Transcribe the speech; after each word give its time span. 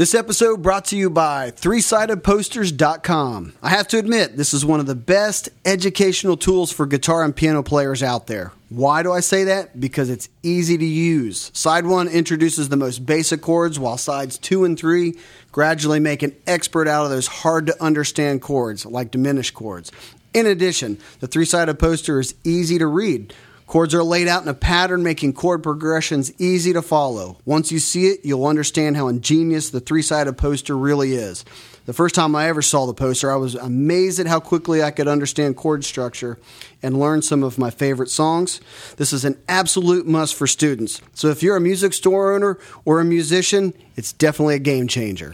This 0.00 0.14
episode 0.14 0.62
brought 0.62 0.86
to 0.86 0.96
you 0.96 1.10
by 1.10 1.50
ThreeSidedPosters.com. 1.50 3.52
I 3.62 3.68
have 3.68 3.86
to 3.88 3.98
admit, 3.98 4.34
this 4.34 4.54
is 4.54 4.64
one 4.64 4.80
of 4.80 4.86
the 4.86 4.94
best 4.94 5.50
educational 5.66 6.38
tools 6.38 6.72
for 6.72 6.86
guitar 6.86 7.22
and 7.22 7.36
piano 7.36 7.62
players 7.62 8.02
out 8.02 8.26
there. 8.26 8.52
Why 8.70 9.02
do 9.02 9.12
I 9.12 9.20
say 9.20 9.44
that? 9.44 9.78
Because 9.78 10.08
it's 10.08 10.30
easy 10.42 10.78
to 10.78 10.86
use. 10.86 11.50
Side 11.52 11.84
1 11.84 12.08
introduces 12.08 12.70
the 12.70 12.78
most 12.78 13.04
basic 13.04 13.42
chords, 13.42 13.78
while 13.78 13.98
sides 13.98 14.38
2 14.38 14.64
and 14.64 14.78
3 14.78 15.18
gradually 15.52 16.00
make 16.00 16.22
an 16.22 16.34
expert 16.46 16.88
out 16.88 17.04
of 17.04 17.10
those 17.10 17.26
hard 17.26 17.66
to 17.66 17.76
understand 17.78 18.40
chords, 18.40 18.86
like 18.86 19.10
diminished 19.10 19.52
chords. 19.52 19.92
In 20.32 20.46
addition, 20.46 20.96
the 21.18 21.26
three 21.26 21.44
sided 21.44 21.78
poster 21.78 22.18
is 22.18 22.34
easy 22.42 22.78
to 22.78 22.86
read. 22.86 23.34
Chords 23.70 23.94
are 23.94 24.02
laid 24.02 24.26
out 24.26 24.42
in 24.42 24.48
a 24.48 24.54
pattern, 24.54 25.04
making 25.04 25.32
chord 25.32 25.62
progressions 25.62 26.32
easy 26.40 26.72
to 26.72 26.82
follow. 26.82 27.38
Once 27.44 27.70
you 27.70 27.78
see 27.78 28.08
it, 28.08 28.24
you'll 28.24 28.46
understand 28.46 28.96
how 28.96 29.06
ingenious 29.06 29.70
the 29.70 29.78
three 29.78 30.02
sided 30.02 30.32
poster 30.32 30.76
really 30.76 31.12
is. 31.12 31.44
The 31.86 31.92
first 31.92 32.16
time 32.16 32.34
I 32.34 32.48
ever 32.48 32.62
saw 32.62 32.86
the 32.86 32.94
poster, 32.94 33.30
I 33.30 33.36
was 33.36 33.54
amazed 33.54 34.18
at 34.18 34.26
how 34.26 34.40
quickly 34.40 34.82
I 34.82 34.90
could 34.90 35.06
understand 35.06 35.56
chord 35.56 35.84
structure 35.84 36.36
and 36.82 36.98
learn 36.98 37.22
some 37.22 37.44
of 37.44 37.58
my 37.58 37.70
favorite 37.70 38.10
songs. 38.10 38.60
This 38.96 39.12
is 39.12 39.24
an 39.24 39.38
absolute 39.48 40.04
must 40.04 40.34
for 40.34 40.48
students. 40.48 41.00
So 41.14 41.28
if 41.28 41.40
you're 41.40 41.54
a 41.54 41.60
music 41.60 41.92
store 41.92 42.34
owner 42.34 42.58
or 42.84 42.98
a 42.98 43.04
musician, 43.04 43.72
it's 43.94 44.12
definitely 44.12 44.56
a 44.56 44.58
game 44.58 44.88
changer. 44.88 45.32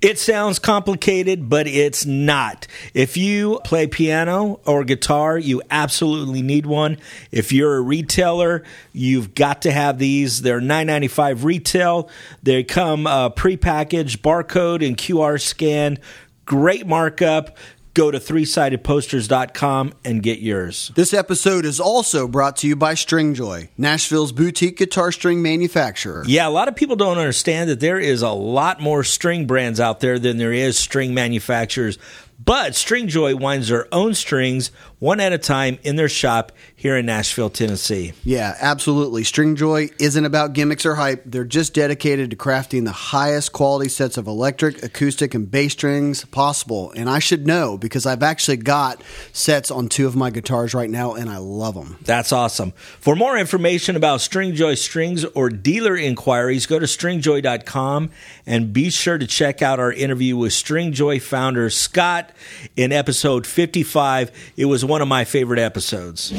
It 0.00 0.16
sounds 0.20 0.60
complicated, 0.60 1.48
but 1.48 1.66
it's 1.66 2.06
not. 2.06 2.68
If 2.94 3.16
you 3.16 3.60
play 3.64 3.88
piano 3.88 4.60
or 4.64 4.84
guitar, 4.84 5.36
you 5.36 5.60
absolutely 5.72 6.40
need 6.40 6.66
one. 6.66 6.98
If 7.32 7.50
you're 7.50 7.74
a 7.74 7.80
retailer, 7.80 8.62
you've 8.92 9.34
got 9.34 9.62
to 9.62 9.72
have 9.72 9.98
these. 9.98 10.42
They're 10.42 10.60
$9.95 10.60 11.42
retail. 11.42 12.08
They 12.44 12.62
come 12.62 13.08
uh, 13.08 13.30
prepackaged, 13.30 14.18
barcode 14.18 14.86
and 14.86 14.96
QR 14.96 15.40
scan. 15.40 15.98
Great 16.44 16.86
markup 16.86 17.56
go 17.98 18.12
to 18.12 18.20
threesidedposters.com 18.20 19.92
and 20.04 20.22
get 20.22 20.38
yours. 20.38 20.92
This 20.94 21.12
episode 21.12 21.64
is 21.64 21.80
also 21.80 22.28
brought 22.28 22.56
to 22.58 22.68
you 22.68 22.76
by 22.76 22.94
Stringjoy, 22.94 23.70
Nashville's 23.76 24.30
boutique 24.30 24.76
guitar 24.76 25.10
string 25.10 25.42
manufacturer. 25.42 26.22
Yeah, 26.24 26.46
a 26.46 26.50
lot 26.50 26.68
of 26.68 26.76
people 26.76 26.94
don't 26.94 27.18
understand 27.18 27.68
that 27.70 27.80
there 27.80 27.98
is 27.98 28.22
a 28.22 28.30
lot 28.30 28.80
more 28.80 29.02
string 29.02 29.48
brands 29.48 29.80
out 29.80 29.98
there 29.98 30.20
than 30.20 30.36
there 30.36 30.52
is 30.52 30.78
string 30.78 31.12
manufacturers. 31.12 31.98
But 32.38 32.74
Stringjoy 32.74 33.40
winds 33.40 33.66
their 33.66 33.92
own 33.92 34.14
strings 34.14 34.70
one 34.98 35.20
at 35.20 35.32
a 35.32 35.38
time 35.38 35.78
in 35.82 35.96
their 35.96 36.08
shop 36.08 36.52
here 36.74 36.96
in 36.96 37.06
Nashville, 37.06 37.50
Tennessee. 37.50 38.12
Yeah, 38.24 38.56
absolutely. 38.60 39.22
Stringjoy 39.22 40.00
isn't 40.00 40.24
about 40.24 40.52
gimmicks 40.52 40.84
or 40.84 40.96
hype. 40.96 41.22
They're 41.24 41.44
just 41.44 41.74
dedicated 41.74 42.30
to 42.30 42.36
crafting 42.36 42.84
the 42.84 42.92
highest 42.92 43.52
quality 43.52 43.88
sets 43.88 44.16
of 44.16 44.26
electric, 44.26 44.82
acoustic, 44.82 45.34
and 45.34 45.50
bass 45.50 45.72
strings 45.72 46.24
possible. 46.26 46.92
And 46.92 47.08
I 47.08 47.18
should 47.18 47.46
know 47.46 47.78
because 47.78 48.06
I've 48.06 48.22
actually 48.22 48.58
got 48.58 49.02
sets 49.32 49.70
on 49.70 49.88
two 49.88 50.06
of 50.06 50.16
my 50.16 50.30
guitars 50.30 50.74
right 50.74 50.90
now 50.90 51.14
and 51.14 51.30
I 51.30 51.38
love 51.38 51.74
them. 51.74 51.96
That's 52.02 52.32
awesome. 52.32 52.72
For 52.72 53.14
more 53.14 53.38
information 53.38 53.96
about 53.96 54.20
Stringjoy 54.20 54.78
strings 54.78 55.24
or 55.24 55.48
dealer 55.48 55.96
inquiries, 55.96 56.66
go 56.66 56.78
to 56.78 56.86
stringjoy.com 56.86 58.10
and 58.46 58.72
be 58.72 58.90
sure 58.90 59.18
to 59.18 59.26
check 59.26 59.62
out 59.62 59.78
our 59.78 59.92
interview 59.92 60.36
with 60.36 60.52
Stringjoy 60.52 61.22
founder 61.22 61.70
Scott 61.70 62.30
in 62.76 62.92
episode 62.92 63.46
55. 63.46 64.30
It 64.56 64.64
was 64.64 64.84
one 64.88 65.02
of 65.02 65.08
my 65.08 65.22
favorite 65.22 65.58
episodes. 65.58 66.32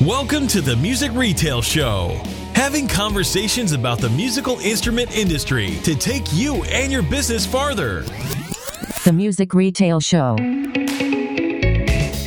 Welcome 0.00 0.48
to 0.48 0.60
the 0.60 0.74
Music 0.76 1.12
Retail 1.12 1.62
Show. 1.62 2.20
Having 2.54 2.88
conversations 2.88 3.70
about 3.70 4.00
the 4.00 4.10
musical 4.10 4.58
instrument 4.58 5.16
industry 5.16 5.76
to 5.84 5.94
take 5.94 6.24
you 6.32 6.64
and 6.64 6.90
your 6.90 7.04
business 7.04 7.46
farther. 7.46 8.00
The 9.04 9.12
Music 9.14 9.54
Retail 9.54 10.00
Show. 10.00 10.36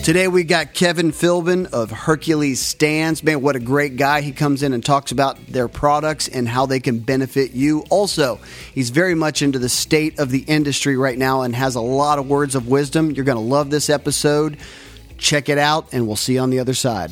Today 0.06 0.30
we 0.30 0.44
got 0.46 0.74
Kevin 0.74 1.12
Philbin 1.12 1.66
of 1.74 1.92
Hercules 1.92 2.62
Stands. 2.62 3.22
Man, 3.22 3.42
what 3.42 3.58
a 3.58 3.60
great 3.60 3.98
guy. 3.98 4.22
He 4.22 4.32
comes 4.32 4.64
in 4.64 4.72
and 4.72 4.86
talks 4.86 5.12
about 5.12 5.46
their 5.48 5.68
products 5.68 6.30
and 6.30 6.48
how 6.48 6.66
they 6.66 6.80
can 6.80 7.00
benefit 7.00 7.52
you. 7.52 7.84
Also, 7.90 8.40
he's 8.74 8.90
very 8.90 9.16
much 9.16 9.42
into 9.42 9.60
the 9.60 9.68
state 9.68 10.18
of 10.18 10.30
the 10.30 10.46
industry 10.48 10.96
right 10.96 11.18
now 11.18 11.42
and 11.42 11.54
has 11.56 11.76
a 11.76 11.82
lot 11.82 12.20
of 12.20 12.30
words 12.30 12.56
of 12.56 12.70
wisdom. 12.70 13.12
You're 13.12 13.26
going 13.26 13.38
to 13.38 13.44
love 13.44 13.70
this 13.70 13.90
episode. 13.90 14.58
Check 15.18 15.50
it 15.50 15.58
out, 15.58 15.88
and 15.94 16.08
we'll 16.08 16.16
see 16.16 16.34
you 16.34 16.40
on 16.42 16.50
the 16.50 16.60
other 16.60 16.74
side. 16.74 17.12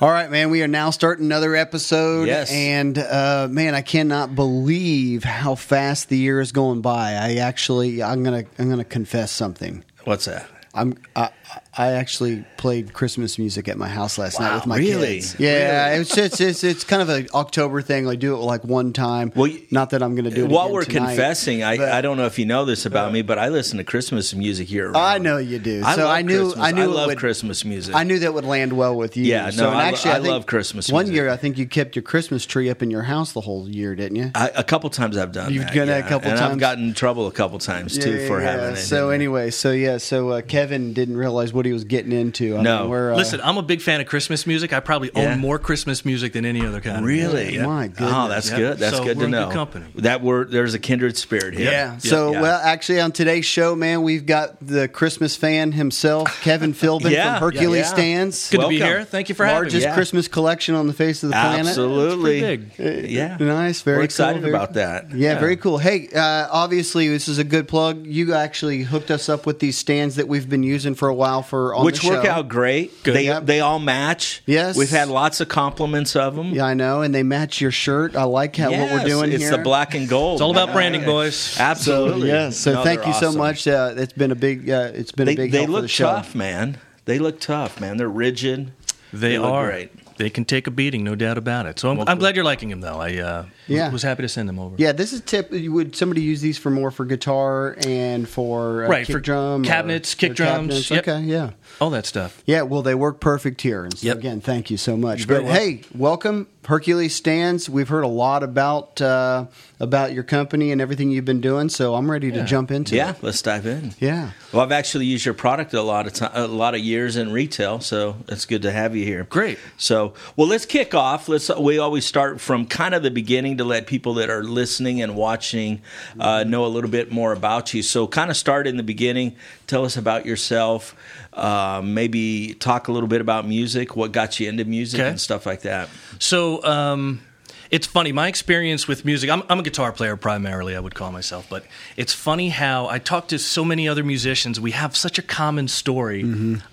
All 0.00 0.10
right, 0.10 0.28
man. 0.30 0.50
We 0.50 0.62
are 0.64 0.68
now 0.68 0.90
starting 0.90 1.24
another 1.26 1.54
episode, 1.54 2.26
Yes. 2.26 2.50
and 2.50 2.98
uh, 2.98 3.46
man, 3.48 3.74
I 3.76 3.82
cannot 3.82 4.34
believe 4.34 5.22
how 5.22 5.54
fast 5.54 6.08
the 6.08 6.18
year 6.18 6.40
is 6.40 6.50
going 6.50 6.80
by. 6.80 7.12
I 7.12 7.36
actually, 7.36 8.02
I'm 8.02 8.24
gonna, 8.24 8.44
I'm 8.58 8.68
gonna 8.68 8.82
confess 8.84 9.30
something. 9.30 9.84
What's 10.04 10.24
that? 10.24 10.48
I'm, 10.74 10.96
I, 11.14 11.30
I 11.76 11.92
actually 11.92 12.44
played 12.58 12.92
Christmas 12.92 13.38
music 13.38 13.66
at 13.68 13.78
my 13.78 13.88
house 13.88 14.18
last 14.18 14.38
night 14.38 14.54
with 14.54 14.66
my 14.66 14.76
really? 14.76 15.16
kids. 15.16 15.36
Yeah, 15.38 15.94
it's, 15.94 16.16
it's 16.16 16.40
it's 16.40 16.64
it's 16.64 16.84
kind 16.84 17.00
of 17.00 17.08
an 17.08 17.28
October 17.32 17.80
thing. 17.80 18.06
I 18.06 18.14
do 18.14 18.34
it 18.34 18.38
like 18.38 18.62
one 18.64 18.92
time. 18.92 19.32
Well, 19.34 19.50
not 19.70 19.90
that 19.90 20.02
I'm 20.02 20.14
going 20.14 20.26
to 20.26 20.30
do 20.30 20.44
it 20.44 20.50
While 20.50 20.72
we're 20.72 20.84
tonight, 20.84 21.08
confessing, 21.08 21.62
I, 21.62 21.76
but- 21.78 21.88
I 21.90 22.00
don't 22.00 22.16
know 22.16 22.26
if 22.26 22.38
you 22.38 22.44
know 22.46 22.64
this 22.64 22.84
about 22.84 23.12
me, 23.12 23.22
but 23.22 23.38
I 23.38 23.48
listen 23.48 23.78
to 23.78 23.84
Christmas 23.84 24.34
music 24.34 24.70
year 24.70 24.86
round. 24.86 24.96
I 24.96 25.18
know 25.18 25.38
you 25.38 25.58
do. 25.58 25.82
I 25.84 25.94
so 25.94 26.02
love 26.02 26.10
I 26.10 26.22
knew 26.22 26.44
Christmas. 26.44 26.64
I 26.64 26.72
knew 26.72 26.82
I 26.82 26.86
love 26.86 27.06
would- 27.06 27.18
Christmas 27.18 27.64
music. 27.64 27.94
I 27.94 28.04
knew 28.04 28.18
that 28.18 28.34
would 28.34 28.44
land 28.44 28.74
well 28.74 28.96
with 28.96 29.16
you. 29.16 29.24
Yeah, 29.24 29.50
so, 29.50 29.64
no, 29.64 29.70
and 29.70 29.78
I 29.78 29.88
actually, 29.88 30.10
I 30.12 30.14
think 30.16 30.28
love 30.28 30.46
Christmas 30.46 30.88
music. 30.88 30.94
One 30.94 31.04
music. 31.04 31.14
year, 31.14 31.30
I 31.30 31.36
think 31.36 31.58
you 31.58 31.66
kept 31.66 31.96
your 31.96 32.02
Christmas 32.02 32.44
tree 32.44 32.68
up 32.68 32.82
in 32.82 32.90
your 32.90 33.02
house 33.02 33.32
the 33.32 33.40
whole 33.40 33.68
year, 33.68 33.94
didn't 33.94 34.16
you? 34.16 34.30
I, 34.34 34.50
a 34.54 34.64
couple 34.64 34.90
times 34.90 35.16
I've 35.16 35.32
done 35.32 35.50
it. 35.50 35.54
You've 35.54 35.64
that. 35.64 35.74
done 35.74 35.86
that 35.88 36.00
yeah. 36.00 36.06
a 36.06 36.08
couple 36.08 36.30
and 36.30 36.38
times? 36.38 36.52
I've 36.52 36.60
gotten 36.60 36.88
in 36.88 36.94
trouble 36.94 37.26
a 37.26 37.32
couple 37.32 37.58
times 37.58 37.96
too 37.96 38.26
for 38.26 38.40
having 38.40 38.74
it. 38.74 38.76
So 38.76 39.10
anyway, 39.10 39.50
so 39.50 39.72
yeah, 39.72 39.96
so 39.96 40.30
uh, 40.30 40.42
Kevin 40.42 40.92
didn't 40.92 41.16
realize 41.16 41.41
what 41.50 41.64
he 41.64 41.72
was 41.72 41.84
getting 41.84 42.12
into. 42.12 42.58
I 42.58 42.60
No. 42.62 42.80
mean, 42.80 42.90
we're, 42.90 43.12
uh, 43.14 43.16
Listen, 43.16 43.40
I'm 43.42 43.56
a 43.56 43.62
big 43.62 43.80
fan 43.80 44.02
of 44.02 44.06
Christmas 44.06 44.46
music. 44.46 44.74
I 44.74 44.80
probably 44.80 45.10
Yeah. 45.16 45.32
own 45.32 45.38
more 45.38 45.58
Christmas 45.58 46.04
music 46.04 46.34
than 46.34 46.44
any 46.44 46.60
other 46.60 46.80
kind. 46.82 46.96
there. 46.96 46.98
of 46.98 47.04
Really? 47.04 47.42
music. 47.44 47.54
Yeah. 47.54 47.66
My 47.66 47.88
goodness. 47.88 48.12
Oh, 48.14 48.28
that's 48.28 48.50
Yep. 48.50 48.58
good. 48.58 48.78
That's 48.78 48.96
So 48.98 49.04
good 49.04 49.16
we're 49.16 49.22
to 49.22 49.24
in 49.24 49.30
know. 49.30 49.46
good 49.46 49.54
company. 49.54 49.86
That 49.96 50.22
we're 50.22 50.44
there's 50.44 50.74
a 50.74 50.78
kindred 50.78 51.16
spirit 51.16 51.54
here. 51.54 51.70
Yeah. 51.70 51.96
So, 51.98 52.32
Yeah. 52.32 52.42
well, 52.42 52.60
actually, 52.62 53.00
on 53.00 53.12
today's 53.12 53.46
show, 53.46 53.74
man, 53.74 54.02
we've 54.02 54.26
got 54.26 54.64
the 54.66 54.88
Christmas 54.88 55.36
fan 55.36 55.72
himself, 55.72 56.42
Kevin 56.42 56.74
Philbin 56.74 57.10
Yeah. 57.12 57.38
from 57.38 57.50
Hercules 57.52 57.86
Yeah. 57.86 57.94
Stands. 57.94 58.50
Good 58.50 58.60
to 58.60 58.68
be 58.68 58.76
here. 58.78 59.04
Thank 59.04 59.28
you 59.30 59.34
for 59.34 59.44
having 59.46 59.56
Largest 59.62 59.76
me. 59.76 59.82
Yeah. 59.84 59.94
Christmas 59.94 60.28
collection 60.28 60.74
on 60.74 60.86
the 60.88 60.92
face 60.92 61.22
of 61.22 61.30
the 61.30 61.34
planet. 61.34 61.66
Absolutely. 61.68 62.40
It's 62.40 62.76
pretty 62.76 63.08
Yeah. 63.12 63.36
Nice. 63.40 63.80
Very 63.80 63.98
We're 63.98 64.04
excited 64.04 64.42
cool, 64.42 64.50
about 64.54 64.74
that. 64.74 65.06
Yeah, 65.14 65.38
very 65.38 65.56
cool. 65.56 65.78
Hey, 65.78 66.08
uh, 66.14 66.46
obviously, 66.50 67.08
this 67.08 67.28
is 67.28 67.38
a 67.38 67.44
good 67.44 67.68
plug. 67.68 68.06
You 68.06 68.34
actually 68.34 68.82
hooked 68.82 69.10
us 69.10 69.28
up 69.28 69.46
with 69.46 69.60
these 69.60 69.78
stands 69.78 70.16
that 70.16 70.28
we've 70.28 70.48
been 70.48 70.62
using 70.62 70.94
for 70.94 71.08
a 71.08 71.14
while 71.14 71.31
for 71.40 71.74
on 71.74 71.86
Which 71.86 72.02
the 72.02 72.08
work 72.08 72.24
show. 72.26 72.30
out 72.30 72.48
great. 72.50 73.02
Good. 73.02 73.14
They 73.14 73.24
Yep. 73.24 73.46
they 73.46 73.60
all 73.60 73.78
match. 73.78 74.42
Yes. 74.44 74.76
We've 74.76 74.90
had 74.90 75.08
lots 75.08 75.40
of 75.40 75.48
compliments 75.48 76.14
of 76.14 76.36
them. 76.36 76.50
Yeah, 76.52 76.64
I 76.66 76.74
know, 76.74 77.00
and 77.00 77.14
they 77.14 77.22
match 77.22 77.62
your 77.62 77.70
shirt. 77.70 78.14
I 78.16 78.24
like 78.24 78.54
how 78.56 78.70
what 78.70 78.90
we're 78.92 79.04
doing 79.06 79.32
it's 79.32 79.42
here. 79.44 79.52
the 79.52 79.58
black 79.62 79.94
and 79.94 80.06
gold. 80.06 80.34
It's 80.34 80.42
all 80.42 80.50
about 80.50 80.72
branding, 80.74 81.04
boys. 81.06 81.34
So 81.36 81.62
Absolutely. 81.62 82.28
yeah, 82.28 82.50
so 82.50 82.74
No, 82.74 82.84
thank 82.84 83.00
they're 83.00 83.08
you 83.08 83.14
so 83.14 83.32
much. 83.32 83.66
Uh, 83.66 83.94
it's 83.96 84.12
been 84.12 84.30
a 84.32 84.34
big, 84.34 84.68
uh, 84.68 84.90
it's 84.92 85.12
been 85.12 85.24
They, 85.26 85.32
a 85.32 85.36
big 85.36 85.52
they 85.52 85.58
help 85.58 85.68
for 85.68 85.72
look 85.72 85.82
the 85.82 85.88
show. 85.88 86.06
tough, 86.06 86.34
man. 86.34 86.76
They 87.06 87.18
look 87.18 87.40
tough, 87.40 87.80
man. 87.80 87.96
They're 87.96 88.08
rigid. 88.08 88.72
They, 89.12 89.38
look 89.38 89.50
are. 89.52 89.66
great. 89.70 89.90
They 90.16 90.30
can 90.30 90.44
take 90.44 90.66
a 90.66 90.70
beating, 90.70 91.04
no 91.04 91.14
doubt 91.14 91.38
about 91.38 91.66
it. 91.66 91.78
So 91.78 91.90
I'm, 91.90 91.96
Well, 91.98 92.08
I'm 92.08 92.18
glad 92.18 92.36
you're 92.36 92.44
liking 92.44 92.68
them, 92.68 92.80
though. 92.80 93.00
I 93.00 93.16
uh, 93.18 93.44
Yeah. 93.66 93.90
was 93.90 94.02
happy 94.02 94.22
to 94.22 94.28
send 94.28 94.48
them 94.48 94.58
over. 94.58 94.74
Yeah, 94.78 94.92
this 94.92 95.12
is 95.12 95.20
tip. 95.22 95.50
Would 95.50 95.96
somebody 95.96 96.22
use 96.22 96.40
these 96.40 96.58
for 96.58 96.70
more 96.70 96.90
for 96.90 97.04
guitar 97.04 97.76
and 97.86 98.28
for 98.28 98.84
uh, 98.84 98.88
Right, 98.88 99.06
kick 99.06 99.14
for 99.14 99.20
drum, 99.20 99.62
or- 99.62 99.64
cabinets, 99.64 100.14
kick 100.14 100.32
or 100.32 100.34
drums, 100.34 100.88
cabinets? 100.88 100.90
yep. 100.90 101.08
Okay, 101.08 101.20
yeah, 101.22 101.50
All 101.82 101.90
that 101.90 102.06
stuff. 102.06 102.42
yeah. 102.46 102.62
Well, 102.62 102.82
they 102.82 102.94
work 102.94 103.18
perfect 103.18 103.60
here. 103.62 103.82
And 103.84 103.98
so 103.98 104.06
Yep. 104.06 104.18
again, 104.18 104.40
thank 104.40 104.70
you 104.70 104.76
so 104.76 104.96
much. 104.96 105.26
You're 105.26 105.42
But 105.42 105.50
hey, 105.52 105.80
welcome 105.94 106.46
Hercules 106.66 107.16
Stands. 107.16 107.68
We've 107.68 107.88
heard 107.88 108.04
a 108.04 108.08
lot 108.08 108.44
about 108.44 109.00
uh, 109.02 109.46
about 109.80 110.12
your 110.12 110.22
company 110.22 110.70
and 110.70 110.80
everything 110.80 111.10
you've 111.10 111.24
been 111.24 111.40
doing. 111.40 111.68
So 111.68 111.96
I'm 111.96 112.08
ready 112.08 112.30
to 112.30 112.44
jump 112.44 112.70
into 112.70 112.94
Yeah, 112.94 113.10
it. 113.10 113.16
let's 113.22 113.42
dive 113.42 113.66
in. 113.66 113.94
Yeah. 113.98 114.30
Well, 114.52 114.62
I've 114.62 114.70
actually 114.70 115.06
used 115.06 115.24
your 115.24 115.34
product 115.34 115.74
a 115.74 115.82
lot 115.82 116.06
of 116.06 116.12
time, 116.12 116.30
a 116.34 116.46
lot 116.46 116.76
of 116.76 116.80
years 116.80 117.16
in 117.16 117.32
retail, 117.32 117.80
so 117.80 118.14
it's 118.28 118.44
good 118.44 118.62
to 118.62 118.70
have 118.70 118.94
you 118.94 119.04
here. 119.04 119.24
Great. 119.24 119.58
So, 119.76 120.14
well, 120.36 120.46
let's 120.46 120.64
kick 120.66 120.94
off. 120.94 121.28
Let's. 121.28 121.48
We 121.56 121.78
always 121.78 122.06
start 122.06 122.40
from 122.40 122.66
kind 122.66 122.94
of 122.94 123.02
the 123.02 123.10
beginning 123.10 123.56
to 123.58 123.64
let 123.64 123.88
people 123.88 124.14
that 124.14 124.30
are 124.30 124.44
listening 124.44 125.02
and 125.02 125.16
watching 125.16 125.80
uh, 126.20 126.44
know 126.44 126.64
a 126.64 126.68
little 126.68 126.90
bit 126.90 127.10
more 127.10 127.32
about 127.32 127.74
you. 127.74 127.82
So, 127.82 128.06
kind 128.06 128.30
of 128.30 128.36
start 128.36 128.68
in 128.68 128.76
the 128.76 128.84
beginning. 128.84 129.34
Tell 129.72 129.86
us 129.86 129.96
about 129.96 130.26
yourself. 130.26 130.94
Uh, 131.32 131.80
maybe 131.82 132.52
talk 132.52 132.88
a 132.88 132.92
little 132.92 133.08
bit 133.08 133.22
about 133.22 133.48
music. 133.48 133.96
What 133.96 134.12
got 134.12 134.38
you 134.38 134.46
into 134.46 134.66
music 134.66 135.00
Okay. 135.00 135.08
and 135.08 135.18
stuff 135.18 135.46
like 135.46 135.62
that. 135.62 135.88
So 136.18 136.62
um, 136.62 137.22
it's 137.70 137.86
funny. 137.86 138.12
My 138.12 138.28
experience 138.28 138.86
with 138.86 139.06
music, 139.06 139.30
I'm, 139.30 139.42
I'm 139.48 139.60
a 139.60 139.62
guitar 139.62 139.90
player 139.90 140.14
primarily, 140.18 140.76
I 140.76 140.80
would 140.80 140.94
call 140.94 141.10
myself, 141.10 141.46
but 141.48 141.64
it's 141.96 142.12
funny 142.12 142.50
how 142.50 142.86
I 142.86 142.98
talk 142.98 143.28
to 143.28 143.38
so 143.38 143.64
many 143.64 143.88
other 143.88 144.04
musicians. 144.04 144.60
We 144.60 144.72
have 144.72 144.94
such 144.94 145.18
a 145.18 145.22
common 145.22 145.68
story. 145.68 146.22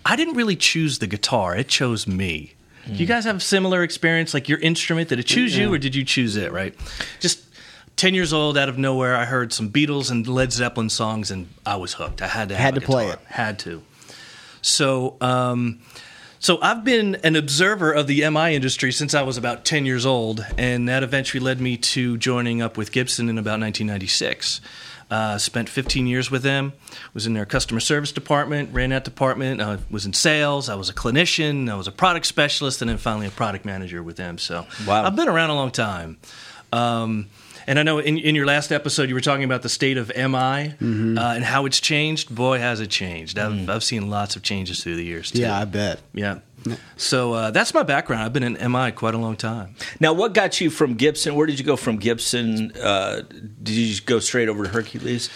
I 0.06 0.18
didn't 0.18 0.34
really 0.36 0.58
choose 0.58 1.00
the 1.00 1.08
guitar, 1.08 1.56
it 1.56 1.70
chose 1.70 2.06
me. 2.06 2.56
Do 2.86 2.96
you 2.96 3.06
guys 3.06 3.24
have 3.24 3.38
a 3.38 3.40
similar 3.40 3.82
experience, 3.84 4.34
like 4.34 4.50
your 4.50 4.60
instrument? 4.60 5.08
Did 5.08 5.20
it 5.20 5.24
choose 5.24 5.56
you 5.56 5.74
or 5.74 5.78
did 5.78 5.96
you 5.96 6.04
choose 6.04 6.36
it, 6.36 6.52
right? 6.52 6.76
Just 7.22 7.49
ten 8.00 8.14
years 8.16 8.32
old, 8.32 8.58
out 8.58 8.70
of 8.70 8.78
nowhere, 8.78 9.14
I 9.16 9.26
heard 9.26 9.52
some 9.52 9.70
Beatles 9.70 10.10
and 10.10 10.26
Led 10.26 10.54
Zeppelin 10.54 10.90
songs, 10.90 11.32
and 11.32 11.50
I 11.66 11.76
was 11.76 11.94
hooked. 11.94 12.22
I 12.22 12.28
had 12.28 12.48
to 12.50 12.56
have 12.56 12.74
Had 12.74 12.76
to 12.76 12.82
play 12.82 13.08
it. 13.08 13.20
Had 13.28 13.60
to. 13.60 13.84
So, 14.62 15.18
um, 15.20 15.80
so 16.40 16.60
I've 16.62 16.86
been 16.86 17.16
an 17.26 17.36
observer 17.36 17.92
of 17.92 18.08
the 18.08 18.28
MI 18.30 18.56
industry 18.56 18.94
since 18.94 19.14
I 19.14 19.22
was 19.24 19.36
about 19.38 19.66
10 19.66 19.86
years 19.86 20.06
old, 20.06 20.46
and 20.58 20.88
that 20.88 21.04
eventually 21.04 21.42
led 21.42 21.60
me 21.60 21.76
to 21.78 22.18
joining 22.18 22.62
up 22.62 22.78
with 22.78 22.94
Gibson 22.94 23.28
in 23.28 23.38
about 23.38 23.60
1996. 23.60 24.62
Uh, 25.12 25.38
spent 25.38 25.68
15 25.68 26.06
years 26.08 26.30
with 26.32 26.44
them. 26.44 26.72
Was 27.14 27.26
in 27.26 27.34
their 27.34 27.46
customer 27.46 27.80
service 27.82 28.12
department, 28.14 28.72
ran 28.72 28.92
that 28.92 29.04
department. 29.04 29.60
Uh, 29.60 29.78
was 29.90 30.06
in 30.06 30.14
sales. 30.14 30.70
I 30.70 30.76
was 30.76 30.88
a 30.90 30.94
clinician. 30.94 31.68
I 31.70 31.76
was 31.76 31.88
a 31.88 31.92
product 31.92 32.28
specialist, 32.28 32.82
and 32.82 32.90
then 32.90 32.98
finally 32.98 33.28
a 33.28 33.32
product 33.32 33.66
manager 33.66 34.02
with 34.04 34.16
them. 34.16 34.38
So 34.38 34.66
Wow. 34.88 35.04
I've 35.04 35.16
been 35.18 35.28
around 35.28 35.50
a 35.50 35.56
long 35.56 35.72
time. 35.72 36.18
Um, 36.72 37.26
and 37.68 37.80
I 37.80 37.84
know 37.84 38.00
in, 38.00 38.18
in 38.18 38.36
your 38.36 38.46
last 38.46 38.72
episode 38.72 39.10
you 39.10 39.16
were 39.16 39.22
talking 39.22 39.44
about 39.44 39.62
the 39.62 39.70
state 39.70 39.98
of 39.98 40.10
MI 40.16 40.20
Mm-hmm. 40.80 41.18
uh, 41.18 41.34
and 41.36 41.44
how 41.44 41.66
it's 41.66 41.80
changed. 41.80 42.34
Boy, 42.34 42.60
has 42.60 42.80
it 42.80 42.90
changed! 42.90 43.38
I've, 43.40 43.70
I've 43.70 43.84
seen 43.84 44.10
lots 44.10 44.36
of 44.36 44.44
changes 44.44 44.84
through 44.84 44.96
the 44.96 45.04
years. 45.06 45.32
Too. 45.32 45.40
Mm. 45.40 45.42
Yeah, 45.42 45.60
I 45.60 45.66
bet. 45.66 46.00
Yeah. 46.14 46.40
So 46.98 47.34
uh, 47.34 47.52
that's 47.52 47.74
my 47.74 47.84
background. 47.84 48.24
I've 48.24 48.34
been 48.34 48.44
in 48.44 48.72
MI 48.72 48.92
quite 48.92 49.14
a 49.14 49.18
long 49.18 49.36
time. 49.36 49.76
Now, 50.00 50.14
what 50.14 50.34
got 50.34 50.60
you 50.60 50.70
from 50.70 50.96
Gibson? 50.96 51.36
Where 51.36 51.48
did 51.48 51.60
you 51.60 51.66
go 51.66 51.76
from 51.76 51.98
Gibson? 51.98 52.74
Uh, 52.76 53.22
did 53.22 53.76
you 53.76 53.88
just 53.88 54.06
go 54.06 54.20
straight 54.20 54.50
over 54.50 54.64
to 54.64 54.70
Hercules, 54.70 55.30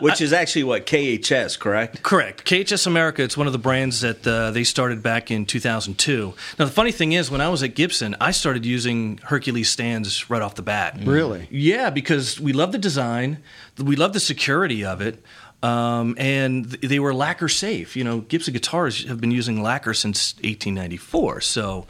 which 0.00 0.20
is 0.20 0.32
actually 0.32 0.64
what 0.64 0.86
KHS, 0.86 1.58
correct? 1.58 2.02
Correct. 2.02 2.44
KHS 2.44 2.86
America, 2.86 3.22
it's 3.22 3.36
one 3.36 3.46
of 3.46 3.52
the 3.52 3.58
brands 3.58 4.00
that 4.02 4.26
uh, 4.26 4.50
they 4.50 4.64
started 4.64 5.02
back 5.02 5.30
in 5.30 5.46
2002. 5.46 6.34
Now, 6.58 6.64
the 6.64 6.70
funny 6.70 6.92
thing 6.92 7.12
is, 7.12 7.30
when 7.30 7.40
I 7.40 7.48
was 7.48 7.62
at 7.62 7.74
Gibson, 7.74 8.16
I 8.20 8.30
started 8.30 8.66
using 8.66 9.18
Hercules 9.24 9.70
stands 9.70 10.28
right 10.28 10.42
off 10.42 10.54
the 10.54 10.62
bat. 10.62 10.98
Really? 11.02 11.48
Yeah, 11.50 11.90
because 11.90 12.38
we 12.40 12.52
love 12.52 12.72
the 12.72 12.78
design, 12.78 13.38
we 13.78 13.96
love 13.96 14.12
the 14.12 14.20
security 14.20 14.84
of 14.84 15.00
it, 15.00 15.22
um, 15.62 16.14
and 16.18 16.70
th- 16.70 16.80
they 16.82 16.98
were 16.98 17.14
lacquer 17.14 17.48
safe. 17.48 17.96
You 17.96 18.04
know, 18.04 18.20
Gibson 18.20 18.52
guitars 18.52 19.04
have 19.06 19.20
been 19.20 19.30
using 19.30 19.62
lacquer 19.62 19.94
since 19.94 20.34
1894, 20.36 21.40
so 21.40 21.86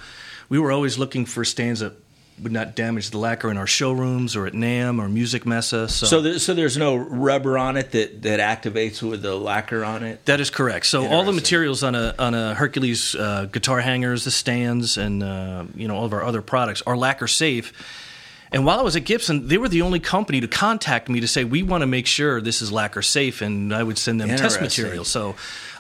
we 0.49 0.59
were 0.59 0.73
always 0.73 0.99
looking 0.99 1.27
for 1.27 1.45
stands 1.45 1.81
that 1.81 1.93
would 2.43 2.53
not 2.53 2.75
damage 2.77 3.11
the 3.11 3.19
lacquer 3.19 3.51
in 3.51 3.57
our 3.57 3.67
showrooms 3.67 4.37
or 4.37 4.47
at 4.47 4.53
NAMM 4.53 4.99
or 4.99 5.09
Musikmesse. 5.09 5.89
So, 5.91 6.07
So, 6.07 6.21
there, 6.21 6.39
so 6.39 6.53
there's 6.53 6.77
no 6.77 6.95
rubber 6.97 7.57
on 7.57 7.79
it 7.79 7.93
that, 7.93 8.23
that 8.23 8.41
activates 8.41 9.03
with 9.03 9.23
the 9.23 9.35
lacquer 9.35 9.83
on 9.85 10.03
it. 10.03 10.25
That 10.27 10.39
is 10.41 10.51
correct. 10.51 10.85
So 10.87 11.07
all 11.07 11.25
the 11.25 11.33
materials 11.33 11.83
on 11.83 11.95
a 11.95 12.15
on 12.19 12.35
a 12.35 12.55
Hercules 12.55 13.15
uh, 13.15 13.47
guitar 13.51 13.81
hangers, 13.81 14.25
the 14.25 14.31
stands, 14.31 14.99
and 14.99 15.23
uh, 15.23 15.65
you 15.75 15.89
know 15.89 15.97
all 15.97 16.05
of 16.05 16.13
our 16.13 16.23
other 16.23 16.43
products 16.43 16.83
are 16.87 16.97
lacquer 16.97 17.27
safe. 17.27 17.73
And 18.53 18.65
while 18.65 18.79
I 18.79 18.83
was 18.83 18.95
at 18.97 19.05
Gibson, 19.05 19.49
they 19.49 19.59
were 19.59 19.69
the 19.69 19.83
only 19.83 19.99
company 20.01 20.41
to 20.41 20.49
contact 20.49 21.09
me 21.09 21.21
to 21.21 21.29
say 21.29 21.45
we 21.45 21.63
want 21.63 21.83
to 21.83 21.87
make 21.87 22.07
sure 22.07 22.41
this 22.41 22.63
is 22.63 22.71
lacquer 22.71 23.03
safe, 23.03 23.43
and 23.43 23.75
I 23.75 23.83
would 23.83 23.99
send 23.99 24.21
them 24.21 24.29
test 24.29 24.61
material. 24.61 25.05
So 25.05 25.35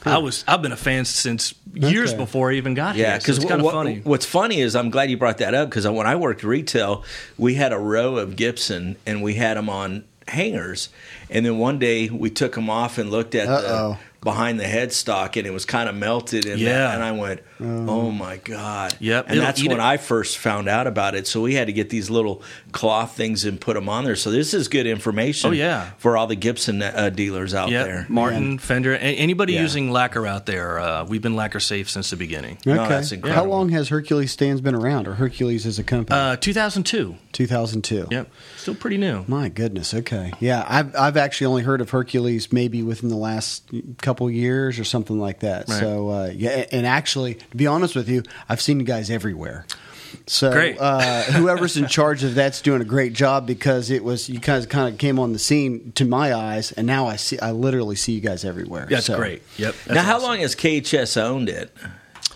I 0.04 0.18
was 0.18 0.44
I've 0.48 0.62
been 0.62 0.72
a 0.72 0.76
fan 0.76 1.04
since 1.04 1.54
years 1.74 2.10
Okay. 2.10 2.18
before 2.18 2.50
I 2.50 2.54
even 2.54 2.74
got 2.74 2.96
Yeah, 2.96 3.12
here. 3.12 3.20
So 3.20 3.24
because 3.24 3.36
it's 3.38 3.46
kind 3.46 3.60
of 3.64 3.70
funny. 3.72 4.00
what's 4.04 4.26
funny 4.26 4.60
is 4.60 4.74
I'm 4.76 4.90
glad 4.90 5.10
you 5.10 5.16
brought 5.16 5.38
that 5.38 5.54
up 5.54 5.68
because 5.70 5.86
when 5.88 6.06
I 6.06 6.16
worked 6.16 6.42
retail, 6.44 7.04
we 7.38 7.54
had 7.54 7.72
a 7.72 7.78
row 7.78 8.16
of 8.16 8.36
Gibson 8.36 8.96
and 9.06 9.22
we 9.22 9.34
had 9.34 9.56
them 9.56 9.68
on 9.68 10.04
hangers, 10.28 10.88
and 11.30 11.46
then 11.46 11.58
one 11.58 11.78
day 11.78 12.08
we 12.08 12.30
took 12.30 12.54
them 12.56 12.68
off 12.68 12.98
and 12.98 13.10
looked 13.10 13.34
at 13.36 13.48
Uh-oh. 13.48 13.92
the 13.92 13.98
behind 14.24 14.58
the 14.58 14.64
headstock 14.64 15.36
and 15.36 15.46
it 15.46 15.52
was 15.52 15.64
kind 15.64 15.88
of 15.88 15.94
melted 15.94 16.46
and 16.46 16.58
Yeah. 16.60 16.92
and 16.92 17.00
I 17.02 17.12
went 17.12 17.40
oh 17.60 18.10
my 18.10 18.36
god 18.38 18.96
Yep, 19.00 19.26
and 19.28 19.40
that's 19.40 19.62
when 19.62 19.78
it. 19.78 19.80
I 19.80 19.96
first 19.96 20.38
found 20.38 20.68
out 20.68 20.86
about 20.86 21.14
it 21.14 21.26
so 21.26 21.40
we 21.42 21.54
had 21.54 21.66
to 21.68 21.72
get 21.72 21.90
these 21.90 22.10
little 22.10 22.42
cloth 22.72 23.16
things 23.16 23.44
and 23.44 23.60
put 23.60 23.74
them 23.74 23.88
on 23.88 24.04
there 24.04 24.16
so 24.16 24.30
this 24.30 24.52
is 24.54 24.68
good 24.68 24.86
information 24.86 25.50
Oh, 25.50 25.52
yeah. 25.52 25.90
for 25.98 26.16
all 26.16 26.26
the 26.26 26.36
Gibson 26.36 26.82
uh, 26.82 27.10
dealers 27.10 27.54
out 27.54 27.70
yeah, 27.70 27.84
there 27.84 28.06
Martin, 28.08 28.58
Fender, 28.58 28.94
a- 28.94 28.98
anybody 28.98 29.54
Yeah. 29.54 29.62
using 29.62 29.90
lacquer 29.90 30.26
out 30.26 30.46
there, 30.46 30.78
uh, 30.78 31.04
we've 31.04 31.22
been 31.22 31.36
lacquer 31.36 31.60
safe 31.60 31.88
since 31.90 32.10
the 32.10 32.16
beginning. 32.16 32.58
No, 32.66 32.74
Okay. 32.82 32.88
that's 32.88 33.12
How 33.34 33.44
long 33.44 33.68
has 33.70 33.88
Hercules 33.88 34.30
stands 34.32 34.60
been 34.60 34.74
around, 34.74 35.06
or 35.08 35.14
Hercules 35.14 35.66
as 35.66 35.78
a 35.78 35.84
company? 35.84 36.18
Uh, 36.18 36.36
2002. 36.36 37.16
2002. 37.32 38.08
Yep, 38.10 38.30
still 38.56 38.74
pretty 38.74 38.96
new. 38.98 39.24
My 39.28 39.48
goodness. 39.48 39.92
Okay. 39.94 40.32
Yeah, 40.40 40.64
I've 40.68 40.94
I've 40.96 41.16
actually 41.16 41.46
only 41.46 41.62
heard 41.62 41.80
of 41.80 41.90
Hercules 41.90 42.52
maybe 42.52 42.82
within 42.82 43.08
the 43.10 43.16
last 43.16 43.70
couple 44.02 44.30
years 44.30 44.78
or 44.78 44.84
something 44.84 45.18
like 45.20 45.40
that. 45.40 45.68
Right. 45.68 45.80
So 45.80 46.08
uh, 46.08 46.30
yeah, 46.34 46.64
and 46.72 46.86
actually, 46.86 47.38
to 47.56 47.58
be 47.58 47.66
honest 47.66 47.96
with 47.96 48.08
you, 48.08 48.22
I've 48.48 48.60
seen 48.60 48.78
you 48.80 48.86
guys 48.86 49.10
everywhere. 49.10 49.66
So 50.26 50.52
Great. 50.52 50.76
uh, 50.80 51.22
whoever's 51.24 51.76
in 51.76 51.86
charge 51.88 52.22
of 52.22 52.34
that's 52.34 52.60
doing 52.60 52.80
a 52.80 52.84
great 52.84 53.12
job 53.12 53.46
because 53.46 53.90
it 53.90 54.04
was 54.04 54.28
you 54.28 54.38
guys 54.38 54.66
kind 54.66 54.92
of 54.92 54.98
came 54.98 55.18
on 55.18 55.32
the 55.32 55.38
scene 55.38 55.92
to 55.96 56.04
my 56.04 56.34
eyes, 56.34 56.72
and 56.72 56.86
now 56.86 57.06
I 57.06 57.16
see 57.16 57.38
I 57.40 57.50
literally 57.52 57.96
see 57.96 58.12
you 58.12 58.20
guys 58.20 58.44
everywhere. 58.44 58.86
That's 58.90 59.06
So- 59.06 59.16
great. 59.16 59.42
Yep. 59.56 59.74
now 59.90 60.02
how 60.02 60.16
awesome. 60.16 60.28
long 60.28 60.38
has 60.40 60.54
KHS 60.54 61.16
owned 61.16 61.48
it 61.48 61.74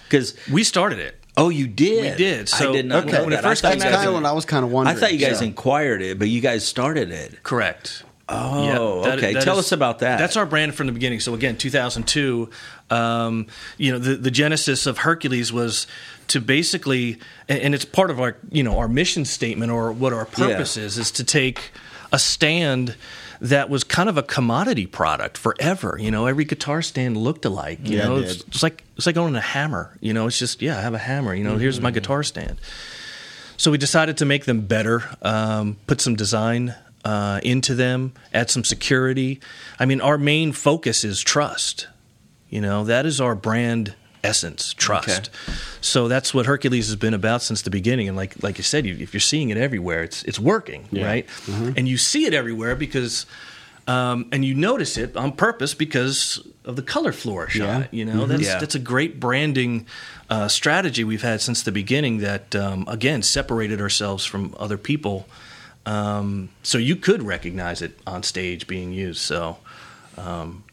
because 0.04 0.34
We 0.50 0.64
started 0.64 0.98
it. 0.98 1.16
Oh, 1.36 1.48
you 1.48 1.66
did. 1.68 2.12
We 2.18 2.24
did. 2.24 2.48
So, 2.48 2.70
I 2.70 2.72
did 2.72 2.86
not 2.86 3.04
Okay, 3.04 3.12
know 3.12 3.24
when 3.24 3.32
it 3.32 3.40
first 3.42 3.64
I 3.64 3.70
thought 3.70 3.74
That's 3.74 3.76
you 3.76 3.80
came 3.82 3.86
out 3.86 3.90
guys- 3.92 4.04
kind 4.04 4.08
of 4.16 4.22
what 4.22 4.28
I 4.28 4.32
was 4.32 4.44
kind 4.44 4.64
of 4.64 4.72
wondering. 4.72 4.96
I 4.96 5.00
thought 5.00 5.12
you 5.12 5.18
guys 5.18 5.38
So- 5.38 5.44
inquired 5.44 6.02
it, 6.02 6.18
but 6.18 6.28
you 6.28 6.40
guys 6.40 6.66
started 6.66 7.10
it. 7.12 7.42
Correct. 7.42 8.02
Oh, 8.32 8.64
Yep, 8.64 9.04
that- 9.04 9.18
okay. 9.18 9.32
that 9.34 9.42
Tell 9.42 9.58
is- 9.58 9.66
us 9.66 9.72
about 9.72 9.98
that. 10.00 10.18
That's 10.18 10.36
our 10.36 10.46
brand 10.46 10.74
from 10.74 10.86
the 10.86 10.92
beginning. 10.92 11.20
So 11.20 11.34
again, 11.34 11.56
2002. 11.56 12.48
Um, 12.90 13.46
you 13.78 13.92
know, 13.92 13.98
the, 13.98 14.14
the 14.16 14.30
genesis 14.30 14.86
of 14.86 14.98
Hercules 14.98 15.52
was 15.52 15.86
to 16.28 16.40
basically, 16.40 17.18
and, 17.48 17.58
and 17.60 17.74
it's 17.74 17.84
part 17.84 18.10
of 18.10 18.20
our 18.20 18.36
you 18.50 18.62
know 18.62 18.78
our 18.78 18.88
mission 18.88 19.24
statement 19.24 19.70
or 19.72 19.92
what 19.92 20.12
our 20.12 20.24
purpose 20.24 20.76
is, 20.76 20.96
is 20.98 21.10
to 21.12 21.24
take 21.24 21.70
a 22.12 22.18
stand 22.18 22.94
that 23.40 23.70
was 23.70 23.84
kind 23.84 24.08
of 24.08 24.18
a 24.18 24.22
commodity 24.22 24.84
product 24.86 25.38
forever. 25.38 25.96
You 26.00 26.10
know, 26.10 26.26
every 26.26 26.44
guitar 26.44 26.82
stand 26.82 27.16
looked 27.16 27.44
alike. 27.44 27.78
You 27.84 27.98
Yeah, 27.98 28.04
know, 28.08 28.20
did. 28.20 28.30
it's, 28.30 28.40
it's 28.44 28.62
like 28.62 28.84
it's 28.96 29.06
like 29.06 29.16
owning 29.16 29.36
a 29.36 29.40
hammer. 29.40 29.96
You 30.00 30.12
know, 30.12 30.26
it's 30.26 30.38
just 30.38 30.60
yeah, 30.62 30.76
I 30.78 30.82
have 30.82 30.94
a 30.94 30.98
hammer. 30.98 31.34
You 31.34 31.44
know, 31.44 31.56
here's 31.56 31.76
Mm-hmm. 31.76 31.84
my 31.84 31.90
guitar 31.92 32.22
stand. 32.22 32.60
So 33.56 33.70
we 33.70 33.78
decided 33.78 34.16
to 34.18 34.24
make 34.24 34.46
them 34.46 34.62
better, 34.62 35.04
um, 35.22 35.76
put 35.86 36.00
some 36.00 36.16
design 36.16 36.74
uh, 37.04 37.40
into 37.42 37.74
them, 37.74 38.12
add 38.32 38.50
some 38.50 38.64
security. 38.64 39.40
I 39.78 39.86
mean, 39.86 40.00
our 40.00 40.18
main 40.18 40.52
focus 40.52 41.04
is 41.04 41.20
trust. 41.20 41.88
You 42.48 42.60
know, 42.60 42.84
that 42.84 43.06
is 43.06 43.20
our 43.20 43.34
brand 43.34 43.94
essence, 44.22 44.74
trust. 44.74 45.30
So 45.80 46.08
that's 46.08 46.34
what 46.34 46.44
Hercules 46.46 46.88
has 46.88 46.96
been 46.96 47.14
about 47.14 47.42
since 47.42 47.62
the 47.62 47.70
beginning. 47.70 48.08
And 48.08 48.16
like 48.16 48.42
like 48.42 48.58
you 48.58 48.64
said, 48.64 48.84
you, 48.84 48.96
if 48.98 49.14
you're 49.14 49.20
seeing 49.20 49.50
it 49.50 49.56
everywhere, 49.56 50.02
it's 50.02 50.22
it's 50.24 50.38
working, 50.38 50.88
right? 50.92 51.26
And 51.76 51.88
you 51.88 51.96
see 51.96 52.24
it 52.26 52.34
everywhere 52.34 52.74
because. 52.76 53.26
Um, 53.88 54.28
and 54.30 54.44
you 54.44 54.54
notice 54.54 54.96
it 54.96 55.16
on 55.16 55.32
purpose 55.32 55.74
because 55.74 56.46
of 56.64 56.76
the 56.76 56.82
color 56.82 57.10
flourish 57.10 57.58
on 57.58 57.82
it. 57.84 57.88
You 57.92 58.04
know, 58.04 58.24
that's 58.26 58.42
Yeah. 58.44 58.58
that's 58.60 58.76
a 58.76 58.78
great 58.78 59.18
branding 59.18 59.86
uh, 60.28 60.46
strategy 60.46 61.02
we've 61.02 61.22
had 61.22 61.40
since 61.40 61.62
the 61.62 61.72
beginning. 61.72 62.18
That 62.18 62.54
um, 62.54 62.84
again 62.86 63.22
separated 63.22 63.80
ourselves 63.80 64.24
from 64.24 64.54
other 64.60 64.76
people, 64.78 65.26
um, 65.86 66.50
so 66.62 66.78
you 66.78 66.96
could 66.96 67.22
recognize 67.22 67.82
it 67.82 67.98
on 68.06 68.22
stage 68.22 68.66
being 68.66 68.92
used. 68.92 69.20
So, 69.20 69.56
um, 70.16 70.64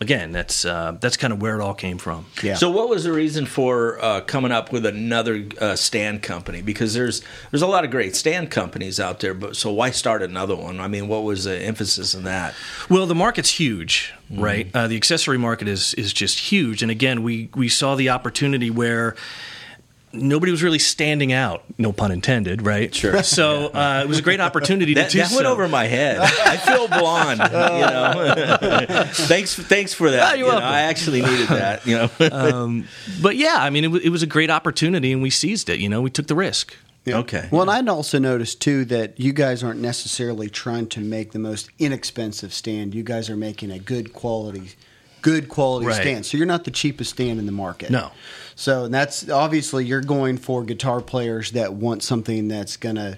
again, 0.00 0.32
that's 0.32 0.64
uh, 0.64 0.96
that's 1.00 1.16
kind 1.16 1.32
of 1.32 1.42
where 1.42 1.58
it 1.58 1.62
all 1.62 1.74
came 1.74 1.98
from. 1.98 2.26
Yeah. 2.42 2.54
So, 2.54 2.70
what 2.70 2.88
was 2.88 3.04
the 3.04 3.12
reason 3.12 3.46
for 3.46 4.02
uh, 4.02 4.20
coming 4.20 4.52
up 4.52 4.72
with 4.72 4.86
another 4.86 5.44
uh, 5.60 5.74
stand 5.76 6.22
company? 6.22 6.62
Because 6.62 6.94
there's 6.94 7.22
there's 7.50 7.62
a 7.62 7.66
lot 7.66 7.84
of 7.84 7.90
great 7.90 8.14
stand 8.14 8.50
companies 8.50 9.00
out 9.00 9.20
there, 9.20 9.34
but 9.34 9.56
so 9.56 9.72
why 9.72 9.90
start 9.90 10.22
another 10.22 10.54
one? 10.56 10.78
I 10.80 10.88
mean, 10.88 11.08
what 11.08 11.24
was 11.24 11.44
the 11.44 11.56
emphasis 11.58 12.14
in 12.14 12.22
that? 12.24 12.54
Well, 12.88 13.06
the 13.06 13.14
market's 13.14 13.50
huge, 13.50 14.12
Mm-hmm. 14.32 14.42
right? 14.42 14.70
Uh, 14.72 14.88
the 14.88 14.96
accessory 14.96 15.36
market 15.38 15.68
is 15.68 15.94
is 15.94 16.12
just 16.12 16.38
huge, 16.38 16.80
and 16.82 16.90
again, 16.90 17.22
we 17.22 17.50
we 17.54 17.68
saw 17.68 17.94
the 17.96 18.08
opportunity 18.10 18.70
where. 18.70 19.16
Nobody 20.14 20.52
was 20.52 20.62
really 20.62 20.78
standing 20.78 21.32
out, 21.32 21.64
no 21.78 21.92
pun 21.92 22.10
intended, 22.12 22.62
right? 22.62 22.94
Sure. 22.94 23.22
So 23.34 23.66
uh, 23.68 24.02
it 24.04 24.08
was 24.08 24.18
a 24.18 24.22
great 24.22 24.40
opportunity 24.40 24.94
That, 24.94 25.10
to 25.10 25.18
do 25.18 25.22
that 25.24 25.32
went 25.32 25.46
over 25.46 25.68
my 25.68 25.84
head. 25.86 26.18
I 26.20 26.56
feel 26.56 26.88
blonde. 26.88 27.40
You 27.54 27.86
know. 27.86 29.04
thanks, 29.12 29.54
thanks 29.54 29.92
for 29.94 30.10
that. 30.10 30.32
Oh, 30.32 30.36
you're 30.36 30.46
You 30.46 30.52
know, 30.52 30.58
welcome. 30.58 30.68
I 30.68 30.80
actually 30.82 31.22
needed 31.22 31.48
that. 31.48 31.86
You 31.86 31.96
know. 31.96 32.10
um, 32.32 32.86
but 33.20 33.36
yeah, 33.36 33.56
I 33.58 33.70
mean, 33.70 33.84
it, 33.84 33.88
w- 33.88 34.04
it 34.04 34.10
was 34.10 34.22
a 34.22 34.26
great 34.26 34.50
opportunity, 34.50 35.12
and 35.12 35.22
we 35.22 35.30
seized 35.30 35.68
it. 35.68 35.80
You 35.80 35.88
know, 35.88 36.00
we 36.00 36.10
took 36.10 36.26
the 36.28 36.34
risk. 36.34 36.74
Yeah. 37.04 37.18
Okay. 37.18 37.48
Well, 37.50 37.62
and 37.62 37.70
I'd 37.70 37.88
also 37.88 38.18
noticed 38.18 38.60
too 38.62 38.84
that 38.86 39.20
you 39.20 39.32
guys 39.32 39.62
aren't 39.62 39.80
necessarily 39.80 40.48
trying 40.48 40.86
to 40.88 41.00
make 41.00 41.32
the 41.32 41.38
most 41.38 41.70
inexpensive 41.78 42.52
stand. 42.54 42.94
You 42.94 43.02
guys 43.02 43.28
are 43.28 43.36
making 43.36 43.70
a 43.70 43.78
good 43.78 44.12
quality, 44.14 44.70
good 45.24 45.48
quality 45.48 45.86
Right. 45.86 45.96
stand. 46.02 46.26
So 46.26 46.36
you're 46.36 46.46
not 46.46 46.64
the 46.64 46.70
cheapest 46.70 47.10
stand 47.14 47.38
in 47.38 47.46
the 47.46 47.52
market. 47.52 47.90
No. 47.90 48.10
So 48.56 48.88
that's 48.88 49.28
obviously 49.30 49.86
you're 49.86 50.02
going 50.02 50.36
for 50.36 50.62
guitar 50.62 51.00
players 51.00 51.52
that 51.52 51.72
want 51.72 52.02
something 52.02 52.46
that's 52.46 52.76
gonna, 52.76 53.16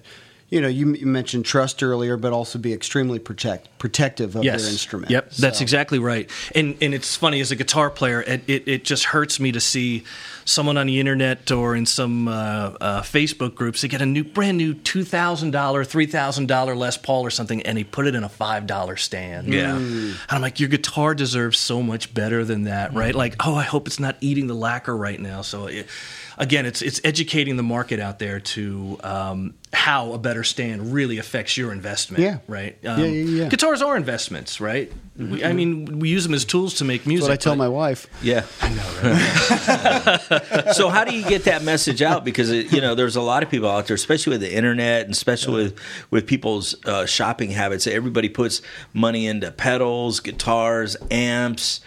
you 0.48 0.60
know, 0.60 0.68
you, 0.68 0.94
you 0.94 1.06
mentioned 1.06 1.44
trust 1.44 1.82
earlier, 1.82 2.16
but 2.16 2.32
also 2.32 2.58
be 2.58 2.72
extremely 2.72 3.18
protect 3.18 3.76
protective 3.78 4.36
of 4.36 4.44
their 4.44 4.54
instrument. 4.54 5.10
Yep, 5.10 5.32
that's 5.32 5.60
exactly 5.60 5.98
right. 5.98 6.30
And 6.54 6.76
and 6.80 6.94
it's 6.94 7.16
funny 7.16 7.40
as 7.40 7.50
a 7.50 7.56
guitar 7.56 7.90
player, 7.90 8.22
it, 8.22 8.42
it, 8.46 8.68
it 8.68 8.84
just 8.84 9.06
hurts 9.06 9.40
me 9.40 9.50
to 9.52 9.60
see 9.60 10.04
someone 10.44 10.78
on 10.78 10.86
the 10.86 11.00
internet 11.00 11.50
or 11.50 11.74
in 11.74 11.84
some 11.84 12.28
uh, 12.28 12.32
uh, 12.80 13.02
Facebook 13.02 13.56
groups 13.56 13.82
they 13.82 13.88
get 13.88 14.00
a 14.00 14.06
new 14.06 14.22
brand 14.22 14.56
new 14.56 14.74
two 14.74 15.02
thousand 15.02 15.50
dollar, 15.50 15.82
three 15.82 16.06
thousand 16.06 16.46
dollar 16.46 16.76
Les 16.76 16.96
Paul 16.96 17.26
or 17.26 17.30
something, 17.30 17.62
and 17.62 17.76
they 17.76 17.84
put 17.84 18.06
it 18.06 18.14
in 18.14 18.22
a 18.22 18.28
five 18.28 18.68
dollar 18.68 18.96
stand. 18.96 19.52
Yeah. 19.52 19.76
and 19.76 20.16
I'm 20.28 20.42
like, 20.42 20.60
your 20.60 20.68
guitar 20.68 21.16
deserves 21.16 21.58
so 21.58 21.82
much 21.82 22.14
better 22.14 22.44
than 22.44 22.64
that, 22.64 22.94
right? 22.94 23.10
Mm-hmm. 23.10 23.18
Like, 23.18 23.36
oh, 23.44 23.56
I 23.56 23.64
hope 23.64 23.88
it's 23.88 23.98
not 23.98 24.16
eating 24.20 24.46
the 24.46 24.54
lacquer 24.54 24.96
right 24.96 25.20
now. 25.20 25.42
So. 25.42 25.66
It, 25.66 25.88
Again, 26.38 26.66
it's 26.66 26.82
it's 26.82 27.00
educating 27.02 27.56
the 27.56 27.62
market 27.62 27.98
out 27.98 28.18
there 28.18 28.40
to 28.40 28.98
um, 29.02 29.54
how 29.72 30.12
a 30.12 30.18
better 30.18 30.44
stand 30.44 30.92
really 30.92 31.18
affects 31.18 31.56
your 31.56 31.72
investment. 31.72 32.22
Yeah. 32.22 32.38
right. 32.46 32.76
Yeah, 32.82 32.98
yeah, 32.98 33.06
yeah. 33.06 33.48
Guitars 33.48 33.80
are 33.80 33.96
investments, 33.96 34.60
right? 34.60 34.92
We, 35.16 35.42
I 35.42 35.54
mean, 35.54 35.98
we 35.98 36.10
use 36.10 36.24
them 36.24 36.34
as 36.34 36.44
tools 36.44 36.74
to 36.74 36.84
make 36.84 37.06
music. 37.06 37.28
That's 37.28 37.46
what 37.46 37.52
I 37.52 37.54
tell 37.54 37.56
my 37.56 37.68
wife. 37.68 38.06
Yeah, 38.22 38.44
I 38.60 38.68
know. 38.68 40.54
Right? 40.60 40.74
so, 40.74 40.90
how 40.90 41.04
do 41.04 41.16
you 41.16 41.26
get 41.26 41.44
that 41.44 41.62
message 41.62 42.02
out? 42.02 42.22
Because 42.22 42.50
it, 42.50 42.70
you 42.70 42.82
know, 42.82 42.94
there's 42.94 43.16
a 43.16 43.22
lot 43.22 43.42
of 43.42 43.48
people 43.48 43.70
out 43.70 43.86
there, 43.86 43.94
especially 43.94 44.32
with 44.32 44.42
the 44.42 44.54
internet, 44.54 45.06
and 45.06 45.12
especially 45.12 45.64
with 45.64 45.80
with 46.10 46.26
people's 46.26 46.74
uh, 46.84 47.06
shopping 47.06 47.50
habits. 47.50 47.86
Everybody 47.86 48.28
puts 48.28 48.60
money 48.92 49.26
into 49.26 49.50
pedals, 49.50 50.20
guitars, 50.20 50.98
amps. 51.10 51.80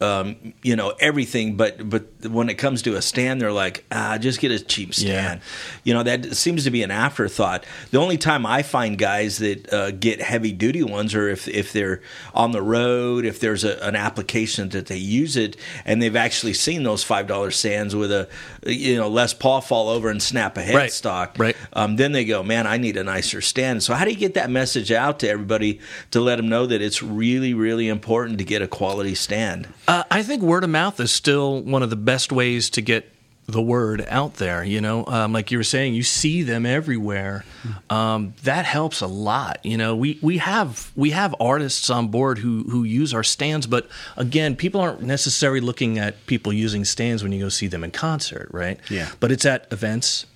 Um, 0.00 0.54
you 0.62 0.76
know 0.76 0.94
everything, 0.98 1.56
but 1.56 1.88
but 1.90 2.06
when 2.26 2.48
it 2.48 2.54
comes 2.54 2.80
to 2.82 2.96
a 2.96 3.02
stand, 3.02 3.40
they're 3.40 3.52
like, 3.52 3.84
ah, 3.92 4.16
just 4.18 4.40
get 4.40 4.50
a 4.50 4.58
cheap 4.58 4.94
stand. 4.94 5.42
You 5.84 5.92
know 5.92 6.02
that 6.02 6.34
seems 6.36 6.64
to 6.64 6.70
be 6.70 6.82
an 6.82 6.90
afterthought. 6.90 7.64
The 7.90 7.98
only 7.98 8.16
time 8.16 8.46
I 8.46 8.62
find 8.62 8.96
guys 8.96 9.36
that 9.38 9.70
uh, 9.72 9.90
get 9.90 10.22
heavy 10.22 10.52
duty 10.52 10.82
ones 10.82 11.14
are 11.14 11.28
if 11.28 11.46
if 11.48 11.72
they're 11.74 12.00
on 12.32 12.52
the 12.52 12.62
road, 12.62 13.26
if 13.26 13.40
there's 13.40 13.62
a, 13.62 13.78
an 13.86 13.94
application 13.94 14.70
that 14.70 14.86
they 14.86 14.96
use 14.96 15.36
it, 15.36 15.56
and 15.84 16.00
they've 16.00 16.16
actually 16.16 16.54
seen 16.54 16.82
those 16.82 17.04
five 17.04 17.26
dollar 17.26 17.50
stands 17.50 17.94
with 17.94 18.10
a 18.10 18.26
you 18.66 18.96
know 18.96 19.08
Les 19.08 19.34
Paul 19.34 19.60
fall 19.60 19.90
over 19.90 20.08
and 20.08 20.22
snap 20.22 20.56
a 20.56 20.60
Right, 20.60 20.88
headstock. 20.90 21.38
right. 21.38 21.56
Um, 21.74 21.96
then 21.96 22.12
they 22.12 22.24
go, 22.24 22.42
man, 22.42 22.66
I 22.66 22.78
need 22.78 22.96
a 22.96 23.04
nicer 23.04 23.40
stand. 23.42 23.82
So 23.82 23.92
how 23.94 24.04
do 24.06 24.10
you 24.12 24.16
get 24.16 24.34
that 24.34 24.48
message 24.50 24.90
out 24.92 25.18
to 25.20 25.28
everybody 25.28 25.80
to 26.12 26.20
let 26.20 26.36
them 26.36 26.48
know 26.48 26.64
that 26.66 26.80
it's 26.80 27.02
really 27.02 27.52
really 27.52 27.88
important 27.88 28.38
to 28.38 28.44
get 28.44 28.62
a 28.62 28.66
quality 28.66 29.14
stand? 29.14 29.68
Uh, 29.90 30.04
I 30.08 30.22
think 30.22 30.40
word 30.40 30.62
of 30.62 30.70
mouth 30.70 31.00
is 31.00 31.10
still 31.10 31.62
one 31.62 31.82
of 31.82 31.90
the 31.90 31.96
best 31.96 32.30
ways 32.30 32.70
to 32.70 32.80
get 32.80 33.10
the 33.46 33.60
word 33.60 34.06
out 34.08 34.34
there. 34.34 34.62
You 34.62 34.80
know, 34.80 35.04
um, 35.06 35.32
like 35.32 35.50
you 35.50 35.58
were 35.58 35.64
saying, 35.64 35.94
you 35.94 36.04
see 36.04 36.44
them 36.44 36.64
everywhere. 36.64 37.44
Um, 37.90 38.34
that 38.44 38.66
helps 38.66 39.00
a 39.00 39.08
lot. 39.08 39.58
You 39.64 39.76
know, 39.76 39.96
we, 39.96 40.16
we 40.22 40.38
have 40.38 40.92
we 40.94 41.10
have 41.10 41.34
artists 41.40 41.90
on 41.90 42.06
board 42.06 42.38
who 42.38 42.62
who 42.70 42.84
use 42.84 43.12
our 43.12 43.24
stands, 43.24 43.66
but 43.66 43.88
again, 44.16 44.54
people 44.54 44.80
aren't 44.80 45.02
necessarily 45.02 45.60
looking 45.60 45.98
at 45.98 46.24
people 46.26 46.52
using 46.52 46.84
stands 46.84 47.24
when 47.24 47.32
you 47.32 47.40
go 47.40 47.48
see 47.48 47.66
them 47.66 47.82
in 47.82 47.90
concert, 47.90 48.48
right? 48.52 48.78
Yeah. 48.88 49.08
But 49.18 49.32
it's 49.32 49.44
at 49.44 49.66
events. 49.72 50.26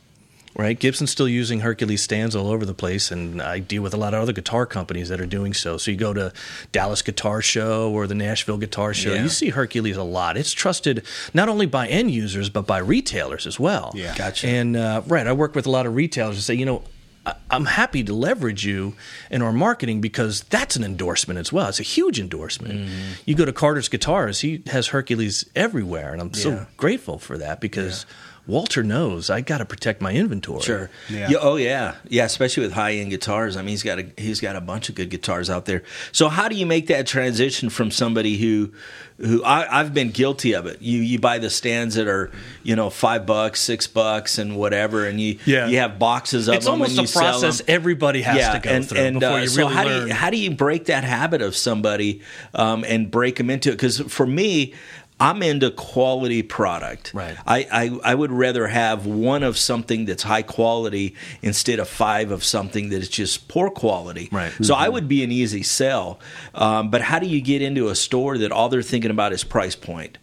Right, 0.57 0.79
Gibson's 0.79 1.11
still 1.11 1.27
using 1.29 1.61
Hercules 1.61 2.01
stands 2.01 2.37
all 2.37 2.47
over 2.49 2.65
the 2.65 2.75
place, 2.75 3.11
and 3.11 3.43
I 3.43 3.59
deal 3.59 3.83
with 3.83 3.93
a 3.93 3.97
lot 3.97 4.15
of 4.15 4.23
other 4.23 4.33
guitar 4.33 4.67
companies 4.67 5.09
that 5.09 5.21
are 5.21 5.27
doing 5.27 5.53
so. 5.53 5.79
So 5.79 5.91
you 5.91 5.97
go 5.97 6.15
to 6.15 6.33
Dallas 6.71 7.03
Guitar 7.03 7.43
Show 7.43 7.91
or 7.91 8.07
the 8.07 8.15
Nashville 8.15 8.57
Guitar 8.59 8.95
Show, 8.95 9.15
Yeah. 9.15 9.25
you 9.25 9.29
see 9.31 9.49
Hercules 9.49 9.97
a 9.97 10.05
lot. 10.05 10.37
It's 10.37 10.53
trusted 10.53 11.05
not 11.35 11.49
only 11.49 11.67
by 11.67 11.89
end 11.89 12.13
users 12.13 12.51
but 12.51 12.69
by 12.69 12.79
retailers 12.79 13.49
as 13.49 13.59
well. 13.59 13.91
Yeah. 13.97 14.15
Gotcha. 14.17 14.47
And 14.47 14.77
uh, 14.77 15.03
right, 15.09 15.27
I 15.27 15.33
work 15.33 15.57
with 15.57 15.67
a 15.67 15.71
lot 15.71 15.87
of 15.87 15.97
retailers 15.97 16.37
and 16.37 16.45
say, 16.45 16.55
you 16.55 16.67
know, 16.67 16.85
I- 17.27 17.35
I'm 17.51 17.65
happy 17.65 18.05
to 18.05 18.15
leverage 18.15 18.65
you 18.65 18.95
in 19.33 19.43
our 19.43 19.53
marketing 19.53 20.01
because 20.01 20.43
that's 20.51 20.77
an 20.77 20.85
endorsement 20.85 21.41
as 21.41 21.53
well. 21.53 21.69
It's 21.69 21.81
a 21.81 21.83
huge 21.83 22.21
endorsement. 22.21 22.75
Mm-hmm. 22.75 23.13
You 23.25 23.35
go 23.35 23.45
to 23.45 23.53
Carter's 23.53 23.89
Guitars; 23.89 24.41
he 24.41 24.63
has 24.69 24.89
Hercules 24.89 25.47
everywhere, 25.57 26.13
and 26.13 26.21
I'm 26.21 26.31
Yeah. 26.35 26.41
so 26.43 26.67
grateful 26.77 27.19
for 27.19 27.39
that 27.39 27.61
because 27.61 28.05
Walter 28.47 28.83
knows 28.83 29.31
I 29.31 29.41
got 29.41 29.59
to 29.59 29.65
protect 29.65 30.03
my 30.03 30.13
inventory. 30.13 30.61
Sure. 30.63 30.91
Yeah. 31.09 31.29
Yeah, 31.31 31.39
Oh 31.41 31.57
yeah. 31.57 31.95
Yeah. 32.09 32.25
Especially 32.27 32.63
with 32.63 32.73
high 32.73 32.93
end 32.95 33.11
guitars. 33.11 33.57
I 33.57 33.61
mean, 33.61 33.69
he's 33.71 33.83
got 33.83 33.99
a 33.99 34.07
he's 34.19 34.41
got 34.41 34.55
a 34.55 34.61
bunch 34.61 34.89
of 34.91 34.95
good 34.95 35.09
guitars 35.09 35.49
out 35.49 35.65
there. 35.65 35.83
So 36.13 36.29
how 36.29 36.49
do 36.49 36.55
you 36.57 36.67
make 36.67 36.89
that 36.89 37.07
transition 37.07 37.71
from 37.71 37.91
somebody 37.91 38.37
who 38.37 38.73
who 39.19 39.43
I, 39.45 39.81
I've 39.81 39.95
been 39.95 40.11
guilty 40.11 40.55
of 40.55 40.67
it? 40.67 40.83
You 40.83 41.01
you 41.01 41.19
buy 41.19 41.39
the 41.39 41.49
stands 41.49 41.95
that 41.95 42.07
are 42.07 42.31
you 42.63 42.77
know 42.77 42.91
five 42.91 43.25
bucks, 43.25 43.61
six 43.63 43.87
bucks, 43.87 44.37
and 44.37 44.57
whatever, 44.59 45.07
and 45.07 45.19
you 45.19 45.39
Yeah. 45.47 45.67
you 45.69 45.79
have 45.79 45.99
boxes 45.99 46.47
of 46.49 46.55
It's 46.57 46.67
them. 46.67 46.73
almost 46.73 46.99
and 46.99 47.01
a 47.01 47.03
you 47.03 47.09
process 47.09 47.63
everybody 47.67 48.21
has 48.23 48.37
yeah, 48.37 48.53
to 48.53 48.59
go 48.59 48.71
and, 48.71 48.87
through 48.87 48.99
and, 48.99 49.21
before 49.21 49.39
uh, 49.39 49.41
you 49.41 49.49
so 49.49 49.63
really 49.63 49.75
how 49.75 49.85
learn. 49.85 50.01
do 50.03 50.09
you 50.09 50.15
how 50.15 50.29
do 50.31 50.37
you 50.37 50.51
break 50.51 50.85
that 50.87 51.05
habit 51.05 51.41
of 51.41 51.57
somebody 51.57 52.21
um, 52.53 52.85
and 52.87 53.11
break 53.11 53.37
them 53.37 53.49
into 53.49 53.71
it? 53.71 53.73
Because 53.73 54.01
for 54.01 54.27
me. 54.27 54.75
I'm 55.21 55.43
into 55.43 55.71
quality 55.71 56.43
product. 56.43 57.13
Right. 57.15 57.37
I, 57.47 57.67
I, 57.71 58.13
I 58.13 58.15
would 58.15 58.33
rather 58.33 58.67
have 58.67 59.07
one 59.07 59.45
of 59.45 59.57
something 59.57 60.07
that's 60.07 60.25
high 60.25 60.43
quality 60.43 61.15
instead 61.41 61.79
of 61.79 61.89
five 61.89 62.33
of 62.33 62.43
something 62.43 62.89
that 62.89 62.97
is 62.97 63.09
just 63.09 63.47
poor 63.47 63.71
quality. 63.71 64.29
Right. 64.33 64.53
So 64.61 64.75
I 64.75 64.89
would 64.89 65.07
be 65.07 65.23
an 65.23 65.31
easy 65.31 65.63
sell. 65.63 66.19
Um, 66.53 66.91
but 66.91 67.01
how 67.01 67.21
do 67.21 67.27
you 67.27 67.41
get 67.41 67.63
into 67.63 67.89
a 67.89 67.95
store 67.95 68.39
that 68.39 68.51
all 68.51 68.69
they're 68.69 68.83
thinking 68.83 69.13
about 69.13 69.33
is 69.33 69.45
price 69.45 69.77
point? 69.77 70.19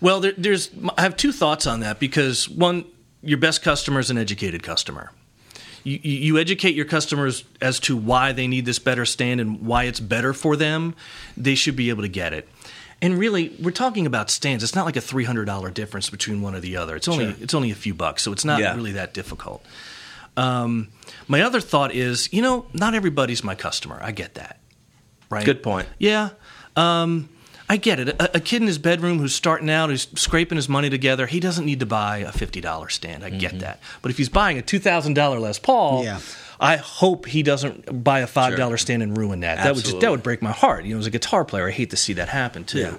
Well, 0.00 0.20
there, 0.20 0.32
there's 0.36 0.70
I 0.96 1.02
have 1.02 1.16
two 1.16 1.32
thoughts 1.32 1.66
on 1.66 1.80
that 1.80 1.98
because 1.98 2.48
one, 2.48 2.86
your 3.22 3.38
best 3.38 3.62
customer 3.62 4.00
is 4.00 4.10
an 4.10 4.18
educated 4.18 4.62
customer. 4.62 5.12
You 5.84 5.98
you 6.02 6.38
educate 6.38 6.74
your 6.74 6.84
customers 6.84 7.44
as 7.60 7.78
to 7.80 7.96
why 7.96 8.32
they 8.32 8.46
need 8.46 8.66
this 8.66 8.78
better 8.78 9.06
stand 9.06 9.40
and 9.40 9.64
why 9.66 9.84
it's 9.84 10.00
better 10.00 10.32
for 10.32 10.56
them. 10.56 10.94
They 11.36 11.54
should 11.54 11.76
be 11.76 11.90
able 11.90 12.02
to 12.02 12.08
get 12.08 12.32
it. 12.32 12.48
And 13.02 13.18
really, 13.18 13.54
we're 13.62 13.70
talking 13.72 14.06
about 14.06 14.30
stands. 14.30 14.64
It's 14.64 14.74
not 14.74 14.86
like 14.86 14.96
a 14.96 15.00
three 15.02 15.24
hundred 15.24 15.44
dollar 15.44 15.70
difference 15.70 16.08
between 16.08 16.40
one 16.40 16.54
or 16.54 16.60
the 16.60 16.76
other. 16.78 16.96
It's 16.96 17.08
only 17.08 17.26
it's 17.40 17.52
only 17.54 17.70
a 17.70 17.74
few 17.74 17.92
bucks, 17.94 18.22
so 18.22 18.32
it's 18.32 18.44
not 18.44 18.60
Yeah. 18.60 18.74
really 18.74 18.92
that 18.92 19.12
difficult. 19.12 19.64
Um, 20.36 20.88
my 21.28 21.42
other 21.42 21.60
thought 21.60 21.94
is, 21.94 22.32
you 22.32 22.42
know, 22.42 22.66
not 22.72 22.94
everybody's 22.94 23.42
my 23.44 23.54
customer. 23.54 23.98
I 24.02 24.12
get 24.12 24.34
that. 24.34 24.60
Right. 25.30 25.44
Good 25.44 25.62
point. 25.62 25.88
Yeah. 25.98 26.30
Um, 26.74 27.28
I 27.68 27.76
get 27.76 27.98
it. 27.98 28.08
A, 28.10 28.36
a 28.36 28.40
kid 28.40 28.62
in 28.62 28.68
his 28.68 28.78
bedroom 28.78 29.18
who's 29.18 29.34
starting 29.34 29.68
out, 29.70 29.90
who's 29.90 30.06
scraping 30.14 30.56
his 30.56 30.68
money 30.68 30.88
together, 30.90 31.26
he 31.26 31.40
doesn't 31.40 31.64
need 31.64 31.80
to 31.80 31.86
buy 31.86 32.18
a 32.18 32.30
$50 32.30 32.90
stand. 32.90 33.24
I 33.24 33.30
get 33.30 33.58
that. 33.60 33.80
But 34.02 34.10
if 34.10 34.18
he's 34.18 34.28
buying 34.28 34.58
a 34.58 34.62
$2,000 34.62 35.40
Les 35.40 35.58
Paul, 35.58 36.04
Yeah. 36.04 36.20
I 36.58 36.76
hope 36.76 37.26
he 37.26 37.42
doesn't 37.42 38.02
buy 38.02 38.20
a 38.20 38.26
$5 38.26 38.78
stand 38.80 39.02
and 39.02 39.14
ruin 39.16 39.40
that. 39.40 39.56
That 39.58 39.74
would, 39.74 39.84
just, 39.84 40.00
that 40.00 40.10
would 40.10 40.22
break 40.22 40.40
my 40.40 40.52
heart. 40.52 40.84
You 40.86 40.94
know, 40.94 41.00
as 41.00 41.06
a 41.06 41.10
guitar 41.10 41.44
player, 41.44 41.68
I 41.68 41.70
hate 41.70 41.90
to 41.90 41.98
see 41.98 42.14
that 42.14 42.28
happen 42.28 42.64
too. 42.64 42.78
Yeah. 42.78 42.94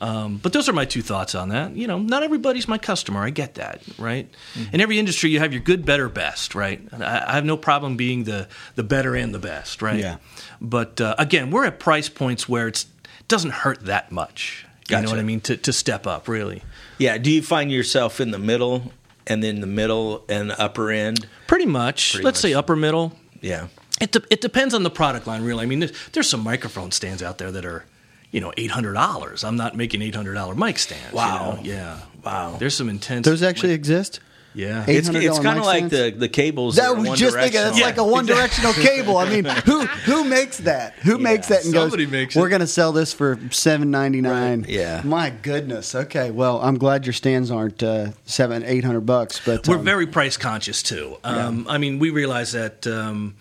Um, 0.00 0.36
but 0.36 0.52
those 0.52 0.68
are 0.68 0.72
my 0.72 0.84
two 0.84 1.02
thoughts 1.02 1.34
on 1.34 1.48
that. 1.48 1.74
You 1.74 1.86
know, 1.86 1.98
not 1.98 2.22
everybody's 2.22 2.68
my 2.68 2.78
customer. 2.78 3.20
I 3.24 3.30
get 3.30 3.54
that, 3.54 3.80
right? 3.98 4.28
In 4.72 4.80
every 4.80 4.98
industry, 4.98 5.30
you 5.30 5.40
have 5.40 5.52
your 5.52 5.62
good, 5.62 5.84
better, 5.84 6.08
best, 6.08 6.54
right? 6.54 6.80
I, 6.92 7.24
I 7.26 7.32
have 7.34 7.44
no 7.44 7.56
problem 7.56 7.96
being 7.96 8.22
the 8.24 8.46
the 8.76 8.84
better 8.84 9.16
and 9.16 9.34
the 9.34 9.40
best, 9.40 9.82
right? 9.82 9.98
Yeah. 9.98 10.18
But 10.60 11.00
uh, 11.00 11.16
again, 11.18 11.50
we're 11.50 11.64
at 11.64 11.80
price 11.80 12.08
points 12.08 12.48
where 12.48 12.68
it's 12.68 12.86
doesn't 13.28 13.50
hurt 13.50 13.84
that 13.86 14.10
much. 14.10 14.66
You 14.90 15.00
know 15.02 15.10
what 15.10 15.18
I 15.18 15.22
mean? 15.22 15.40
To 15.42 15.56
to 15.56 15.72
step 15.72 16.06
up, 16.06 16.28
really. 16.28 16.62
Yeah. 16.96 17.18
Do 17.18 17.30
you 17.30 17.42
find 17.42 17.70
yourself 17.70 18.20
in 18.20 18.30
the 18.30 18.38
middle 18.38 18.92
and 19.26 19.42
then 19.42 19.60
the 19.60 19.66
middle 19.66 20.24
and 20.28 20.48
the 20.50 20.58
upper 20.60 20.90
end? 20.90 21.26
Pretty 21.46 21.66
much. 21.66 22.12
Pretty 22.12 22.24
let's 22.24 22.38
much. 22.38 22.50
say 22.50 22.54
upper 22.54 22.74
middle. 22.74 23.12
Yeah. 23.42 23.68
It 24.00 24.12
de- 24.12 24.22
it 24.30 24.40
depends 24.40 24.72
on 24.74 24.82
the 24.84 24.90
product 24.90 25.26
line, 25.26 25.42
really. 25.42 25.64
I 25.64 25.66
mean, 25.66 25.80
there's, 25.80 26.08
there's 26.12 26.28
some 26.28 26.40
microphone 26.40 26.90
stands 26.90 27.22
out 27.22 27.36
there 27.38 27.50
that 27.52 27.64
are, 27.66 27.84
you 28.30 28.40
know, 28.40 28.52
eight 28.56 28.70
hundred 28.70 28.94
dollars. 28.94 29.44
I'm 29.44 29.56
not 29.56 29.76
making 29.76 30.00
eight 30.02 30.14
hundred 30.14 30.34
dollar 30.34 30.54
mic 30.54 30.78
stands. 30.78 31.10
you 31.12 31.16
Wow. 31.16 31.52
know? 31.56 31.60
Yeah. 31.62 31.98
Wow. 32.24 32.56
There's 32.58 32.74
some 32.74 32.88
intense. 32.88 33.26
Those 33.26 33.42
actually 33.42 33.72
exist. 33.72 34.20
Yeah. 34.54 34.84
It's, 34.88 35.08
it's 35.08 35.38
kind 35.38 35.58
of 35.58 35.64
like 35.64 35.88
the, 35.88 36.10
the 36.16 36.28
cables. 36.28 36.76
That 36.76 36.90
are 36.90 36.94
was 36.96 37.18
just 37.18 37.36
thinking. 37.36 37.60
That's 37.60 37.80
one-directional. 37.80 37.86
like 37.86 37.98
a 37.98 38.04
one 38.04 38.26
directional 38.26 38.72
cable. 38.72 39.16
I 39.16 39.28
mean, 39.28 39.44
who 39.44 39.86
who 39.86 40.24
makes 40.24 40.58
that? 40.58 40.94
Who 41.00 41.18
makes 41.18 41.48
that 41.48 41.64
and 41.64 41.72
somebody 41.74 42.04
goes? 42.04 42.12
makes 42.12 42.36
We're 42.36 42.48
going 42.48 42.60
to 42.60 42.66
sell 42.66 42.92
this 42.92 43.12
for 43.12 43.38
seven 43.50 43.90
ninety 43.90 44.20
nine. 44.20 44.62
Right, 44.62 44.70
yeah. 44.70 45.02
My 45.04 45.30
goodness. 45.30 45.94
Okay. 45.94 46.30
Well, 46.30 46.60
I'm 46.60 46.78
glad 46.78 47.06
your 47.06 47.12
stands 47.12 47.50
aren't 47.50 47.82
uh, 47.82 48.12
seven 48.24 48.64
eight 48.64 48.84
hundred 48.84 49.02
bucks, 49.02 49.40
but 49.44 49.68
We're 49.68 49.76
um, 49.76 49.84
very 49.84 50.06
price 50.06 50.36
conscious 50.36 50.82
too. 50.82 51.18
Um, 51.22 51.66
I 51.68 51.78
mean, 51.78 51.98
we 51.98 52.10
realize 52.10 52.52
that 52.52 52.86
um, 52.86 53.36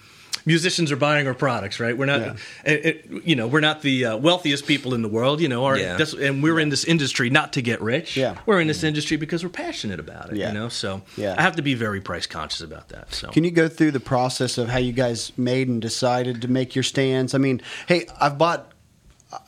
musicians 0.48 0.92
are 0.92 0.96
buying 0.96 1.28
our 1.28 1.34
products, 1.36 1.80
right? 1.80 1.96
We're 1.96 2.06
not, 2.06 2.22
Yeah. 2.22 2.36
it, 2.66 2.86
it- 2.86 3.24
you 3.26 3.36
know, 3.36 3.48
we're 3.48 3.60
not 3.60 3.82
the 3.84 4.06
uh, 4.06 4.18
wealthiest 4.18 4.66
people 4.66 4.94
in 4.96 5.02
the 5.04 5.08
world, 5.10 5.42
you 5.42 5.50
know. 5.50 5.66
Our, 5.66 5.78
Yeah. 5.78 5.98
that's, 5.98 6.14
and 6.14 6.42
we're 6.42 6.60
in 6.60 6.70
this 6.70 6.86
industry 6.86 7.30
not 7.30 7.54
to 7.54 7.62
get 7.62 7.82
rich. 7.82 8.16
Yeah. 8.18 8.38
we're 8.46 8.60
in 8.62 8.68
this 8.68 8.84
industry 8.84 9.18
because 9.18 9.44
we're 9.44 9.50
passionate 9.50 10.00
about 10.00 10.32
it. 10.32 10.38
Yeah. 10.38 10.48
You 10.48 10.54
know, 10.56 10.70
so 10.70 11.02
Yeah. 11.18 11.36
I 11.38 11.42
have 11.44 11.58
to 11.58 11.62
be 11.62 11.74
very 11.76 12.02
price 12.02 12.26
conscious 12.26 12.62
about 12.62 12.90
that. 12.90 13.14
So 13.14 13.28
Can 13.30 13.44
you 13.44 13.52
go 13.52 13.68
through 13.68 13.92
the 13.92 14.00
process 14.00 14.58
of 14.58 14.70
how 14.70 14.80
you 14.80 14.94
guys 14.94 15.32
made 15.38 15.68
and 15.68 15.82
decided 15.82 16.42
to 16.42 16.48
make 16.48 16.74
your 16.76 16.84
stands? 16.84 17.36
I 17.36 17.38
mean, 17.38 17.62
hey, 17.88 18.08
I've 18.20 18.38
bought 18.38 18.72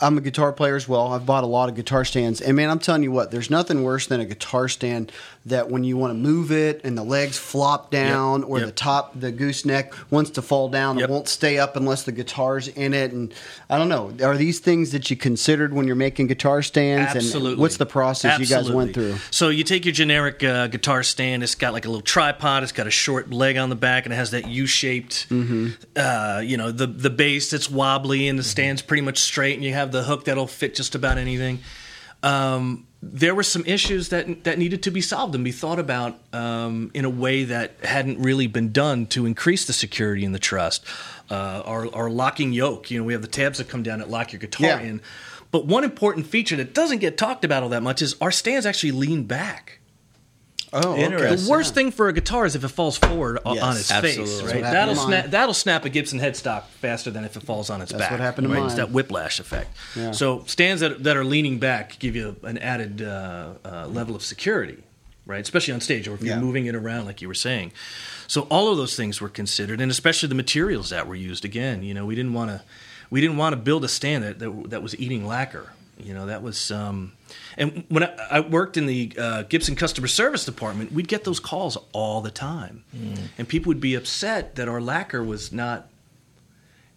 I'm 0.01 0.17
a 0.17 0.21
guitar 0.21 0.51
player 0.51 0.75
as 0.75 0.89
well. 0.89 1.13
I've 1.13 1.25
bought 1.25 1.45
a 1.45 1.47
lot 1.47 1.69
of 1.69 1.75
guitar 1.75 2.03
stands, 2.03 2.41
and 2.41 2.57
man, 2.57 2.69
I'm 2.69 2.79
telling 2.79 3.01
you 3.01 3.13
what, 3.13 3.31
there's 3.31 3.49
nothing 3.49 3.81
worse 3.81 4.07
than 4.07 4.19
a 4.19 4.25
guitar 4.25 4.67
stand 4.67 5.09
that 5.49 5.69
when 5.69 5.83
you 5.83 5.97
want 5.97 6.11
to 6.11 6.17
move 6.17 6.51
it 6.51 6.81
and 6.83 6.97
the 6.97 7.03
legs 7.03 7.37
flop 7.37 7.91
down, 7.91 8.43
or 8.43 8.59
yep. 8.59 8.67
the 8.67 8.71
top, 8.71 9.19
the 9.19 9.31
gooseneck 9.31 9.93
wants 10.11 10.31
to 10.31 10.41
fall 10.41 10.69
down, 10.69 10.97
Yep. 10.97 11.09
it 11.09 11.11
won't 11.11 11.27
stay 11.27 11.59
up 11.59 11.75
unless 11.75 12.03
the 12.03 12.11
guitar's 12.11 12.67
in 12.67 12.93
it. 12.93 13.11
And 13.11 13.33
I 13.69 13.77
don't 13.77 13.89
know, 13.89 14.13
are 14.23 14.37
these 14.37 14.59
things 14.59 14.91
that 14.91 15.09
you 15.09 15.15
considered 15.15 15.73
when 15.73 15.85
you're 15.87 15.95
making 15.95 16.27
guitar 16.27 16.61
stands? 16.61 17.15
Absolutely. 17.15 17.51
And 17.53 17.61
what's 17.61 17.77
the 17.77 17.85
process 17.85 18.39
you 18.39 18.45
guys 18.45 18.71
went 18.71 18.93
through? 18.93 19.17
So 19.31 19.49
you 19.49 19.63
take 19.63 19.85
your 19.85 19.93
generic 19.93 20.43
uh, 20.43 20.67
guitar 20.67 21.03
stand. 21.03 21.43
It's 21.43 21.55
got 21.55 21.73
like 21.73 21.85
a 21.85 21.89
little 21.89 22.01
tripod. 22.01 22.63
It's 22.63 22.71
got 22.71 22.87
a 22.87 22.91
short 22.91 23.31
leg 23.31 23.57
on 23.57 23.69
the 23.69 23.75
back, 23.75 24.05
and 24.05 24.13
it 24.13 24.17
has 24.17 24.31
that 24.31 24.47
U-shaped. 24.47 25.29
Mm-hmm. 25.29 25.69
Uh, 25.95 26.41
you 26.43 26.57
know, 26.57 26.71
the 26.71 26.87
the 26.87 27.09
base 27.09 27.51
that's 27.51 27.69
wobbly, 27.69 28.27
and 28.27 28.37
the 28.37 28.43
stand's 28.43 28.81
pretty 28.81 29.01
much 29.01 29.19
straight, 29.19 29.55
and 29.55 29.63
you 29.63 29.73
have 29.73 29.91
the 29.91 30.03
hook 30.03 30.25
that'll 30.25 30.47
fit 30.47 30.75
just 30.75 30.95
about 30.95 31.17
anything. 31.17 31.59
Um, 32.23 32.87
there 33.01 33.33
were 33.33 33.43
some 33.43 33.63
issues 33.65 34.09
that 34.09 34.43
that 34.43 34.57
needed 34.57 34.83
to 34.83 34.91
be 34.91 34.99
solved 35.01 35.33
and 35.35 35.43
be 35.43 35.51
thought 35.53 35.79
about 35.79 36.17
um, 36.33 36.91
in 36.93 37.05
a 37.05 37.09
way 37.09 37.45
that 37.45 37.73
hadn't 37.83 38.19
really 38.19 38.47
been 38.47 38.71
done 38.71 39.05
to 39.07 39.25
increase 39.25 39.65
the 39.65 39.73
security 39.73 40.25
and 40.25 40.35
the 40.35 40.39
trust. 40.39 40.85
Uh, 41.29 41.61
our, 41.65 41.93
our 41.95 42.09
locking 42.09 42.51
yoke, 42.51 42.91
you 42.91 42.99
know, 42.99 43.05
we 43.05 43.13
have 43.13 43.21
the 43.21 43.27
tabs 43.27 43.59
that 43.59 43.69
come 43.69 43.83
down 43.83 43.99
that 43.99 44.09
lock 44.09 44.33
your 44.33 44.39
guitar 44.39 44.67
Yeah. 44.67 44.79
in. 44.81 45.01
But 45.51 45.65
one 45.65 45.83
important 45.83 46.27
feature 46.27 46.55
that 46.57 46.73
doesn't 46.73 46.99
get 46.99 47.17
talked 47.17 47.43
about 47.45 47.63
all 47.63 47.69
that 47.69 47.81
much 47.83 48.01
is 48.01 48.15
our 48.21 48.31
stands 48.31 48.65
actually 48.65 48.91
lean 48.91 49.23
back. 49.23 49.78
Oh, 50.71 50.95
Interesting. 50.95 51.45
The 51.45 51.49
worst 51.51 51.73
thing 51.73 51.89
for 51.91 52.09
a 52.09 52.13
guitar 52.13 52.45
is 52.45 52.55
if 52.55 52.63
it 52.63 52.67
falls 52.67 52.95
forward 52.97 53.39
o- 53.45 53.55
Yes, 53.55 53.63
on 53.63 53.75
its 53.77 53.91
absolutely. 53.91 54.25
face. 54.25 54.39
That's 54.41 54.53
Right? 54.53 54.61
what 54.63 54.71
That'll 54.71 54.93
to 54.95 54.99
snap. 55.01 55.25
That'll 55.31 55.53
snap 55.55 55.85
a 55.85 55.89
Gibson 55.89 56.19
headstock 56.19 56.63
faster 56.81 57.09
than 57.09 57.25
if 57.25 57.35
it 57.35 57.43
falls 57.43 57.69
on 57.71 57.81
its 57.81 57.91
back. 57.91 57.99
That's 57.99 58.09
back. 58.09 58.19
what 58.19 58.23
happened 58.23 58.47
to 58.47 58.53
right? 58.53 58.59
mine. 58.59 58.67
It's 58.67 58.75
that 58.75 58.91
whiplash 58.91 59.39
effect. 59.39 59.75
Yeah. 59.95 60.11
So 60.11 60.43
stands 60.45 60.81
that 60.81 61.03
that 61.05 61.17
are 61.17 61.23
leaning 61.25 61.57
back 61.57 61.97
give 61.97 62.15
you 62.15 62.35
an 62.43 62.57
added 62.59 63.01
uh, 63.01 63.53
uh, 63.65 63.87
level 63.87 64.15
of 64.15 64.21
security, 64.23 64.77
right? 65.25 65.41
Especially 65.41 65.73
on 65.73 65.81
stage 65.81 66.07
or 66.07 66.13
if 66.13 66.21
you're 66.21 66.35
Yeah. 66.35 66.39
moving 66.41 66.67
it 66.67 66.75
around, 66.75 67.05
like 67.05 67.19
you 67.21 67.27
were 67.27 67.33
saying. 67.33 67.71
So 68.27 68.41
all 68.51 68.69
of 68.71 68.77
those 68.77 68.95
things 68.95 69.19
were 69.19 69.29
considered, 69.29 69.81
and 69.81 69.89
especially 69.89 70.29
the 70.29 70.35
materials 70.35 70.91
that 70.91 71.07
were 71.07 71.15
used. 71.15 71.43
Again, 71.45 71.81
you 71.81 71.95
know, 71.95 72.05
we 72.05 72.13
didn't 72.13 72.33
want 72.33 72.51
to 72.51 72.61
we 73.09 73.21
didn't 73.21 73.37
want 73.37 73.53
to 73.53 73.57
build 73.57 73.83
a 73.83 73.87
stand 73.87 74.23
that 74.23 74.37
that, 74.37 74.69
that 74.69 74.83
was 74.83 74.95
eating 74.99 75.25
lacquer. 75.25 75.69
You 75.99 76.13
know, 76.13 76.27
that 76.27 76.41
was. 76.41 76.71
Um, 76.71 77.13
and 77.57 77.83
when 77.89 78.03
I, 78.03 78.15
I 78.31 78.39
worked 78.39 78.77
in 78.77 78.85
the 78.85 79.11
uh, 79.17 79.43
Gibson 79.43 79.75
customer 79.75 80.07
service 80.07 80.45
department, 80.45 80.91
we'd 80.91 81.07
get 81.07 81.23
those 81.23 81.39
calls 81.39 81.77
all 81.91 82.21
the 82.21 82.31
time, 82.31 82.83
and 83.37 83.47
people 83.47 83.69
would 83.69 83.81
be 83.81 83.95
upset 83.95 84.55
that 84.55 84.67
our 84.67 84.81
lacquer 84.81 85.23
was 85.23 85.51
not 85.51 85.89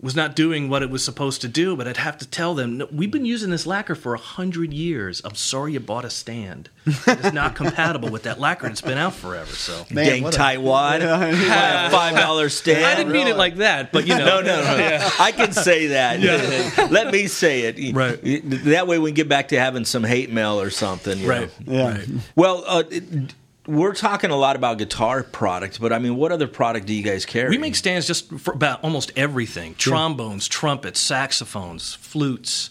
was 0.03 0.15
not 0.17 0.35
doing 0.37 0.69
what 0.69 0.83
it 0.83 0.91
was 0.91 1.03
supposed 1.05 1.41
to 1.43 1.49
do. 1.49 1.77
But 1.77 1.87
I'd 1.89 1.97
have 1.97 2.19
to 2.19 2.27
tell 2.27 2.55
them, 2.55 2.77
no, 2.79 2.89
we've 2.93 3.11
been 3.11 3.25
using 3.25 3.51
this 3.51 3.67
lacquer 3.67 3.95
for 3.95 4.13
a 4.15 4.19
hundred 4.19 4.73
years. 4.75 5.23
I'm 5.25 5.37
sorry 5.37 5.73
you 5.75 5.81
bought 5.81 6.05
a 6.05 6.11
stand. 6.11 6.69
It's 6.85 7.33
not 7.33 7.55
compatible 7.55 8.11
with 8.11 8.25
that 8.25 8.41
lacquer. 8.41 8.67
and 8.67 8.73
It's 8.73 8.81
been 8.81 8.99
out 8.99 9.15
forever. 9.15 9.53
So 9.53 9.87
Man, 9.93 10.05
Dang 10.05 10.23
what 10.25 10.35
a- 10.35 10.37
tight 10.37 10.61
wad, 10.61 11.01
five 11.03 12.17
dollar 12.17 12.49
stand. 12.49 12.85
I 12.85 12.97
didn't 12.97 13.13
mean 13.13 13.29
it 13.29 13.37
like 13.37 13.57
that, 13.57 13.93
but 13.93 14.07
you 14.07 14.15
know, 14.19 14.41
No, 14.41 14.41
no, 14.41 14.63
no. 14.77 15.09
I 15.21 15.31
can 15.33 15.53
say 15.53 15.87
that. 15.89 16.91
Let 16.91 17.13
me 17.13 17.29
say 17.29 17.63
it. 17.63 17.95
Right. 17.95 18.19
That 18.65 18.87
way 18.89 18.99
we 18.99 19.11
can 19.11 19.15
get 19.15 19.29
back 19.29 19.49
to 19.49 19.59
having 19.59 19.85
some 19.85 20.03
hate 20.05 20.33
mail 20.33 20.61
or 20.61 20.71
something. 20.71 21.19
you 21.19 21.29
Right. 21.31 21.67
know. 21.67 21.73
Yeah. 21.73 21.91
Right. 21.93 22.09
Well, 22.35 22.65
uh, 22.67 22.83
it- 22.91 23.35
we're 23.67 23.95
talking 23.95 24.31
a 24.31 24.37
lot 24.37 24.57
about 24.57 24.79
guitar 24.79 25.23
product, 25.23 25.81
but 25.81 25.93
I 25.93 25.99
mean, 25.99 26.17
what 26.17 26.33
other 26.33 26.49
product 26.49 26.87
do 26.87 26.95
you 26.95 27.03
guys 27.03 27.25
carry? 27.25 27.51
We 27.51 27.59
make 27.59 27.77
stands 27.77 28.07
just 28.07 28.33
for 28.41 28.55
about 28.55 28.83
almost 28.83 29.13
everything: 29.17 29.75
trombones, 29.77 30.49
trumpets, 30.49 31.01
saxophones, 31.01 31.95
flutes. 31.95 32.71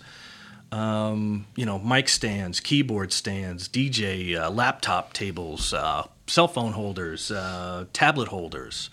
Um, 0.72 1.48
you 1.58 1.66
know, 1.66 1.80
mic 1.80 2.08
stands, 2.08 2.62
keyboard 2.62 3.12
stands, 3.12 3.68
DJ 3.68 4.38
uh, 4.38 4.50
laptop 4.50 5.12
tables, 5.12 5.74
uh, 5.74 6.08
cell 6.28 6.48
phone 6.48 6.72
holders, 6.72 7.30
uh, 7.30 7.86
tablet 7.92 8.30
holders. 8.30 8.90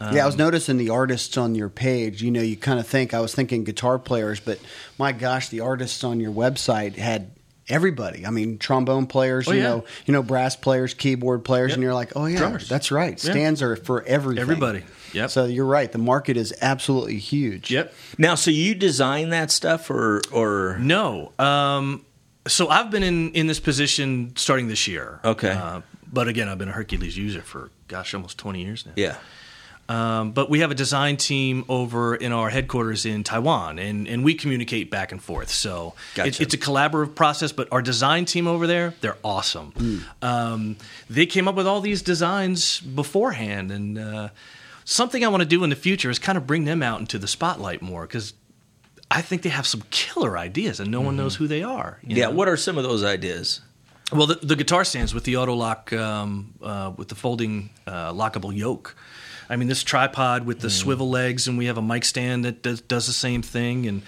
yeah, 0.00 0.22
I 0.22 0.26
was 0.26 0.36
noticing 0.36 0.78
the 0.78 0.88
artists 0.88 1.36
on 1.36 1.54
your 1.54 1.68
page. 1.68 2.22
You 2.22 2.30
know, 2.30 2.40
you 2.40 2.56
kind 2.56 2.80
of 2.80 2.86
think 2.86 3.12
I 3.12 3.20
was 3.20 3.34
thinking 3.34 3.62
guitar 3.64 3.98
players, 3.98 4.40
but 4.40 4.58
my 4.98 5.12
gosh, 5.12 5.50
the 5.50 5.60
artists 5.60 6.02
on 6.02 6.18
your 6.18 6.32
website 6.32 6.96
had 6.96 7.30
everybody. 7.68 8.26
I 8.26 8.30
mean, 8.30 8.58
trombone 8.58 9.06
players, 9.06 9.48
Oh, 9.48 9.52
you 9.52 9.58
yeah. 9.58 9.64
know, 9.68 9.84
you 10.06 10.12
know, 10.12 10.22
brass 10.22 10.56
players, 10.56 10.94
keyboard 10.94 11.44
players, 11.44 11.70
Yep. 11.70 11.76
and 11.76 11.82
you're 11.82 11.94
like, 11.94 12.12
oh 12.16 12.26
yeah, 12.26 12.38
Drummers. 12.38 12.68
that's 12.68 12.90
right. 12.90 13.22
Yeah. 13.22 13.30
Stands 13.32 13.62
are 13.62 13.76
for 13.76 14.02
everything. 14.04 14.42
Everybody. 14.42 14.82
Yep. 15.12 15.30
So 15.30 15.44
you're 15.44 15.66
right. 15.66 15.90
The 15.92 15.98
market 15.98 16.36
is 16.36 16.54
absolutely 16.62 17.18
huge. 17.18 17.70
Yep. 17.70 17.94
now, 18.18 18.34
so 18.34 18.50
you 18.50 18.74
design 18.74 19.28
that 19.30 19.50
stuff, 19.50 19.90
or 19.90 20.22
or 20.32 20.76
No. 20.80 21.32
Um, 21.38 22.04
so 22.48 22.68
I've 22.68 22.90
been 22.90 23.02
in, 23.02 23.30
in 23.32 23.46
this 23.46 23.60
position 23.60 24.32
starting 24.36 24.66
this 24.68 24.88
year. 24.88 25.20
Okay. 25.24 25.50
Uh, 25.52 25.82
but 26.12 26.28
again, 26.28 26.48
I've 26.48 26.58
been 26.58 26.68
a 26.68 26.72
Hercules 26.72 27.16
user 27.16 27.40
for, 27.42 27.70
gosh, 27.88 28.12
almost 28.14 28.36
20 28.38 28.62
years 28.64 28.84
now. 28.84 28.92
yeah, 28.96 29.16
Um, 29.88 30.32
but 30.32 30.48
we 30.48 30.60
have 30.60 30.70
a 30.70 30.74
design 30.74 31.16
team 31.16 31.64
over 31.68 32.14
in 32.14 32.32
our 32.32 32.48
headquarters 32.48 33.04
in 33.04 33.24
Taiwan, 33.24 33.78
and, 33.78 34.06
and 34.08 34.24
we 34.24 34.34
communicate 34.34 34.90
back 34.90 35.12
and 35.12 35.22
forth. 35.22 35.50
So 35.50 35.94
it, 36.16 36.40
it's 36.40 36.54
a 36.54 36.58
collaborative 36.58 37.14
process. 37.14 37.52
But 37.52 37.68
our 37.72 37.82
design 37.82 38.24
team 38.24 38.46
over 38.46 38.66
there, 38.66 38.94
they're 39.00 39.18
awesome. 39.22 40.04
Um, 40.22 40.76
they 41.10 41.26
came 41.26 41.48
up 41.48 41.56
with 41.56 41.66
all 41.66 41.80
these 41.80 42.00
designs 42.00 42.80
beforehand, 42.80 43.70
and 43.70 43.98
uh, 43.98 44.28
something 44.84 45.24
I 45.24 45.28
want 45.28 45.42
to 45.42 45.48
do 45.48 45.64
in 45.64 45.70
the 45.70 45.76
future 45.76 46.10
is 46.10 46.18
kind 46.18 46.38
of 46.38 46.46
bring 46.46 46.64
them 46.64 46.82
out 46.82 47.00
into 47.00 47.18
the 47.18 47.28
spotlight 47.28 47.82
more 47.82 48.02
because 48.02 48.34
I 49.10 49.20
think 49.20 49.42
they 49.42 49.50
have 49.50 49.66
some 49.66 49.82
killer 49.90 50.38
ideas, 50.38 50.80
and 50.80 50.90
no 50.90 51.02
one 51.02 51.16
knows 51.16 51.36
who 51.36 51.46
they 51.46 51.62
are. 51.62 51.98
yeah. 52.06 52.26
know? 52.26 52.30
What 52.30 52.48
are 52.48 52.56
some 52.56 52.78
of 52.78 52.84
those 52.84 53.04
ideas? 53.04 53.60
Well, 54.10 54.26
the, 54.26 54.34
the 54.36 54.56
guitar 54.56 54.84
stands 54.84 55.14
with 55.14 55.24
the 55.24 55.36
auto 55.36 55.54
lock, 55.54 55.92
um, 55.92 56.54
uh, 56.62 56.92
with 56.96 57.08
the 57.08 57.14
folding 57.14 57.70
uh, 57.86 58.12
lockable 58.12 58.56
yoke. 58.56 58.96
I 59.52 59.56
mean, 59.56 59.68
this 59.68 59.82
tripod 59.84 60.46
with 60.46 60.60
the 60.60 60.70
swivel 60.70 61.10
legs, 61.10 61.46
and 61.46 61.58
we 61.58 61.66
have 61.66 61.76
a 61.78 61.82
mic 61.82 62.04
stand 62.04 62.44
that 62.44 62.62
does, 62.62 62.80
does 62.80 63.06
the 63.06 63.12
same 63.12 63.42
thing. 63.42 63.86
And 63.86 64.02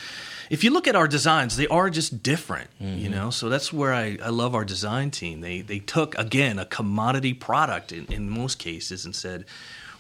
if 0.50 0.64
you 0.64 0.70
look 0.70 0.88
at 0.88 0.96
our 0.96 1.07
designs, 1.07 1.57
they 1.57 1.66
are 1.68 1.90
just 1.90 2.22
different, 2.22 2.70
you 2.80 3.09
know. 3.09 3.30
So 3.30 3.48
that's 3.48 3.72
where 3.72 3.92
I, 3.92 4.18
I 4.22 4.30
love 4.30 4.54
our 4.54 4.64
design 4.64 5.11
team. 5.11 5.40
They 5.42 5.61
they 5.61 5.78
took 5.80 6.16
again 6.18 6.59
a 6.59 6.64
commodity 6.64 7.35
product 7.35 7.92
in, 7.92 8.07
in 8.07 8.28
most 8.30 8.59
cases 8.59 9.04
and 9.04 9.14
said, 9.14 9.44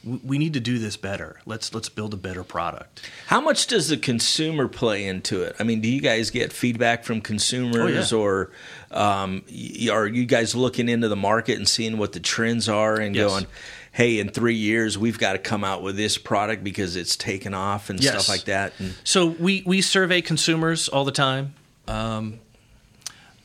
"We- 0.04 0.20
we 0.24 0.38
need 0.38 0.52
to 0.54 0.60
do 0.60 0.78
this 0.78 0.96
better. 0.98 1.40
Let's 1.46 1.72
let's 1.74 1.88
build 1.88 2.12
a 2.14 2.18
better 2.18 2.44
product. 2.44 3.00
How 3.28 3.40
much 3.40 3.66
does 3.66 3.88
the 3.88 3.96
consumer 3.96 4.68
play 4.68 5.06
into 5.06 5.42
it? 5.42 5.56
I 5.58 5.62
mean, 5.62 5.80
do 5.80 5.88
you 5.88 6.00
guys 6.00 6.30
get 6.30 6.52
feedback 6.52 7.04
from 7.04 7.20
consumers, 7.22 8.12
Oh, 8.12 8.18
yeah. 8.18 8.22
or 8.24 8.50
um, 8.90 9.42
are 9.90 10.06
you 10.06 10.24
guys 10.26 10.54
looking 10.54 10.88
into 10.88 11.08
the 11.08 11.16
market 11.16 11.56
and 11.58 11.66
seeing 11.68 11.96
what 11.98 12.12
the 12.12 12.20
trends 12.20 12.68
are 12.68 12.96
and 12.96 13.16
Yes. 13.16 13.30
going, 13.30 13.46
"Hey, 13.94 14.18
in 14.18 14.28
three 14.28 14.54
years, 14.56 14.98
we've 14.98 15.18
got 15.18 15.32
to 15.32 15.38
come 15.38 15.64
out 15.64 15.82
with 15.82 15.96
this 15.96 16.18
product 16.18 16.62
because 16.62 16.94
it's 16.96 17.16
taken 17.16 17.54
off 17.54 17.88
and 17.90 17.98
Yes. 18.02 18.12
stuff 18.12 18.28
like 18.28 18.44
that." 18.44 18.72
And, 18.78 18.94
So 19.04 19.26
we 19.26 19.62
we 19.64 19.80
survey 19.80 20.20
consumers 20.20 20.88
all 20.88 21.04
the 21.04 21.12
time, 21.12 21.54
um, 21.88 22.38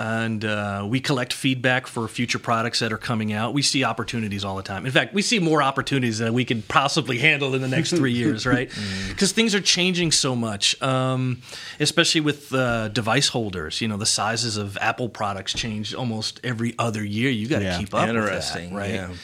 and 0.02 0.46
uh, 0.46 0.86
we 0.88 1.02
collect 1.02 1.34
feedback 1.34 1.86
for 1.86 2.08
future 2.08 2.40
products 2.40 2.80
that 2.80 2.94
are 2.94 2.98
coming 2.98 3.34
out. 3.34 3.54
We 3.54 3.62
see 3.62 3.84
opportunities 3.84 4.46
all 4.46 4.56
the 4.56 4.64
time. 4.64 4.86
In 4.86 4.94
fact, 4.94 5.14
we 5.14 5.22
see 5.22 5.40
more 5.40 5.62
opportunities 5.62 6.20
than 6.20 6.34
we 6.34 6.46
can 6.46 6.62
possibly 6.62 7.18
handle 7.18 7.54
in 7.54 7.62
the 7.62 7.68
next 7.68 7.92
three 7.92 8.14
years, 8.24 8.46
right? 8.46 8.72
Because 9.10 9.34
things 9.34 9.54
are 9.54 9.60
changing 9.60 10.14
so 10.14 10.38
much, 10.38 10.82
um, 10.82 11.42
especially 11.82 12.22
with 12.22 12.54
uh, 12.54 12.88
device 12.88 13.28
holders. 13.28 13.82
You 13.82 13.90
know, 13.90 13.98
the 13.98 14.06
sizes 14.06 14.56
of 14.56 14.78
Apple 14.80 15.10
products 15.10 15.52
change 15.54 15.94
almost 15.94 16.40
every 16.46 16.76
other 16.80 17.04
year. 17.04 17.30
You 17.30 17.48
got 17.50 17.60
to 17.60 17.66
Yeah. 17.66 17.78
keep 17.78 17.94
up. 17.94 18.08
Interesting, 18.08 18.74
with 18.74 18.84
that, 18.84 18.90
right? 18.90 19.10
yeah. 19.10 19.16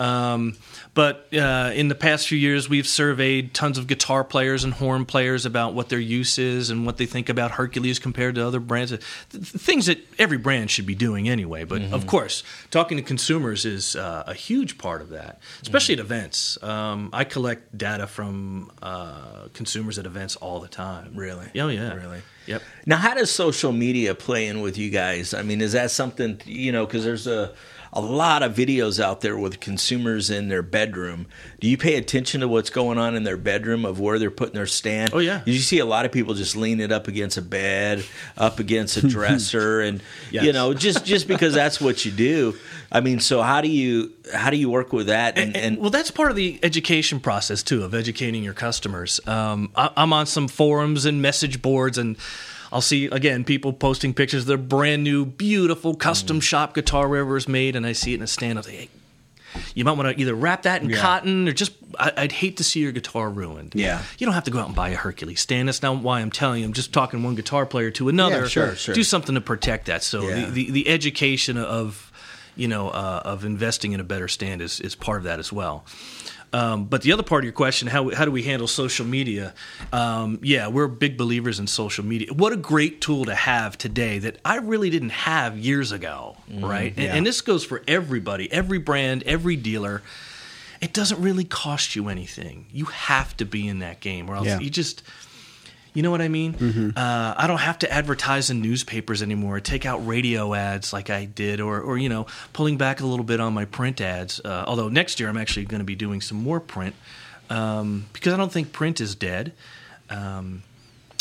Um, 0.00 0.56
but 0.94 1.32
uh, 1.34 1.72
in 1.74 1.88
the 1.88 1.94
past 1.94 2.28
few 2.28 2.38
years, 2.38 2.68
we've 2.68 2.86
surveyed 2.86 3.54
tons 3.54 3.78
of 3.78 3.86
guitar 3.86 4.24
players 4.24 4.64
and 4.64 4.72
horn 4.72 5.04
players 5.04 5.46
about 5.46 5.74
what 5.74 5.88
their 5.88 5.98
use 5.98 6.38
is 6.38 6.70
and 6.70 6.86
what 6.86 6.96
they 6.96 7.06
think 7.06 7.28
about 7.28 7.52
Hercules 7.52 7.98
compared 7.98 8.34
to 8.36 8.46
other 8.46 8.60
brands. 8.60 8.90
Th- 8.90 9.02
th- 9.30 9.44
things 9.44 9.86
that 9.86 9.98
every 10.18 10.38
brand 10.38 10.70
should 10.70 10.86
be 10.86 10.94
doing 10.94 11.28
anyway. 11.28 11.64
But 11.64 11.82
of 11.82 12.06
course, 12.06 12.42
talking 12.70 12.96
to 12.96 13.02
consumers 13.02 13.64
is 13.64 13.96
uh, 13.96 14.24
a 14.26 14.34
huge 14.34 14.78
part 14.78 15.00
of 15.00 15.10
that, 15.10 15.40
especially 15.62 15.94
at 15.94 16.00
events. 16.00 16.62
Um, 16.62 17.10
I 17.12 17.24
collect 17.24 17.76
data 17.76 18.06
from 18.06 18.70
uh, 18.82 19.48
consumers 19.52 19.98
at 19.98 20.06
events 20.06 20.36
all 20.36 20.60
the 20.60 20.68
time. 20.68 21.12
Really? 21.14 21.46
Oh, 21.56 21.68
yeah. 21.68 21.94
Really? 21.94 22.22
Yep. 22.46 22.62
Now, 22.86 22.96
how 22.96 23.14
does 23.14 23.30
social 23.30 23.72
media 23.72 24.14
play 24.14 24.46
in 24.46 24.62
with 24.62 24.78
you 24.78 24.90
guys? 24.90 25.34
I 25.34 25.42
mean, 25.42 25.60
is 25.60 25.72
that 25.72 25.90
something 25.90 26.40
you 26.46 26.72
know? 26.72 26.86
Because 26.86 27.04
there's 27.04 27.26
a 27.26 27.52
a 27.92 28.00
lot 28.00 28.42
of 28.42 28.54
videos 28.54 29.02
out 29.02 29.20
there 29.20 29.36
with 29.36 29.60
consumers 29.60 30.30
in 30.30 30.48
their 30.48 30.62
bedroom. 30.62 31.26
Do 31.60 31.68
you 31.68 31.76
pay 31.76 31.96
attention 31.96 32.40
to 32.40 32.48
what's 32.48 32.70
going 32.70 32.98
on 32.98 33.16
in 33.16 33.24
their 33.24 33.36
bedroom 33.36 33.84
of 33.84 33.98
where 34.00 34.18
they're 34.18 34.30
putting 34.30 34.54
their 34.54 34.66
stand? 34.66 35.10
Oh, 35.12 35.18
yeah. 35.18 35.42
You 35.46 35.58
see 35.58 35.78
a 35.78 35.86
lot 35.86 36.04
of 36.04 36.12
people 36.12 36.34
just 36.34 36.56
lean 36.56 36.80
it 36.80 36.92
up 36.92 37.08
against 37.08 37.36
a 37.36 37.42
bed, 37.42 38.04
up 38.36 38.58
against 38.58 38.96
a 38.96 39.02
dresser, 39.08 39.80
and 39.80 40.02
you 40.30 40.52
know, 40.52 40.74
just 40.74 41.04
just 41.04 41.28
because 41.28 41.54
that's 41.54 41.80
what 41.80 42.04
you 42.04 42.12
do. 42.12 42.54
I 42.90 43.00
mean, 43.00 43.20
so 43.20 43.42
how 43.42 43.60
do 43.60 43.68
you 43.68 44.12
how 44.32 44.48
do 44.50 44.56
you 44.56 44.70
work 44.70 44.92
with 44.92 45.08
that? 45.08 45.36
And, 45.36 45.54
and 45.56 45.78
well, 45.78 45.90
that's 45.90 46.10
part 46.10 46.30
of 46.30 46.36
the 46.36 46.58
education 46.62 47.20
process 47.20 47.62
too, 47.62 47.84
of 47.84 47.94
educating 47.94 48.42
your 48.42 48.54
customers. 48.54 49.20
Um, 49.26 49.70
I, 49.76 49.90
I'm 49.96 50.12
on 50.12 50.24
some 50.26 50.48
forums 50.48 51.04
and 51.04 51.20
message 51.20 51.60
boards, 51.60 51.98
and 51.98 52.16
I'll 52.72 52.80
see 52.80 53.04
again 53.06 53.44
people 53.44 53.72
posting 53.74 54.14
pictures 54.14 54.42
of 54.42 54.46
their 54.48 54.56
brand 54.56 55.04
new, 55.04 55.26
beautiful 55.26 55.94
custom 55.96 56.40
shop 56.40 56.74
guitar 56.74 57.08
wherever 57.08 57.36
it's 57.36 57.46
made, 57.48 57.76
and 57.76 57.84
I 57.84 57.92
see 57.92 58.12
it 58.12 58.16
in 58.16 58.22
a 58.22 58.26
stand. 58.26 58.58
I 58.58 58.62
say, 58.62 58.76
hey, 58.76 58.88
you 59.74 59.84
might 59.84 59.92
want 59.92 60.08
to 60.14 60.18
either 60.20 60.34
wrap 60.34 60.62
that 60.62 60.82
in 60.82 60.88
Yeah. 60.88 60.96
cotton 60.98 61.46
or 61.48 61.52
just. 61.52 61.72
I, 61.98 62.12
I'd 62.18 62.32
hate 62.32 62.58
to 62.58 62.64
see 62.64 62.80
your 62.80 62.92
guitar 62.92 63.28
ruined. 63.30 63.72
Yeah. 63.74 64.02
you 64.18 64.26
don't 64.26 64.34
have 64.34 64.44
to 64.44 64.50
go 64.50 64.58
out 64.60 64.66
and 64.66 64.76
buy 64.76 64.90
a 64.90 64.94
Hercules 64.96 65.40
stand. 65.40 65.68
That's 65.68 65.82
not 65.82 65.98
why 66.02 66.20
I'm 66.20 66.30
telling 66.30 66.60
you. 66.60 66.66
I'm 66.66 66.74
just 66.74 66.92
talking 66.92 67.22
one 67.22 67.34
guitar 67.34 67.64
player 67.66 67.90
to 67.92 68.08
another. 68.10 68.42
Yeah, 68.42 68.46
sure, 68.48 68.74
sure. 68.76 68.94
Do 68.94 69.02
something 69.02 69.34
to 69.34 69.40
protect 69.40 69.86
that. 69.86 70.02
So 70.02 70.22
Yeah. 70.28 70.44
the, 70.46 70.50
the 70.50 70.70
the 70.70 70.88
education 70.88 71.56
of 71.56 72.07
you 72.58 72.68
know 72.68 72.88
uh, 72.90 73.22
of 73.24 73.44
investing 73.44 73.92
in 73.92 74.00
a 74.00 74.04
better 74.04 74.28
stand 74.28 74.60
is 74.60 74.80
is 74.80 74.94
part 74.94 75.18
of 75.18 75.24
that 75.24 75.38
as 75.38 75.50
well. 75.52 75.84
Um, 76.50 76.86
but 76.86 77.02
the 77.02 77.12
other 77.12 77.22
part 77.22 77.42
of 77.42 77.44
your 77.44 77.52
question, 77.52 77.88
how 77.88 78.08
how 78.14 78.24
do 78.24 78.30
we 78.30 78.42
handle 78.42 78.66
social 78.66 79.04
media? 79.04 79.52
Um, 79.92 80.38
yeah, 80.42 80.68
we're 80.68 80.88
big 80.88 81.16
believers 81.18 81.60
in 81.60 81.66
social 81.66 82.04
media. 82.04 82.32
What 82.32 82.52
a 82.54 82.56
great 82.56 83.00
tool 83.02 83.26
to 83.26 83.34
have 83.34 83.76
today 83.76 84.18
that 84.20 84.38
I 84.46 84.56
really 84.56 84.88
didn't 84.88 85.10
have 85.10 85.58
years 85.58 85.92
ago, 85.92 86.36
right? 86.50 86.94
And, 86.96 87.06
and 87.18 87.26
this 87.26 87.42
goes 87.42 87.64
for 87.64 87.82
everybody, 87.86 88.50
every 88.50 88.78
brand, 88.78 89.22
every 89.24 89.56
dealer. 89.56 90.02
It 90.80 90.92
doesn't 90.94 91.20
really 91.20 91.44
cost 91.44 91.94
you 91.96 92.08
anything. 92.08 92.66
You 92.72 92.84
have 92.86 93.36
to 93.38 93.44
be 93.44 93.66
in 93.68 93.80
that 93.80 94.00
game, 94.00 94.30
or 94.30 94.36
else 94.36 94.46
Yeah. 94.46 94.60
you 94.60 94.70
just. 94.70 95.02
You 95.94 96.02
know 96.02 96.10
what 96.10 96.20
I 96.20 96.28
mean? 96.28 96.92
Uh, 96.96 97.34
I 97.36 97.46
don't 97.46 97.58
have 97.58 97.78
to 97.80 97.92
advertise 97.92 98.50
in 98.50 98.60
newspapers 98.60 99.22
anymore, 99.22 99.58
take 99.60 99.84
out 99.86 100.06
radio 100.06 100.54
ads 100.54 100.92
like 100.92 101.10
I 101.10 101.24
did, 101.24 101.60
or, 101.60 101.80
or 101.80 101.98
you 101.98 102.08
know, 102.08 102.26
pulling 102.52 102.76
back 102.76 103.00
a 103.00 103.06
little 103.06 103.24
bit 103.24 103.40
on 103.40 103.52
my 103.54 103.64
print 103.64 104.00
ads. 104.00 104.40
Uh, 104.44 104.64
although 104.66 104.88
next 104.88 105.18
year 105.18 105.28
I'm 105.28 105.36
actually 105.38 105.64
going 105.66 105.80
to 105.80 105.84
be 105.84 105.96
doing 105.96 106.20
some 106.20 106.38
more 106.42 106.60
print 106.60 106.94
um, 107.50 108.06
because 108.12 108.32
I 108.34 108.36
don't 108.36 108.52
think 108.52 108.72
print 108.72 109.00
is 109.00 109.14
dead. 109.14 109.52
Um, 110.10 110.62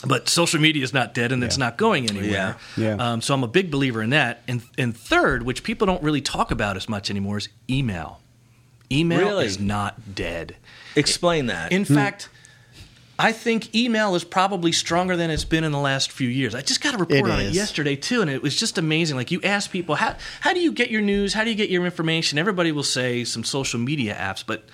but 0.05 0.29
social 0.29 0.61
media 0.61 0.83
is 0.83 0.93
not 0.93 1.15
dead 1.15 1.31
and 1.31 1.43
it's 1.43 1.57
not 1.57 1.77
going 1.77 2.07
anywhere. 2.07 2.29
Yeah. 2.77 2.95
Yeah. 2.95 3.13
Um, 3.13 3.21
so 3.21 3.33
I'm 3.33 3.43
a 3.43 3.47
big 3.47 3.71
believer 3.71 4.03
in 4.03 4.11
that. 4.11 4.43
And, 4.47 4.61
and 4.77 4.95
third, 4.95 5.41
which 5.43 5.63
people 5.63 5.87
don't 5.87 6.03
really 6.03 6.21
talk 6.21 6.51
about 6.51 6.77
as 6.77 6.87
much 6.87 7.09
anymore, 7.09 7.37
is 7.39 7.49
email. 7.67 8.19
Email 8.91 9.19
Really? 9.19 9.45
is 9.47 9.59
not 9.59 10.13
dead. 10.13 10.55
Explain 10.95 11.47
that. 11.47 11.71
In 11.71 11.83
fact, 11.83 12.29
I 13.19 13.31
think 13.31 13.73
email 13.75 14.13
is 14.15 14.23
probably 14.23 14.71
stronger 14.71 15.17
than 15.17 15.31
it's 15.31 15.43
been 15.43 15.63
in 15.63 15.71
the 15.71 15.79
last 15.79 16.11
few 16.11 16.29
years. 16.29 16.53
I 16.53 16.61
just 16.61 16.81
got 16.81 16.93
a 16.93 16.97
report 16.97 17.29
It 17.29 17.31
on 17.31 17.39
it 17.39 17.53
yesterday 17.53 17.95
too, 17.95 18.21
and 18.21 18.29
it 18.29 18.41
was 18.43 18.55
just 18.55 18.77
amazing. 18.77 19.17
Like 19.17 19.31
you 19.31 19.41
ask 19.43 19.71
people, 19.71 19.95
how 19.95 20.15
how 20.41 20.53
do 20.53 20.59
you 20.59 20.71
get 20.71 20.91
your 20.91 21.01
news? 21.01 21.33
How 21.33 21.43
do 21.43 21.49
you 21.49 21.55
get 21.55 21.69
your 21.69 21.83
information? 21.85 22.37
Everybody 22.37 22.71
will 22.71 22.83
say 22.83 23.23
some 23.23 23.43
social 23.43 23.79
media 23.79 24.13
apps, 24.15 24.43
but 24.45 24.65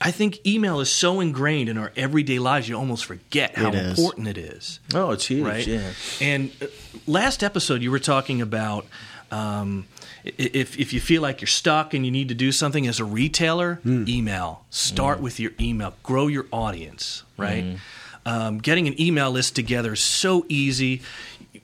I 0.00 0.12
think 0.12 0.46
email 0.46 0.78
is 0.78 0.90
so 0.90 1.18
ingrained 1.18 1.68
in 1.68 1.76
our 1.76 1.90
everyday 1.96 2.38
lives, 2.38 2.68
you 2.68 2.76
almost 2.78 3.04
forget 3.04 3.56
how 3.56 3.70
It 3.70 3.74
is. 3.74 3.98
important 3.98 4.28
it 4.28 4.38
is 4.38 4.78
oh, 4.94 5.10
it's 5.10 5.26
huge. 5.26 5.44
right? 5.44 5.66
Yeah. 5.66 5.90
And 6.20 6.52
uh, 6.62 6.66
last 7.08 7.42
episode, 7.42 7.82
you 7.82 7.90
were 7.90 7.98
talking 7.98 8.40
about 8.40 8.86
um, 9.32 9.86
if 10.36 10.78
if 10.78 10.92
you 10.92 11.00
feel 11.00 11.22
like 11.22 11.40
you're 11.40 11.46
stuck 11.48 11.94
and 11.94 12.04
you 12.04 12.10
need 12.10 12.28
to 12.28 12.34
do 12.34 12.52
something 12.52 12.86
as 12.86 13.00
a 13.00 13.04
retailer, 13.04 13.80
email. 13.86 14.64
Start 14.70 15.20
with 15.20 15.38
your 15.40 15.52
email. 15.60 15.94
Grow 16.02 16.26
your 16.26 16.46
audience. 16.52 17.22
Right. 17.36 17.76
Um, 18.26 18.58
getting 18.58 18.86
an 18.88 19.00
email 19.00 19.30
list 19.30 19.54
together 19.56 19.94
is 19.94 20.00
so 20.00 20.44
easy. 20.48 21.00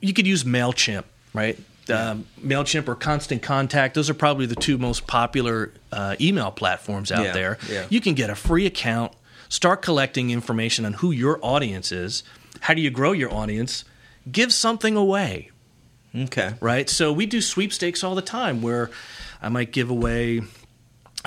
You 0.00 0.14
could 0.14 0.26
use 0.26 0.44
Mailchimp. 0.44 1.04
Right. 1.34 1.58
Um, 1.90 2.26
Mailchimp 2.40 2.88
or 2.88 2.94
Constant 2.94 3.42
Contact; 3.42 3.94
those 3.94 4.08
are 4.08 4.14
probably 4.14 4.46
the 4.46 4.54
two 4.54 4.78
most 4.78 5.06
popular 5.06 5.72
uh, 5.92 6.16
email 6.20 6.50
platforms 6.50 7.12
out 7.12 7.24
Yeah, 7.24 7.32
there. 7.32 7.58
yeah. 7.70 7.86
You 7.90 8.00
can 8.00 8.14
get 8.14 8.30
a 8.30 8.34
free 8.34 8.64
account, 8.64 9.12
start 9.50 9.82
collecting 9.82 10.30
information 10.30 10.86
on 10.86 10.94
who 10.94 11.10
your 11.10 11.38
audience 11.42 11.92
is. 11.92 12.22
How 12.60 12.72
do 12.72 12.80
you 12.80 12.88
grow 12.90 13.12
your 13.12 13.30
audience? 13.34 13.84
Give 14.32 14.50
something 14.50 14.96
away, 14.96 15.50
Okay. 16.16 16.54
right? 16.60 16.88
So 16.88 17.12
we 17.12 17.26
do 17.26 17.40
sweepstakes 17.40 18.04
all 18.04 18.14
the 18.14 18.22
time 18.22 18.62
where 18.62 18.90
I 19.42 19.48
might 19.48 19.72
give 19.72 19.90
away. 19.90 20.42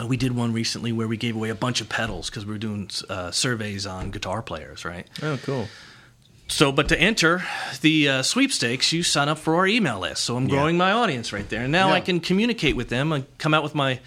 Uh, 0.02 0.06
we 0.08 0.15
did 0.17 0.36
one 0.36 0.54
recently 0.54 0.91
where 0.91 1.08
we 1.08 1.17
gave 1.17 1.36
away 1.36 1.50
a 1.50 1.56
bunch 1.56 1.82
of 1.82 1.89
pedals 1.89 2.30
because 2.30 2.45
we 2.45 2.52
were 2.54 2.58
doing 2.60 2.89
uh, 3.10 3.32
surveys 3.32 3.86
on 3.88 4.12
guitar 4.12 4.41
players, 4.41 4.86
right? 4.86 5.08
Oh, 5.23 5.38
cool. 5.43 5.67
So, 6.50 6.71
but 6.71 6.88
to 6.89 7.00
enter 7.00 7.43
the 7.82 8.08
uh, 8.08 8.21
sweepstakes, 8.23 8.93
you 8.93 9.04
sign 9.04 9.28
up 9.28 9.38
for 9.38 9.56
our 9.58 9.67
email 9.67 10.00
list. 10.00 10.23
So 10.23 10.38
I'm 10.38 10.47
growing 10.47 10.78
my 10.78 10.93
audience 10.93 11.34
right 11.34 11.47
there, 11.50 11.63
and 11.63 11.71
now 11.73 11.89
I 11.89 12.00
can 12.00 12.21
communicate 12.21 12.76
with 12.78 12.88
them 12.89 13.12
and 13.12 13.26
come 13.38 13.54
out 13.54 13.63
with 13.63 13.76
my. 13.76 14.00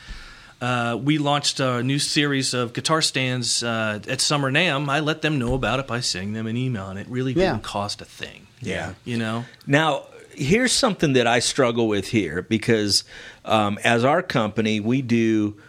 Uh, 0.61 0.97
we 1.03 1.19
launched 1.19 1.59
a 1.61 1.83
new 1.83 1.99
series 1.99 2.53
of 2.55 2.73
guitar 2.73 3.03
stands 3.03 3.63
uh, 3.63 3.99
at 4.09 4.21
Summer 4.23 4.51
NAMM. 4.51 4.89
I 4.89 5.01
let 5.01 5.21
them 5.23 5.39
know 5.39 5.55
about 5.55 5.81
it 5.81 5.87
by 5.87 6.01
sending 6.01 6.33
them 6.35 6.47
an 6.47 6.57
email, 6.57 6.89
and 6.89 6.99
it 6.99 7.09
really 7.09 7.33
Yeah. 7.33 7.53
didn't 7.53 7.63
cost 7.65 8.01
a 8.01 8.05
thing. 8.07 8.47
Yeah. 8.63 8.95
you 9.05 9.17
know. 9.19 9.45
Now, 9.67 10.05
here's 10.41 10.73
something 10.73 11.13
that 11.13 11.27
I 11.27 11.39
struggle 11.39 11.87
with 11.87 12.09
here 12.09 12.43
because 12.43 13.05
um, 13.45 13.79
as 13.85 14.05
our 14.05 14.23
company, 14.23 14.81
we 14.81 15.03
do 15.03 15.61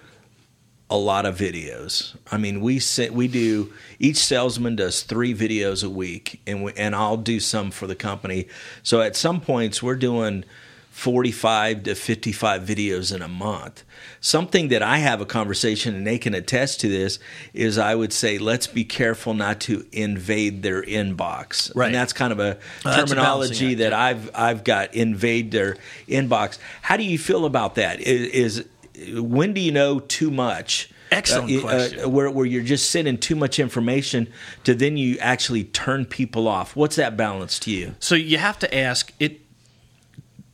a 0.90 0.98
lot 0.98 1.26
of 1.26 1.38
videos. 1.38 2.16
I 2.32 2.38
mean, 2.38 2.62
we 2.62 2.80
se- 2.80 3.10
we 3.10 3.28
do 3.28 3.72
each 4.00 4.18
salesman 4.18 4.76
does 4.76 5.04
three 5.04 5.34
videos 5.34 5.84
a 5.84 5.90
week, 5.90 6.42
and 6.48 6.64
we, 6.64 6.74
and 6.74 6.96
I'll 6.96 7.18
do 7.18 7.40
some 7.40 7.72
for 7.72 7.88
the 7.88 7.96
company. 7.96 8.48
So 8.82 9.02
at 9.02 9.16
some 9.16 9.42
points, 9.42 9.84
we're 9.84 9.96
doing. 9.96 10.44
45 10.92 11.84
to 11.84 11.96
55 11.96 12.64
videos 12.64 13.16
in 13.16 13.22
a 13.22 13.28
month. 13.28 13.84
Something 14.20 14.68
that 14.68 14.84
I 14.84 14.98
have 14.98 15.22
a 15.22 15.26
conversation 15.26 15.96
and 15.96 16.06
they 16.06 16.20
can 16.20 16.36
attest 16.36 16.82
to 16.82 16.90
this 16.90 17.18
is 17.54 17.78
I 17.78 17.96
would 17.96 18.12
say 18.14 18.38
let's 18.38 18.68
be 18.68 18.84
careful 18.84 19.34
not 19.34 19.62
to 19.62 19.86
invade 19.94 20.64
their 20.64 20.84
inbox. 20.84 21.74
Right. 21.74 21.88
And 21.88 21.96
that's 21.96 22.14
kind 22.14 22.34
of 22.34 22.40
a 22.40 22.52
a 22.52 22.84
balancing 22.84 23.16
terminology 23.16 23.70
act, 23.72 23.78
that. 23.80 23.94
I've 23.94 24.30
I've 24.36 24.64
got 24.66 24.94
invade 24.94 25.52
their 25.52 25.78
inbox. 26.08 26.60
How 26.82 26.98
do 26.98 27.04
you 27.04 27.18
feel 27.18 27.46
about 27.46 27.76
that? 27.76 28.02
Is, 28.02 28.66
is 29.00 29.22
when 29.24 29.54
do 29.54 29.62
you 29.62 29.72
know 29.72 30.00
too 30.02 30.30
much? 30.30 30.92
Excellent 31.10 31.52
Uh, 31.58 31.62
question. 31.62 32.12
where 32.12 32.30
where 32.30 32.46
you're 32.46 32.64
just 32.64 32.90
sending 32.92 33.18
too 33.18 33.36
much 33.36 33.60
information 33.60 34.28
to 34.66 34.74
then 34.76 34.98
you 34.98 35.18
actually 35.20 35.64
turn 35.64 36.06
people 36.06 36.48
off. 36.50 36.76
What's 36.76 36.98
that 36.98 37.16
balance 37.18 37.60
to 37.60 37.72
you? 37.72 37.96
So 38.00 38.14
you 38.14 38.38
have 38.38 38.60
to 38.60 38.78
ask 38.78 39.14
it. 39.20 39.40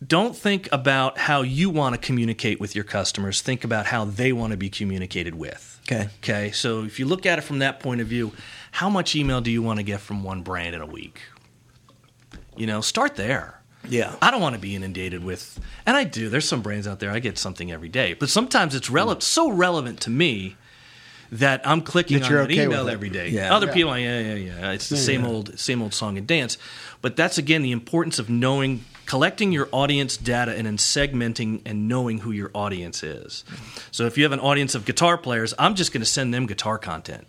Don't 0.05 0.36
think 0.36 0.69
about 0.71 1.17
how 1.17 1.41
you 1.41 1.69
want 1.69 1.95
to 1.95 2.01
communicate 2.01 2.60
with 2.60 2.75
your 2.75 2.83
customers. 2.83 3.41
Think 3.41 3.63
about 3.63 3.88
how 3.88 4.05
they 4.05 4.31
want 4.31 4.51
to 4.51 4.57
be 4.57 4.69
communicated 4.69 5.33
with. 5.33 5.79
Okay. 5.86 6.10
Okay. 6.21 6.51
So 6.51 6.83
if 6.83 6.99
you 6.99 7.05
look 7.05 7.25
at 7.25 7.39
it 7.39 7.41
from 7.41 7.60
that 7.60 7.79
point 7.79 8.01
of 8.01 8.07
view, 8.07 8.31
how 8.71 8.89
much 8.89 9.15
email 9.15 9.41
do 9.41 9.49
you 9.49 9.63
want 9.63 9.77
to 9.79 9.83
get 9.83 9.99
from 9.99 10.23
one 10.23 10.43
brand 10.43 10.75
in 10.75 10.81
a 10.81 10.86
week? 10.86 11.21
You 12.55 12.67
know, 12.67 12.81
start 12.81 13.15
there. 13.15 13.62
Yeah. 13.88 14.15
I 14.21 14.31
don't 14.31 14.41
want 14.41 14.55
to 14.55 14.62
be 14.62 14.75
inundated 14.75 15.23
with, 15.23 15.60
and 15.86 15.95
I 15.95 16.03
do. 16.03 16.29
There's 16.29 16.47
some 16.47 16.62
brands 16.62 16.88
out 16.88 16.99
there 16.99 17.12
I 17.12 17.19
get 17.19 17.38
something 17.38 17.71
every 17.71 17.89
day, 17.89 18.13
but 18.13 18.29
sometimes 18.29 18.75
it's 18.75 18.89
relevant, 18.89 19.21
mm. 19.21 19.23
so 19.23 19.49
relevant 19.49 20.01
to 20.01 20.10
me 20.10 20.57
that 21.31 21.65
I'm 21.65 21.81
clicking 21.81 22.19
That 22.19 22.25
on 22.25 22.31
you're 22.31 22.41
an 22.41 22.51
okay 22.51 22.63
email 22.63 22.88
it. 22.88 22.91
every 22.93 23.10
day. 23.10 23.29
Yeah. 23.29 23.55
Other 23.55 23.67
Yeah. 23.67 23.73
people, 23.73 23.97
yeah, 23.97 24.19
yeah, 24.19 24.33
yeah. 24.36 24.71
It's 24.71 24.89
the 24.89 24.97
same 24.97 25.25
old, 25.25 25.57
same 25.60 25.81
old 25.81 25.93
song 25.93 26.17
and 26.17 26.27
dance. 26.27 26.57
But 27.01 27.15
that's 27.15 27.38
again 27.38 27.62
the 27.62 27.71
importance 27.71 28.19
of 28.19 28.29
knowing, 28.29 28.83
collecting 29.08 29.52
your 29.52 29.67
audience 29.72 30.17
data, 30.17 30.56
and 30.56 30.67
then 30.67 30.78
segmenting 30.78 31.62
and 31.65 31.88
knowing 31.88 32.20
who 32.20 32.32
your 32.32 32.52
audience 32.54 33.02
is. 33.02 33.43
So 33.91 34.06
if 34.06 34.17
you 34.17 34.24
have 34.24 34.34
an 34.34 34.39
audience 34.39 34.76
of 34.76 34.86
guitar 34.86 35.17
players, 35.17 35.54
I'm 35.58 35.74
just 35.74 35.91
going 35.91 36.02
to 36.02 36.06
send 36.06 36.32
them 36.34 36.46
guitar 36.46 36.78
content. 36.78 37.26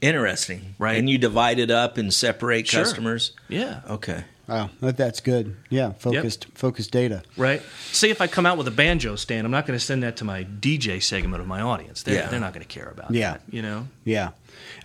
Interesting. 0.00 0.74
Right. 0.78 0.96
And 0.96 1.10
you 1.10 1.18
divide 1.18 1.58
it 1.58 1.70
up 1.70 1.98
and 1.98 2.14
separate 2.14 2.68
Sure. 2.68 2.84
customers. 2.84 3.32
Yeah. 3.48 3.80
Okay. 3.90 4.24
Wow, 4.46 4.70
that's 4.80 5.20
good. 5.20 5.56
Yeah, 5.68 5.92
focused 5.92 6.46
focused 6.54 6.90
data. 6.90 7.22
Right. 7.36 7.60
Say 7.92 8.08
if 8.08 8.22
I 8.22 8.28
come 8.28 8.46
out 8.46 8.56
with 8.56 8.66
a 8.66 8.70
banjo 8.70 9.14
stand, 9.16 9.44
I'm 9.44 9.50
not 9.50 9.66
going 9.66 9.78
to 9.78 9.84
send 9.84 10.02
that 10.04 10.16
to 10.18 10.24
my 10.24 10.44
DJ 10.44 11.02
segment 11.02 11.42
of 11.42 11.46
my 11.46 11.60
audience. 11.60 12.02
They're, 12.02 12.14
Yeah. 12.14 12.28
they're 12.28 12.40
not 12.40 12.54
going 12.54 12.64
to 12.64 12.68
care 12.68 12.88
about 12.88 13.10
it. 13.10 13.16
Yeah. 13.16 13.32
that. 13.32 13.42
You 13.50 13.60
know. 13.60 13.88
Yeah. 14.04 14.30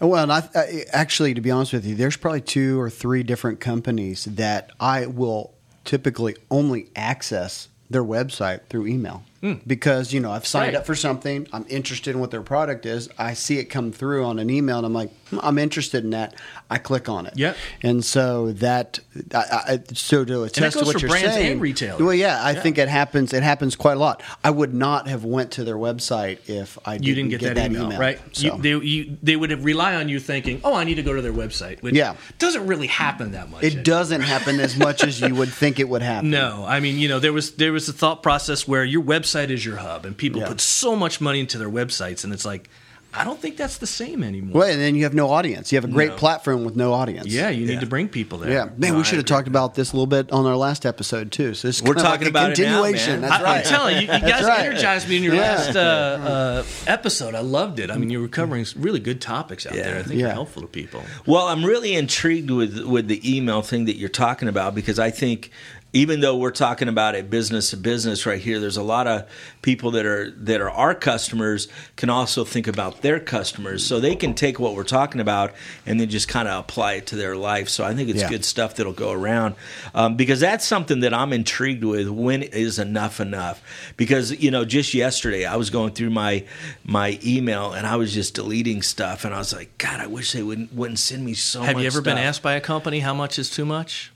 Well, 0.01 0.21
and 0.23 0.33
I, 0.33 0.49
I, 0.53 0.83
actually, 0.91 1.33
to 1.35 1.39
be 1.41 1.49
honest 1.49 1.71
with 1.71 1.85
you, 1.85 1.95
there's 1.95 2.17
probably 2.17 2.41
two 2.41 2.77
or 2.81 2.89
three 2.89 3.23
different 3.23 3.61
companies 3.61 4.25
that 4.25 4.71
I 4.81 5.05
will 5.05 5.53
typically 5.83 6.35
only 6.49 6.89
access 6.95 7.67
their 7.89 8.03
website 8.03 8.61
through 8.69 8.87
email 8.87 9.23
because 9.67 10.13
you 10.13 10.19
know 10.19 10.31
I've 10.31 10.47
signed. 10.47 10.63
Right. 10.73 10.75
up 10.75 10.85
for 10.85 10.95
something, 10.95 11.47
I'm 11.51 11.65
interested 11.67 12.11
in 12.11 12.19
what 12.21 12.31
their 12.31 12.41
product 12.41 12.85
is, 12.85 13.09
I 13.17 13.33
see 13.33 13.57
it 13.59 13.65
come 13.65 13.91
through 13.91 14.23
on 14.23 14.39
an 14.39 14.49
email, 14.49 14.77
and 14.77 14.85
I'm 14.85 14.93
like, 14.93 15.11
"Hmm, 15.29 15.39
I'm 15.43 15.57
interested 15.57 16.03
in 16.05 16.11
that. 16.11 16.35
I 16.69 16.77
click 16.77 17.09
on 17.09 17.25
it. 17.25 17.33
Yep. 17.35 17.57
And 17.83 18.03
so 18.05 18.53
that, 18.53 18.99
I, 19.33 19.37
I, 19.37 19.79
so 19.93 20.23
to 20.25 20.43
attest 20.43 20.79
to 20.79 20.85
what 20.85 21.01
you're 21.01 21.11
saying, 21.11 21.51
and 21.53 21.61
retailers. 21.61 22.01
Well, 22.01 22.13
yeah, 22.13 22.41
I 22.41 22.51
Yeah. 22.51 22.61
think 22.61 22.77
it 22.77 22.87
happens. 22.87 23.33
It 23.33 23.43
happens 23.43 23.75
quite 23.75 23.97
a 23.97 23.99
lot. 23.99 24.23
I 24.43 24.49
would 24.49 24.73
not 24.73 25.07
have 25.09 25.25
went 25.25 25.51
to 25.51 25.63
their 25.65 25.75
website 25.75 26.39
if 26.49 26.77
I 26.85 26.95
You 26.95 27.13
didn't 27.13 27.29
get, 27.29 27.41
that, 27.41 27.71
email, 27.71 27.99
right? 27.99 28.19
So. 28.31 28.55
You, 28.55 28.61
they, 28.79 28.85
you, 28.85 29.17
they 29.21 29.35
would 29.35 29.51
have 29.51 29.65
rely 29.65 29.95
on 29.95 30.07
you 30.09 30.19
thinking, 30.19 30.61
"Oh, 30.63 30.73
I 30.73 30.83
need 30.85 30.95
to 30.95 31.03
go 31.03 31.13
to 31.13 31.21
their 31.21 31.33
website," 31.33 31.81
which 31.81 31.95
Yeah. 31.95 32.15
doesn't 32.39 32.65
really 32.65 32.87
happen 32.87 33.33
that 33.33 33.49
much. 33.51 33.63
It 33.63 33.83
doesn't 33.83 34.21
happen 34.21 34.59
as 34.61 34.77
much 34.77 35.03
as 35.03 35.19
you 35.19 35.35
would 35.35 35.49
think 35.49 35.79
it 35.79 35.89
would 35.89 36.01
happen. 36.01 36.31
No, 36.43 36.65
I 36.65 36.79
mean, 36.79 36.97
you 36.97 37.09
know, 37.09 37.19
there 37.19 37.33
was 37.33 37.51
there 37.55 37.73
was 37.73 37.87
a 37.89 37.93
thought 37.93 38.23
process 38.23 38.67
where 38.67 38.83
your 38.85 39.03
website 39.03 39.32
is 39.51 39.65
your 39.65 39.77
hub, 39.77 40.05
and 40.05 40.15
people 40.17 40.41
Yeah. 40.41 40.47
put 40.47 40.61
so 40.61 40.95
much 40.95 41.19
money 41.21 41.39
into 41.39 41.57
their 41.57 41.69
websites, 41.69 42.23
and 42.23 42.33
it's 42.33 42.45
like, 42.45 42.69
I 43.15 43.23
don't 43.23 43.39
think 43.39 43.57
that's 43.57 43.77
the 43.77 43.85
same 43.85 44.23
anymore. 44.23 44.61
Well, 44.61 44.69
and 44.71 44.81
then 44.81 44.95
you 44.95 45.03
have 45.03 45.13
no 45.13 45.29
audience. 45.29 45.71
You 45.71 45.75
have 45.77 45.85
a 45.85 45.87
great 45.93 46.09
No. 46.09 46.15
platform 46.15 46.65
with 46.65 46.75
no 46.75 46.93
audience. 46.93 47.27
yeah, 47.27 47.49
you 47.49 47.67
need 47.67 47.73
Yeah. 47.73 47.79
to 47.81 47.85
bring 47.85 48.07
people 48.07 48.39
there. 48.39 48.51
Yeah, 48.51 48.63
man, 48.75 48.89
No, 48.89 48.93
we 48.95 48.99
I 49.01 49.03
should 49.03 49.17
have 49.19 49.27
talked 49.27 49.47
about 49.47 49.75
this 49.75 49.91
a 49.91 49.95
little 49.95 50.07
bit 50.07 50.31
on 50.31 50.47
our 50.47 50.55
last 50.55 50.83
episode 50.83 51.31
too. 51.31 51.53
So 51.53 51.67
this 51.67 51.79
We're 51.83 51.93
talking 51.93 52.09
like 52.09 52.21
a 52.25 52.29
about 52.29 52.57
it 52.57 52.63
now, 52.63 52.81
continuation. 52.81 53.21
man. 53.21 53.29
That's 53.29 53.43
I, 53.43 53.43
right. 53.43 53.57
I'm 53.59 53.63
telling 53.71 53.95
you, 53.97 54.01
you 54.01 54.07
guys 54.19 54.43
right. 54.45 54.65
energized 54.65 55.07
me 55.07 55.17
in 55.17 55.21
your 55.23 55.35
Yeah. 55.35 55.41
last 55.41 55.75
uh, 55.75 55.79
uh, 55.79 56.63
episode. 56.87 57.35
I 57.35 57.41
loved 57.41 57.77
it. 57.79 57.91
I 57.91 57.97
mean, 57.97 58.09
you 58.09 58.19
were 58.19 58.27
covering 58.27 58.65
some 58.65 58.81
really 58.81 58.99
good 58.99 59.21
topics 59.21 59.67
out 59.67 59.75
Yeah. 59.75 59.83
there. 59.83 59.99
I 59.99 60.01
think 60.01 60.19
Yeah. 60.19 60.29
are 60.29 60.33
helpful 60.33 60.63
to 60.63 60.67
people. 60.67 61.03
Well, 61.27 61.45
I'm 61.49 61.63
really 61.63 61.93
intrigued 61.93 62.49
with 62.49 62.79
with 62.79 63.07
the 63.09 63.21
email 63.37 63.61
thing 63.61 63.85
that 63.85 63.97
you're 63.97 64.09
talking 64.09 64.47
about 64.47 64.73
because 64.73 64.97
I 64.97 65.11
think 65.11 65.51
even 65.93 66.19
though 66.21 66.35
we're 66.35 66.49
talking 66.51 66.87
about 66.87 67.13
it 67.13 67.29
business 67.29 67.69
to 67.69 67.77
business 67.77 68.25
right 68.25 68.41
here, 68.41 68.59
there's 68.59 68.77
a 68.77 68.83
lot 68.83 69.05
of 69.05 69.29
people 69.61 69.91
that 69.91 70.05
are 70.05 70.31
that 70.31 70.59
are 70.59 70.71
our 70.71 70.95
customers 70.95 71.67
can 71.95 72.09
also 72.09 72.43
think 72.43 72.67
about 72.67 73.01
their 73.01 73.19
customers, 73.19 73.85
so 73.85 73.99
they 73.99 74.15
can 74.15 74.33
take 74.33 74.59
what 74.59 74.73
we're 74.75 74.83
talking 74.83 75.21
about 75.21 75.51
and 75.85 75.99
then 75.99 76.09
just 76.09 76.27
kind 76.27 76.47
of 76.47 76.59
apply 76.59 76.93
it 76.93 77.05
to 77.07 77.15
their 77.15 77.35
life. 77.35 77.69
So 77.69 77.83
I 77.83 77.93
think 77.93 78.09
it's 78.09 78.21
Yeah. 78.21 78.29
good 78.29 78.43
stuff 78.45 78.75
that'll 78.75 78.93
go 78.93 79.11
around 79.11 79.55
um, 79.93 80.15
because 80.15 80.39
that's 80.39 80.65
something 80.65 81.01
that 81.01 81.13
I'm 81.13 81.31
intrigued 81.31 81.83
with. 81.83 82.09
When 82.09 82.41
is 82.41 82.79
enough 82.79 83.19
enough? 83.19 83.61
Because 83.95 84.31
you 84.31 84.49
know, 84.49 84.65
just 84.65 84.93
yesterday 84.95 85.45
I 85.45 85.57
was 85.57 85.69
going 85.69 85.93
through 85.93 86.09
my 86.09 86.43
my 86.83 87.19
email 87.23 87.71
and 87.73 87.85
I 87.85 87.97
was 87.97 88.13
just 88.13 88.33
deleting 88.33 88.81
stuff, 88.81 89.25
and 89.25 89.33
I 89.33 89.37
was 89.37 89.53
like, 89.53 89.77
God, 89.77 89.99
I 89.99 90.07
wish 90.07 90.31
they 90.31 90.41
wouldn't 90.41 90.73
wouldn't 90.73 90.99
send 90.99 91.23
me 91.23 91.35
so. 91.35 91.59
Much. 91.59 91.67
Have 91.67 91.79
you 91.79 91.85
ever 91.85 92.01
been 92.01 92.17
asked 92.17 92.41
by 92.41 92.53
a 92.53 92.61
company 92.61 93.01
how 93.01 93.13
much 93.13 93.37
is 93.37 93.49
too 93.51 93.65
much? 93.65 94.11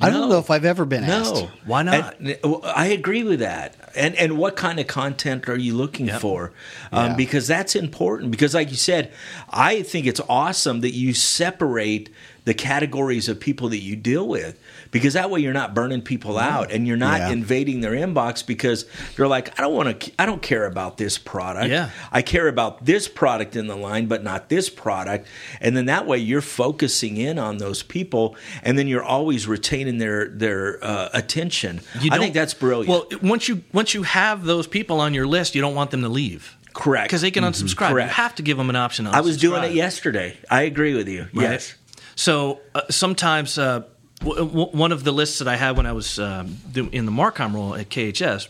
I 0.00 0.10
don't 0.10 0.22
No. 0.22 0.28
know 0.28 0.38
if 0.38 0.50
I've 0.50 0.66
ever 0.66 0.84
been 0.84 1.04
asked. 1.04 1.34
No, 1.34 1.50
Why 1.64 1.82
not? 1.82 2.20
And- 2.20 2.36
I 2.64 2.86
agree 2.88 3.22
with 3.24 3.38
that. 3.40 3.74
And 3.94 4.14
and 4.16 4.36
what 4.36 4.54
kind 4.56 4.78
of 4.78 4.86
content 4.86 5.48
are 5.48 5.56
you 5.56 5.74
looking 5.74 6.06
Yep. 6.06 6.20
for? 6.20 6.52
Um, 6.92 7.10
Yeah. 7.12 7.16
Because 7.16 7.46
that's 7.46 7.74
important. 7.74 8.30
Because 8.30 8.52
like 8.52 8.68
you 8.70 8.76
said, 8.76 9.10
I 9.48 9.80
think 9.82 10.06
it's 10.06 10.20
awesome 10.28 10.80
that 10.82 10.92
you 10.92 11.14
separate 11.14 12.10
the 12.44 12.52
categories 12.54 13.28
of 13.28 13.40
people 13.40 13.70
that 13.70 13.80
you 13.82 13.96
deal 13.96 14.28
with. 14.28 14.58
Because 14.98 15.14
that 15.14 15.30
way 15.30 15.40
you're 15.40 15.52
not 15.52 15.74
burning 15.74 16.02
people 16.02 16.38
out 16.38 16.70
and 16.72 16.86
you're 16.86 16.96
not 16.96 17.20
Yeah. 17.20 17.30
invading 17.30 17.80
their 17.80 17.92
inbox 17.92 18.44
because 18.46 18.84
they're 19.16 19.28
like, 19.28 19.58
I 19.58 19.62
don't 19.62 19.74
want 19.74 20.00
to. 20.00 20.12
I 20.18 20.26
don't 20.26 20.42
care 20.42 20.66
about 20.66 20.96
this 20.96 21.18
product. 21.18 21.68
Yeah. 21.70 21.90
I 22.12 22.22
care 22.22 22.48
about 22.48 22.84
this 22.84 23.08
product 23.08 23.56
in 23.56 23.66
the 23.66 23.76
line, 23.76 24.06
but 24.06 24.22
not 24.22 24.48
this 24.48 24.68
product. 24.68 25.26
And 25.60 25.76
then 25.76 25.86
that 25.86 26.06
way 26.06 26.18
you're 26.18 26.40
focusing 26.40 27.16
in 27.16 27.38
on 27.38 27.58
those 27.58 27.82
people, 27.82 28.36
and 28.62 28.78
then 28.78 28.88
you're 28.88 29.04
always 29.04 29.46
retaining 29.46 29.98
their 29.98 30.28
their 30.28 30.82
uh, 30.84 31.08
attention. 31.12 31.80
I 32.10 32.18
think 32.18 32.34
that's 32.34 32.54
brilliant. 32.54 32.88
Well, 32.88 33.06
once 33.22 33.48
you 33.48 33.62
once 33.72 33.94
you 33.94 34.02
have 34.04 34.44
those 34.44 34.66
people 34.66 35.00
on 35.00 35.14
your 35.14 35.26
list, 35.26 35.54
you 35.54 35.60
don't 35.62 35.74
want 35.74 35.90
them 35.90 36.02
to 36.02 36.08
leave. 36.08 36.56
Correct. 36.72 37.08
Because 37.08 37.22
they 37.22 37.30
can 37.30 37.42
unsubscribe. 37.42 37.88
Correct. 37.88 38.10
You 38.10 38.14
have 38.16 38.34
to 38.34 38.42
give 38.42 38.58
them 38.58 38.68
an 38.68 38.76
option. 38.76 39.06
I 39.06 39.22
was 39.22 39.38
doing 39.38 39.64
it 39.64 39.72
yesterday. 39.72 40.36
I 40.50 40.62
agree 40.62 40.94
with 40.94 41.08
you. 41.08 41.22
Right? 41.32 41.52
Yes. 41.52 41.74
So 42.16 42.60
uh, 42.74 42.82
sometimes 42.90 43.56
uh, 43.58 43.82
one 44.22 44.92
of 44.92 45.04
the 45.04 45.12
lists 45.12 45.38
that 45.38 45.48
I 45.48 45.56
had 45.56 45.76
when 45.76 45.86
I 45.86 45.92
was 45.92 46.18
um, 46.18 46.58
in 46.74 47.06
the 47.06 47.12
Marcom 47.12 47.54
role 47.54 47.74
at 47.74 47.88
KHS 47.88 48.48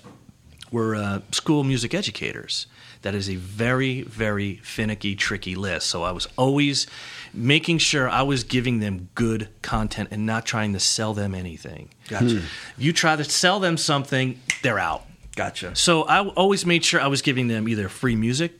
were 0.71 0.95
uh, 0.95 1.21
school 1.33 1.65
music 1.65 1.95
educators. 1.95 2.67
That 3.03 3.15
is 3.15 3.29
a 3.31 3.37
very, 3.37 4.03
very 4.03 4.57
finicky, 4.57 5.15
tricky 5.15 5.55
list. 5.55 5.87
So 5.89 6.03
I 6.03 6.11
was 6.11 6.27
always 6.37 6.87
making 7.33 7.79
sure 7.79 8.09
I 8.09 8.23
was 8.23 8.43
giving 8.43 8.81
them 8.81 9.09
good 9.15 9.49
content 9.63 10.09
and 10.11 10.27
not 10.27 10.45
trying 10.45 10.73
to 10.73 10.81
sell 10.81 11.15
them 11.15 11.35
anything. 11.35 11.91
Gotcha. 12.09 12.39
If 12.39 12.75
you 12.79 12.93
try 12.93 13.15
to 13.15 13.25
sell 13.25 13.61
them 13.61 13.77
something, 13.77 14.41
they're 14.63 14.79
out. 14.79 15.05
Gotcha. 15.37 15.77
So 15.77 16.03
I 16.05 16.27
always 16.27 16.65
made 16.65 16.85
sure 16.85 17.01
I 17.01 17.07
was 17.09 17.23
giving 17.23 17.49
them 17.49 17.69
either 17.69 17.89
free 17.89 18.17
music 18.17 18.53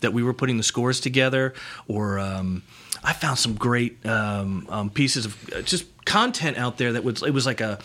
that 0.00 0.12
we 0.12 0.22
were 0.22 0.34
putting 0.34 0.56
the 0.56 0.62
scores 0.62 1.00
together, 1.00 1.54
or 1.86 2.18
um, 2.18 2.62
I 3.02 3.12
found 3.12 3.38
some 3.38 3.54
great 3.54 4.04
um, 4.06 4.66
um, 4.70 4.90
pieces 4.90 5.26
of 5.26 5.52
uh, 5.52 5.62
just 5.62 5.84
content 6.04 6.56
out 6.58 6.78
there 6.78 6.92
that 6.92 7.04
was 7.04 7.22
it 7.22 7.30
was 7.32 7.46
like 7.46 7.60
a 7.60 7.78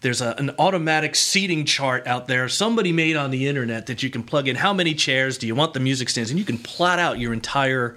there's 0.00 0.20
a, 0.22 0.34
an 0.38 0.50
automatic 0.58 1.14
seating 1.14 1.64
chart 1.64 2.06
out 2.06 2.26
there 2.26 2.48
somebody 2.48 2.90
made 2.92 3.16
on 3.16 3.30
the 3.30 3.46
internet 3.46 3.86
that 3.86 4.02
you 4.02 4.10
can 4.10 4.22
plug 4.22 4.48
in 4.48 4.56
how 4.56 4.72
many 4.72 4.94
chairs 4.94 5.38
do 5.38 5.46
you 5.46 5.54
want 5.54 5.74
the 5.74 5.80
music 5.80 6.08
stands 6.08 6.30
and 6.30 6.38
you 6.38 6.44
can 6.44 6.58
plot 6.58 6.98
out 6.98 7.18
your 7.18 7.32
entire 7.32 7.96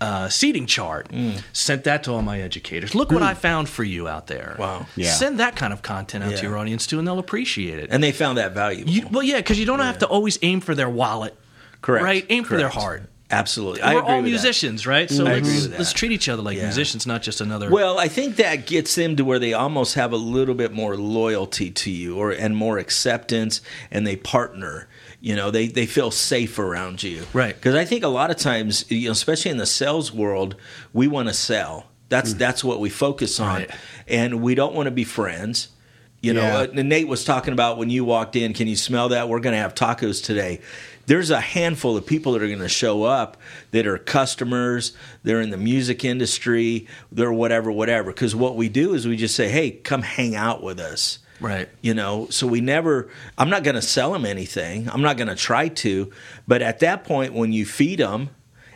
uh, 0.00 0.28
seating 0.28 0.66
chart. 0.66 1.08
Sent 1.52 1.84
that 1.84 2.02
to 2.02 2.12
all 2.12 2.20
my 2.20 2.40
educators. 2.40 2.94
Look 2.94 3.10
what 3.12 3.22
I 3.22 3.32
found 3.32 3.68
for 3.68 3.84
you 3.84 4.06
out 4.08 4.26
there. 4.26 4.56
Wow. 4.58 4.86
Yeah. 4.96 5.12
Send 5.12 5.38
that 5.38 5.54
kind 5.56 5.72
of 5.72 5.82
content 5.82 6.24
out 6.24 6.32
Yeah. 6.32 6.36
to 6.38 6.42
your 6.42 6.58
audience 6.58 6.86
too, 6.86 6.98
and 6.98 7.06
they'll 7.06 7.20
appreciate 7.20 7.78
it. 7.78 7.88
And 7.90 8.02
they 8.02 8.12
found 8.12 8.36
that 8.36 8.52
valuable. 8.52 8.90
You, 8.90 9.06
well, 9.10 9.22
yeah, 9.22 9.36
because 9.36 9.58
you 9.58 9.64
don't 9.64 9.78
have 9.78 9.98
to 9.98 10.06
always 10.06 10.38
aim 10.42 10.60
for 10.60 10.74
their 10.74 10.90
wallet. 10.90 11.36
Correct. 11.80 12.04
Right? 12.04 12.26
Aim 12.28 12.44
for 12.44 12.56
their 12.56 12.68
heart. 12.68 13.04
Absolutely. 13.30 13.80
We're 13.82 13.88
agree 13.88 14.00
all 14.00 14.16
with 14.16 14.24
that. 14.26 14.30
musicians, 14.30 14.86
right? 14.86 15.10
So 15.10 15.24
I 15.26 15.34
let's, 15.34 15.38
agree 15.48 15.60
with 15.62 15.70
that. 15.72 15.78
let's 15.78 15.92
treat 15.92 16.12
each 16.12 16.28
other 16.28 16.42
like 16.42 16.56
Yeah. 16.58 16.64
musicians, 16.64 17.06
not 17.06 17.22
just 17.22 17.40
another. 17.40 17.70
Well, 17.70 17.98
I 17.98 18.06
think 18.06 18.36
that 18.36 18.66
gets 18.66 18.94
them 18.94 19.16
to 19.16 19.24
where 19.24 19.38
they 19.38 19.54
almost 19.54 19.94
have 19.94 20.12
a 20.12 20.16
little 20.16 20.54
bit 20.54 20.72
more 20.72 20.96
loyalty 20.96 21.70
to 21.70 21.90
you, 21.90 22.16
or 22.16 22.30
and 22.30 22.54
more 22.54 22.78
acceptance, 22.78 23.60
and 23.90 24.06
they 24.06 24.16
partner. 24.16 24.88
You 25.22 25.34
know, 25.36 25.50
they 25.50 25.68
they 25.68 25.86
feel 25.86 26.10
safe 26.10 26.58
around 26.58 27.02
you, 27.02 27.22
Right. 27.32 27.54
Because 27.56 27.74
I 27.74 27.86
think 27.86 28.04
a 28.04 28.08
lot 28.08 28.30
of 28.30 28.36
times, 28.36 28.84
you 28.90 29.06
know, 29.06 29.12
especially 29.12 29.50
in 29.50 29.56
the 29.56 29.66
sales 29.66 30.12
world, 30.12 30.54
we 30.92 31.08
want 31.08 31.28
to 31.28 31.34
sell. 31.34 31.86
That's 32.10 32.34
that's 32.34 32.62
what 32.62 32.78
we 32.78 32.90
focus 32.90 33.40
on, 33.40 33.60
Right. 33.60 33.70
and 34.06 34.42
we 34.42 34.54
don't 34.54 34.74
want 34.74 34.86
to 34.86 34.90
be 34.90 35.04
friends. 35.04 35.68
You 36.20 36.32
know, 36.34 36.42
Yeah. 36.42 36.80
uh, 36.80 36.82
Nate 36.82 37.08
was 37.08 37.24
talking 37.24 37.52
about 37.52 37.76
when 37.78 37.88
you 37.90 38.04
walked 38.04 38.36
in. 38.36 38.52
Can 38.54 38.66
you 38.68 38.76
smell 38.76 39.08
that? 39.10 39.28
We're 39.28 39.40
going 39.40 39.54
to 39.54 39.58
have 39.60 39.74
tacos 39.74 40.22
today. 40.24 40.60
There's 41.06 41.30
a 41.30 41.40
handful 41.40 41.96
of 41.96 42.06
people 42.06 42.32
that 42.32 42.42
are 42.42 42.46
going 42.46 42.58
to 42.60 42.68
show 42.68 43.04
up 43.04 43.36
that 43.70 43.86
are 43.86 43.98
customers. 43.98 44.92
They're 45.22 45.40
in 45.40 45.50
the 45.50 45.56
music 45.56 46.04
industry. 46.04 46.86
They're 47.12 47.32
whatever, 47.32 47.70
whatever. 47.70 48.12
Because 48.12 48.34
what 48.34 48.56
we 48.56 48.68
do 48.68 48.94
is 48.94 49.06
we 49.06 49.16
just 49.16 49.36
say, 49.36 49.48
"Hey, 49.48 49.70
come 49.70 50.02
hang 50.02 50.34
out 50.34 50.62
with 50.62 50.80
us." 50.80 51.18
right. 51.40 51.68
You 51.82 51.94
know, 51.94 52.26
so 52.30 52.46
we 52.46 52.60
never. 52.60 53.08
I'm 53.38 53.50
not 53.50 53.62
going 53.62 53.74
to 53.74 53.82
sell 53.82 54.12
them 54.12 54.24
anything. 54.24 54.88
I'm 54.88 55.02
not 55.02 55.16
going 55.16 55.28
to 55.28 55.34
try 55.34 55.68
to. 55.68 56.10
But 56.48 56.62
at 56.62 56.80
that 56.80 57.04
point, 57.04 57.34
when 57.34 57.52
you 57.52 57.66
feed 57.66 57.98
them 57.98 58.30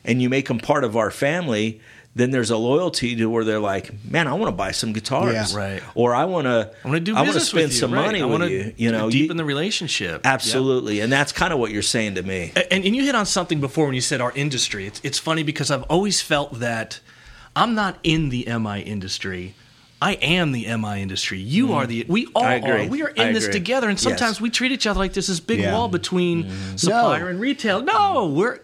and 0.04 0.22
you 0.22 0.28
make 0.28 0.48
them 0.48 0.58
part 0.58 0.84
of 0.84 0.96
our 0.96 1.10
family, 1.10 1.80
then 2.18 2.30
there's 2.30 2.50
a 2.50 2.56
loyalty 2.56 3.16
to 3.16 3.26
where 3.30 3.44
they're 3.44 3.58
like, 3.58 3.90
"Man, 4.04 4.26
I 4.28 4.34
want 4.34 4.48
to 4.48 4.52
buy 4.56 4.72
some 4.72 4.92
guitars." 4.92 5.52
Yeah. 5.54 5.58
Right. 5.58 5.82
Or 5.94 6.14
I 6.14 6.24
want 6.26 6.44
to. 6.46 6.70
I 6.84 6.88
want 6.88 6.96
to 6.96 7.00
do 7.00 7.16
I 7.16 7.22
want 7.22 7.32
to 7.34 7.40
spend 7.40 7.72
some 7.72 7.92
right. 7.92 8.04
money 8.04 8.20
I 8.20 8.24
with 8.26 8.32
wanna 8.32 8.46
you. 8.48 8.74
You 8.76 8.92
know, 8.92 9.08
deepen 9.10 9.36
you- 9.36 9.38
the 9.38 9.44
relationship. 9.46 10.22
Absolutely, 10.26 11.00
and 11.00 11.10
that's 11.12 11.32
kind 11.32 11.52
of 11.52 11.58
what 11.58 11.70
you're 11.70 11.82
saying 11.82 12.16
to 12.16 12.22
me. 12.22 12.52
And, 12.70 12.84
and 12.84 12.96
you 12.96 13.04
hit 13.04 13.14
on 13.14 13.24
something 13.26 13.60
before 13.60 13.86
when 13.86 13.94
you 13.94 14.00
said 14.00 14.20
our 14.20 14.32
industry. 14.32 14.86
It's, 14.86 15.00
it's 15.02 15.18
funny 15.18 15.42
because 15.42 15.70
I've 15.70 15.84
always 15.84 16.20
felt 16.20 16.58
that 16.60 17.00
I'm 17.56 17.74
not 17.74 17.98
in 18.02 18.28
the 18.28 18.44
MI 18.58 18.80
industry. 18.80 19.54
I 20.00 20.12
am 20.12 20.52
the 20.52 20.66
MI 20.76 21.02
industry. 21.02 21.38
You 21.40 21.72
are 21.72 21.84
the. 21.84 22.04
We 22.08 22.26
all 22.34 22.42
Mm. 22.44 22.46
I 22.46 22.54
agree. 22.54 22.86
are. 22.86 22.88
We 22.88 23.02
are 23.02 23.08
in 23.08 23.32
this 23.34 23.48
together, 23.48 23.88
and 23.88 23.98
sometimes 23.98 24.36
Yes. 24.36 24.40
we 24.40 24.50
treat 24.50 24.70
each 24.70 24.86
other 24.86 24.98
like 25.00 25.12
there's 25.12 25.26
this 25.26 25.40
big 25.40 25.58
Yeah. 25.60 25.72
wall 25.72 25.88
between 25.88 26.44
Mm-hmm. 26.44 26.76
supplier 26.76 27.24
No. 27.24 27.26
and 27.30 27.40
retail. 27.40 27.82
No, 27.82 28.26
we're 28.26 28.60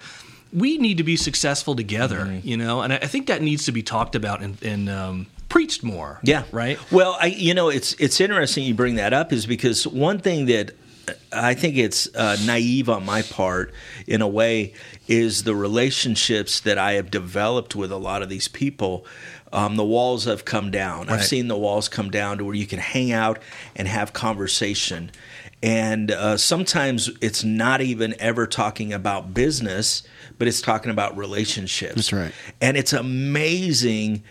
we 0.54 0.78
need 0.78 0.98
to 0.98 1.04
be 1.04 1.16
successful 1.16 1.74
together. 1.74 2.20
Mm-hmm. 2.20 2.48
You 2.48 2.56
know, 2.56 2.82
and 2.82 2.92
I, 2.92 2.98
think 2.98 3.26
that 3.26 3.42
needs 3.42 3.66
to 3.66 3.72
be 3.72 3.82
talked 3.82 4.14
about 4.14 4.40
and, 4.40 4.62
and 4.62 4.88
um, 4.88 5.26
preached 5.48 5.82
more. 5.82 6.20
Yeah. 6.22 6.44
Right. 6.52 6.78
Well, 6.92 7.16
I 7.20 7.26
you 7.26 7.54
know 7.54 7.68
it's 7.68 7.94
it's 7.94 8.20
interesting 8.20 8.64
you 8.64 8.74
bring 8.74 8.94
that 8.94 9.12
up 9.12 9.32
is 9.32 9.46
because 9.46 9.86
one 9.86 10.18
thing 10.18 10.46
that 10.46 10.72
I 11.32 11.54
think 11.54 11.76
it's 11.76 12.14
uh, 12.14 12.36
naive 12.44 12.88
on 12.88 13.04
my 13.04 13.22
part 13.22 13.74
in 14.06 14.22
a 14.22 14.28
way 14.28 14.72
is 15.06 15.42
the 15.42 15.54
relationships 15.54 16.60
that 16.60 16.78
I 16.78 16.92
have 16.92 17.10
developed 17.10 17.74
with 17.74 17.92
a 17.92 17.96
lot 17.96 18.22
of 18.22 18.28
these 18.28 18.48
people. 18.48 19.04
Um, 19.52 19.76
the 19.76 19.84
walls 19.84 20.24
have 20.24 20.44
come 20.44 20.72
down. 20.72 21.08
I've 21.08 21.24
seen 21.24 21.46
the 21.46 21.56
walls 21.56 21.88
come 21.88 22.10
down 22.10 22.38
to 22.38 22.44
where 22.44 22.56
you 22.56 22.66
can 22.66 22.80
hang 22.80 23.12
out 23.12 23.38
and 23.76 23.86
have 23.86 24.12
conversation. 24.12 25.12
And 25.64 26.10
uh, 26.10 26.36
sometimes 26.36 27.10
it's 27.22 27.42
not 27.42 27.80
even 27.80 28.14
ever 28.20 28.46
talking 28.46 28.92
about 28.92 29.32
business, 29.32 30.02
but 30.36 30.46
it's 30.46 30.60
talking 30.60 30.90
about 30.90 31.16
relationships. 31.16 31.94
That's 31.94 32.12
right. 32.12 32.32
And 32.60 32.76
it's 32.76 32.92
amazing 32.92 34.24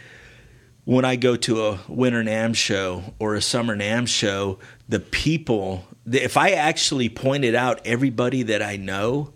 when 0.85 1.05
I 1.05 1.15
go 1.15 1.35
to 1.35 1.65
a 1.65 1.79
winter 1.87 2.23
NAMM 2.23 2.55
show 2.55 3.15
or 3.17 3.33
a 3.33 3.41
summer 3.41 3.75
NAMM 3.75 4.07
show, 4.07 4.59
the 4.87 4.99
people, 4.99 5.87
if 6.05 6.37
I 6.37 6.51
actually 6.51 7.09
pointed 7.09 7.55
out 7.55 7.81
everybody 7.83 8.43
that 8.43 8.61
I 8.61 8.75
know, 8.75 9.33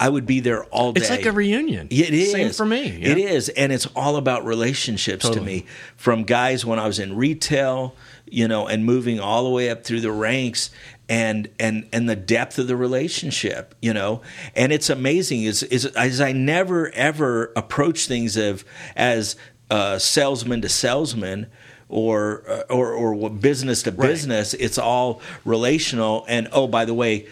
I 0.00 0.08
would 0.08 0.24
be 0.24 0.40
there 0.40 0.64
all 0.64 0.92
day. 0.94 1.02
It's 1.02 1.10
like 1.10 1.26
a 1.26 1.32
reunion. 1.32 1.88
It 1.90 2.14
is. 2.14 2.32
Same 2.32 2.50
for 2.52 2.64
me. 2.64 2.88
yeah. 2.88 3.10
It 3.10 3.18
is. 3.18 3.50
And 3.50 3.70
it's 3.70 3.84
all 3.94 4.16
about 4.16 4.46
relationships 4.46 5.28
to 5.28 5.42
me. 5.42 5.66
From 5.96 6.24
guys 6.24 6.64
when 6.64 6.78
I 6.78 6.86
was 6.86 6.98
in 6.98 7.14
retail, 7.14 7.94
you 8.24 8.48
know, 8.48 8.66
and 8.66 8.86
moving 8.86 9.20
all 9.20 9.44
the 9.44 9.50
way 9.50 9.68
up 9.68 9.84
through 9.84 10.00
the 10.00 10.10
ranks 10.10 10.70
and 11.10 11.48
and 11.58 11.88
and 11.92 12.08
the 12.08 12.16
depth 12.16 12.58
of 12.58 12.68
the 12.68 12.76
relationship, 12.76 13.74
you 13.82 13.92
know. 13.92 14.22
And 14.54 14.72
it's 14.72 14.88
amazing 14.88 15.42
is 15.42 15.64
is 15.64 15.84
as 15.84 16.20
I 16.20 16.32
never 16.32 16.90
ever 16.92 17.52
approach 17.56 18.06
things 18.06 18.36
of 18.36 18.64
as 18.94 19.34
uh, 19.70 19.98
salesman 19.98 20.62
to 20.62 20.68
salesman 20.68 21.48
or 21.88 22.64
or 22.70 22.92
or 22.92 23.28
business 23.28 23.82
to 23.82 23.92
business. 23.92 24.54
It's 24.54 24.78
all 24.78 25.20
relational. 25.44 26.24
And 26.28 26.48
oh, 26.52 26.68
by 26.68 26.84
the 26.84 26.94
way, 26.94 27.26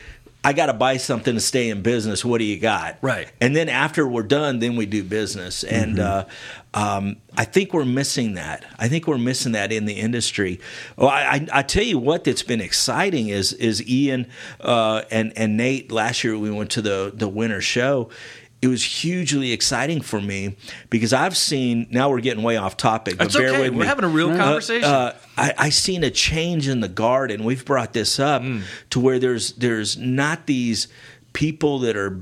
I 0.48 0.54
got 0.54 0.66
to 0.66 0.72
buy 0.72 0.96
something 0.96 1.34
to 1.34 1.42
stay 1.42 1.68
in 1.68 1.82
business. 1.82 2.24
What 2.24 2.38
do 2.38 2.44
you 2.44 2.58
got? 2.58 2.96
Right. 3.02 3.30
And 3.38 3.54
then 3.54 3.68
after 3.68 4.08
we're 4.08 4.22
done, 4.22 4.60
then 4.60 4.76
we 4.76 4.86
do 4.86 5.04
business. 5.04 5.62
And 5.62 6.00
uh, 6.00 6.24
um, 6.72 7.16
I 7.36 7.44
think 7.44 7.74
we're 7.74 7.84
missing 7.84 8.32
that. 8.36 8.64
I 8.78 8.88
think 8.88 9.06
we're 9.06 9.18
missing 9.18 9.52
that 9.52 9.72
in 9.72 9.84
the 9.84 9.92
industry. 9.92 10.58
Well, 10.96 11.10
I, 11.10 11.20
I, 11.20 11.48
I 11.52 11.62
tell 11.62 11.84
you 11.84 11.98
what, 11.98 12.24
that's 12.24 12.42
been 12.42 12.62
exciting 12.62 13.28
is 13.28 13.52
is 13.52 13.86
Ian 13.86 14.26
uh, 14.62 15.02
and 15.10 15.34
and 15.36 15.58
Nate. 15.58 15.92
Last 15.92 16.24
year 16.24 16.38
we 16.38 16.50
went 16.50 16.70
to 16.70 16.80
the 16.80 17.12
the 17.14 17.28
winter 17.28 17.60
show. 17.60 18.08
It 18.60 18.66
was 18.66 18.82
hugely 18.82 19.52
exciting 19.52 20.00
for 20.00 20.20
me 20.20 20.56
because 20.90 21.12
I've 21.12 21.36
seen. 21.36 21.86
Now 21.90 22.10
we're 22.10 22.20
getting 22.20 22.42
way 22.42 22.56
off 22.56 22.76
topic. 22.76 23.16
But 23.16 23.24
That's 23.26 23.36
bear 23.36 23.50
okay. 23.50 23.62
with 23.62 23.72
We're 23.74 23.80
me. 23.82 23.86
having 23.86 24.04
a 24.04 24.08
real 24.08 24.36
conversation. 24.36 24.84
Uh, 24.88 25.14
I, 25.36 25.54
I 25.56 25.68
seen 25.70 26.02
a 26.02 26.10
change 26.10 26.66
in 26.66 26.80
the 26.80 26.88
guard, 26.88 27.30
and 27.30 27.44
we've 27.44 27.64
brought 27.64 27.92
this 27.92 28.18
up 28.18 28.42
Mm. 28.42 28.62
to 28.90 28.98
where 29.00 29.18
there's 29.20 29.52
there's 29.52 29.96
not 29.96 30.46
these 30.46 30.88
people 31.32 31.78
that 31.80 31.96
are 31.96 32.20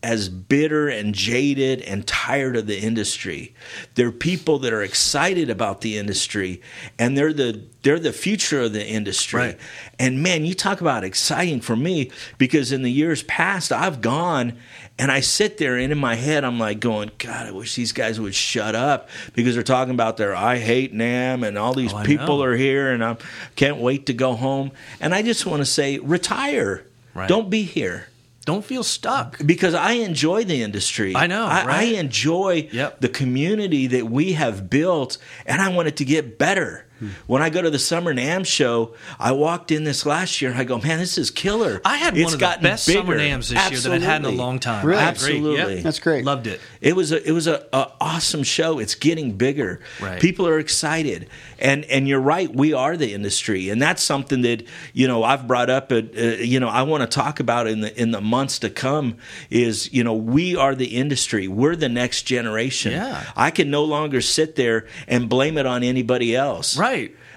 as 0.00 0.28
bitter 0.28 0.88
and 0.88 1.12
jaded 1.12 1.82
and 1.82 2.06
tired 2.06 2.56
of 2.56 2.68
the 2.68 2.78
industry. 2.78 3.52
They're 3.96 4.12
people 4.12 4.60
that 4.60 4.72
are 4.72 4.82
excited 4.82 5.50
about 5.50 5.80
the 5.80 5.98
industry, 5.98 6.62
and 6.98 7.18
they're 7.18 7.32
the 7.32 7.64
they're 7.82 7.98
the 7.98 8.12
future 8.12 8.62
of 8.62 8.72
the 8.72 8.86
industry. 8.86 9.40
Right. 9.40 9.58
And 9.98 10.22
man, 10.22 10.44
you 10.46 10.54
talk 10.54 10.80
about 10.80 11.04
exciting 11.04 11.60
for 11.60 11.76
me 11.76 12.10
because 12.38 12.72
in 12.72 12.82
the 12.82 12.92
years 12.92 13.22
past, 13.24 13.72
I've 13.72 14.00
gone 14.00 14.54
and 14.98 15.12
I 15.12 15.20
sit 15.20 15.58
there 15.58 15.76
and 15.76 15.92
in 15.92 15.98
my 15.98 16.14
head, 16.16 16.44
I'm 16.44 16.58
like 16.58 16.80
going, 16.80 17.10
God, 17.18 17.46
I 17.46 17.50
wish 17.52 17.74
these 17.76 17.92
guys 17.92 18.18
would 18.20 18.34
shut 18.34 18.74
up 18.74 19.08
because 19.34 19.54
they're 19.54 19.62
talking 19.62 19.94
about 19.94 20.16
their 20.16 20.34
I 20.34 20.58
hate 20.58 20.92
NAMM 20.94 21.46
and 21.46 21.56
all 21.56 21.72
these 21.74 21.92
Oh, 21.92 22.02
people 22.02 22.38
know. 22.38 22.42
are 22.44 22.56
here 22.56 22.90
and 22.92 23.04
I 23.04 23.16
can't 23.56 23.76
wait 23.78 24.06
to 24.06 24.12
go 24.12 24.34
home. 24.34 24.72
And 25.00 25.14
I 25.14 25.22
just 25.22 25.46
want 25.46 25.60
to 25.60 25.66
say, 25.66 25.98
retire. 25.98 26.84
Right. 27.14 27.28
Don't 27.28 27.48
be 27.50 27.62
here 27.62 28.08
Don't 28.44 28.64
feel 28.64 28.82
stuck. 28.82 29.38
because 29.44 29.74
I 29.74 29.92
enjoy 29.92 30.44
the 30.44 30.62
industry. 30.62 31.14
I 31.14 31.26
know, 31.26 31.44
I, 31.46 31.64
I 31.68 31.82
enjoy 31.98 32.68
Yep. 32.72 33.00
the 33.00 33.08
community 33.08 33.86
that 33.88 34.06
we 34.10 34.32
have 34.32 34.68
built, 34.70 35.18
and 35.46 35.60
I 35.62 35.68
want 35.68 35.88
it 35.88 35.96
to 35.98 36.04
get 36.04 36.38
better. 36.38 36.86
Hmm. 36.98 37.08
When 37.26 37.42
I 37.42 37.50
go 37.50 37.62
to 37.62 37.70
the 37.70 37.78
Summer 37.78 38.12
NAMM 38.12 38.44
show, 38.46 38.94
I 39.18 39.32
walked 39.32 39.70
in 39.70 39.84
this 39.84 40.04
last 40.04 40.40
year 40.42 40.50
and 40.50 40.58
I 40.60 40.64
go, 40.64 40.78
man, 40.78 40.98
this 40.98 41.16
is 41.18 41.30
killer. 41.30 41.80
I 41.84 41.96
had 41.96 42.16
It's 42.16 42.24
one 42.24 42.34
of 42.34 42.40
the 42.40 42.44
gotten 42.44 42.62
best 42.62 42.84
summer 42.84 43.16
bigger. 43.16 43.36
NAMMs 43.36 43.50
this 43.50 43.70
year 43.70 43.80
that 43.80 43.92
I've 43.92 44.02
had 44.02 44.24
in 44.24 44.26
a 44.26 44.30
long 44.36 44.58
time. 44.58 44.84
Really? 44.84 45.00
Absolutely. 45.02 45.74
Yep. 45.76 45.82
That's 45.84 46.00
great. 46.00 46.24
Loved 46.24 46.46
it. 46.46 46.60
It 46.80 46.96
was 46.96 47.12
a 47.12 47.26
it 47.26 47.32
was 47.32 47.46
a, 47.46 47.66
a 47.72 47.92
awesome 48.00 48.42
show. 48.42 48.78
It's 48.78 48.94
getting 48.94 49.32
bigger. 49.32 49.80
Right. 50.00 50.20
People 50.20 50.46
are 50.48 50.58
excited, 50.58 51.28
and 51.58 51.84
and 51.84 52.08
you're 52.08 52.20
right. 52.20 52.52
We 52.52 52.72
are 52.72 52.96
the 52.96 53.12
industry, 53.14 53.68
and 53.70 53.80
that's 53.80 54.02
something 54.02 54.42
that 54.42 54.64
you 54.92 55.06
know 55.06 55.22
I've 55.22 55.46
brought 55.46 55.70
up. 55.70 55.92
At, 55.92 56.16
uh, 56.16 56.20
you 56.40 56.58
know 56.60 56.68
I 56.68 56.82
want 56.82 57.02
to 57.02 57.06
talk 57.08 57.40
about 57.40 57.66
in 57.66 57.80
the 57.80 58.00
in 58.00 58.10
the 58.10 58.20
months 58.20 58.58
to 58.60 58.70
come. 58.70 59.16
Is 59.50 59.92
you 59.92 60.02
know 60.04 60.14
we 60.14 60.56
are 60.56 60.74
the 60.74 60.96
industry. 60.96 61.48
We're 61.48 61.76
the 61.76 61.88
next 61.88 62.22
generation. 62.22 62.92
Yeah. 62.92 63.24
I 63.36 63.50
can 63.50 63.70
no 63.70 63.84
longer 63.84 64.20
sit 64.20 64.56
there 64.56 64.86
and 65.06 65.28
blame 65.28 65.58
it 65.58 65.66
on 65.66 65.82
anybody 65.82 66.34
else. 66.34 66.76
Right. 66.76 66.87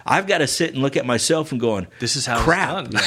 I've 0.06 0.28
got 0.28 0.40
to 0.40 0.48
sit 0.48 0.74
and 0.74 0.82
look 0.82 0.98
at 0.98 1.06
myself 1.06 1.52
and 1.52 1.62
going, 1.62 1.88
This 2.00 2.16
is 2.16 2.26
how 2.26 2.36
it's 2.38 2.44
crap. 2.44 2.90
done. 2.90 3.02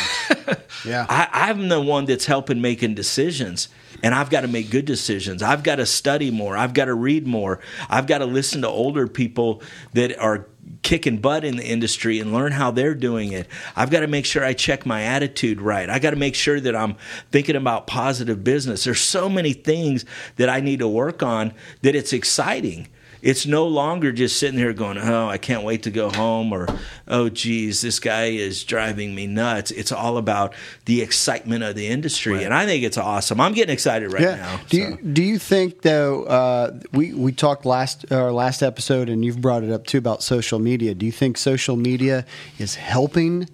Yeah. 0.84 1.06
I, 1.10 1.28
I'm 1.50 1.68
the 1.68 1.80
one 1.80 2.04
that's 2.04 2.26
helping 2.26 2.60
making 2.60 2.94
decisions, 2.94 3.68
and 4.02 4.14
I've 4.14 4.30
got 4.30 4.42
to 4.42 4.48
make 4.48 4.70
good 4.70 4.84
decisions. 4.84 5.42
I've 5.42 5.62
got 5.62 5.76
to 5.76 5.86
study 5.86 6.30
more. 6.30 6.56
I've 6.56 6.74
got 6.74 6.84
to 6.86 6.94
read 6.94 7.26
more. 7.26 7.60
I've 7.88 8.06
got 8.06 8.18
to 8.18 8.26
listen 8.26 8.62
to 8.62 8.68
older 8.68 9.08
people 9.08 9.62
that 9.94 10.16
are 10.18 10.46
kicking 10.82 11.18
butt 11.18 11.44
in 11.44 11.56
the 11.56 11.64
industry 11.66 12.20
and 12.20 12.32
learn 12.32 12.52
how 12.52 12.70
they're 12.70 12.94
doing 12.94 13.32
it. 13.32 13.46
I've 13.76 13.90
got 13.90 14.00
to 14.00 14.06
make 14.06 14.24
sure 14.26 14.44
I 14.44 14.52
check 14.52 14.86
my 14.86 15.02
attitude 15.02 15.60
right. 15.60 15.88
I 15.90 15.98
got 15.98 16.10
to 16.10 16.16
make 16.16 16.34
sure 16.34 16.60
that 16.60 16.76
I'm 16.76 16.96
thinking 17.30 17.56
about 17.56 17.86
positive 17.86 18.44
business. 18.44 18.84
There's 18.84 19.00
so 19.00 19.28
many 19.28 19.52
things 19.52 20.04
that 20.36 20.48
I 20.48 20.60
need 20.60 20.78
to 20.78 20.88
work 20.88 21.22
on 21.22 21.52
that 21.82 21.94
it's 21.94 22.12
exciting. 22.12 22.88
It's 23.24 23.46
no 23.46 23.66
longer 23.66 24.12
just 24.12 24.36
sitting 24.36 24.58
here 24.58 24.74
going, 24.74 24.98
"Oh, 24.98 25.28
I 25.28 25.38
can't 25.38 25.64
wait 25.64 25.84
to 25.84 25.90
go 25.90 26.10
home," 26.10 26.52
or 26.52 26.68
"Oh, 27.08 27.30
geez, 27.30 27.80
this 27.80 27.98
guy 27.98 28.26
is 28.26 28.62
driving 28.64 29.14
me 29.14 29.26
nuts." 29.26 29.70
It's 29.70 29.90
all 29.90 30.18
about 30.18 30.52
the 30.84 31.00
excitement 31.00 31.64
of 31.64 31.74
the 31.74 31.86
industry, 31.86 32.44
and 32.44 32.52
I 32.52 32.66
think 32.66 32.84
it's 32.84 32.98
awesome. 32.98 33.40
I'm 33.40 33.54
getting 33.54 33.72
excited 33.72 34.12
right 34.12 34.22
yeah. 34.22 34.36
now. 34.36 34.60
do 34.68 34.76
so. 34.76 34.88
you 34.88 34.98
do 34.98 35.22
you 35.22 35.38
think 35.38 35.80
though? 35.80 36.24
Uh, 36.24 36.78
we 36.92 37.14
we 37.14 37.32
talked 37.32 37.64
last 37.64 38.12
our 38.12 38.30
last 38.30 38.62
episode, 38.62 39.08
and 39.08 39.24
you've 39.24 39.40
brought 39.40 39.64
it 39.64 39.72
up 39.72 39.86
too 39.86 39.96
about 39.96 40.22
social 40.22 40.58
media. 40.58 40.94
Do 40.94 41.06
you 41.06 41.12
think 41.12 41.38
social 41.38 41.76
media 41.76 42.26
is 42.58 42.74
helping? 42.74 43.48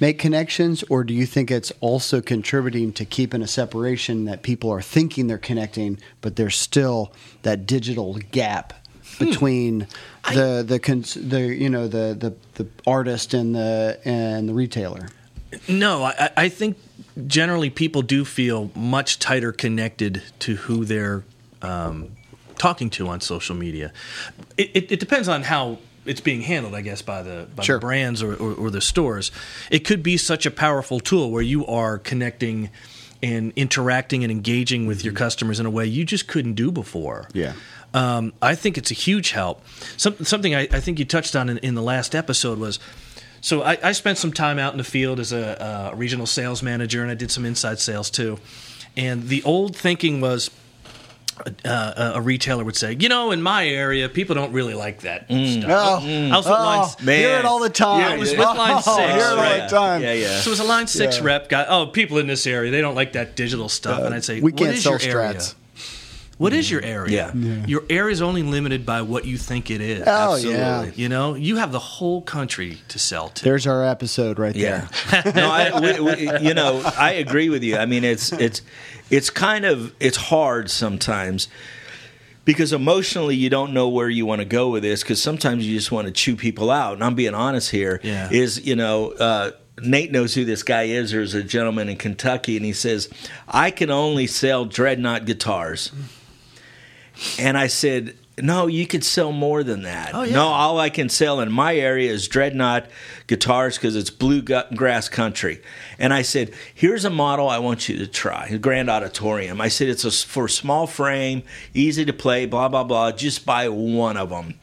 Make 0.00 0.18
connections, 0.18 0.82
or 0.88 1.04
do 1.04 1.14
you 1.14 1.26
think 1.26 1.48
it's 1.48 1.70
also 1.78 2.20
contributing 2.20 2.92
to 2.94 3.04
keeping 3.04 3.40
a 3.40 3.46
separation 3.46 4.24
that 4.24 4.42
people 4.42 4.68
are 4.70 4.82
thinking 4.82 5.28
they're 5.28 5.38
connecting, 5.38 6.00
but 6.20 6.34
there's 6.34 6.56
still 6.56 7.12
that 7.42 7.66
digital 7.66 8.14
gap 8.32 8.72
between 9.24 9.86
the 10.32 10.64
the 10.66 10.78
cons- 10.78 11.14
the 11.14 11.40
you 11.40 11.68
know 11.70 11.88
the, 11.88 12.14
the 12.18 12.34
the 12.62 12.68
artist 12.86 13.34
and 13.34 13.54
the 13.54 13.98
and 14.04 14.48
the 14.48 14.54
retailer? 14.54 15.08
No, 15.68 16.04
I, 16.04 16.30
I 16.36 16.48
think 16.48 16.76
generally 17.26 17.68
people 17.70 18.02
do 18.02 18.24
feel 18.24 18.70
much 18.74 19.18
tighter 19.18 19.52
connected 19.52 20.22
to 20.40 20.56
who 20.56 20.84
they're 20.84 21.24
um, 21.60 22.08
talking 22.56 22.88
to 22.90 23.08
on 23.08 23.20
social 23.20 23.54
media. 23.54 23.92
It, 24.56 24.70
it, 24.74 24.92
it 24.92 25.00
depends 25.00 25.28
on 25.28 25.42
how 25.42 25.78
it's 26.06 26.20
being 26.22 26.40
handled, 26.40 26.74
I 26.74 26.80
guess, 26.80 27.02
by 27.02 27.22
the, 27.22 27.46
by 27.54 27.62
Sure. 27.64 27.76
the 27.76 27.80
brands 27.80 28.22
or, 28.22 28.34
or, 28.34 28.54
or 28.54 28.70
the 28.70 28.80
stores. 28.80 29.30
It 29.70 29.80
could 29.80 30.02
be 30.02 30.16
such 30.16 30.46
a 30.46 30.50
powerful 30.50 31.00
tool 31.00 31.30
where 31.30 31.42
you 31.42 31.66
are 31.66 31.98
connecting 31.98 32.70
and 33.22 33.52
interacting 33.54 34.24
and 34.24 34.30
engaging 34.30 34.86
with 34.86 35.04
your 35.04 35.14
customers 35.14 35.60
in 35.60 35.66
a 35.66 35.70
way 35.70 35.86
you 35.86 36.04
just 36.04 36.26
couldn't 36.26 36.54
do 36.54 36.72
before. 36.72 37.28
Yeah. 37.32 37.52
Um, 37.94 38.32
I 38.40 38.54
think 38.54 38.78
it's 38.78 38.90
a 38.90 38.94
huge 38.94 39.30
help. 39.30 39.62
Some, 39.96 40.24
something 40.24 40.54
I, 40.54 40.62
I 40.62 40.80
think 40.80 40.98
you 40.98 41.04
touched 41.04 41.36
on 41.36 41.48
in, 41.48 41.58
in 41.58 41.74
the 41.74 41.82
last 41.82 42.14
episode 42.14 42.58
was 42.58 42.78
so 43.42 43.62
I, 43.62 43.76
I 43.82 43.92
spent 43.92 44.18
some 44.18 44.32
time 44.32 44.58
out 44.58 44.72
in 44.72 44.78
the 44.78 44.84
field 44.84 45.18
as 45.18 45.32
a, 45.32 45.90
a 45.92 45.96
regional 45.96 46.26
sales 46.26 46.62
manager, 46.62 47.02
and 47.02 47.10
I 47.10 47.14
did 47.14 47.30
some 47.30 47.44
inside 47.44 47.80
sales 47.80 48.08
too. 48.08 48.38
And 48.96 49.24
the 49.24 49.42
old 49.42 49.76
thinking 49.76 50.20
was 50.20 50.50
Uh, 51.44 51.68
uh, 51.68 52.12
a 52.14 52.20
retailer 52.20 52.64
would 52.64 52.76
say, 52.76 52.96
you 52.98 53.08
know, 53.08 53.30
in 53.30 53.42
my 53.42 53.66
area, 53.66 54.08
people 54.08 54.34
don't 54.34 54.52
really 54.52 54.74
like 54.74 55.00
that 55.00 55.28
mm. 55.28 55.60
stuff. 55.60 56.02
Oh, 56.04 56.06
I 56.06 56.36
was 56.36 56.44
with 56.44 56.52
line, 56.52 56.78
oh, 56.80 56.94
mm. 56.98 57.08
oh 57.08 57.12
hear 57.12 57.38
it 57.38 57.44
all 57.44 57.58
the 57.58 57.70
time. 57.70 58.00
Yeah, 58.00 58.14
it 58.14 58.18
was 58.20 58.30
with 58.30 58.40
line 58.40 58.82
Oh, 58.86 58.96
six, 58.96 59.12
hear 59.12 59.16
it 59.16 59.22
all 59.22 59.36
right. 59.36 59.68
the 59.68 59.76
time. 59.76 60.02
Yeah, 60.02 60.12
yeah. 60.12 60.40
so 60.40 60.50
it 60.50 60.52
was 60.52 60.60
a 60.60 60.64
Line 60.64 60.86
6 60.86 61.18
Yeah. 61.18 61.24
rep 61.24 61.48
guy. 61.48 61.66
Oh, 61.68 61.86
people 61.86 62.18
in 62.18 62.26
this 62.26 62.46
area, 62.46 62.70
they 62.70 62.80
don't 62.80 62.94
like 62.94 63.12
that 63.12 63.36
digital 63.36 63.68
stuff. 63.68 64.00
Uh, 64.00 64.06
and 64.06 64.14
I'd 64.14 64.24
say, 64.24 64.40
we 64.40 64.52
can't 64.52 64.74
is 64.76 64.82
sell 64.82 64.98
your 64.98 65.20
area? 65.20 65.40
Strats. 66.42 66.52
What 66.52 66.52
is 66.52 66.70
your 66.70 66.82
area? 66.82 67.32
Yeah. 67.34 67.66
Your 67.66 67.84
area 67.88 68.12
is 68.12 68.22
only 68.22 68.42
limited 68.42 68.84
by 68.84 69.02
what 69.02 69.24
you 69.24 69.38
think 69.38 69.70
it 69.70 69.80
is. 69.80 70.04
Oh, 70.06 70.36
yeah. 70.36 70.90
You 70.94 71.08
know, 71.08 71.34
you 71.34 71.56
have 71.56 71.72
the 71.72 71.78
whole 71.78 72.22
country 72.22 72.78
to 72.88 72.98
sell 72.98 73.28
to. 73.30 73.44
There's 73.44 73.66
our 73.66 73.84
episode 73.84 74.38
right 74.38 74.54
Yeah. 74.54 74.88
there. 75.10 75.32
no, 75.34 75.50
I, 75.50 75.80
we, 75.80 76.00
we, 76.00 76.38
you 76.40 76.54
know, 76.54 76.82
I 76.98 77.12
agree 77.12 77.48
with 77.48 77.62
you. 77.62 77.76
I 77.76 77.86
mean, 77.86 78.04
it's 78.04 78.32
it's 78.32 78.62
it's 79.10 79.30
kind 79.30 79.64
of 79.64 79.94
it's 80.00 80.16
hard 80.16 80.70
sometimes 80.70 81.48
because 82.44 82.72
emotionally 82.72 83.36
you 83.36 83.48
don't 83.50 83.72
know 83.72 83.88
where 83.88 84.08
you 84.08 84.26
want 84.26 84.40
to 84.40 84.44
go 84.44 84.68
with 84.70 84.82
this 84.82 85.02
because 85.02 85.22
sometimes 85.22 85.66
you 85.66 85.76
just 85.76 85.92
want 85.92 86.06
to 86.06 86.12
chew 86.12 86.34
people 86.36 86.70
out. 86.70 86.94
And 86.94 87.04
I'm 87.04 87.14
being 87.14 87.34
honest 87.34 87.70
here. 87.70 88.00
Yeah. 88.02 88.28
Is 88.30 88.64
you 88.66 88.76
know. 88.76 89.12
Uh, 89.12 89.52
Nate 89.82 90.12
knows 90.12 90.34
who 90.34 90.44
this 90.44 90.62
guy 90.62 90.82
is. 90.82 91.12
There's 91.12 91.32
a 91.34 91.42
gentleman 91.42 91.88
in 91.88 91.96
Kentucky, 91.96 92.56
and 92.56 92.64
he 92.64 92.74
says, 92.74 93.08
"I 93.48 93.70
can 93.70 93.90
only 93.90 94.26
sell 94.26 94.66
dreadnought 94.66 95.24
guitars." 95.24 95.90
And 97.38 97.56
I 97.56 97.66
said, 97.66 98.16
No, 98.40 98.66
you 98.66 98.86
could 98.86 99.04
sell 99.04 99.32
more 99.32 99.62
than 99.62 99.82
that. 99.82 100.14
Oh, 100.14 100.22
yeah. 100.22 100.34
No, 100.34 100.46
all 100.46 100.78
I 100.78 100.90
can 100.90 101.08
sell 101.08 101.40
in 101.40 101.52
my 101.52 101.76
area 101.76 102.10
is 102.10 102.28
dreadnought 102.28 102.86
guitars 103.26 103.76
because 103.76 103.96
it's 103.96 104.10
bluegrass 104.10 105.08
country. 105.08 105.62
And 105.98 106.12
I 106.12 106.22
said, 106.22 106.52
Here's 106.74 107.04
a 107.04 107.10
model 107.10 107.48
I 107.48 107.58
want 107.58 107.88
you 107.88 107.98
to 107.98 108.06
try 108.06 108.48
a 108.50 108.58
Grand 108.58 108.90
Auditorium. 108.90 109.60
I 109.60 109.68
said, 109.68 109.88
It's 109.88 110.04
a, 110.04 110.10
for 110.10 110.48
small 110.48 110.86
frame, 110.86 111.42
easy 111.74 112.04
to 112.04 112.12
play, 112.12 112.46
blah, 112.46 112.68
blah, 112.68 112.84
blah. 112.84 113.12
Just 113.12 113.46
buy 113.46 113.68
one 113.68 114.16
of 114.16 114.30
them. 114.30 114.54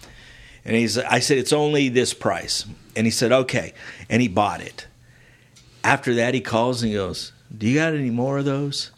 And 0.65 0.75
he's, 0.75 0.97
I 0.97 1.19
said, 1.19 1.37
It's 1.37 1.53
only 1.53 1.89
this 1.89 2.13
price. 2.13 2.65
And 2.95 3.07
he 3.07 3.11
said, 3.11 3.31
Okay. 3.31 3.73
And 4.09 4.21
he 4.21 4.27
bought 4.27 4.61
it. 4.61 4.87
After 5.83 6.13
that, 6.15 6.33
he 6.33 6.41
calls 6.41 6.81
and 6.81 6.91
he 6.91 6.97
goes, 6.97 7.31
Do 7.55 7.67
you 7.67 7.75
got 7.75 7.93
any 7.93 8.09
more 8.09 8.37
of 8.39 8.45
those? 8.45 8.91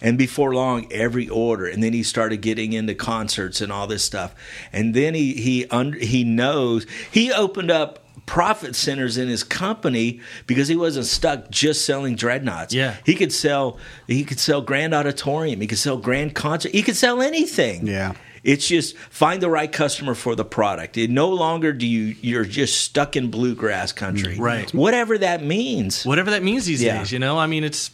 And 0.00 0.18
before 0.18 0.54
long, 0.54 0.86
every 0.92 1.28
order, 1.28 1.66
and 1.66 1.82
then 1.82 1.92
he 1.92 2.02
started 2.02 2.38
getting 2.42 2.72
into 2.72 2.94
concerts 2.94 3.60
and 3.60 3.72
all 3.72 3.86
this 3.86 4.02
stuff. 4.04 4.34
And 4.72 4.94
then 4.94 5.14
he 5.14 5.34
he 5.34 5.66
under, 5.68 5.98
he 5.98 6.24
knows 6.24 6.86
he 7.10 7.32
opened 7.32 7.70
up 7.70 7.98
profit 8.26 8.76
centers 8.76 9.16
in 9.18 9.28
his 9.28 9.42
company 9.42 10.20
because 10.46 10.68
he 10.68 10.76
wasn't 10.76 11.06
stuck 11.06 11.50
just 11.50 11.84
selling 11.84 12.14
dreadnoughts. 12.14 12.72
Yeah. 12.72 12.96
he 13.04 13.14
could 13.14 13.32
sell 13.32 13.78
he 14.06 14.24
could 14.24 14.38
sell 14.38 14.60
grand 14.62 14.94
auditorium, 14.94 15.60
he 15.60 15.66
could 15.66 15.78
sell 15.78 15.96
grand 15.96 16.34
concert, 16.34 16.72
he 16.72 16.82
could 16.82 16.96
sell 16.96 17.20
anything. 17.22 17.86
Yeah. 17.86 18.12
It's 18.44 18.66
just 18.66 18.96
find 18.96 19.40
the 19.40 19.48
right 19.50 19.70
customer 19.70 20.14
for 20.14 20.34
the 20.34 20.44
product. 20.44 20.96
It 20.98 21.10
no 21.10 21.28
longer 21.30 21.72
do 21.72 21.86
you 21.86 22.16
you're 22.20 22.44
just 22.44 22.80
stuck 22.80 23.16
in 23.16 23.30
bluegrass 23.30 23.92
country. 23.92 24.36
Right. 24.38 24.72
Whatever 24.74 25.18
that 25.18 25.42
means. 25.44 26.04
Whatever 26.04 26.30
that 26.32 26.42
means 26.42 26.66
these 26.66 26.82
Yeah. 26.82 26.98
days, 26.98 27.12
you 27.12 27.18
know. 27.18 27.38
I 27.38 27.46
mean, 27.46 27.64
it's 27.64 27.90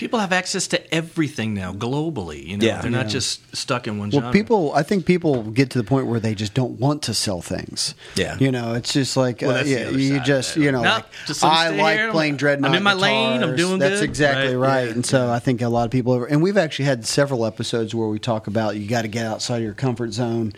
people 0.00 0.18
have 0.18 0.32
access 0.32 0.66
to 0.66 0.94
everything 0.94 1.52
now 1.52 1.74
globally. 1.74 2.46
You 2.46 2.56
know, 2.56 2.64
Yeah. 2.66 2.80
they're 2.80 2.90
not 2.90 3.04
Yeah. 3.06 3.12
just 3.18 3.54
stuck 3.54 3.86
in 3.86 3.98
one 3.98 4.08
Well, 4.08 4.22
genre. 4.22 4.32
people, 4.32 4.72
I 4.74 4.82
think 4.82 5.04
people 5.04 5.42
get 5.42 5.68
to 5.70 5.78
the 5.78 5.84
point 5.84 6.06
where 6.06 6.18
they 6.18 6.34
just 6.34 6.54
don't 6.54 6.80
want 6.80 7.02
to 7.02 7.12
sell 7.12 7.42
things. 7.42 7.94
Yeah. 8.16 8.36
you 8.40 8.50
know, 8.50 8.72
it's 8.72 8.94
just 8.94 9.14
like 9.18 9.42
Well, 9.42 9.58
uh, 9.58 9.62
yeah, 9.64 9.90
you 9.90 10.18
just 10.20 10.56
you 10.56 10.72
know, 10.72 10.80
Nope, 10.80 10.94
like, 10.94 11.04
just 11.26 11.44
I 11.44 11.68
like 11.68 11.98
here. 11.98 12.10
playing 12.12 12.36
dreadnought. 12.36 12.70
I'm 12.70 12.76
in 12.78 12.82
my 12.82 12.94
lane, 12.94 13.42
I'm 13.42 13.56
doing 13.56 13.78
That's 13.78 14.00
good. 14.00 14.08
exactly 14.08 14.56
Right, 14.56 14.68
right. 14.68 14.86
yeah. 14.86 14.92
And 14.94 15.04
so 15.04 15.30
I 15.30 15.38
think 15.38 15.60
a 15.60 15.68
lot 15.68 15.84
of 15.84 15.90
people, 15.90 16.24
and 16.24 16.42
we've 16.42 16.56
actually 16.56 16.86
had 16.86 17.06
several 17.06 17.44
episodes 17.44 17.94
where 17.94 18.08
we 18.08 18.18
talk 18.18 18.46
about 18.46 18.76
you 18.76 18.88
got 18.88 19.02
to 19.02 19.08
get 19.08 19.26
outside 19.26 19.58
of 19.58 19.64
your 19.64 19.74
comfort 19.74 20.14
zone. 20.14 20.54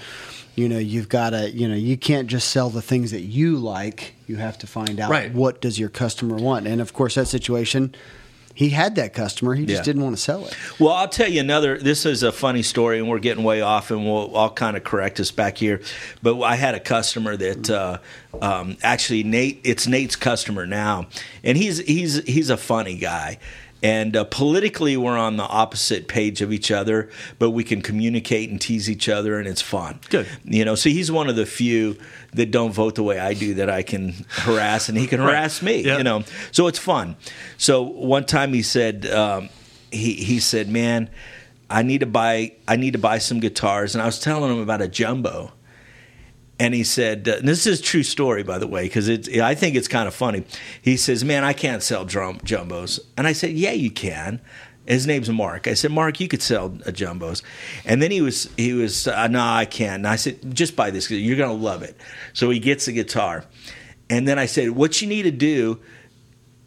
You 0.55 0.69
know, 0.69 0.79
you've 0.79 1.09
got 1.09 1.31
to, 1.31 1.51
you 1.51 1.67
know, 1.67 1.75
you 1.75 1.97
can't 1.97 2.29
just 2.29 2.49
sell 2.51 2.69
the 2.71 2.83
things 2.83 3.11
that 3.11 3.23
you 3.23 3.57
like. 3.57 4.15
You 4.29 4.37
have 4.37 4.57
to 4.59 4.67
find 4.69 5.01
out 5.01 5.11
Right. 5.11 5.35
what 5.35 5.61
does 5.63 5.79
your 5.81 5.89
customer 5.89 6.37
want. 6.37 6.67
And 6.69 6.81
of 6.81 6.93
course, 6.93 7.15
that 7.17 7.27
situation, 7.27 7.93
he 8.55 8.71
had 8.71 8.95
that 8.97 9.13
customer, 9.15 9.55
he 9.55 9.65
just 9.67 9.81
Yeah. 9.81 9.83
didn't 9.85 10.03
want 10.03 10.17
to 10.17 10.23
sell 10.23 10.47
it. 10.47 10.55
Well, 10.79 10.93
I'll 10.93 11.09
tell 11.09 11.29
you 11.29 11.41
another. 11.41 11.79
This 11.79 12.05
is 12.07 12.23
a 12.23 12.33
funny 12.33 12.63
story, 12.63 12.99
and 12.99 13.09
we're 13.09 13.19
getting 13.19 13.45
way 13.45 13.61
off, 13.61 13.91
and 13.91 14.05
we'll 14.05 14.37
I'll 14.37 14.51
kind 14.51 14.77
of 14.77 14.85
correct 14.85 15.21
us 15.21 15.31
back 15.31 15.59
here. 15.59 15.81
But 16.23 16.41
I 16.43 16.57
had 16.57 16.75
a 16.75 16.81
customer 16.81 17.37
that 17.37 17.71
uh, 17.71 17.99
um, 18.41 18.77
actually 18.83 19.23
Nate. 19.23 19.61
It's 19.65 19.87
Nate's 19.87 20.17
customer 20.17 20.67
now, 20.67 21.07
and 21.43 21.57
he's 21.57 21.79
he's 21.79 22.23
he's 22.25 22.51
a 22.51 22.57
funny 22.57 22.97
guy. 22.97 23.39
And 23.83 24.17
uh, 24.17 24.25
politically, 24.25 24.97
we're 24.97 25.19
on 25.19 25.37
the 25.37 25.45
opposite 25.45 26.07
page 26.07 26.41
of 26.41 26.53
each 26.53 26.71
other, 26.71 27.11
but 27.41 27.51
we 27.51 27.65
can 27.65 27.83
communicate 27.83 28.49
and 28.49 28.61
tease 28.61 28.89
each 28.89 29.09
other, 29.09 29.39
and 29.39 29.49
it's 29.49 29.61
fun. 29.61 29.99
Good. 30.09 30.29
You 30.45 30.65
know, 30.65 30.77
so 30.77 30.89
he's 30.89 31.11
one 31.11 31.29
of 31.29 31.35
the 31.35 31.47
few 31.47 31.99
that 32.35 32.53
don't 32.53 32.73
vote 32.73 32.95
the 32.95 33.03
way 33.03 33.19
I 33.19 33.35
do 33.35 33.55
that 33.55 33.69
I 33.69 33.83
can 33.83 34.15
harass, 34.29 34.89
and 34.89 34.97
he 34.97 35.09
can 35.09 35.19
harass 35.21 35.63
me. 35.63 35.83
Yeah. 35.83 35.99
You 35.99 36.05
know, 36.05 36.23
so 36.53 36.69
it's 36.69 36.79
fun. 36.79 37.17
So 37.59 37.83
one 37.83 38.25
time 38.25 38.53
he 38.53 38.63
said, 38.63 39.07
um, 39.07 39.49
he 39.91 40.15
he 40.15 40.39
said, 40.39 40.69
"Man, 40.69 41.11
I 41.69 41.83
need 41.83 42.01
to 42.01 42.07
buy 42.07 42.53
I 42.69 42.77
need 42.77 42.93
to 42.93 42.99
buy 42.99 43.19
some 43.19 43.41
guitars," 43.41 43.95
and 43.95 44.03
I 44.03 44.07
was 44.07 44.21
telling 44.21 44.53
him 44.53 44.61
about 44.61 44.81
a 44.81 44.89
jumbo. 44.89 45.53
And 46.63 46.75
he 46.75 46.85
said, 46.85 47.29
uh, 47.29 47.39
and 47.39 47.49
"This 47.49 47.67
is 47.67 47.81
a 47.81 47.83
true 47.83 48.05
story, 48.05 48.45
by 48.45 48.59
the 48.59 48.69
way, 48.69 48.85
because. 48.85 49.09
I 49.09 49.53
think 49.57 49.75
it's 49.75 49.89
kind 49.89 50.07
of 50.07 50.15
funny." 50.15 50.45
He 50.81 50.97
says, 50.97 51.25
"Man, 51.25 51.43
I 51.43 51.55
can't 51.55 51.83
sell 51.83 52.05
drum 52.05 52.39
jumbos," 52.45 53.01
and 53.17 53.27
I 53.27 53.33
said, 53.33 53.51
"Yeah, 53.51 53.73
you 53.73 53.91
can." 53.91 54.41
His 54.87 55.05
name's 55.05 55.29
Mark. 55.29 55.67
I 55.67 55.75
said, 55.75 55.91
"Mark, 55.91 56.21
you 56.21 56.29
could 56.29 56.41
sell 56.41 56.67
uh, 56.87 56.93
jumbos," 56.93 57.43
and 57.85 58.01
then 58.01 58.13
he 58.13 58.21
was 58.21 58.49
he 58.57 58.75
was, 58.75 59.09
uh, 59.09 59.27
"No, 59.27 59.43
I 59.43 59.65
can't." 59.65 60.05
And 60.05 60.07
I 60.07 60.15
said, 60.15 60.55
"Just 60.55 60.77
buy 60.77 60.93
this. 60.93 61.11
You're 61.11 61.37
gonna 61.37 61.53
love 61.53 61.83
it." 61.83 61.97
So 62.33 62.49
he 62.51 62.61
gets 62.61 62.87
the 62.87 62.93
guitar, 62.93 63.45
and 64.09 64.29
then 64.29 64.39
I 64.39 64.47
said, 64.47 64.71
"What 64.71 65.03
you 65.03 65.09
need 65.09 65.25
to 65.25 65.33
do." 65.33 65.81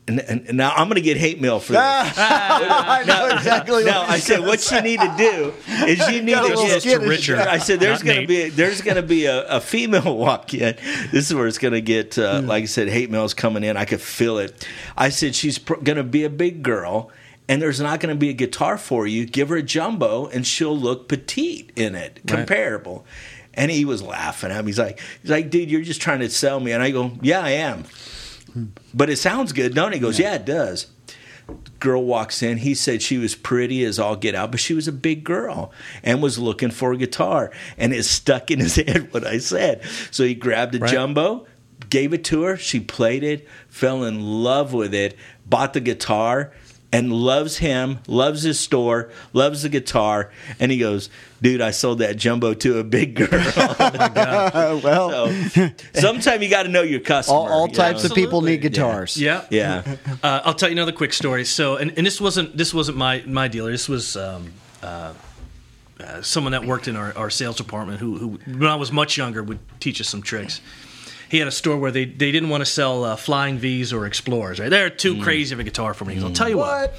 And, 0.08 0.20
and, 0.20 0.48
and 0.48 0.58
now 0.58 0.72
I'm 0.72 0.88
going 0.88 0.96
to 0.96 1.02
get 1.02 1.18
hate 1.18 1.42
mail 1.42 1.60
for 1.60 1.74
this. 1.74 1.82
I 1.82 3.04
know 3.08 3.36
exactly. 3.36 3.86
No, 3.86 4.02
what 4.02 4.10
I 4.10 4.20
said 4.20 4.42
what 4.42 4.70
you 4.72 4.82
need 4.82 5.00
to 5.00 5.16
do 5.18 5.54
is 5.88 6.08
you 6.10 6.22
need 6.22 6.36
to 6.36 6.50
get 6.68 6.82
skittish. 6.82 7.08
Richard. 7.08 7.40
I 7.40 7.58
said 7.58 7.80
there's 7.80 8.04
going 8.04 8.22
to 8.22 8.28
be 8.28 8.50
there's 8.50 8.82
going 8.82 8.98
to 8.98 9.04
be 9.04 9.26
a, 9.26 9.48
a 9.48 9.60
female 9.60 10.16
walk 10.18 10.54
in. 10.54 10.76
This 11.12 11.28
is 11.28 11.34
where 11.34 11.48
it's 11.48 11.58
going 11.58 11.74
to 11.74 11.82
get 11.82 12.20
uh, 12.20 12.42
like 12.44 12.64
I 12.64 12.68
said 12.68 12.88
hate 12.88 13.10
mail's 13.10 13.34
coming 13.34 13.64
in. 13.64 13.78
I 13.78 13.86
could 13.86 14.02
feel 14.02 14.38
it. 14.38 14.68
I 14.96 15.10
said 15.10 15.34
she's 15.34 15.58
pr- 15.58 15.76
going 15.76 15.98
to 15.98 16.04
be 16.04 16.24
a 16.24 16.30
big 16.30 16.62
girl. 16.62 17.10
And 17.48 17.62
there's 17.62 17.80
not 17.80 18.00
going 18.00 18.14
to 18.14 18.20
be 18.20 18.30
a 18.30 18.34
guitar 18.34 18.76
for 18.76 19.06
you. 19.06 19.28
Give 19.28 19.50
her 19.50 19.58
a 19.58 19.62
jumbo, 19.62 20.26
and 20.26 20.48
she'll 20.48 20.76
look 20.76 21.08
petite 21.08 21.72
in 21.76 21.94
it, 21.94 22.22
comparable. 22.26 23.06
And 23.54 23.70
he 23.70 23.86
was 23.86 24.02
laughing 24.02 24.50
at 24.50 24.66
me. 24.66 24.70
He's 24.70 24.80
like, 24.80 25.00
he's 25.22 25.30
like, 25.30 25.52
dude, 25.52 25.70
you're 25.70 25.82
just 25.82 26.02
trying 26.02 26.22
to 26.22 26.30
sell 26.32 26.60
me. 26.60 26.72
And 26.72 26.82
I 26.82 26.90
go, 26.90 27.12
yeah, 27.22 27.42
I 27.42 27.52
am. 27.52 27.86
But 28.94 29.10
it 29.10 29.18
sounds 29.18 29.52
good, 29.54 29.74
don't 29.76 29.92
it? 29.92 29.96
He 29.96 30.02
goes, 30.02 30.20
yeah, 30.20 30.36
it 30.36 30.46
does 30.46 30.88
girl 31.80 32.04
walks 32.04 32.42
in. 32.42 32.58
He 32.58 32.74
said 32.74 33.04
she 33.04 33.20
was 33.20 33.36
pretty 33.36 33.84
as 33.84 34.00
all 34.00 34.16
get 34.16 34.34
out, 34.34 34.50
but 34.50 34.60
she 34.60 34.74
was 34.74 34.88
a 34.88 34.92
big 34.92 35.24
girl 35.24 35.72
and 36.04 36.20
was 36.22 36.40
looking 36.40 36.72
for 36.72 36.92
a 36.92 36.98
guitar. 36.98 37.52
And 37.78 37.94
it 37.94 38.04
stuck 38.04 38.50
in 38.50 38.60
his 38.60 38.76
head 38.78 39.14
what 39.14 39.28
I 39.28 39.38
said. 39.38 39.84
So 40.10 40.24
he 40.24 40.34
grabbed 40.34 40.74
a 40.74 40.80
Right. 40.80 40.92
jumbo, 40.92 41.46
gave 41.92 42.14
it 42.14 42.24
to 42.26 42.42
her. 42.44 42.58
She 42.58 42.80
played 42.80 43.24
it, 43.24 43.48
fell 43.70 44.04
in 44.04 44.20
love 44.44 44.74
with 44.74 44.94
it, 44.96 45.16
bought 45.46 45.74
the 45.74 45.82
guitar. 45.82 46.52
And 46.92 47.12
loves 47.12 47.58
him, 47.58 48.00
loves 48.08 48.44
his 48.44 48.58
store, 48.58 49.12
loves 49.34 49.64
the 49.64 49.70
guitar, 49.70 50.32
and 50.62 50.72
he 50.72 50.78
goes, 50.78 51.10
"Dude, 51.46 51.62
I 51.62 51.72
sold 51.72 52.00
that 52.00 52.18
jumbo 52.18 52.54
to 52.56 52.80
a 52.80 52.84
big 52.84 53.16
girl." 53.16 53.30
Uh, 53.86 54.80
well, 54.84 55.32
so, 55.50 55.70
sometime 55.94 56.42
you 56.42 56.50
got 56.50 56.64
to 56.64 56.70
know 56.70 56.82
your 56.82 57.00
customer. 57.00 57.38
all, 57.38 57.48
all 57.48 57.68
you 57.68 57.74
types 57.74 58.04
know? 58.04 58.10
of 58.10 58.16
people 58.16 58.42
need 58.42 58.62
guitars. 58.62 59.18
yeah, 59.18 59.46
Yeah, 59.50 59.96
Uh, 60.24 60.42
I'll 60.44 60.54
tell 60.54 60.70
you 60.70 60.74
another 60.74 60.92
quick 60.92 61.14
story. 61.14 61.46
So, 61.46 61.76
and, 61.76 61.94
and 61.98 62.06
this 62.06 62.20
wasn't 62.20 62.58
this 62.58 62.74
wasn't 62.74 62.98
my 62.98 63.24
my 63.26 63.48
dealer. 63.48 63.72
This 63.72 63.88
was 63.88 64.16
um, 64.18 64.54
uh, 64.82 65.14
uh, 66.00 66.22
someone 66.22 66.52
that 66.52 66.66
worked 66.66 66.88
in 66.88 66.96
our, 66.96 67.16
our 67.18 67.30
sales 67.30 67.56
department 67.56 68.00
who, 68.00 68.18
who, 68.18 68.28
when 68.58 68.70
I 68.70 68.76
was 68.76 68.92
much 68.92 69.18
younger, 69.18 69.44
would 69.44 69.60
teach 69.80 70.02
us 70.02 70.10
some 70.10 70.22
tricks. 70.22 70.62
He 71.30 71.40
had 71.40 71.48
a 71.48 71.52
store 71.52 71.78
where 71.78 71.92
they, 71.92 72.06
they 72.06 72.32
didn't 72.32 72.50
want 72.50 72.62
to 72.62 72.66
sell 72.66 73.04
uh, 73.04 73.16
Flying 73.16 73.58
V's 73.58 73.94
or 73.94 74.06
Explorers. 74.06 74.60
Right, 74.60 74.70
they're 74.70 74.90
too 74.90 75.22
crazy 75.22 75.54
of 75.54 75.60
a 75.60 75.64
guitar 75.64 75.94
for 75.94 76.06
me. 76.06 76.16
He 76.16 76.20
goes, 76.20 76.30
I'll 76.30 76.36
tell 76.36 76.50
you 76.50 76.58
what. 76.58 76.94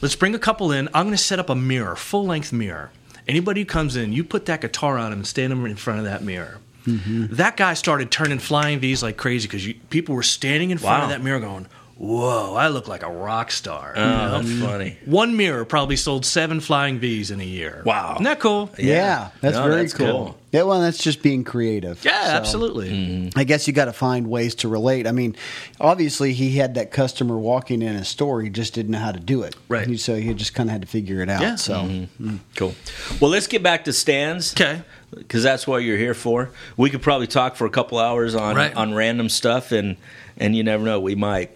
Let's 0.00 0.14
bring 0.16 0.34
a 0.34 0.38
couple 0.38 0.72
in. 0.72 0.88
I'm 0.88 1.06
going 1.06 1.16
to 1.16 1.22
set 1.22 1.38
up 1.38 1.50
a 1.50 1.54
mirror, 1.56 1.96
full 1.96 2.24
length 2.24 2.52
mirror. 2.52 2.90
Anybody 3.28 3.60
who 3.60 3.66
comes 3.66 3.94
in, 3.94 4.12
you 4.12 4.24
put 4.24 4.46
that 4.46 4.62
guitar 4.62 4.96
on 4.98 5.12
him 5.12 5.18
and 5.18 5.26
stand 5.26 5.52
him 5.52 5.66
in 5.66 5.76
front 5.76 5.98
of 5.98 6.06
that 6.06 6.24
mirror. 6.24 6.58
Mm-hmm. 6.86 7.34
That 7.34 7.56
guy 7.58 7.74
started 7.74 8.10
turning 8.10 8.38
flying 8.38 8.80
V's 8.80 9.02
like 9.02 9.18
crazy 9.18 9.46
because 9.46 9.66
people 9.90 10.14
were 10.14 10.22
standing 10.22 10.70
in 10.70 10.78
front 10.78 11.02
of 11.02 11.10
that 11.10 11.22
mirror 11.22 11.38
going, 11.38 11.66
"Whoa, 11.98 12.54
I 12.54 12.68
look 12.68 12.86
like 12.88 13.02
a 13.02 13.10
rock 13.10 13.50
star." 13.50 13.92
Oh, 13.96 14.00
you 14.00 14.06
oh, 14.06 14.16
know? 14.16 14.42
that's 14.42 14.60
funny. 14.60 14.96
One 15.04 15.36
mirror 15.36 15.64
probably 15.64 15.96
sold 15.96 16.24
seven 16.24 16.60
flying 16.60 16.98
V's 17.00 17.30
in 17.30 17.40
a 17.40 17.44
year. 17.44 17.82
Wow. 17.84 18.14
Isn't 18.14 18.24
that 18.24 18.40
cool? 18.40 18.70
Yeah, 18.78 19.30
that's 19.40 19.56
No, 19.56 19.64
very 19.64 19.82
that's 19.82 19.94
cool. 19.94 20.06
cool. 20.06 20.38
Yeah, 20.50 20.62
well, 20.62 20.80
that's 20.80 20.96
just 20.96 21.22
being 21.22 21.44
creative. 21.44 22.02
Yeah, 22.04 22.24
So, 22.24 22.30
absolutely. 22.30 23.30
I 23.36 23.44
guess 23.44 23.66
you 23.66 23.74
got 23.74 23.84
to 23.84 23.92
find 23.92 24.30
ways 24.30 24.54
to 24.56 24.68
relate. 24.68 25.06
I 25.06 25.12
mean, 25.12 25.36
obviously, 25.78 26.32
he 26.32 26.52
had 26.56 26.76
that 26.76 26.90
customer 26.90 27.36
walking 27.36 27.82
in 27.82 27.94
his 27.96 28.08
store. 28.08 28.40
He 28.40 28.48
just 28.48 28.72
didn't 28.72 28.92
know 28.92 28.98
how 28.98 29.12
to 29.12 29.20
do 29.20 29.42
it. 29.42 29.56
Right. 29.68 29.86
He- 29.86 29.98
So 29.98 30.14
he 30.16 30.32
just 30.32 30.54
kind 30.54 30.70
of 30.70 30.72
had 30.72 30.82
to 30.82 30.88
figure 30.88 31.20
it 31.20 31.28
out. 31.28 31.42
Yeah. 31.42 31.56
So 31.56 31.74
mm-hmm. 31.82 32.28
mm. 32.30 32.38
Cool. 32.56 32.74
Well, 33.20 33.30
let's 33.30 33.46
get 33.46 33.62
back 33.62 33.84
to 33.84 33.92
stands. 33.92 34.54
Okay. 34.54 34.80
Because 35.14 35.42
that's 35.42 35.66
what 35.66 35.78
you're 35.78 35.96
here 35.98 36.14
for. 36.14 36.50
We 36.76 36.88
could 36.90 37.02
probably 37.02 37.26
talk 37.26 37.56
for 37.56 37.66
a 37.66 37.70
couple 37.70 37.98
hours 37.98 38.34
on 38.34 38.56
Right. 38.56 38.74
on 38.74 38.92
random 38.94 39.28
stuff, 39.30 39.72
and 39.72 39.96
and 40.36 40.54
you 40.54 40.62
never 40.62 40.84
know, 40.84 41.00
we 41.00 41.14
might. 41.14 41.50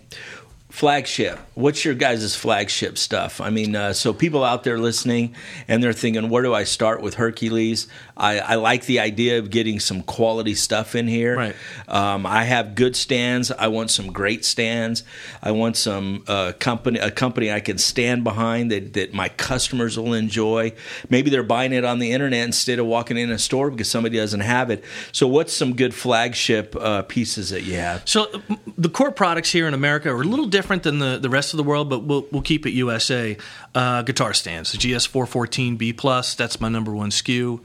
Flagship. 0.73 1.39
What's 1.53 1.85
your 1.85 1.93
guys' 1.93 2.35
flagship 2.35 2.97
stuff? 2.97 3.43
I 3.43 3.51
mean, 3.51 3.77
uh, 3.77 3.93
so 3.93 4.15
people 4.15 4.43
out 4.43 4.65
there 4.65 4.79
listening 4.79 5.37
and 5.69 5.85
they're 5.85 5.93
thinking, 5.93 6.31
where 6.31 6.43
do 6.43 6.55
I 6.55 6.65
start 6.65 7.03
with 7.03 7.15
Hercules? 7.15 7.89
I, 8.17 8.39
I 8.39 8.55
like 8.55 8.87
the 8.87 8.99
idea 8.99 9.39
of 9.39 9.51
getting 9.51 9.81
some 9.81 10.03
quality 10.03 10.55
stuff 10.55 10.95
in 10.95 11.09
here. 11.09 11.37
Right. 11.37 11.57
Um, 11.89 12.25
I 12.25 12.45
have 12.45 12.75
good 12.75 12.97
stands. 12.97 13.53
I 13.53 13.69
want 13.69 13.91
some 13.91 14.13
great 14.13 14.47
stands. 14.47 15.05
I 15.43 15.51
want 15.51 15.77
some 15.77 16.25
uh, 16.27 16.53
company 16.59 16.99
a 17.01 17.11
company 17.11 17.53
I 17.53 17.61
can 17.61 17.77
stand 17.77 18.25
behind 18.25 18.71
that, 18.71 18.95
that 18.95 19.13
my 19.13 19.29
customers 19.29 19.99
will 19.99 20.15
enjoy. 20.15 20.73
Maybe 21.11 21.29
they're 21.29 21.43
buying 21.43 21.75
it 21.75 21.85
on 21.85 21.99
the 21.99 22.13
internet 22.13 22.47
instead 22.47 22.79
of 22.79 22.87
walking 22.87 23.19
in 23.19 23.31
a 23.31 23.39
store 23.39 23.71
because 23.71 23.91
somebody 23.91 24.17
doesn't 24.17 24.41
have 24.41 24.71
it. 24.71 24.83
So, 25.13 25.29
what's 25.29 25.53
some 25.53 25.77
good 25.77 25.95
flagship 25.95 26.75
uh, 26.77 27.03
pieces 27.03 27.51
that 27.51 27.63
you 27.63 27.75
have? 27.75 28.09
So 28.09 28.43
the 28.79 28.89
core 28.89 29.13
products 29.13 29.53
here 29.53 29.69
in 29.69 29.75
America 29.75 30.11
are 30.11 30.23
a 30.23 30.25
little 30.25 30.47
different 30.47 30.62
than 30.83 30.99
the, 30.99 31.19
the 31.19 31.29
rest 31.31 31.53
of 31.53 31.57
the 31.59 31.63
world, 31.65 31.89
but 31.91 32.03
we'll, 32.05 32.27
we'll 32.31 32.43
keep 32.43 32.67
it 32.67 32.71
USA. 32.73 33.37
Uh, 33.75 34.03
guitar 34.03 34.33
stands, 34.35 34.73
the 34.73 34.79
GS414B 34.79 35.97
plus. 35.97 36.35
That's 36.35 36.61
my 36.61 36.69
number 36.69 36.93
one 36.93 37.11
SKU. 37.11 37.61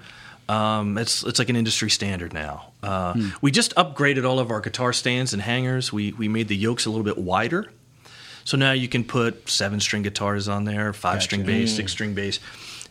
Um, 0.50 0.98
it's 0.98 1.24
it's 1.24 1.40
like 1.40 1.50
an 1.50 1.56
industry 1.58 1.90
standard 1.90 2.34
now. 2.34 2.72
Uh, 2.82 3.16
We 3.42 3.52
just 3.52 3.76
upgraded 3.76 4.26
all 4.26 4.40
of 4.40 4.50
our 4.50 4.62
guitar 4.62 4.94
stands 4.94 5.34
and 5.34 5.42
hangers. 5.42 5.92
We 5.92 6.14
we 6.14 6.28
made 6.30 6.48
the 6.48 6.56
yokes 6.56 6.86
a 6.86 6.90
little 6.90 7.04
bit 7.04 7.18
wider, 7.18 7.70
so 8.46 8.56
now 8.56 8.72
you 8.72 8.88
can 8.88 9.04
put 9.04 9.50
seven 9.50 9.82
string 9.82 10.04
guitars 10.04 10.48
on 10.48 10.64
there, 10.64 10.94
five 10.94 11.22
string 11.22 11.44
bass, 11.44 11.76
six 11.76 11.92
string 11.92 12.14
bass, 12.14 12.40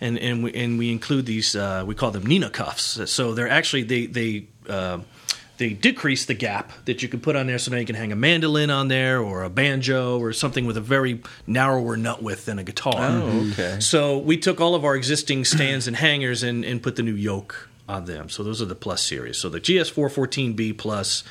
and 0.03 0.19
and 0.19 0.45
we 0.45 0.53
and 0.53 0.79
we 0.79 0.91
include 0.91 1.25
these. 1.25 1.57
Uh, 1.57 1.83
we 1.87 1.95
call 1.95 2.11
them 2.11 2.27
Nina 2.27 2.51
cuffs. 2.51 3.11
So 3.11 3.33
they're 3.33 3.49
actually 3.49 3.85
they 3.85 4.05
they. 4.07 4.47
They 5.59 5.71
decrease 5.71 6.27
the 6.27 6.35
gap 6.35 6.73
that 6.85 7.03
you 7.03 7.09
can 7.09 7.21
put 7.21 7.35
on 7.35 7.47
there, 7.47 7.59
so 7.59 7.71
now 7.71 7.79
you 7.79 7.87
can 7.87 7.95
hang 7.95 8.13
a 8.13 8.17
mandolin 8.17 8.71
on 8.71 8.89
there, 8.89 9.21
or 9.21 9.43
a 9.43 9.51
banjo, 9.51 10.19
or 10.19 10.33
something 10.33 10.67
with 10.67 10.77
a 10.77 10.83
very 10.83 11.21
narrower 11.47 11.97
nut 11.97 12.23
width 12.23 12.45
than 12.45 12.59
a 12.59 12.65
guitar. 12.65 12.95
Oh, 12.97 13.23
mm-hmm. 13.23 13.53
okay. 13.53 13.81
So 13.81 14.19
we 14.19 14.37
took 14.37 14.61
all 14.61 14.75
of 14.75 14.85
our 14.85 14.95
existing 14.95 15.45
stands 15.45 15.87
and 15.87 15.97
hangers 15.97 16.43
and, 16.43 16.65
and 16.65 16.83
put 16.83 16.97
the 16.97 17.03
new 17.03 17.15
yoke 17.15 17.69
on 17.89 18.05
them. 18.05 18.29
So 18.29 18.43
those 18.43 18.61
are 18.61 18.67
the 18.67 18.75
plus 18.75 19.03
series. 19.03 19.39
So 19.39 19.49
the 19.49 19.61
GS414B 19.61 20.77
plus, 20.77 21.25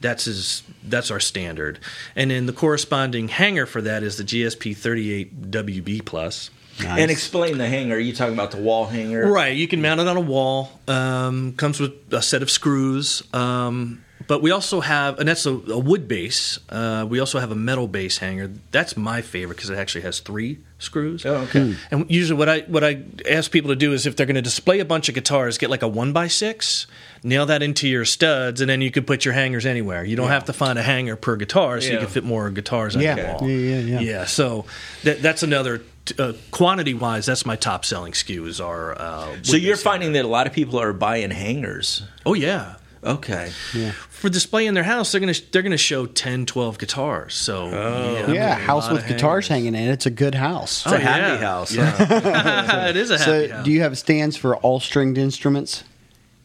that's 0.00 0.24
his, 0.24 0.62
that's 0.82 1.10
our 1.10 1.20
standard, 1.20 1.78
and 2.16 2.30
then 2.30 2.46
the 2.46 2.52
corresponding 2.52 3.28
hanger 3.28 3.66
for 3.66 3.82
that 3.82 4.02
is 4.02 4.16
the 4.16 4.24
GSP38WB 4.24 6.04
plus. 6.04 6.50
And 6.86 7.10
explain 7.10 7.58
the 7.58 7.68
hanger. 7.68 7.96
Are 7.96 7.98
you 7.98 8.12
talking 8.12 8.34
about 8.34 8.50
the 8.50 8.58
wall 8.58 8.86
hanger? 8.86 9.30
Right, 9.30 9.56
you 9.56 9.66
can 9.68 9.82
mount 9.82 10.00
it 10.00 10.08
on 10.08 10.16
a 10.16 10.20
wall. 10.20 10.70
Um, 10.86 11.54
comes 11.54 11.80
with 11.80 11.92
a 12.12 12.22
set 12.22 12.42
of 12.42 12.50
screws. 12.50 13.22
Um, 13.34 14.04
but 14.26 14.42
we 14.42 14.50
also 14.50 14.80
have, 14.80 15.18
and 15.20 15.28
that's 15.28 15.46
a, 15.46 15.50
a 15.52 15.78
wood 15.78 16.06
base. 16.06 16.58
Uh, 16.68 17.06
we 17.08 17.18
also 17.18 17.38
have 17.38 17.50
a 17.50 17.54
metal 17.54 17.88
base 17.88 18.18
hanger. 18.18 18.50
That's 18.72 18.94
my 18.96 19.22
favorite 19.22 19.56
because 19.56 19.70
it 19.70 19.78
actually 19.78 20.02
has 20.02 20.20
three 20.20 20.58
screws. 20.78 21.24
Oh, 21.24 21.36
okay. 21.44 21.74
And 21.90 22.10
usually, 22.10 22.36
what 22.38 22.48
I 22.48 22.60
what 22.62 22.84
I 22.84 23.04
ask 23.30 23.50
people 23.50 23.70
to 23.70 23.76
do 23.76 23.92
is 23.94 24.06
if 24.06 24.16
they're 24.16 24.26
going 24.26 24.34
to 24.34 24.42
display 24.42 24.80
a 24.80 24.84
bunch 24.84 25.08
of 25.08 25.14
guitars, 25.14 25.56
get 25.56 25.70
like 25.70 25.82
a 25.82 25.88
one 25.88 26.12
by 26.12 26.26
six, 26.28 26.86
nail 27.22 27.46
that 27.46 27.62
into 27.62 27.88
your 27.88 28.04
studs, 28.04 28.60
and 28.60 28.68
then 28.68 28.82
you 28.82 28.90
can 28.90 29.04
put 29.04 29.24
your 29.24 29.32
hangers 29.34 29.64
anywhere. 29.64 30.04
You 30.04 30.16
don't 30.16 30.28
have 30.28 30.44
to 30.46 30.52
find 30.52 30.78
a 30.78 30.82
hanger 30.82 31.16
per 31.16 31.36
guitar, 31.36 31.80
so 31.80 31.90
you 31.92 31.98
can 31.98 32.08
fit 32.08 32.24
more 32.24 32.50
guitars 32.50 32.96
on 32.96 33.02
Yeah. 33.02 33.16
your 33.16 33.26
wall. 33.28 33.48
Yeah, 33.48 33.56
yeah, 33.56 33.78
yeah. 33.78 34.00
Yeah, 34.00 34.24
so 34.26 34.66
that, 35.04 35.22
that's 35.22 35.42
another. 35.42 35.80
Uh, 36.18 36.32
quantity 36.50 36.94
wise, 36.94 37.26
that's 37.26 37.44
my 37.46 37.56
top 37.56 37.84
selling 37.84 38.12
SKUs 38.12 38.64
are. 38.64 38.96
Uh, 38.98 39.36
So 39.42 39.56
you're 39.56 39.76
finding 39.76 40.12
that 40.12 40.24
a 40.24 40.28
lot 40.28 40.46
of 40.46 40.52
people 40.52 40.80
are 40.80 40.92
buying 40.92 41.30
hangers. 41.30 42.02
Oh 42.24 42.34
yeah. 42.34 42.76
Okay. 43.04 43.50
For 44.10 44.28
display 44.28 44.66
in 44.66 44.74
their 44.74 44.82
house, 44.82 45.12
they're 45.12 45.20
gonna 45.20 45.34
they're 45.52 45.62
gonna 45.62 45.76
show 45.76 46.06
10, 46.06 46.46
12 46.46 46.78
guitars. 46.78 47.34
So 47.34 47.70
Oh. 47.72 48.24
I 48.28 48.32
Yeah, 48.32 48.56
house 48.56 48.90
with 48.90 49.06
guitars 49.06 49.46
hangers. 49.46 49.66
hanging 49.72 49.74
in. 49.86 49.88
It's 49.92 50.06
a 50.06 50.10
good 50.10 50.34
house. 50.34 50.84
It's 50.84 50.92
a 50.92 50.96
Oh, 50.96 50.98
happy 50.98 51.20
yeah. 51.20 51.36
house. 51.38 51.70
it 52.90 52.96
is 52.96 53.10
a 53.10 53.18
happy 53.18 53.48
so, 53.48 53.48
house. 53.54 53.64
do 53.64 53.70
you 53.70 53.80
have 53.82 53.96
stands 53.96 54.36
for 54.36 54.56
all 54.56 54.80
stringed 54.80 55.16
instruments? 55.18 55.84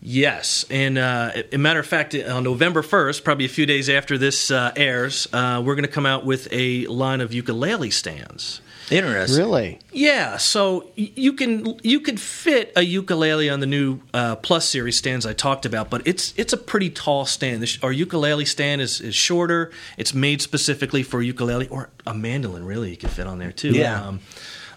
Yes, 0.05 0.65
and 0.69 0.97
uh, 0.97 1.31
a 1.53 1.57
matter 1.57 1.79
of 1.79 1.87
fact, 1.87 2.13
on 2.13 2.43
November 2.43 2.81
first, 2.81 3.23
probably 3.23 3.45
a 3.45 3.49
few 3.49 3.65
days 3.65 3.87
after 3.89 4.17
this 4.17 4.51
uh, 4.51 4.73
airs, 4.75 5.27
uh, 5.31 5.61
we're 5.65 5.75
going 5.75 5.85
to 5.85 5.91
come 5.91 6.05
out 6.05 6.25
with 6.25 6.49
a 6.51 6.85
line 6.87 7.21
of 7.21 7.33
ukulele 7.33 7.89
stands. 7.89 8.59
Interesting. 8.91 9.37
Really? 9.39 9.79
Yeah, 9.91 10.37
so 10.37 10.87
you 10.95 11.33
can 11.33 11.79
you 11.83 11.99
could 11.99 12.19
fit 12.19 12.71
a 12.75 12.81
ukulele 12.81 13.49
on 13.49 13.59
the 13.59 13.65
new 13.65 13.99
uh, 14.13 14.35
Plus 14.37 14.67
series 14.67 14.97
stands 14.97 15.25
I 15.25 15.33
talked 15.33 15.65
about, 15.65 15.89
but 15.89 16.05
it's 16.05 16.33
it's 16.37 16.53
a 16.53 16.57
pretty 16.57 16.89
tall 16.89 17.25
stand. 17.25 17.61
This, 17.63 17.77
our 17.83 17.91
ukulele 17.91 18.45
stand 18.45 18.81
is, 18.81 18.99
is 19.01 19.15
shorter. 19.15 19.71
It's 19.97 20.13
made 20.13 20.41
specifically 20.41 21.03
for 21.03 21.21
ukulele 21.21 21.67
or 21.69 21.89
a 22.05 22.13
mandolin. 22.13 22.65
Really, 22.65 22.91
you 22.91 22.97
can 22.97 23.09
fit 23.09 23.27
on 23.27 23.39
there 23.39 23.51
too. 23.51 23.69
Yeah. 23.71 24.07
Um, 24.07 24.19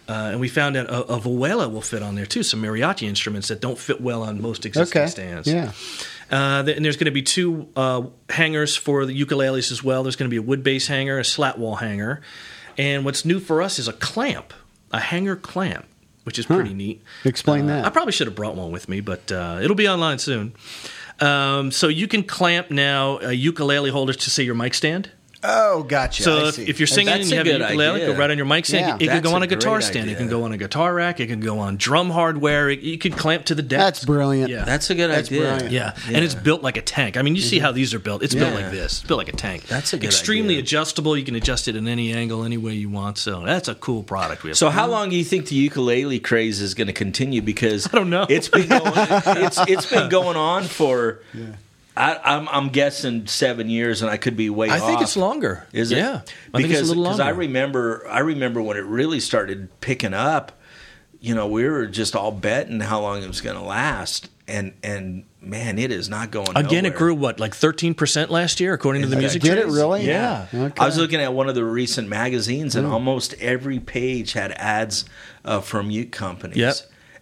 uh, 0.09 0.31
and 0.33 0.41
we 0.41 0.49
found 0.49 0.77
that 0.77 0.87
a, 0.87 1.01
a 1.15 1.19
vihuela 1.19 1.69
will 1.71 1.81
fit 1.83 2.01
on 2.01 2.15
there 2.15 2.27
too. 2.27 2.45
Some 2.45 2.63
mariachi 2.63 3.09
instruments 3.09 3.49
that 3.49 3.61
don't 3.61 3.77
fit 3.79 4.01
well 4.01 4.23
on 4.23 4.41
most 4.41 4.65
existing 4.65 5.03
Okay. 5.03 5.11
stands. 5.11 5.49
Yeah. 5.49 5.73
Uh, 6.31 6.63
and 6.67 6.85
there's 6.85 6.97
going 6.97 7.07
to 7.07 7.11
be 7.11 7.23
two 7.23 7.69
uh, 7.75 8.03
hangers 8.31 8.77
for 8.77 9.05
the 9.05 9.25
ukuleles 9.25 9.73
as 9.73 9.83
well. 9.83 10.05
There's 10.05 10.15
going 10.17 10.29
to 10.29 10.33
be 10.33 10.37
a 10.39 10.43
wood 10.43 10.63
base 10.63 10.87
hanger, 10.87 11.19
a 11.19 11.25
slat 11.25 11.59
wall 11.59 11.77
hanger, 11.77 12.21
and 12.79 13.05
what's 13.05 13.25
new 13.25 13.41
for 13.41 13.63
us 13.63 13.79
is 13.79 13.89
a 13.89 13.93
clamp, 13.93 14.53
a 14.93 15.01
hanger 15.01 15.37
clamp, 15.37 15.85
which 16.25 16.39
is 16.39 16.47
pretty 16.47 16.75
neat. 16.75 17.03
Explain 17.25 17.65
Uh, 17.65 17.77
that. 17.77 17.85
I 17.87 17.91
probably 17.91 18.13
should 18.13 18.27
have 18.27 18.37
brought 18.37 18.55
one 18.57 18.71
with 18.71 18.89
me, 18.89 19.01
but 19.01 19.31
uh, 19.33 19.59
it'll 19.63 19.77
be 19.77 19.89
online 19.89 20.19
soon. 20.19 20.53
Um, 21.21 21.71
so 21.71 21.89
you 21.89 22.07
can 22.09 22.23
clamp 22.23 22.71
now 22.71 23.19
a 23.21 23.33
ukulele 23.33 23.91
holder 23.91 24.13
to 24.13 24.31
say 24.31 24.43
your 24.43 24.55
mic 24.55 24.75
stand. 24.75 25.11
Oh, 25.43 25.83
gotcha. 25.83 26.23
So 26.23 26.37
I 26.37 26.49
if, 26.49 26.55
see. 26.55 26.65
if 26.65 26.81
you're 26.81 26.87
singing 26.87 27.07
That's 27.07 27.23
and 27.23 27.31
you 27.31 27.37
have 27.39 27.47
a 27.47 27.65
ukulele, 27.65 28.03
idea. 28.03 28.13
go 28.13 28.19
right 28.19 28.31
on 28.31 28.37
your 28.37 28.47
mic 28.47 28.67
stand. 28.67 28.87
Yeah. 28.87 28.95
it 28.95 28.99
can 28.99 29.07
That's 29.09 29.29
go 29.29 29.35
on 29.35 29.43
a 29.43 29.45
a 29.45 29.49
guitar 29.49 29.79
great 29.79 29.85
stand. 29.85 30.11
It 30.11 30.17
can 30.17 30.29
go 30.29 30.45
on 30.45 30.53
a 30.53 30.57
guitar 30.57 30.95
rack. 30.95 31.21
It 31.21 31.29
can 31.29 31.41
go 31.41 31.59
on 31.59 31.77
drum 31.77 32.11
hardware. 32.11 32.71
It, 32.71 32.81
you 32.81 32.99
could 32.99 33.17
clamp 33.17 33.47
to 33.47 33.55
the 33.55 33.63
deck. 33.63 33.79
That's 33.79 34.05
brilliant. 34.05 34.51
Yeah. 34.51 34.65
That's 34.65 34.91
a 34.91 34.95
good 34.95 35.11
That's 35.11 35.29
idea. 35.29 35.41
brilliant. 35.41 35.71
Yeah. 35.71 35.97
and 36.07 36.25
it's 36.25 36.35
built 36.35 36.63
like 36.63 36.77
a 36.77 36.83
tank. 36.83 37.17
I 37.17 37.23
mean, 37.23 37.37
you 37.37 37.43
see 37.43 37.57
mm-hmm. 37.57 37.67
how 37.67 37.73
these 37.73 37.95
are 37.95 37.99
built. 37.99 38.23
It's 38.23 38.35
built 38.35 38.55
like 38.55 38.71
this. 38.71 39.01
It's 39.01 39.07
built 39.07 39.19
like 39.19 39.29
a 39.29 39.37
tank. 39.37 39.67
That's 39.67 39.93
a 39.93 39.99
good 39.99 40.07
extremely 40.07 40.55
idea. 40.55 40.63
adjustable. 40.63 41.17
You 41.17 41.25
can 41.25 41.35
adjust 41.35 41.69
it 41.69 41.77
in 41.77 41.87
any 41.89 42.13
angle, 42.13 42.45
any 42.45 42.59
way 42.59 42.75
you 42.75 42.91
want. 42.91 43.19
So 43.19 43.45
that's 43.45 43.69
a 43.69 43.75
cool 43.75 44.03
product. 44.03 44.43
We 44.43 44.51
have. 44.51 44.59
So 44.59 44.71
how 44.71 44.87
long 44.87 45.11
do 45.11 45.17
you 45.17 45.25
think 45.25 45.47
the 45.47 45.57
ukulele 45.57 46.19
craze 46.19 46.61
is 46.61 46.75
going 46.75 46.89
to 46.89 46.93
continue? 46.93 47.43
Because 47.43 47.87
I 47.93 47.97
don't 47.97 48.11
know. 48.11 48.27
It's 48.29 48.49
been 48.49 48.69
going. 48.69 48.93
it's 48.95 49.59
it's 49.69 49.87
been 49.87 50.09
going 50.11 50.37
on 50.37 50.65
for. 50.65 51.21
I, 51.97 52.21
I'm 52.23 52.49
I'm 52.49 52.69
guessing 52.69 53.27
seven 53.27 53.71
years, 53.71 54.03
and 54.03 54.11
I 54.11 54.17
could 54.19 54.37
be 54.37 54.51
way 54.51 54.69
I 54.69 54.79
think 54.79 55.01
it's 55.01 55.17
longer. 55.17 55.67
Is 55.73 55.93
it? 55.93 55.99
Yeah, 55.99 56.23
I 56.53 56.59
because 56.63 56.81
it's 56.81 56.81
a 56.81 56.85
little 56.89 57.05
because 57.05 57.19
longer. 57.19 57.35
I 57.35 57.37
remember 57.37 58.07
I 58.09 58.19
remember 58.19 58.61
when 58.61 58.77
it 58.77 58.85
really 58.85 59.21
started 59.21 59.69
picking 59.81 60.15
up. 60.15 60.53
You 61.19 61.35
know, 61.35 61.49
we 61.49 61.67
were 61.67 61.87
just 61.87 62.15
all 62.15 62.31
betting 62.31 62.81
how 62.81 63.01
long 63.01 63.23
it 63.23 63.27
was 63.27 63.41
going 63.41 63.57
to 63.57 63.63
last, 63.63 64.29
and 64.47 64.75
and 64.83 65.25
man, 65.41 65.79
it 65.79 65.91
is 65.91 66.09
not 66.11 66.31
going. 66.31 66.49
Again, 66.55 66.85
it 66.85 66.95
grew 66.95 67.15
what 67.15 67.41
like 67.41 67.55
thirteen 67.55 67.95
percent 67.95 68.31
last 68.31 68.61
year, 68.61 68.75
according 68.75 69.03
to 69.03 69.09
the 69.09 69.17
music. 69.17 69.41
Did 69.41 69.59
it 69.59 69.67
really? 69.67 70.05
Yeah. 70.05 70.47
Okay. 70.53 70.75
I 70.79 70.85
was 70.85 70.99
looking 70.99 71.21
at 71.21 71.33
one 71.33 71.49
of 71.49 71.55
the 71.55 71.65
recent 71.65 72.09
magazines, 72.09 72.77
and 72.77 72.87
almost 72.87 73.33
every 73.41 73.81
page 73.81 74.35
had 74.35 74.53
ads 74.53 75.07
uh, 75.45 75.61
from 75.61 75.91
uke 75.91 76.13
companies. 76.13 76.59
Yep. 76.59 76.77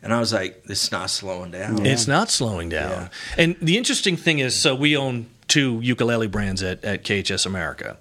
And 0.05 0.13
I 0.13 0.21
was 0.21 0.33
like, 0.33 0.65
"This 0.65 0.85
is 0.85 0.93
not 0.93 1.09
slowing 1.11 1.51
down." 1.51 1.85
It's 1.87 2.07
not 2.07 2.31
slowing 2.31 2.69
down. 2.69 2.91
Yeah. 2.91 3.09
And 3.39 3.57
the 3.61 3.77
interesting 3.79 4.17
thing 4.17 4.39
is, 4.39 4.55
so 4.55 4.75
we 4.75 4.97
own 4.97 5.27
two 5.49 5.81
ukulele 5.83 6.27
brands 6.29 6.63
at, 6.63 6.85
at 6.85 7.03
KHS 7.05 7.47
America. 7.47 7.97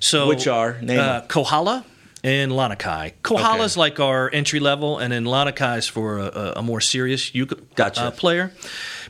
So 0.00 0.20
Mm-hmm. 0.20 0.28
Which 0.28 0.46
are? 0.48 0.80
Name 0.80 0.98
uh. 0.98 1.20
Kohala 1.28 1.84
and 2.24 2.52
Lanakai. 2.52 3.12
Kohala's 3.22 3.72
Okay. 3.76 3.80
like 3.80 4.00
our 4.00 4.30
entry 4.32 4.60
level, 4.60 4.98
and 4.98 5.12
then 5.12 5.24
Lanakai's 5.24 5.88
for 5.88 6.18
a, 6.18 6.24
a, 6.26 6.52
a 6.56 6.62
more 6.62 6.80
serious 6.80 7.34
uke 7.34 7.74
Gotcha. 7.74 8.02
uh, 8.04 8.10
player. 8.12 8.52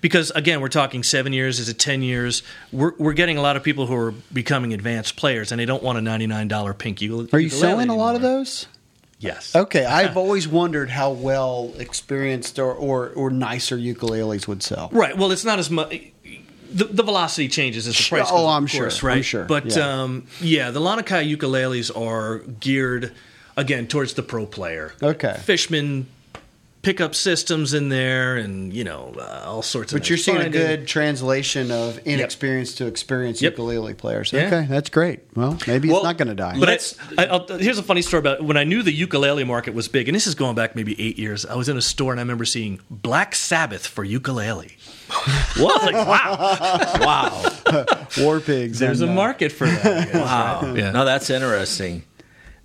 Because 0.01 0.31
again, 0.33 0.61
we're 0.61 0.69
talking 0.69 1.03
seven 1.05 1.33
years. 1.33 1.61
Is 1.61 1.69
it 1.69 1.79
ten 1.79 2.03
years? 2.03 2.43
We're, 2.73 2.93
we're 2.99 3.13
getting 3.13 3.37
a 3.39 3.43
lot 3.43 3.57
of 3.57 3.63
people 3.63 3.87
who 3.87 3.95
are 3.95 4.13
becoming 4.33 4.73
advanced 4.73 5.15
players, 5.17 5.53
and 5.53 5.61
they 5.61 5.67
don't 5.67 5.83
want 5.83 5.99
a 5.99 6.01
ninety 6.01 6.27
nine 6.27 6.49
dollar 6.49 6.75
pink 6.75 7.01
ukulele. 7.01 7.29
Are 7.33 7.39
you 7.41 7.51
selling 7.51 7.89
a 7.89 7.95
lot 7.97 8.15
of 8.17 8.23
those? 8.23 8.67
Yes. 9.23 9.55
Okay, 9.57 9.85
I've 10.01 10.17
always 10.17 10.47
wondered 10.49 10.91
how 10.91 11.13
well 11.13 11.73
experienced 11.79 12.59
or, 12.59 12.73
or, 12.75 13.11
or 13.11 13.31
nicer 13.31 13.77
ukuleles 13.79 14.47
would 14.49 14.63
sell. 14.63 14.91
Right. 14.93 15.17
Well, 15.17 15.31
it's 15.31 15.45
not 15.45 15.59
as 15.59 15.71
much. 15.71 15.91
The, 16.73 16.85
the 16.85 17.03
velocity 17.03 17.49
changes 17.49 17.87
as 17.87 17.97
the 17.97 18.09
price. 18.09 18.29
Oh, 18.31 18.37
goes 18.37 18.45
up, 18.47 18.57
I'm 18.57 18.65
of 18.65 18.73
course, 18.73 18.97
sure. 18.99 19.09
Right. 19.09 19.17
I'm 19.19 19.23
sure. 19.23 19.45
But 19.45 19.77
Yeah. 19.77 20.03
um, 20.03 20.27
yeah, 20.41 20.71
the 20.71 20.81
Lanakai 20.81 21.35
ukuleles 21.37 21.95
are 21.97 22.39
geared 22.39 23.13
again 23.57 23.87
towards 23.87 24.15
the 24.15 24.23
pro 24.23 24.47
player. 24.47 24.95
Okay. 25.03 25.39
Fishman 25.45 26.07
pickup 26.83 27.15
systems 27.15 27.73
in 27.75 27.89
there, 27.89 28.37
and 28.37 28.73
you 28.75 28.85
know 28.85 29.15
uh, 29.19 29.45
all 29.47 29.63
sorts 29.63 29.93
of. 29.93 30.01
But 30.01 30.09
you're 30.11 30.17
nice 30.19 30.25
seeing 30.25 30.41
a 30.41 30.51
good 30.51 30.87
translation 30.87 31.71
of 31.71 32.01
inexperienced 32.05 32.79
to 32.79 32.87
experienced 32.87 33.41
Yep. 33.41 33.53
ukulele 33.53 33.95
players. 33.95 34.33
Yeah. 34.33 34.47
Okay, 34.47 34.67
that's 34.69 34.91
great. 34.91 35.21
Well, 35.35 35.59
maybe 35.67 35.89
Well, 35.89 35.99
it's 35.99 36.05
not 36.05 36.19
going 36.19 36.29
to 36.29 36.35
die. 36.35 36.59
But 36.59 36.69
Let's- 36.69 36.97
I, 37.17 37.27
I, 37.27 37.59
here's 37.59 37.79
a 37.79 37.83
funny 37.83 38.03
story 38.03 38.19
about 38.21 38.43
when 38.45 38.57
I 38.57 38.65
knew 38.65 38.83
the 38.83 38.93
ukulele 38.93 39.45
market 39.45 39.75
was 39.75 39.89
big, 39.89 40.09
and 40.09 40.15
this 40.15 40.27
is 40.27 40.35
going 40.35 40.55
back 40.57 40.77
maybe 40.77 41.01
eight 41.01 41.19
years. 41.19 41.47
I 41.47 41.55
was 41.55 41.69
in 41.69 41.77
a 41.77 41.83
store 41.83 42.13
and 42.13 42.21
I 42.21 42.23
remember 42.23 42.45
seeing 42.45 42.81
Black 42.91 43.35
Sabbath 43.35 43.87
for 43.87 44.05
ukulele. 44.05 44.77
What? 45.59 45.93
Like, 45.93 46.07
wow, 46.07 46.97
wow! 47.01 48.07
War 48.19 48.41
pigs. 48.41 48.79
there's 48.79 49.03
a 49.03 49.05
and, 49.05 49.13
uh, 49.13 49.15
market 49.17 49.53
for 49.53 49.67
that. 49.67 50.15
Wow! 50.15 50.75
Yeah. 50.75 50.91
No, 50.93 51.05
that's 51.05 51.29
interesting. 51.29 52.03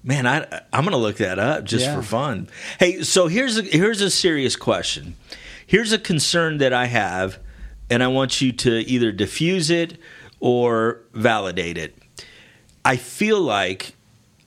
Man, 0.07 0.25
I 0.25 0.37
I'm 0.71 0.85
going 0.85 0.91
to 0.91 0.97
look 0.97 1.17
that 1.17 1.37
up 1.37 1.65
just 1.65 1.85
Yeah. 1.85 1.95
for 1.95 2.01
fun. 2.01 2.47
Hey, 2.79 3.03
so 3.03 3.27
here's 3.27 3.57
a 3.57 3.61
here's 3.61 3.99
a 3.99 4.09
serious 4.09 4.55
question. 4.55 5.17
Here's 5.65 5.91
a 5.91 5.99
concern 5.99 6.59
that 6.59 6.71
I 6.71 6.85
have, 6.85 7.39
and 7.89 8.01
I 8.01 8.07
want 8.07 8.39
you 8.39 8.53
to 8.53 8.71
either 8.89 9.11
diffuse 9.11 9.69
it 9.69 9.97
or 10.39 11.01
validate 11.13 11.77
it. 11.77 11.97
I 12.85 12.95
feel 12.95 13.41
like 13.41 13.95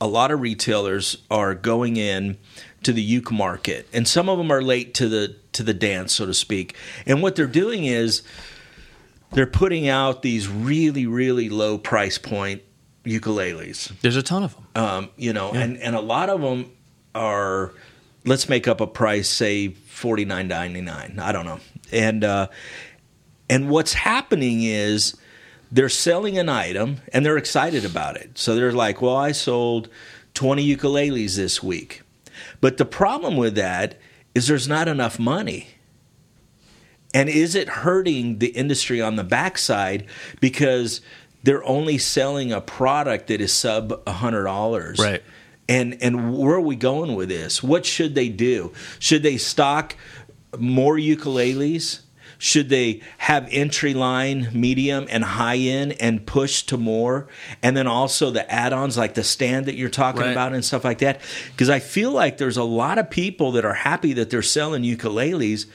a 0.00 0.06
lot 0.06 0.30
of 0.30 0.40
retailers 0.40 1.18
are 1.30 1.54
going 1.54 1.98
in 1.98 2.38
to 2.84 2.94
the 2.94 3.02
uke 3.02 3.30
market, 3.30 3.86
and 3.92 4.08
some 4.08 4.30
of 4.30 4.38
them 4.38 4.50
are 4.50 4.62
late 4.62 4.94
to 4.94 5.10
the 5.10 5.36
to 5.52 5.62
the 5.62 5.74
dance, 5.74 6.14
so 6.14 6.24
to 6.24 6.32
speak. 6.32 6.74
And 7.04 7.20
what 7.20 7.36
they're 7.36 7.46
doing 7.46 7.84
is 7.84 8.22
they're 9.32 9.46
putting 9.46 9.88
out 9.88 10.22
these 10.22 10.48
really 10.48 11.06
really 11.06 11.50
low 11.50 11.76
price 11.76 12.16
point 12.16 12.62
ukuleles 13.04 13.92
There's 14.00 14.16
a 14.16 14.22
ton 14.22 14.42
of 14.44 14.54
them. 14.54 14.66
um, 14.74 15.10
you 15.16 15.32
know, 15.32 15.50
and, 15.52 15.78
and 15.78 15.96
a 15.96 16.00
lot 16.00 16.28
of 16.30 16.40
them 16.40 16.70
are, 17.14 17.72
let's 18.24 18.48
make 18.48 18.68
up 18.68 18.80
a 18.80 18.86
price, 18.86 19.28
say 19.28 19.68
forty 19.68 20.24
nine 20.24 20.48
ninety 20.48 20.80
nine. 20.80 21.18
I 21.20 21.32
don't 21.32 21.46
know, 21.46 21.60
and 21.92 22.22
uh, 22.24 22.48
and 23.48 23.68
what's 23.70 23.94
happening 23.94 24.62
is 24.62 25.16
they're 25.72 25.88
selling 25.88 26.38
an 26.38 26.48
item 26.48 26.98
and 27.12 27.24
they're 27.24 27.36
excited 27.36 27.84
about 27.84 28.16
it. 28.16 28.38
So 28.38 28.54
they're 28.54 28.72
like, 28.72 29.00
well, 29.02 29.16
I 29.16 29.32
sold 29.32 29.88
twenty 30.34 30.76
ukuleles 30.76 31.36
this 31.36 31.62
week, 31.62 32.02
but 32.60 32.76
the 32.76 32.84
problem 32.84 33.36
with 33.36 33.54
that 33.56 33.98
is 34.34 34.46
there's 34.46 34.68
not 34.68 34.86
enough 34.88 35.18
money. 35.18 35.68
And 37.12 37.28
is 37.28 37.56
it 37.56 37.68
hurting 37.68 38.38
the 38.38 38.50
industry 38.50 39.02
on 39.02 39.16
the 39.16 39.24
backside 39.24 40.06
because 40.40 41.00
they're 41.42 41.64
only 41.64 41.98
selling 41.98 42.52
a 42.52 42.60
product 42.60 43.28
that 43.28 43.40
is 43.40 43.52
sub 43.52 44.06
hundred 44.08 44.44
dollars? 44.44 44.98
Right. 44.98 45.22
And 45.68 45.98
and 46.02 46.36
where 46.36 46.56
are 46.56 46.60
we 46.60 46.76
going 46.76 47.14
with 47.14 47.28
this? 47.28 47.62
What 47.62 47.86
should 47.86 48.14
they 48.14 48.28
do? 48.28 48.72
Should 48.98 49.22
they 49.22 49.36
stock 49.36 49.94
more 50.58 50.96
ukuleles? 50.96 52.00
Should 52.42 52.70
they 52.70 53.02
have 53.18 53.46
entry 53.50 53.92
line, 53.92 54.48
medium, 54.54 55.06
and 55.10 55.22
high 55.22 55.58
end 55.58 55.94
and 56.00 56.26
push 56.26 56.62
to 56.64 56.78
more? 56.78 57.28
And 57.62 57.76
then 57.76 57.86
also 57.86 58.30
the 58.30 58.50
add 58.50 58.72
ons 58.72 58.96
like 58.96 59.12
the 59.12 59.22
stand 59.22 59.66
that 59.66 59.74
you're 59.76 59.90
talking 59.90 60.22
Right. 60.22 60.30
about 60.32 60.54
and 60.54 60.64
stuff 60.64 60.82
like 60.82 60.98
that? 61.00 61.20
Because 61.52 61.68
I 61.68 61.80
feel 61.80 62.10
like 62.12 62.38
there's 62.38 62.56
a 62.56 62.64
lot 62.64 62.96
of 62.96 63.10
people 63.10 63.52
that 63.52 63.66
are 63.66 63.74
happy 63.74 64.14
that 64.14 64.30
they're 64.30 64.40
selling 64.40 64.84
ukuleles. 64.84 65.66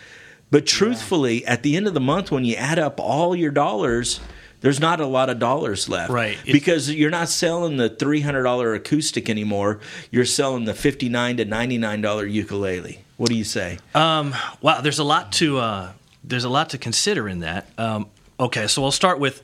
But 0.49 0.65
truthfully, 0.65 1.45
at 1.45 1.61
the 1.61 1.75
end 1.75 1.85
of 1.87 1.93
the 1.93 1.99
month, 1.99 2.31
when 2.31 2.45
you 2.45 2.55
add 2.55 2.79
up 2.79 2.99
all 2.99 3.35
your 3.35 3.51
dollars, 3.51 4.19
there's 4.65 4.79
not 4.79 4.99
a 4.99 5.05
lot 5.05 5.29
of 5.29 5.37
dollars 5.37 5.87
left, 5.87 6.09
Right. 6.09 6.39
Because 6.43 6.89
you're 6.91 7.11
not 7.11 7.29
selling 7.29 7.77
the 7.77 7.87
three 7.87 8.21
hundred 8.21 8.43
dollar 8.43 8.73
acoustic 8.73 9.29
anymore. 9.29 9.79
You're 10.09 10.25
selling 10.25 10.65
the 10.65 10.73
fifty 10.73 11.07
nine 11.07 11.37
to 11.37 11.45
ninety 11.45 11.77
nine 11.77 12.01
dollar 12.01 12.25
ukulele. 12.25 12.99
What 13.17 13.29
do 13.29 13.35
you 13.35 13.43
say? 13.43 13.77
Um, 13.93 14.33
wow, 14.61 14.81
there's 14.81 14.97
a 14.99 15.03
lot 15.03 15.31
to 15.33 15.59
uh, 15.59 15.91
there's 16.23 16.43
a 16.45 16.49
lot 16.49 16.71
to 16.71 16.79
consider 16.79 17.29
in 17.29 17.41
that. 17.41 17.67
Um, 17.77 18.07
okay, 18.39 18.65
so 18.65 18.83
I'll 18.83 18.91
start 18.91 19.19
with. 19.19 19.43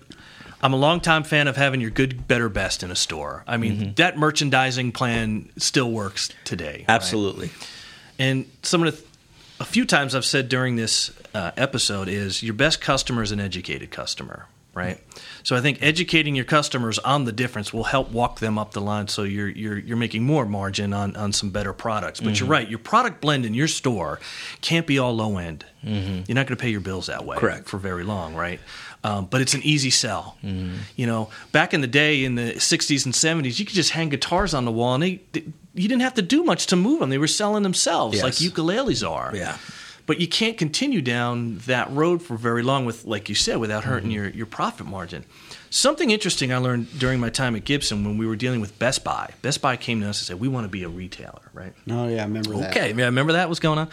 I'm 0.64 0.74
a 0.74 0.78
longtime 0.78 1.24
fan 1.24 1.48
of 1.48 1.56
having 1.56 1.82
your 1.82 1.90
good, 1.92 2.28
better, 2.28 2.50
best 2.50 2.82
in 2.84 2.90
a 2.92 2.96
store. 2.96 3.44
I 3.48 3.58
mean, 3.58 3.94
that 3.96 4.18
merchandising 4.18 4.92
plan 4.92 5.50
still 5.58 5.90
works 5.92 6.30
today. 6.44 6.86
right? 6.88 6.96
Absolutely. 6.96 7.50
And 8.20 8.46
some 8.62 8.84
of 8.84 8.96
the, 8.96 9.04
a 9.60 9.66
few 9.66 9.86
times 9.86 10.14
I've 10.14 10.26
said 10.26 10.50
during 10.50 10.76
this 10.76 11.12
uh, 11.34 11.50
episode 11.58 12.08
is 12.08 12.44
your 12.44 12.54
best 12.54 12.80
customer 12.82 13.24
is 13.24 13.32
an 13.32 13.40
educated 13.40 13.90
customer, 13.90 14.46
right? 14.74 15.00
So 15.44 15.56
I 15.56 15.62
think 15.62 15.80
educating 15.82 16.36
your 16.36 16.46
customers 16.46 17.00
on 17.00 17.26
the 17.26 17.32
difference 17.32 17.74
will 17.74 17.84
help 17.84 18.12
walk 18.12 18.40
them 18.40 18.58
up 18.58 18.72
the 18.72 18.82
line, 18.82 19.08
so 19.08 19.24
you're 19.24 19.50
you're 19.50 19.78
you're 19.78 19.98
making 19.98 20.24
more 20.24 20.46
margin 20.46 20.94
on 20.94 21.16
on 21.16 21.34
some 21.34 21.50
better 21.50 21.74
products. 21.74 22.20
But 22.20 22.40
you're 22.40 22.46
mm-hmm. 22.46 22.52
right, 22.52 22.70
your 22.70 22.80
product 22.80 23.22
blend 23.22 23.46
in 23.46 23.54
your 23.54 23.68
store 23.68 24.20
can't 24.62 24.88
be 24.88 25.00
all 25.00 25.16
low 25.16 25.38
end. 25.38 25.66
Mm-hmm. 25.84 26.24
You're 26.28 26.36
not 26.36 26.48
going 26.48 26.58
to 26.58 26.62
pay 26.62 26.70
your 26.70 26.82
bills 26.82 27.08
that 27.08 27.26
way, 27.26 27.38
Correct. 27.38 27.68
for 27.68 27.78
very 27.78 28.04
long, 28.04 28.36
right? 28.36 28.60
Um, 29.04 29.26
but 29.26 29.42
it's 29.42 29.56
an 29.56 29.64
easy 29.64 29.90
sell. 29.90 30.38
Mm-hmm. 30.44 30.76
You 30.96 31.08
know, 31.08 31.30
back 31.52 31.74
in 31.74 31.82
the 31.82 31.88
day 31.88 32.24
in 32.24 32.36
the 32.36 32.54
'60s 32.54 33.06
and 33.06 33.14
'70s, 33.14 33.60
you 33.60 33.66
could 33.66 33.76
just 33.76 33.92
hang 33.92 34.10
guitars 34.10 34.54
on 34.54 34.66
the 34.66 34.72
wall, 34.72 34.94
and 34.94 35.04
they, 35.04 35.22
they 35.34 35.44
you 35.74 35.88
didn't 35.88 36.02
have 36.02 36.16
to 36.16 36.22
do 36.22 36.44
much 36.44 36.68
to 36.68 36.76
move 36.76 37.00
them. 37.00 37.10
They 37.10 37.18
were 37.18 37.28
selling 37.28 37.64
themselves, 37.64 38.16
Yes. 38.16 38.24
like 38.24 38.34
ukuleles 38.34 39.10
are. 39.10 39.36
Yeah. 39.36 39.58
But 40.06 40.20
you 40.20 40.28
can't 40.28 40.58
continue 40.58 41.02
down 41.02 41.58
that 41.66 41.92
road 41.92 42.22
for 42.22 42.38
very 42.38 42.64
long 42.64 42.86
with, 42.86 43.06
like 43.06 43.30
you 43.30 43.36
said, 43.36 43.58
without 43.58 43.84
hurting 43.84 44.12
your, 44.12 44.30
your 44.30 44.46
profit 44.46 44.88
margin. 44.88 45.26
Something 45.70 46.12
interesting 46.12 46.52
I 46.52 46.58
learned 46.58 47.00
during 47.00 47.20
my 47.20 47.30
time 47.30 47.56
at 47.56 47.64
Gibson 47.64 48.04
when 48.04 48.18
we 48.18 48.26
were 48.28 48.36
dealing 48.36 48.60
with 48.60 48.78
Best 48.78 49.04
Buy. 49.04 49.32
Best 49.42 49.62
Buy 49.62 49.78
came 49.78 50.02
to 50.02 50.10
us 50.10 50.20
and 50.20 50.28
said, 50.28 50.40
"We 50.40 50.50
want 50.50 50.66
to 50.66 50.70
be 50.70 50.84
a 50.84 50.90
retailer, 50.90 51.50
right?" 51.54 51.74
Oh 51.90 52.08
yeah, 52.10 52.24
I 52.24 52.26
remember 52.26 52.58
that. 52.58 52.72
Okay, 52.72 52.94
yeah, 52.94 53.04
I 53.04 53.06
remember 53.06 53.34
that 53.34 53.48
was 53.48 53.62
going 53.62 53.80
on. 53.80 53.90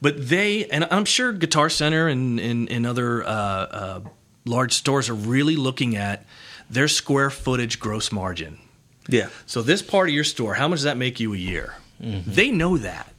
But 0.00 0.28
they, 0.28 0.64
and 0.66 0.86
I'm 0.90 1.04
sure 1.04 1.32
Guitar 1.32 1.68
Center 1.68 2.08
and, 2.08 2.40
and, 2.40 2.70
and 2.70 2.86
other 2.86 3.22
uh, 3.24 3.28
uh, 3.28 4.00
large 4.46 4.72
stores 4.72 5.10
are 5.10 5.14
really 5.14 5.56
looking 5.56 5.96
at 5.96 6.24
their 6.70 6.88
square 6.88 7.28
footage 7.30 7.78
gross 7.78 8.10
margin. 8.10 8.58
Yeah. 9.08 9.28
So 9.44 9.60
this 9.62 9.82
part 9.82 10.08
of 10.08 10.14
your 10.14 10.24
store, 10.24 10.54
how 10.54 10.68
much 10.68 10.78
does 10.78 10.84
that 10.84 10.96
make 10.96 11.20
you 11.20 11.34
a 11.34 11.38
year? 11.38 11.74
They 12.00 12.50
know 12.50 12.78
that. 12.78 13.12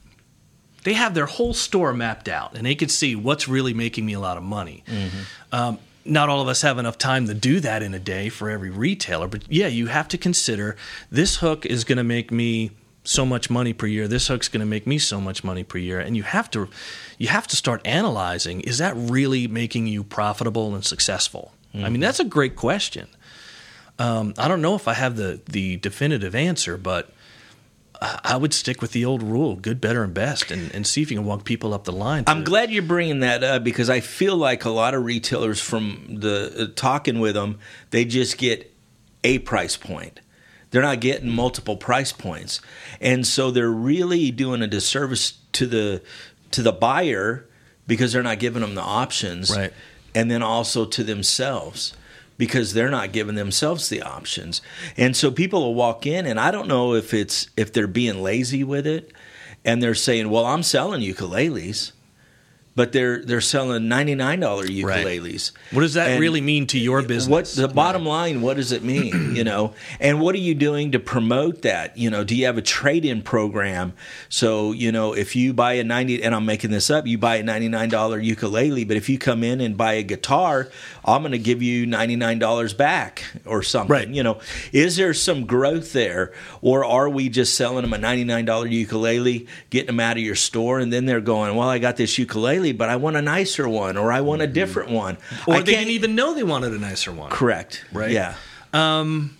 They 0.84 0.94
have 0.94 1.14
their 1.14 1.26
whole 1.26 1.54
store 1.54 1.92
mapped 1.92 2.28
out, 2.28 2.56
and 2.56 2.64
they 2.66 2.74
can 2.74 2.88
see 2.88 3.14
what's 3.14 3.48
really 3.48 3.74
making 3.74 4.06
me 4.06 4.14
a 4.14 4.20
lot 4.20 4.36
of 4.36 4.42
money. 4.42 4.82
Um, 5.52 5.78
not 6.04 6.28
all 6.28 6.40
of 6.40 6.48
us 6.48 6.62
have 6.62 6.78
enough 6.78 6.96
time 6.96 7.26
to 7.26 7.34
do 7.34 7.60
that 7.60 7.82
in 7.82 7.92
a 7.94 7.98
day 7.98 8.30
for 8.30 8.48
every 8.48 8.70
retailer, 8.70 9.28
but 9.28 9.42
yeah, 9.48 9.66
you 9.66 9.86
have 9.86 10.08
to 10.08 10.18
consider 10.18 10.76
this 11.10 11.36
hook 11.36 11.66
is 11.66 11.84
going 11.84 11.98
to 11.98 12.04
make 12.04 12.30
me 12.30 12.70
so 13.04 13.26
much 13.26 13.50
money 13.50 13.72
per 13.72 13.86
year. 13.86 14.08
This 14.08 14.28
hook's 14.28 14.48
going 14.48 14.60
to 14.60 14.66
make 14.66 14.86
me 14.86 14.98
so 14.98 15.20
much 15.20 15.44
money 15.44 15.62
per 15.64 15.78
year, 15.78 16.00
and 16.00 16.16
you 16.16 16.22
have 16.22 16.50
to 16.52 16.68
you 17.18 17.28
have 17.28 17.46
to 17.48 17.56
start 17.56 17.80
analyzing: 17.84 18.60
is 18.62 18.78
that 18.78 18.94
really 18.96 19.46
making 19.46 19.86
you 19.86 20.02
profitable 20.02 20.74
and 20.74 20.84
successful? 20.84 21.52
I 21.74 21.88
mean, 21.88 22.00
that's 22.00 22.18
a 22.18 22.24
great 22.24 22.56
question. 22.56 23.06
Um, 23.98 24.34
I 24.36 24.48
don't 24.48 24.60
know 24.60 24.74
if 24.74 24.88
I 24.88 24.94
have 24.94 25.16
the 25.16 25.40
the 25.46 25.76
definitive 25.76 26.34
answer, 26.34 26.76
but 26.76 27.12
I 28.00 28.20
I 28.24 28.36
would 28.36 28.54
stick 28.54 28.80
with 28.80 28.92
the 28.92 29.04
old 29.04 29.22
rule: 29.22 29.56
good, 29.56 29.80
better, 29.80 30.02
and 30.02 30.14
best, 30.14 30.50
and, 30.50 30.72
and 30.74 30.86
see 30.86 31.02
if 31.02 31.10
you 31.10 31.18
can 31.18 31.26
walk 31.26 31.44
people 31.44 31.74
up 31.74 31.84
the 31.84 31.92
line. 31.92 32.24
I'm 32.26 32.44
glad 32.44 32.70
you're 32.70 32.82
bringing 32.82 33.20
that 33.20 33.42
up 33.42 33.64
because 33.64 33.90
I 33.90 34.00
feel 34.00 34.36
like 34.36 34.64
a 34.64 34.70
lot 34.70 34.94
of 34.94 35.04
retailers 35.04 35.60
from 35.60 36.16
the 36.20 36.54
uh, 36.58 36.72
talking 36.74 37.20
with 37.20 37.34
them, 37.34 37.58
they 37.90 38.04
just 38.04 38.38
get 38.38 38.74
a 39.24 39.38
price 39.40 39.76
point. 39.76 40.20
They're 40.70 40.82
not 40.82 41.00
getting 41.00 41.28
multiple 41.30 41.76
price 41.76 42.12
points, 42.12 42.60
and 43.00 43.26
so 43.26 43.50
they're 43.50 43.68
really 43.68 44.30
doing 44.30 44.62
a 44.62 44.66
disservice 44.66 45.38
to 45.52 45.66
the 45.66 46.02
to 46.52 46.62
the 46.62 46.72
buyer 46.72 47.46
because 47.86 48.12
they're 48.12 48.22
not 48.22 48.38
giving 48.38 48.62
them 48.62 48.76
the 48.76 48.82
options, 48.82 49.54
Right. 49.54 49.72
And 50.14 50.30
then 50.30 50.42
also 50.42 50.86
to 50.86 51.04
themselves 51.04 51.92
because 52.40 52.72
they're 52.72 52.90
not 52.90 53.12
giving 53.12 53.34
themselves 53.34 53.90
the 53.90 54.00
options. 54.00 54.62
And 54.96 55.14
so 55.14 55.30
people 55.30 55.60
will 55.60 55.74
walk 55.74 56.06
in 56.06 56.24
and 56.24 56.40
I 56.40 56.50
don't 56.50 56.68
know 56.68 56.94
if 56.94 57.12
it's 57.12 57.50
if 57.54 57.70
they're 57.70 57.86
being 57.86 58.22
lazy 58.22 58.64
with 58.64 58.86
it 58.86 59.12
and 59.62 59.82
they're 59.82 59.94
saying, 59.94 60.30
"Well, 60.30 60.46
I'm 60.46 60.62
selling 60.62 61.02
ukuleles." 61.02 61.92
But 62.76 62.92
they're 62.92 63.22
they're 63.24 63.40
selling 63.40 63.88
ninety 63.88 64.14
nine 64.14 64.40
dollar 64.40 64.64
ukuleles. 64.64 65.52
What 65.72 65.80
does 65.80 65.94
that 65.94 66.10
And 66.10 66.20
really 66.20 66.40
mean 66.40 66.66
to 66.68 66.78
your 66.78 67.02
business? 67.02 67.56
What 67.56 67.68
the 67.68 67.72
bottom 67.72 68.06
line? 68.06 68.42
What 68.42 68.56
does 68.56 68.72
it 68.72 68.82
mean? 68.82 69.34
you 69.36 69.44
know, 69.44 69.74
and 69.98 70.20
what 70.20 70.34
are 70.34 70.38
you 70.38 70.54
doing 70.54 70.92
to 70.92 71.00
promote 71.00 71.62
that? 71.62 71.98
You 71.98 72.10
know, 72.10 72.22
do 72.24 72.34
you 72.36 72.46
have 72.46 72.58
a 72.58 72.62
trade 72.62 73.04
in 73.04 73.22
program? 73.22 73.92
So 74.28 74.72
you 74.72 74.92
know, 74.92 75.14
if 75.14 75.34
you 75.34 75.52
buy 75.52 75.74
a 75.74 75.84
ninety, 75.84 76.22
and 76.22 76.34
I'm 76.34 76.46
making 76.46 76.70
this 76.70 76.90
up, 76.90 77.06
you 77.06 77.18
buy 77.18 77.36
a 77.36 77.42
ninety 77.42 77.68
nine 77.68 77.88
dollar 77.88 78.18
ukulele, 78.18 78.84
but 78.84 78.96
if 78.96 79.08
you 79.08 79.18
come 79.18 79.42
in 79.42 79.60
and 79.60 79.76
buy 79.76 79.94
a 79.94 80.02
guitar, 80.02 80.68
I'm 81.04 81.22
going 81.22 81.32
to 81.32 81.38
give 81.38 81.62
you 81.62 81.86
ninety 81.86 82.16
nine 82.16 82.38
dollars 82.38 82.72
back 82.72 83.24
or 83.44 83.62
something. 83.62 83.90
Right. 83.90 84.08
You 84.08 84.22
know, 84.22 84.40
is 84.72 84.96
there 84.96 85.12
some 85.12 85.44
growth 85.46 85.92
there, 85.92 86.32
or 86.62 86.84
are 86.84 87.08
we 87.08 87.28
just 87.28 87.56
selling 87.56 87.82
them 87.82 87.92
a 87.92 87.98
ninety 87.98 88.24
nine 88.24 88.44
dollar 88.44 88.66
ukulele, 88.66 89.48
getting 89.70 89.88
them 89.88 90.00
out 90.00 90.16
of 90.16 90.22
your 90.22 90.36
store, 90.36 90.78
and 90.78 90.92
then 90.92 91.06
they're 91.06 91.20
going, 91.20 91.56
well, 91.56 91.68
I 91.68 91.78
got 91.78 91.96
this 91.96 92.16
ukulele, 92.16 92.59
but 92.72 92.88
I 92.88 92.96
want 92.96 93.16
a 93.16 93.22
nicer 93.22 93.68
one, 93.68 93.96
or 93.96 94.12
I 94.12 94.20
want 94.20 94.42
a 94.42 94.44
mm-hmm. 94.44 94.52
different 94.54 94.90
one, 94.90 95.18
or 95.46 95.54
I 95.54 95.60
they 95.60 95.72
can't- 95.72 95.86
didn't 95.86 95.94
even 95.94 96.14
know 96.14 96.34
they 96.34 96.42
wanted 96.42 96.72
a 96.72 96.78
nicer 96.78 97.12
one. 97.12 97.30
Correct. 97.30 97.84
Right. 97.92 98.10
Yeah. 98.10 98.34
Um, 98.72 99.36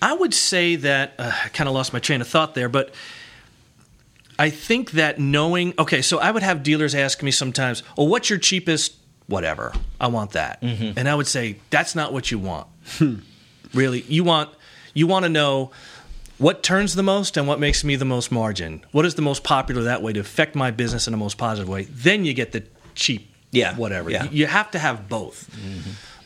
I 0.00 0.12
would 0.12 0.34
say 0.34 0.76
that 0.76 1.14
uh, 1.18 1.32
I 1.44 1.48
kind 1.48 1.68
of 1.68 1.74
lost 1.74 1.92
my 1.92 1.98
train 1.98 2.20
of 2.20 2.28
thought 2.28 2.54
there, 2.54 2.68
but 2.68 2.94
I 4.38 4.50
think 4.50 4.92
that 4.92 5.18
knowing. 5.18 5.74
Okay, 5.78 6.02
so 6.02 6.18
I 6.18 6.30
would 6.30 6.42
have 6.42 6.62
dealers 6.62 6.94
ask 6.94 7.22
me 7.22 7.30
sometimes, 7.30 7.82
"Oh, 7.96 8.04
what's 8.04 8.28
your 8.30 8.38
cheapest 8.38 8.94
whatever? 9.26 9.72
I 10.00 10.08
want 10.08 10.32
that," 10.32 10.60
mm-hmm. 10.60 10.98
and 10.98 11.08
I 11.08 11.14
would 11.14 11.26
say, 11.26 11.56
"That's 11.70 11.94
not 11.94 12.12
what 12.12 12.30
you 12.30 12.38
want. 12.38 12.66
Hmm. 12.98 13.16
really, 13.72 14.02
you 14.02 14.24
want 14.24 14.50
you 14.92 15.06
want 15.06 15.24
to 15.24 15.28
know." 15.28 15.70
What 16.38 16.62
turns 16.62 16.94
the 16.94 17.02
most 17.02 17.36
and 17.36 17.46
what 17.46 17.60
makes 17.60 17.84
me 17.84 17.96
the 17.96 18.04
most 18.04 18.32
margin? 18.32 18.84
What 18.92 19.06
is 19.06 19.14
the 19.14 19.22
most 19.22 19.44
popular 19.44 19.82
that 19.84 20.02
way 20.02 20.12
to 20.12 20.20
affect 20.20 20.54
my 20.56 20.70
business 20.70 21.06
in 21.06 21.12
the 21.12 21.16
most 21.18 21.38
positive 21.38 21.68
way? 21.68 21.84
Then 21.84 22.24
you 22.24 22.34
get 22.34 22.52
the 22.52 22.64
cheap, 22.94 23.32
Yeah, 23.52 23.76
whatever. 23.76 24.10
yeah. 24.10 24.24
You 24.30 24.46
have 24.46 24.70
to 24.72 24.78
have 24.78 25.08
both. 25.08 25.48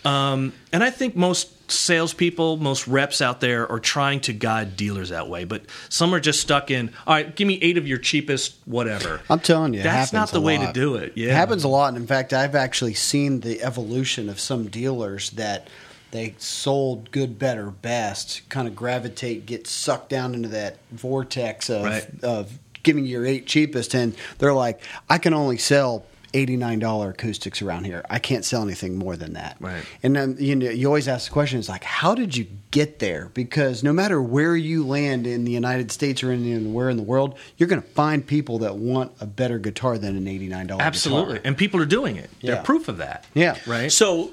Um, 0.05 0.55
and 0.73 0.83
I 0.83 0.91
think 0.91 1.15
most 1.17 1.71
salespeople, 1.71 2.57
most 2.57 2.89
reps 2.89 3.21
out 3.21 3.41
there 3.43 3.71
are 3.71 3.81
trying 3.81 4.21
to 4.21 4.33
guide 4.33 4.77
dealers 4.77 5.11
that 5.11 5.29
way. 5.29 5.45
But 5.45 5.65
some 5.91 6.15
are 6.15 6.21
just 6.21 6.41
stuck 6.41 6.71
in, 6.71 6.91
all 7.07 7.15
right, 7.15 7.35
give 7.37 7.47
me 7.47 7.59
eight 7.61 7.77
of 7.77 7.87
your 7.87 7.99
cheapest 7.99 8.55
whatever. 8.65 9.21
I'm 9.29 9.41
telling 9.41 9.75
you, 9.75 9.81
it 9.81 9.83
That's 9.83 10.13
not 10.15 10.31
the 10.31 10.39
a 10.39 10.41
way 10.41 10.57
to 10.57 10.73
do 10.73 10.95
it. 10.95 11.13
Yeah. 11.17 11.31
It 11.31 11.35
happens 11.35 11.65
a 11.65 11.69
lot. 11.69 11.89
And 11.89 11.99
in 11.99 12.07
fact, 12.07 12.33
I've 12.33 12.55
actually 12.55 12.95
seen 12.95 13.41
the 13.41 13.63
evolution 13.63 14.31
of 14.31 14.41
some 14.41 14.69
dealers 14.69 15.31
that 15.31 15.69
they 16.11 16.35
sold 16.39 17.11
good, 17.11 17.39
better, 17.39 17.71
best, 17.71 18.49
kind 18.49 18.67
of 18.69 18.75
gravitate, 18.75 19.47
get 19.47 19.67
sucked 19.67 20.09
down 20.09 20.35
into 20.35 20.49
that 20.49 20.79
vortex 20.91 21.69
of, 21.71 21.85
Right. 21.85 22.07
of 22.23 22.59
giving 22.83 23.05
you 23.05 23.11
your 23.13 23.27
eight 23.27 23.47
cheapest. 23.47 23.95
And 23.95 24.15
they're 24.39 24.55
like, 24.55 24.81
I 25.11 25.19
can 25.19 25.35
only 25.35 25.59
sell. 25.59 26.05
$89 26.35 27.09
acoustics 27.09 27.63
around 27.63 27.85
here. 27.85 28.05
I 28.11 28.19
can't 28.19 28.45
sell 28.45 28.63
anything 28.63 28.97
more 28.97 29.17
than 29.17 29.33
that. 29.33 29.57
Right. 29.61 29.83
And 30.03 30.15
then 30.15 30.37
you 30.39 30.55
know 30.57 30.69
you 30.69 30.87
always 30.87 31.09
ask 31.09 31.29
the 31.29 31.33
question 31.33 31.59
is 31.59 31.71
like 31.71 31.85
how 31.85 32.15
did 32.15 32.37
you 32.37 32.47
get 32.71 32.99
there? 32.99 33.31
Because 33.33 33.83
no 33.83 33.95
matter 33.95 34.21
where 34.21 34.55
you 34.55 34.87
land 34.87 35.27
in 35.27 35.45
the 35.45 35.51
United 35.53 35.91
States 35.91 36.23
or 36.23 36.31
in, 36.31 36.45
in 36.47 36.75
where 36.75 36.91
in 36.91 36.99
the 36.99 37.03
world, 37.03 37.39
you're 37.57 37.69
going 37.69 37.81
to 37.81 37.89
find 37.89 38.27
people 38.27 38.59
that 38.59 38.77
want 38.77 39.13
a 39.23 39.27
better 39.27 39.59
guitar 39.59 39.97
than 39.97 40.19
an 40.19 40.27
$89 40.27 40.79
Absolutely. 40.79 41.35
guitar. 41.37 41.47
And 41.47 41.57
people 41.57 41.81
are 41.81 41.87
doing 41.87 42.17
it. 42.17 42.29
They're 42.43 42.63
proof 42.63 42.89
of 42.89 42.99
that. 42.99 43.25
Yeah. 43.33 43.57
Right? 43.67 43.91
So 43.91 44.31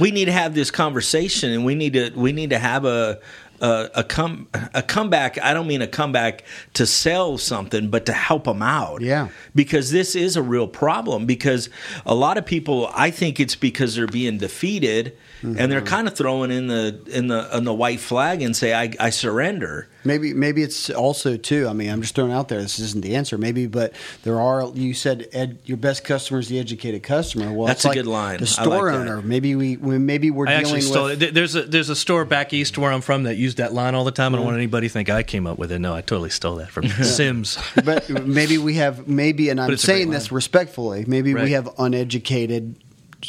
we 0.00 0.10
need 0.10 0.26
to 0.26 0.32
have 0.32 0.54
this 0.54 0.70
conversation, 0.70 1.52
and 1.52 1.64
we 1.64 1.74
need 1.74 1.92
to 1.94 2.10
we 2.14 2.32
need 2.32 2.50
to 2.50 2.58
have 2.58 2.84
a 2.84 3.20
a, 3.60 3.90
a 3.96 4.04
come 4.04 4.48
a 4.74 4.82
comeback. 4.82 5.40
I 5.40 5.54
don't 5.54 5.66
mean 5.66 5.82
a 5.82 5.86
comeback 5.86 6.44
to 6.74 6.86
sell 6.86 7.38
something, 7.38 7.88
but 7.88 8.04
to 8.06 8.12
help 8.12 8.44
them 8.44 8.62
out. 8.62 9.00
Yeah. 9.00 9.28
because 9.54 9.90
this 9.90 10.14
is 10.14 10.36
a 10.36 10.42
real 10.42 10.66
problem. 10.66 11.26
Because 11.26 11.70
a 12.04 12.14
lot 12.14 12.36
of 12.36 12.44
people, 12.44 12.90
I 12.92 13.10
think 13.10 13.38
it's 13.38 13.54
because 13.56 13.94
they're 13.94 14.06
being 14.06 14.38
defeated, 14.38 15.16
and 15.42 15.72
they're 15.72 15.80
kind 15.80 16.06
of 16.06 16.16
throwing 16.16 16.50
in 16.50 16.66
the 16.68 17.00
in 17.06 17.28
the 17.28 17.56
in 17.56 17.64
the 17.64 17.74
white 17.74 18.00
flag 18.00 18.42
and 18.42 18.56
say, 18.56 18.74
"I, 18.74 18.92
I 18.98 19.10
surrender." 19.10 19.88
Maybe 20.04 20.34
maybe 20.34 20.62
it's 20.62 20.90
also 20.90 21.36
too. 21.36 21.68
I 21.68 21.72
mean, 21.72 21.90
I'm 21.90 22.00
just 22.00 22.14
throwing 22.14 22.32
out 22.32 22.48
there. 22.48 22.60
This 22.60 22.78
isn't 22.78 23.02
the 23.02 23.14
answer. 23.16 23.38
Maybe, 23.38 23.66
but 23.66 23.94
there 24.24 24.40
are. 24.40 24.70
You 24.74 24.94
said 24.94 25.28
ed, 25.32 25.58
your 25.64 25.76
best 25.76 26.04
customer 26.04 26.40
is 26.40 26.48
the 26.48 26.58
educated 26.58 27.02
customer. 27.02 27.52
Well, 27.52 27.66
That's 27.66 27.80
it's 27.80 27.84
a 27.84 27.88
like 27.88 27.96
good 27.96 28.06
line. 28.06 28.38
The 28.38 28.54
I 28.58 28.62
like 28.64 28.72
store 28.72 28.90
that. 28.90 28.98
owner. 28.98 29.22
Maybe 29.22 29.54
we, 29.54 29.76
we 29.76 29.98
maybe 29.98 30.30
we're 30.30 30.46
I 30.46 30.60
dealing 30.60 30.64
actually 30.64 30.80
stole 30.82 31.04
with. 31.06 31.34
There's 31.34 31.54
a 31.54 31.62
there's 31.62 31.88
a 31.88 31.96
store 31.96 32.24
back 32.24 32.52
east 32.52 32.78
where 32.78 32.92
I'm 32.92 33.00
from 33.00 33.24
that 33.24 33.36
used 33.36 33.58
that 33.58 33.72
line 33.72 33.94
all 33.94 34.04
the 34.04 34.10
time. 34.10 34.34
I 34.34 34.38
don't 34.38 34.44
want 34.44 34.54
mm-hmm. 34.54 34.62
anybody 34.62 34.88
to 34.88 34.92
think 34.92 35.10
I 35.10 35.22
came 35.22 35.46
up 35.46 35.58
with 35.58 35.70
it. 35.72 35.78
No, 35.78 35.94
I 35.94 36.00
totally 36.00 36.30
stole 36.30 36.56
that 36.56 36.70
from 36.70 36.88
Sims. 36.88 37.58
but 37.84 38.08
maybe 38.08 38.58
we 38.58 38.74
have 38.74 39.08
maybe, 39.08 39.50
and 39.50 39.60
I'm 39.60 39.70
it's 39.70 39.84
a 39.84 39.86
great 39.86 39.96
saying 39.96 40.10
this 40.10 40.32
respectfully. 40.32 41.04
Maybe 41.06 41.34
Right. 41.34 41.44
we 41.44 41.52
have 41.52 41.68
uneducated 41.78 42.76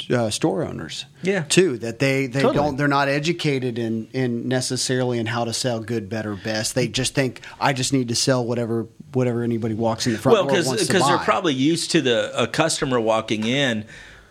uh, 0.10 0.30
store 0.30 0.64
owners. 0.64 1.06
Yeah. 1.22 1.44
too 1.44 1.78
that 1.80 2.00
they 2.00 2.28
they 2.28 2.42
Totally. 2.42 2.56
don't 2.56 2.78
they're 2.78 2.88
not 2.88 3.08
educated 3.08 3.78
in 3.80 4.08
in 4.14 4.48
necessarily 4.48 5.20
in 5.20 5.26
how 5.26 5.46
to 5.46 5.54
sell 5.54 5.80
good, 5.80 6.10
better, 6.10 6.36
best. 6.36 6.76
They 6.76 6.88
just 6.88 7.16
think 7.16 7.42
I 7.60 7.74
just 7.74 7.94
need 7.94 8.10
to 8.10 8.16
sell 8.16 8.46
whatever 8.46 8.88
whatever 9.14 9.44
anybody 9.44 9.74
walks 9.76 10.06
in 10.08 10.14
the 10.14 10.20
front 10.20 10.38
well, 10.38 10.46
door 10.48 10.64
wants 10.66 10.86
to 10.86 10.94
because 10.94 11.08
they're 11.08 11.18
probably 11.20 11.54
used 11.54 11.92
to 11.92 12.02
the 12.02 12.32
a 12.42 12.48
customer 12.48 13.00
walking 13.00 13.46
in. 13.46 13.86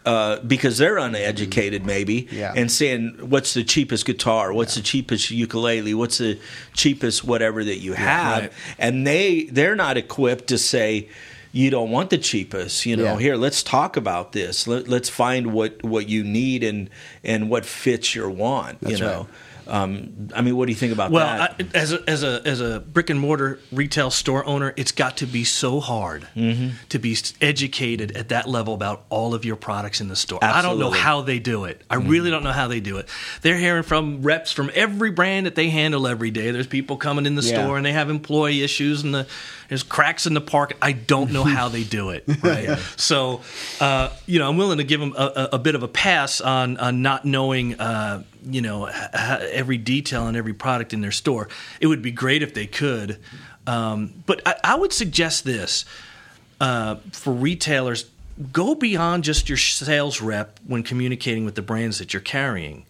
Uh, 0.04 0.40
because 0.40 0.78
they're 0.78 0.98
uneducated, 0.98 1.86
maybe, 1.86 2.26
Yeah. 2.32 2.52
and 2.56 2.68
saying, 2.72 3.18
"What's 3.20 3.54
the 3.54 3.62
cheapest 3.62 4.04
guitar? 4.04 4.52
What's 4.52 4.74
the 4.74 4.80
cheapest 4.82 5.30
ukulele? 5.30 5.94
What's 5.94 6.18
the 6.18 6.40
cheapest 6.74 7.22
whatever 7.22 7.62
that 7.62 7.76
you 7.78 7.92
have?" 7.92 8.40
right. 8.42 8.52
And 8.80 9.06
they 9.06 9.44
they're 9.44 9.76
not 9.76 9.96
equipped 9.96 10.48
to 10.48 10.58
say, 10.58 11.08
"You 11.52 11.70
don't 11.70 11.90
want 11.90 12.10
the 12.10 12.18
cheapest." 12.18 12.86
You 12.86 12.96
know, 12.96 13.04
Yeah. 13.04 13.18
here 13.18 13.36
let's 13.36 13.62
talk 13.62 13.96
about 13.96 14.32
this. 14.32 14.66
Let, 14.66 14.88
let's 14.88 15.08
find 15.08 15.52
what 15.52 15.82
what 15.84 16.08
you 16.08 16.24
need 16.24 16.64
and 16.64 16.90
and 17.22 17.48
what 17.50 17.64
fits 17.64 18.14
your 18.14 18.30
want. 18.30 18.80
That's 18.80 18.98
you 18.98 19.04
know, 19.04 19.28
um, 19.66 20.28
I 20.34 20.40
mean, 20.42 20.56
what 20.56 20.66
do 20.66 20.72
you 20.72 20.76
think 20.78 20.92
about 20.92 21.10
Well, 21.10 21.24
that? 21.26 21.58
Well, 21.58 21.68
as 21.74 21.92
a 21.92 22.02
as 22.08 22.22
a 22.22 22.42
as 22.44 22.60
a 22.60 22.80
brick 22.80 23.10
and 23.10 23.18
mortar 23.20 23.58
retail 23.70 24.10
store 24.10 24.44
owner, 24.44 24.72
it's 24.76 24.92
got 24.92 25.18
to 25.18 25.26
be 25.26 25.44
so 25.44 25.80
hard 25.80 26.26
Mm-hmm. 26.36 26.70
to 26.88 26.98
be 26.98 27.16
educated 27.40 28.16
at 28.16 28.28
that 28.30 28.48
level 28.48 28.74
about 28.74 29.04
all 29.10 29.34
of 29.34 29.44
your 29.44 29.56
products 29.56 30.00
in 30.00 30.08
the 30.08 30.16
store. 30.16 30.38
I 30.42 30.62
don't 30.62 30.78
know 30.78 30.90
Mm-hmm. 30.90 31.00
how 31.00 31.20
they 31.22 31.38
do 31.38 31.64
it. 31.64 31.80
I 31.90 31.96
really 31.96 32.30
don't 32.30 32.42
know 32.44 32.52
how 32.52 32.68
they 32.68 32.80
do 32.80 32.98
it. 32.98 33.08
They're 33.42 33.56
hearing 33.58 33.82
from 33.82 34.22
reps 34.22 34.52
from 34.52 34.70
every 34.74 35.10
brand 35.10 35.46
that 35.46 35.54
they 35.54 35.70
handle 35.70 36.06
every 36.06 36.30
day. 36.30 36.50
There's 36.50 36.66
people 36.66 36.96
coming 36.96 37.26
in 37.26 37.34
the 37.34 37.42
Yeah. 37.42 37.62
store 37.64 37.76
and 37.76 37.84
they 37.86 37.92
have 37.92 38.10
employee 38.10 38.62
issues 38.62 39.02
and 39.02 39.14
the 39.14 39.26
there's 39.68 39.82
cracks 39.82 40.26
in 40.26 40.34
the 40.34 40.40
park. 40.40 40.74
I 40.82 40.92
don't 40.92 41.32
know 41.32 41.44
how 41.44 41.68
they 41.68 41.82
do 41.84 42.10
it. 42.10 42.24
Right. 42.42 42.76
So, 42.96 43.40
uh, 43.80 44.10
you 44.26 44.38
know, 44.38 44.48
I'm 44.50 44.56
willing 44.56 44.78
to 44.78 44.84
give 44.84 45.00
them 45.00 45.14
a, 45.16 45.22
a, 45.24 45.48
a 45.54 45.58
bit 45.58 45.74
of 45.74 45.82
a 45.82 45.88
pass 45.88 46.40
on 46.40 46.76
on 46.78 47.02
not 47.02 47.24
knowing. 47.24 47.78
Uh, 47.80 48.22
you 48.44 48.60
know 48.60 48.86
every 48.86 49.78
detail 49.78 50.22
on 50.22 50.36
every 50.36 50.54
product 50.54 50.92
in 50.92 51.00
their 51.00 51.12
store. 51.12 51.48
It 51.80 51.86
would 51.86 52.02
be 52.02 52.12
great 52.12 52.42
if 52.42 52.54
they 52.54 52.66
could, 52.66 53.18
um, 53.66 54.22
but 54.26 54.42
I, 54.46 54.54
I 54.64 54.74
would 54.76 54.92
suggest 54.92 55.44
this 55.44 55.84
uh, 56.60 56.96
for 57.12 57.32
retailers: 57.32 58.10
go 58.52 58.74
beyond 58.74 59.24
just 59.24 59.48
your 59.48 59.58
sales 59.58 60.20
rep 60.20 60.58
when 60.66 60.82
communicating 60.82 61.44
with 61.44 61.54
the 61.54 61.62
brands 61.62 61.98
that 61.98 62.12
you're 62.12 62.22
carrying. 62.22 62.84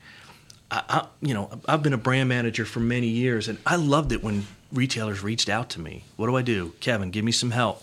I, 0.71 0.83
I, 0.89 1.07
you 1.21 1.35
know, 1.35 1.51
I've 1.67 1.83
been 1.83 1.93
a 1.93 1.99
brand 1.99 2.29
manager 2.29 2.65
for 2.65 2.81
many 2.81 3.09
years, 3.09 3.49
and 3.49 3.59
I 3.67 3.77
loved 3.77 4.13
it 4.13 4.23
when 4.23 4.47
retailers 4.73 5.23
reached 5.23 5.49
out 5.49 5.71
to 5.71 5.81
me. 5.81 6.05
What 6.17 6.27
do 6.27 6.37
I 6.37 6.43
do, 6.43 6.73
Kevin? 6.81 7.11
Give 7.11 7.25
me 7.25 7.33
some 7.33 7.51
help. 7.51 7.83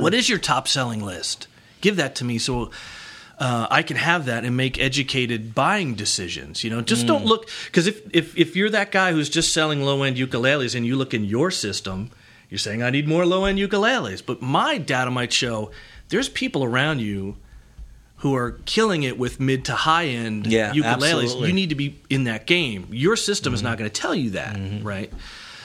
What 0.00 0.14
is 0.14 0.28
your 0.28 0.38
top 0.38 0.68
selling 0.68 1.02
list? 1.02 1.46
Give 1.80 1.96
that 1.96 2.14
to 2.16 2.24
me 2.24 2.38
so 2.38 2.70
uh, 3.38 3.66
I 3.70 3.82
can 3.82 3.96
have 3.96 4.26
that 4.26 4.44
and 4.44 4.56
make 4.56 4.78
educated 4.78 5.54
buying 5.54 5.94
decisions. 5.94 6.62
You 6.64 6.70
know, 6.70 6.80
just 6.80 7.06
don't 7.06 7.22
mm. 7.22 7.28
look 7.28 7.48
because 7.66 7.86
if, 7.86 8.02
if 8.14 8.36
if 8.36 8.56
you're 8.56 8.70
that 8.70 8.92
guy 8.92 9.12
who's 9.12 9.28
just 9.28 9.52
selling 9.52 9.82
low 9.82 10.02
end 10.02 10.16
ukuleles 10.16 10.74
and 10.74 10.86
you 10.86 10.96
look 10.96 11.14
in 11.14 11.24
your 11.24 11.50
system, 11.50 12.10
you're 12.48 12.58
saying 12.58 12.82
I 12.82 12.90
need 12.90 13.08
more 13.08 13.26
low 13.26 13.44
end 13.44 13.58
ukuleles. 13.58 14.24
But 14.24 14.42
my 14.42 14.78
data 14.78 15.10
might 15.10 15.32
show 15.32 15.70
there's 16.08 16.28
people 16.28 16.64
around 16.64 17.00
you 17.00 17.36
who 18.16 18.36
are 18.36 18.52
killing 18.66 19.02
it 19.02 19.18
with 19.18 19.40
mid 19.40 19.64
to 19.64 19.72
high 19.72 20.06
end 20.06 20.46
Yeah, 20.46 20.72
ukuleles. 20.72 21.22
absolutely. 21.22 21.48
You 21.48 21.54
need 21.54 21.70
to 21.70 21.74
be 21.74 21.98
in 22.08 22.24
that 22.24 22.46
game. 22.46 22.86
Your 22.90 23.16
system 23.16 23.52
is 23.52 23.62
not 23.62 23.70
mm-hmm. 23.70 23.78
going 23.80 23.90
to 23.90 24.00
tell 24.00 24.14
you 24.14 24.30
that, 24.30 24.54
mm-hmm. 24.54 24.86
right? 24.86 25.12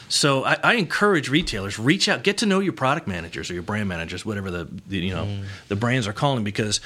So 0.09 0.43
I, 0.43 0.57
I 0.63 0.73
encourage 0.75 1.29
retailers 1.29 1.77
reach 1.77 2.07
out, 2.07 2.23
get 2.23 2.37
to 2.39 2.45
know 2.45 2.59
your 2.59 2.73
product 2.73 3.07
managers 3.07 3.51
or 3.51 3.53
your 3.53 3.63
brand 3.63 3.89
managers, 3.89 4.25
whatever 4.25 4.49
the, 4.49 4.67
the 4.87 4.97
you 4.97 5.13
know 5.13 5.25
mm. 5.25 5.43
the 5.67 5.75
brands 5.75 6.07
are 6.07 6.13
calling, 6.13 6.43
because 6.43 6.79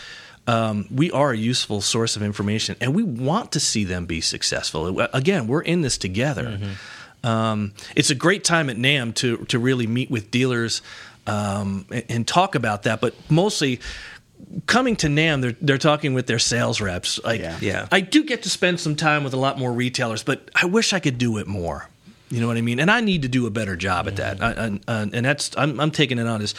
um, 0.48 0.88
we 0.94 1.12
are 1.12 1.32
a 1.32 1.38
useful 1.38 1.82
source 1.82 2.16
of 2.16 2.24
information, 2.24 2.76
and 2.82 2.96
we 2.96 3.04
want 3.04 3.52
to 3.54 3.60
see 3.60 3.84
them 3.84 4.06
be 4.06 4.22
successful. 4.22 5.00
Again, 5.14 5.48
we're 5.48 5.62
in 5.62 5.82
this 5.82 5.98
together. 5.98 6.60
Um, 7.24 7.74
it's 7.96 8.10
a 8.10 8.16
great 8.16 8.44
time 8.44 8.70
at 8.70 8.78
NAMM 8.78 9.14
to 9.16 9.38
to 9.46 9.60
really 9.60 9.86
meet 9.88 10.10
with 10.10 10.32
dealers 10.32 10.82
um, 11.28 11.86
and, 11.92 12.04
and 12.10 12.28
talk 12.28 12.56
about 12.56 12.84
that, 12.84 13.00
but 13.00 13.14
mostly 13.30 13.80
coming 14.66 14.96
to 14.98 15.08
NAMM, 15.08 15.42
they're 15.42 15.56
they're 15.62 15.78
talking 15.78 16.14
with 16.16 16.26
their 16.26 16.40
sales 16.40 16.82
reps. 16.82 17.20
Like, 17.24 17.40
Yeah. 17.40 17.58
Yeah. 17.62 17.88
I 17.92 18.02
do 18.02 18.24
get 18.24 18.44
to 18.44 18.50
spend 18.50 18.80
some 18.80 18.96
time 18.96 19.24
with 19.24 19.34
a 19.34 19.38
lot 19.38 19.60
more 19.60 19.72
retailers, 19.72 20.24
but 20.24 20.50
I 20.56 20.66
wish 20.66 20.94
I 20.94 21.00
could 21.00 21.18
do 21.18 21.38
it 21.38 21.48
more. 21.48 21.88
You 22.30 22.40
know 22.40 22.48
what 22.48 22.58
I 22.58 22.62
mean? 22.62 22.80
And 22.80 22.90
I 22.90 23.02
need 23.02 23.24
to 23.24 23.28
do 23.28 23.46
a 23.46 23.50
better 23.50 23.76
job 23.76 24.08
at 24.08 24.16
that. 24.16 24.42
I, 24.42 24.52
I, 24.52 24.80
uh, 24.88 25.06
and 25.14 25.26
that's 25.26 25.52
I'm, 25.58 25.80
I'm 25.80 25.92
taking 25.92 26.18
it 26.18 26.28
on 26.28 26.42
as 26.42 26.56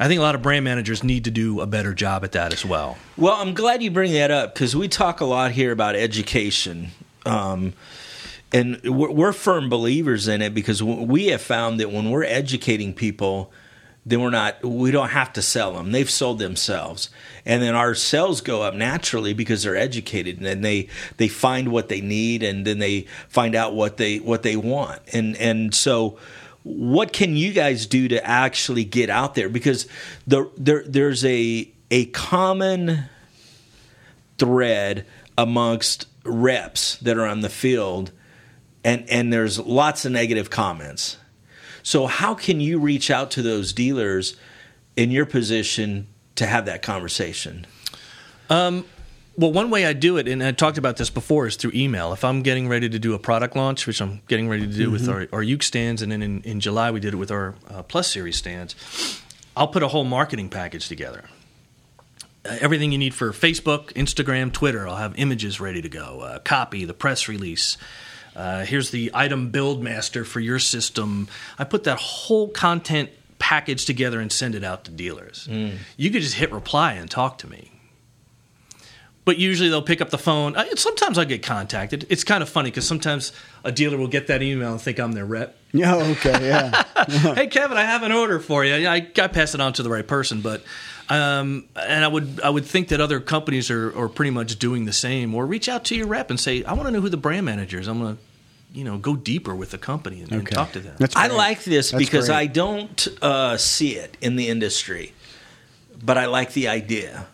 I 0.00 0.06
think 0.06 0.20
a 0.20 0.22
lot 0.22 0.34
of 0.34 0.42
brand 0.42 0.64
managers 0.64 1.02
need 1.02 1.24
to 1.24 1.30
do 1.30 1.60
a 1.60 1.66
better 1.66 1.92
job 1.92 2.22
at 2.22 2.32
that 2.32 2.52
as 2.52 2.64
well. 2.64 2.96
Well, 3.16 3.34
I'm 3.34 3.52
glad 3.52 3.82
you 3.82 3.90
bring 3.90 4.12
that 4.12 4.30
up 4.30 4.54
because 4.54 4.76
we 4.76 4.86
talk 4.86 5.20
a 5.20 5.24
lot 5.24 5.50
here 5.52 5.72
about 5.72 5.96
education. 5.96 6.92
Um, 7.26 7.72
and 8.52 8.80
we're, 8.84 9.10
we're 9.10 9.32
firm 9.32 9.68
believers 9.68 10.28
in 10.28 10.40
it 10.40 10.54
because 10.54 10.82
we 10.82 11.26
have 11.26 11.42
found 11.42 11.80
that 11.80 11.90
when 11.90 12.10
we're 12.10 12.24
educating 12.24 12.94
people, 12.94 13.52
then 14.06 14.20
we're 14.20 14.30
not, 14.30 14.64
we 14.64 14.90
don't 14.92 15.10
have 15.10 15.32
to 15.34 15.42
sell 15.42 15.74
them. 15.74 15.90
They've 15.90 16.08
sold 16.08 16.38
themselves. 16.38 17.10
And 17.44 17.60
then 17.60 17.74
our 17.74 17.94
sales 17.94 18.40
go 18.40 18.62
up 18.62 18.74
naturally 18.74 19.34
because 19.34 19.64
they're 19.64 19.76
educated 19.76 20.36
and 20.36 20.46
then 20.46 20.60
they, 20.62 20.88
they 21.16 21.28
find 21.28 21.72
what 21.72 21.88
they 21.88 22.00
need 22.00 22.42
and 22.44 22.64
then 22.64 22.78
they 22.78 23.06
find 23.28 23.54
out 23.54 23.74
what 23.74 23.96
they, 23.96 24.18
what 24.18 24.44
they 24.44 24.56
want. 24.56 25.02
And, 25.12 25.36
and 25.36 25.74
so, 25.74 26.18
what 26.68 27.12
can 27.12 27.36
you 27.36 27.52
guys 27.52 27.86
do 27.86 28.08
to 28.08 28.24
actually 28.24 28.84
get 28.84 29.10
out 29.10 29.34
there? 29.34 29.48
Because 29.48 29.88
the, 30.26 30.50
there, 30.56 30.84
there's 30.86 31.24
a, 31.24 31.70
a 31.90 32.06
common 32.06 33.04
thread 34.36 35.06
amongst 35.36 36.06
reps 36.24 36.96
that 36.98 37.16
are 37.16 37.26
on 37.26 37.40
the 37.40 37.48
field 37.48 38.12
and 38.84 39.08
and 39.08 39.32
there's 39.32 39.58
lots 39.58 40.04
of 40.04 40.12
negative 40.12 40.50
comments 40.50 41.16
so 41.82 42.06
how 42.06 42.34
can 42.34 42.60
you 42.60 42.78
reach 42.78 43.10
out 43.10 43.30
to 43.30 43.42
those 43.42 43.72
dealers 43.72 44.36
in 44.96 45.10
your 45.10 45.24
position 45.24 46.06
to 46.34 46.46
have 46.46 46.66
that 46.66 46.82
conversation 46.82 47.66
um, 48.50 48.84
Well, 49.38 49.52
one 49.52 49.70
way 49.70 49.86
I 49.86 49.92
do 49.92 50.16
it, 50.16 50.26
and 50.26 50.42
I 50.42 50.50
talked 50.50 50.78
about 50.78 50.96
this 50.96 51.10
before, 51.10 51.46
is 51.46 51.54
through 51.54 51.70
email. 51.72 52.12
If 52.12 52.24
I'm 52.24 52.42
getting 52.42 52.66
ready 52.66 52.88
to 52.88 52.98
do 52.98 53.14
a 53.14 53.20
product 53.20 53.54
launch, 53.54 53.86
which 53.86 54.02
I'm 54.02 54.20
getting 54.26 54.48
ready 54.48 54.66
to 54.66 54.72
do 54.72 54.90
with 54.90 55.08
our, 55.08 55.28
our 55.32 55.44
Uke 55.44 55.62
stands, 55.62 56.02
and 56.02 56.10
then 56.10 56.22
in, 56.22 56.42
in 56.42 56.58
July 56.58 56.90
we 56.90 56.98
did 56.98 57.14
it 57.14 57.18
with 57.18 57.30
our 57.30 57.54
uh, 57.70 57.84
Plus 57.84 58.10
Series 58.10 58.36
stands, 58.36 59.22
I'll 59.56 59.68
put 59.68 59.84
a 59.84 59.88
whole 59.88 60.02
marketing 60.02 60.48
package 60.48 60.88
together. 60.88 61.26
Uh, 62.44 62.56
everything 62.60 62.90
you 62.90 62.98
need 62.98 63.14
for 63.14 63.30
Facebook, 63.30 63.92
Instagram, 63.92 64.52
Twitter. 64.52 64.88
I'll 64.88 64.96
have 64.96 65.16
images 65.16 65.60
ready 65.60 65.82
to 65.82 65.88
go, 65.88 66.18
uh, 66.18 66.40
copy, 66.40 66.84
the 66.84 66.92
press 66.92 67.28
release. 67.28 67.76
Uh, 68.34 68.64
here's 68.64 68.90
the 68.90 69.12
item 69.14 69.50
build 69.50 69.84
master 69.84 70.24
for 70.24 70.40
your 70.40 70.58
system. 70.58 71.28
I 71.60 71.62
put 71.62 71.84
that 71.84 72.00
whole 72.00 72.48
content 72.48 73.10
package 73.38 73.84
together 73.84 74.18
and 74.18 74.32
send 74.32 74.56
it 74.56 74.64
out 74.64 74.82
to 74.86 74.90
dealers. 74.90 75.46
You 75.96 76.10
could 76.10 76.22
just 76.22 76.34
hit 76.34 76.50
reply 76.50 76.94
and 76.94 77.08
talk 77.08 77.38
to 77.38 77.48
me 77.48 77.70
but 79.28 79.36
usually 79.36 79.68
they'll 79.68 79.82
pick 79.82 80.00
up 80.00 80.08
the 80.08 80.16
phone. 80.16 80.56
I, 80.56 80.70
sometimes 80.70 81.18
I 81.18 81.26
get 81.26 81.42
contacted. 81.42 82.06
It's 82.08 82.24
kind 82.24 82.42
of 82.42 82.48
funny 82.48 82.70
because 82.70 82.86
sometimes 82.88 83.30
a 83.62 83.70
dealer 83.70 83.98
will 83.98 84.08
get 84.08 84.28
that 84.28 84.40
email 84.40 84.72
and 84.72 84.80
think 84.80 84.98
I'm 84.98 85.12
their 85.12 85.26
rep. 85.26 85.54
Yeah, 85.74 85.96
okay, 85.96 86.48
yeah. 86.48 86.82
hey, 87.34 87.46
Kevin, 87.48 87.76
I 87.76 87.82
have 87.82 88.02
an 88.02 88.10
order 88.10 88.40
for 88.40 88.64
you. 88.64 88.88
I, 88.88 89.06
I 89.18 89.28
pass 89.28 89.54
it 89.54 89.60
on 89.60 89.74
to 89.74 89.82
the 89.82 89.90
right 89.90 90.06
person, 90.06 90.40
but 90.40 90.62
um, 91.10 91.66
and 91.76 92.02
I 92.02 92.08
would 92.08 92.40
I 92.42 92.48
would 92.48 92.64
think 92.64 92.88
that 92.88 93.02
other 93.02 93.20
companies 93.20 93.70
are, 93.70 93.94
are 93.94 94.08
pretty 94.08 94.30
much 94.30 94.58
doing 94.58 94.86
the 94.86 94.94
same. 94.94 95.34
Or 95.34 95.44
reach 95.44 95.68
out 95.68 95.84
to 95.84 95.94
your 95.94 96.06
rep 96.06 96.30
and 96.30 96.40
say, 96.40 96.64
I 96.64 96.72
want 96.72 96.86
to 96.86 96.90
know 96.90 97.02
who 97.02 97.10
the 97.10 97.18
brand 97.18 97.44
manager 97.44 97.78
is. 97.78 97.86
I'm 97.86 98.00
going 98.00 98.16
to 98.16 98.22
you 98.72 98.82
know 98.82 98.96
go 98.96 99.14
deeper 99.14 99.54
with 99.54 99.72
the 99.72 99.78
company 99.78 100.22
and, 100.22 100.32
and 100.32 100.50
talk 100.50 100.72
to 100.72 100.80
them. 100.80 100.96
I 101.14 101.26
like 101.26 101.64
this 101.64 101.90
That's 101.90 102.02
because 102.02 102.28
great. 102.28 102.36
i 102.36 102.46
don't 102.46 103.08
uh, 103.20 103.58
see 103.58 103.96
it 103.96 104.16
in 104.22 104.36
the 104.36 104.48
industry 104.48 105.12
but 106.02 106.16
i 106.16 106.26
like 106.26 106.52
the 106.52 106.68
idea 106.68 107.26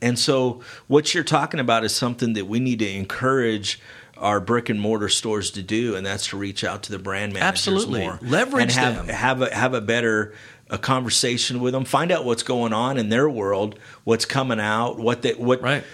and 0.00 0.18
so 0.18 0.62
what 0.86 1.14
you're 1.14 1.24
talking 1.24 1.60
about 1.60 1.84
is 1.84 1.94
something 1.94 2.34
that 2.34 2.46
we 2.46 2.60
need 2.60 2.78
to 2.80 2.88
encourage 2.90 3.80
our 4.16 4.40
brick 4.40 4.68
and 4.68 4.80
mortar 4.80 5.08
stores 5.08 5.50
to 5.52 5.62
do, 5.62 5.94
and 5.94 6.04
that's 6.04 6.28
to 6.28 6.36
reach 6.36 6.64
out 6.64 6.82
to 6.84 6.92
the 6.92 6.98
brand 6.98 7.32
managers 7.32 7.68
Absolutely. 7.68 8.00
more, 8.00 8.18
Leverage 8.22 8.62
and 8.62 8.72
have 8.72 9.06
them. 9.06 9.14
have 9.14 9.42
a 9.42 9.54
have 9.54 9.74
a 9.74 9.80
better 9.80 10.34
a 10.70 10.78
conversation 10.78 11.60
with 11.60 11.72
them, 11.72 11.84
find 11.84 12.12
out 12.12 12.24
what's 12.24 12.42
going 12.42 12.72
on 12.72 12.98
in 12.98 13.08
their 13.08 13.28
world, 13.28 13.78
what's 14.04 14.24
coming 14.24 14.60
out, 14.60 14.98
what 14.98 15.22
they 15.22 15.32
what. 15.32 15.62
Right. 15.62 15.84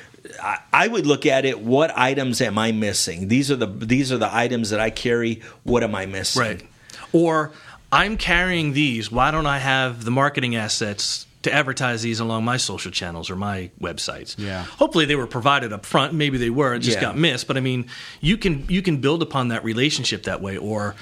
I, 0.42 0.59
I 0.72 0.88
would 0.88 1.07
look 1.07 1.26
at 1.26 1.44
it. 1.44 1.61
What 1.61 1.96
items 1.96 2.40
am 2.40 2.59
I 2.59 2.72
missing? 2.72 3.28
These 3.28 3.50
are 3.50 3.57
the 3.57 3.66
these 3.66 4.11
are 4.11 4.18
the 4.18 4.34
items 4.34 4.70
that 4.70 4.80
I 4.80 4.90
carry. 4.90 5.42
What 5.64 5.82
am 5.82 5.94
I 5.94 6.07
missing? 6.07 6.42
Right. 6.42 6.68
Or 7.12 7.52
I'm 7.92 8.16
carrying 8.16 8.72
these. 8.72 9.12
Why 9.12 9.30
don't 9.30 9.46
I 9.46 9.59
have 9.59 10.05
the 10.05 10.11
marketing 10.11 10.57
assets 10.57 11.26
to 11.45 11.53
advertise 11.53 12.03
these 12.03 12.20
along 12.20 12.45
my 12.45 12.57
social 12.59 12.90
channels 12.90 13.30
or 13.30 13.36
my 13.36 13.70
websites? 13.80 14.34
Yeah. 14.38 14.64
Hopefully 14.64 15.05
they 15.07 15.16
were 15.16 15.26
provided 15.26 15.72
up 15.72 15.86
front. 15.86 16.12
Maybe 16.12 16.36
they 16.36 16.51
were. 16.51 16.74
It 16.74 16.80
just 16.80 16.97
Yeah. 16.97 17.03
got 17.03 17.16
missed. 17.16 17.47
But 17.47 17.57
I 17.57 17.61
mean, 17.61 17.86
you 18.20 18.36
can 18.36 18.66
you 18.68 18.82
can 18.82 18.99
build 18.99 19.22
upon 19.22 19.49
that 19.49 19.64
relationship 19.64 20.24
that 20.24 20.40
way. 20.42 20.57
Or 20.57 20.95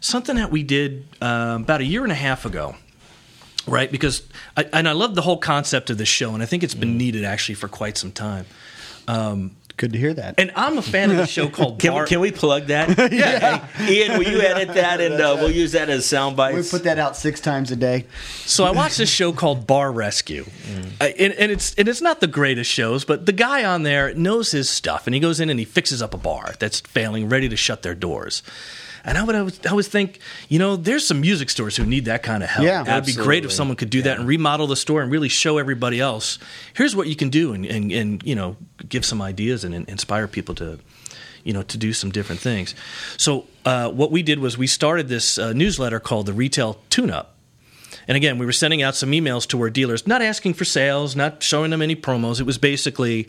something 0.00 0.34
that 0.36 0.50
we 0.50 0.62
did 0.64 1.06
um, 1.20 1.62
about 1.62 1.80
a 1.80 1.84
year 1.84 2.02
and 2.02 2.10
a 2.10 2.16
half 2.16 2.44
ago. 2.44 2.74
Right, 3.64 3.92
because 3.92 4.22
I, 4.56 4.64
and 4.72 4.88
I 4.88 4.92
love 4.92 5.14
the 5.14 5.22
whole 5.22 5.36
concept 5.38 5.88
of 5.90 5.96
this 5.96 6.08
show, 6.08 6.34
and 6.34 6.42
I 6.42 6.46
think 6.46 6.64
it's 6.64 6.74
been 6.74 6.98
needed 6.98 7.22
actually 7.24 7.54
for 7.54 7.68
quite 7.68 7.96
some 7.96 8.10
time. 8.10 8.44
Good 9.82 9.94
to 9.94 9.98
hear 9.98 10.14
that. 10.14 10.36
And 10.38 10.52
I'm 10.54 10.78
a 10.78 10.82
fan 10.82 11.10
of 11.10 11.16
the 11.16 11.26
show 11.26 11.48
called 11.48 11.78
Can, 11.80 11.90
Bar- 11.92 12.04
we, 12.04 12.08
can 12.08 12.20
we 12.20 12.30
plug 12.30 12.66
that? 12.66 12.88
yeah. 13.12 13.66
Ian, 13.80 14.16
will 14.16 14.28
you 14.30 14.40
edit 14.40 14.76
that 14.76 15.00
and 15.00 15.14
uh, 15.14 15.34
we'll 15.40 15.50
use 15.50 15.72
that 15.72 15.90
as 15.90 16.06
sound 16.06 16.36
bites? 16.36 16.72
we 16.72 16.78
put 16.78 16.84
that 16.84 17.00
out 17.00 17.16
six 17.16 17.40
times 17.40 17.72
a 17.72 17.74
day. 17.76 18.06
So 18.46 18.62
I 18.62 18.70
watched 18.70 18.98
this 18.98 19.10
show 19.10 19.32
called 19.32 19.66
Bar 19.66 19.90
Rescue, 19.90 20.46
Uh, 21.00 21.04
and, 21.18 21.32
and 21.32 21.50
it's 21.50 21.74
and 21.74 21.88
it's 21.88 22.00
not 22.00 22.20
the 22.20 22.28
greatest 22.28 22.70
shows, 22.70 23.04
but 23.04 23.26
the 23.26 23.32
guy 23.32 23.64
on 23.64 23.82
there 23.82 24.14
knows 24.14 24.52
his 24.52 24.70
stuff, 24.70 25.08
and 25.08 25.14
he 25.14 25.20
goes 25.20 25.40
in 25.40 25.50
and 25.50 25.58
he 25.58 25.64
fixes 25.64 26.00
up 26.00 26.14
a 26.14 26.18
bar 26.18 26.54
that's 26.60 26.78
failing, 26.78 27.28
ready 27.28 27.48
to 27.48 27.56
shut 27.56 27.82
their 27.82 27.96
doors. 27.96 28.44
And 29.04 29.18
I 29.18 29.24
would 29.24 29.34
always, 29.34 29.66
I 29.66 29.70
always 29.70 29.88
think, 29.88 30.20
you 30.48 30.58
know, 30.58 30.76
there's 30.76 31.06
some 31.06 31.20
music 31.20 31.50
stores 31.50 31.76
who 31.76 31.84
need 31.84 32.04
that 32.04 32.22
kind 32.22 32.42
of 32.42 32.48
help. 32.48 32.64
Yeah. 32.64 32.82
it 32.82 32.94
would 32.94 33.06
be 33.06 33.14
great 33.14 33.44
if 33.44 33.52
someone 33.52 33.76
could 33.76 33.90
do 33.90 34.02
that 34.02 34.18
and 34.18 34.28
remodel 34.28 34.66
the 34.66 34.76
store 34.76 35.02
and 35.02 35.10
really 35.10 35.28
show 35.28 35.58
everybody 35.58 36.00
else, 36.00 36.38
here's 36.74 36.94
what 36.94 37.08
you 37.08 37.16
can 37.16 37.28
do, 37.28 37.52
and 37.52 37.66
and, 37.66 37.90
and 37.92 38.22
you 38.22 38.34
know, 38.34 38.56
give 38.88 39.04
some 39.04 39.20
ideas 39.20 39.64
and, 39.64 39.74
and 39.74 39.88
inspire 39.88 40.28
people 40.28 40.54
to 40.56 40.78
you 41.44 41.52
know, 41.52 41.62
to 41.62 41.76
do 41.76 41.92
some 41.92 42.10
different 42.10 42.40
things. 42.40 42.74
So 43.16 43.46
uh, 43.64 43.90
what 43.90 44.12
we 44.12 44.22
did 44.22 44.38
was 44.38 44.56
we 44.56 44.68
started 44.68 45.08
this 45.08 45.38
uh, 45.38 45.52
newsletter 45.52 46.00
called 46.00 46.26
the 46.26 46.32
Retail 46.32 46.78
Tune 46.88 47.10
Up. 47.10 47.36
And 48.08 48.16
again, 48.16 48.38
we 48.38 48.46
were 48.46 48.52
sending 48.52 48.82
out 48.82 48.94
some 48.94 49.10
emails 49.12 49.46
to 49.48 49.60
our 49.60 49.70
dealers, 49.70 50.06
not 50.06 50.22
asking 50.22 50.54
for 50.54 50.64
sales, 50.64 51.14
not 51.14 51.42
showing 51.42 51.70
them 51.70 51.82
any 51.82 51.94
promos. 51.96 52.40
It 52.40 52.44
was 52.44 52.58
basically 52.58 53.28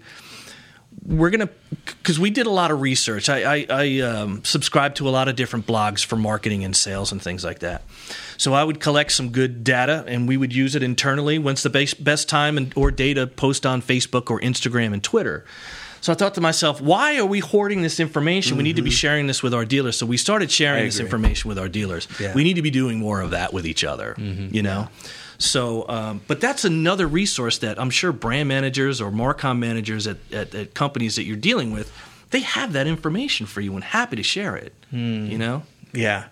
we're 1.05 1.29
gonna 1.29 1.49
because 1.85 2.19
we 2.19 2.29
did 2.29 2.45
a 2.45 2.51
lot 2.51 2.71
of 2.71 2.81
research. 2.81 3.29
I, 3.29 3.57
I, 3.57 3.65
I 3.69 3.99
um, 4.01 4.43
subscribe 4.43 4.95
to 4.95 5.07
a 5.07 5.11
lot 5.11 5.27
of 5.27 5.35
different 5.35 5.65
blogs 5.65 6.03
for 6.03 6.15
marketing 6.15 6.63
and 6.63 6.75
sales 6.75 7.11
and 7.11 7.21
things 7.21 7.43
like 7.43 7.59
that. 7.59 7.83
So 8.37 8.53
I 8.53 8.63
would 8.63 8.79
collect 8.79 9.11
some 9.11 9.29
good 9.29 9.63
data 9.63 10.03
and 10.07 10.27
we 10.27 10.37
would 10.37 10.53
use 10.53 10.75
it 10.75 10.83
internally. 10.83 11.39
When's 11.39 11.63
the 11.63 11.69
best, 11.69 12.03
best 12.03 12.29
time 12.29 12.57
and, 12.57 12.73
or 12.75 12.91
data 12.91 13.27
post 13.27 13.65
on 13.65 13.81
Facebook 13.81 14.29
or 14.29 14.39
Instagram 14.41 14.93
and 14.93 15.03
Twitter? 15.03 15.45
So 16.01 16.11
I 16.11 16.15
thought 16.15 16.35
to 16.35 16.41
myself, 16.41 16.81
why 16.81 17.17
are 17.17 17.25
we 17.25 17.39
hoarding 17.39 17.81
this 17.81 17.99
information? 18.01 18.57
We 18.57 18.63
need 18.63 18.75
to 18.75 18.81
be 18.81 18.89
sharing 18.89 19.27
this 19.27 19.41
with 19.41 19.53
our 19.53 19.63
dealers. 19.63 19.95
So 19.95 20.05
we 20.05 20.17
started 20.17 20.51
sharing 20.51 20.83
this 20.83 20.99
information 20.99 21.47
with 21.47 21.57
our 21.57 21.69
dealers. 21.69 22.09
Yeah. 22.19 22.33
We 22.33 22.43
need 22.43 22.55
to 22.55 22.61
be 22.61 22.71
doing 22.71 22.99
more 22.99 23.21
of 23.21 23.31
that 23.31 23.53
with 23.53 23.65
each 23.65 23.85
other. 23.85 24.15
You 24.17 24.61
know. 24.61 24.89
So, 25.43 25.85
um, 25.89 26.21
but 26.27 26.39
that's 26.39 26.63
another 26.63 27.05
resource 27.05 27.57
that 27.59 27.77
I'm 27.77 27.89
sure 27.89 28.13
brand 28.13 28.47
managers 28.47 29.01
or 29.01 29.11
Marcom 29.11 29.59
managers 29.59 30.07
at, 30.07 30.17
at, 30.31 30.55
at 30.55 30.73
companies 30.73 31.17
that 31.17 31.23
you're 31.23 31.35
dealing 31.35 31.71
with, 31.71 31.91
they 32.31 32.39
have 32.39 32.73
that 32.73 32.87
information 32.87 33.45
for 33.45 33.59
you 33.59 33.73
and 33.75 33.83
happy 33.83 34.15
to 34.15 34.23
share 34.23 34.55
it. 34.55 34.73
You 35.31 35.37
know. 35.37 35.63
Yeah. 35.91 36.27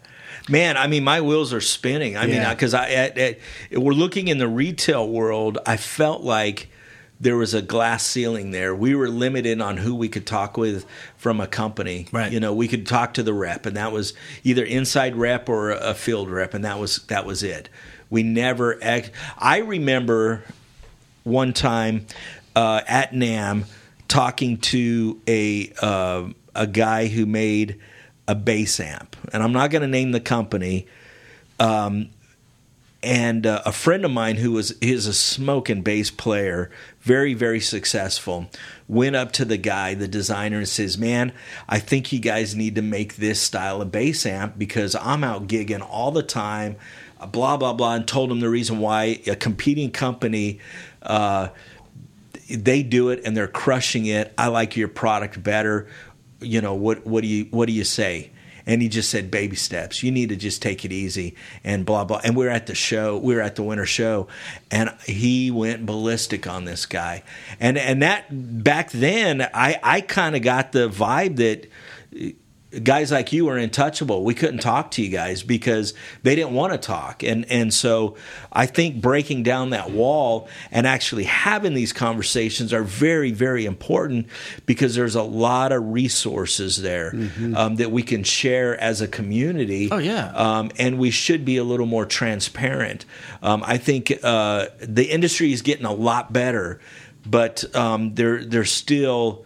Man, 0.49 0.77
I 0.77 0.87
mean, 0.87 1.03
my 1.03 1.19
wheels 1.21 1.51
are 1.51 1.61
spinning. 1.61 2.15
I 2.15 2.25
mean, 2.25 2.47
because 2.49 2.73
I, 2.73 2.89
at, 2.89 3.17
at, 3.17 3.39
we're 3.71 3.93
looking 3.93 4.29
in 4.29 4.37
the 4.37 4.47
retail 4.47 5.07
world. 5.07 5.59
I 5.65 5.77
felt 5.77 6.21
like 6.23 6.69
there 7.19 7.35
was 7.37 7.53
a 7.53 7.61
glass 7.61 8.03
ceiling 8.03 8.51
there. 8.51 8.73
We 8.73 8.95
were 8.95 9.09
limited 9.09 9.61
on 9.61 9.77
who 9.77 9.93
we 9.93 10.09
could 10.09 10.25
talk 10.25 10.57
with 10.57 10.85
from 11.17 11.39
a 11.39 11.47
company. 11.47 12.07
Right. 12.11 12.31
You 12.31 12.39
know, 12.39 12.53
we 12.53 12.67
could 12.67 12.87
talk 12.87 13.13
to 13.15 13.23
the 13.23 13.33
rep, 13.33 13.65
and 13.65 13.77
that 13.77 13.91
was 13.91 14.13
either 14.43 14.63
inside 14.63 15.15
rep 15.15 15.47
or 15.47 15.71
a 15.71 15.93
field 15.93 16.29
rep, 16.29 16.53
and 16.53 16.65
that 16.65 16.79
was 16.79 16.97
that 17.07 17.25
was 17.25 17.43
it. 17.43 17.69
We 18.11 18.21
never. 18.21 18.77
Ex- 18.79 19.09
I 19.39 19.59
remember 19.59 20.43
one 21.23 21.53
time 21.53 22.05
uh, 22.55 22.81
at 22.87 23.13
NAMM 23.13 23.65
talking 24.07 24.57
to 24.57 25.19
a 25.27 25.71
uh, 25.81 26.27
a 26.53 26.67
guy 26.67 27.07
who 27.07 27.25
made 27.25 27.79
a 28.27 28.35
bass 28.35 28.79
amp, 28.79 29.15
and 29.33 29.41
I'm 29.41 29.53
not 29.53 29.71
going 29.71 29.81
to 29.81 29.87
name 29.87 30.11
the 30.11 30.19
company. 30.19 30.85
Um, 31.59 32.09
and 33.03 33.47
uh, 33.47 33.63
a 33.65 33.71
friend 33.71 34.05
of 34.05 34.11
mine 34.11 34.35
who 34.35 34.51
was 34.51 34.71
is 34.73 35.07
a 35.07 35.13
smoking 35.13 35.81
bass 35.81 36.11
player, 36.11 36.69
very 36.99 37.33
very 37.33 37.59
successful, 37.59 38.47
went 38.87 39.15
up 39.15 39.31
to 39.33 39.45
the 39.45 39.57
guy, 39.57 39.93
the 39.95 40.07
designer, 40.07 40.57
and 40.57 40.67
says, 40.67 40.97
"Man, 40.97 41.31
I 41.67 41.79
think 41.79 42.11
you 42.11 42.19
guys 42.19 42.55
need 42.55 42.75
to 42.75 42.81
make 42.81 43.15
this 43.15 43.41
style 43.41 43.81
of 43.81 43.91
bass 43.91 44.25
amp 44.25 44.57
because 44.57 44.95
I'm 44.95 45.23
out 45.23 45.47
gigging 45.47 45.81
all 45.81 46.11
the 46.11 46.23
time." 46.23 46.75
Blah 47.27 47.57
blah 47.57 47.73
blah, 47.73 47.95
and 47.95 48.07
told 48.07 48.31
him 48.31 48.39
the 48.39 48.49
reason 48.49 48.79
why 48.79 49.21
a 49.27 49.35
competing 49.35 49.91
company. 49.91 50.59
Uh, 51.01 51.49
they 52.49 52.83
do 52.83 53.09
it 53.09 53.21
and 53.25 53.35
they're 53.35 53.47
crushing 53.47 54.05
it. 54.05 54.33
I 54.37 54.47
like 54.47 54.75
your 54.75 54.87
product 54.87 55.41
better. 55.41 55.87
You 56.39 56.61
know 56.61 56.75
what? 56.75 57.05
What 57.05 57.21
do 57.21 57.27
you 57.27 57.45
What 57.45 57.67
do 57.67 57.73
you 57.73 57.83
say? 57.83 58.31
And 58.65 58.81
he 58.81 58.89
just 58.89 59.09
said 59.09 59.31
baby 59.31 59.55
steps. 59.55 60.03
You 60.03 60.11
need 60.11 60.29
to 60.29 60.35
just 60.35 60.61
take 60.61 60.85
it 60.85 60.91
easy 60.91 61.35
and 61.63 61.85
blah 61.85 62.05
blah. 62.05 62.21
And 62.23 62.35
we 62.35 62.45
are 62.45 62.49
at 62.49 62.67
the 62.67 62.75
show. 62.75 63.17
We 63.17 63.35
were 63.35 63.41
at 63.41 63.55
the 63.55 63.63
winter 63.63 63.85
show, 63.85 64.27
and 64.69 64.93
he 65.05 65.49
went 65.49 65.85
ballistic 65.85 66.47
on 66.47 66.65
this 66.65 66.85
guy. 66.85 67.23
And 67.59 67.77
and 67.77 68.01
that 68.01 68.25
back 68.29 68.91
then, 68.91 69.41
I 69.53 69.79
I 69.81 70.01
kind 70.01 70.35
of 70.35 70.41
got 70.41 70.71
the 70.73 70.89
vibe 70.89 71.37
that 71.37 71.69
guys 72.83 73.11
like 73.11 73.33
you 73.33 73.45
were 73.45 73.57
untouchable. 73.57 74.23
We 74.23 74.33
couldn't 74.33 74.59
talk 74.59 74.91
to 74.91 75.01
you 75.01 75.09
guys 75.09 75.43
because 75.43 75.93
they 76.23 76.35
didn't 76.35 76.53
want 76.53 76.73
to 76.73 76.77
talk. 76.77 77.23
And 77.23 77.45
and 77.51 77.73
so 77.73 78.15
I 78.51 78.65
think 78.65 79.01
breaking 79.01 79.43
down 79.43 79.71
that 79.71 79.91
wall 79.91 80.47
and 80.71 80.87
actually 80.87 81.25
having 81.25 81.73
these 81.73 81.93
conversations 81.93 82.73
are 82.73 82.83
very 82.83 83.31
very 83.31 83.65
important 83.65 84.27
because 84.65 84.95
there's 84.95 85.15
a 85.15 85.23
lot 85.23 85.71
of 85.71 85.83
resources 85.91 86.81
there 86.81 87.13
um, 87.55 87.75
that 87.75 87.91
we 87.91 88.03
can 88.03 88.23
share 88.23 88.79
as 88.79 89.01
a 89.01 89.07
community. 89.07 89.89
Oh, 89.91 89.97
yeah. 89.97 90.31
Um, 90.33 90.71
and 90.77 90.97
we 90.97 91.11
should 91.11 91.45
be 91.45 91.57
a 91.57 91.63
little 91.63 91.85
more 91.85 92.05
transparent. 92.05 93.05
Um, 93.41 93.63
I 93.65 93.77
think 93.77 94.11
uh, 94.23 94.67
the 94.79 95.09
industry 95.09 95.51
is 95.51 95.61
getting 95.61 95.85
a 95.85 95.93
lot 95.93 96.31
better, 96.31 96.79
but 97.25 97.75
um, 97.75 98.15
there 98.15 98.43
there's 98.43 98.71
still 98.71 99.45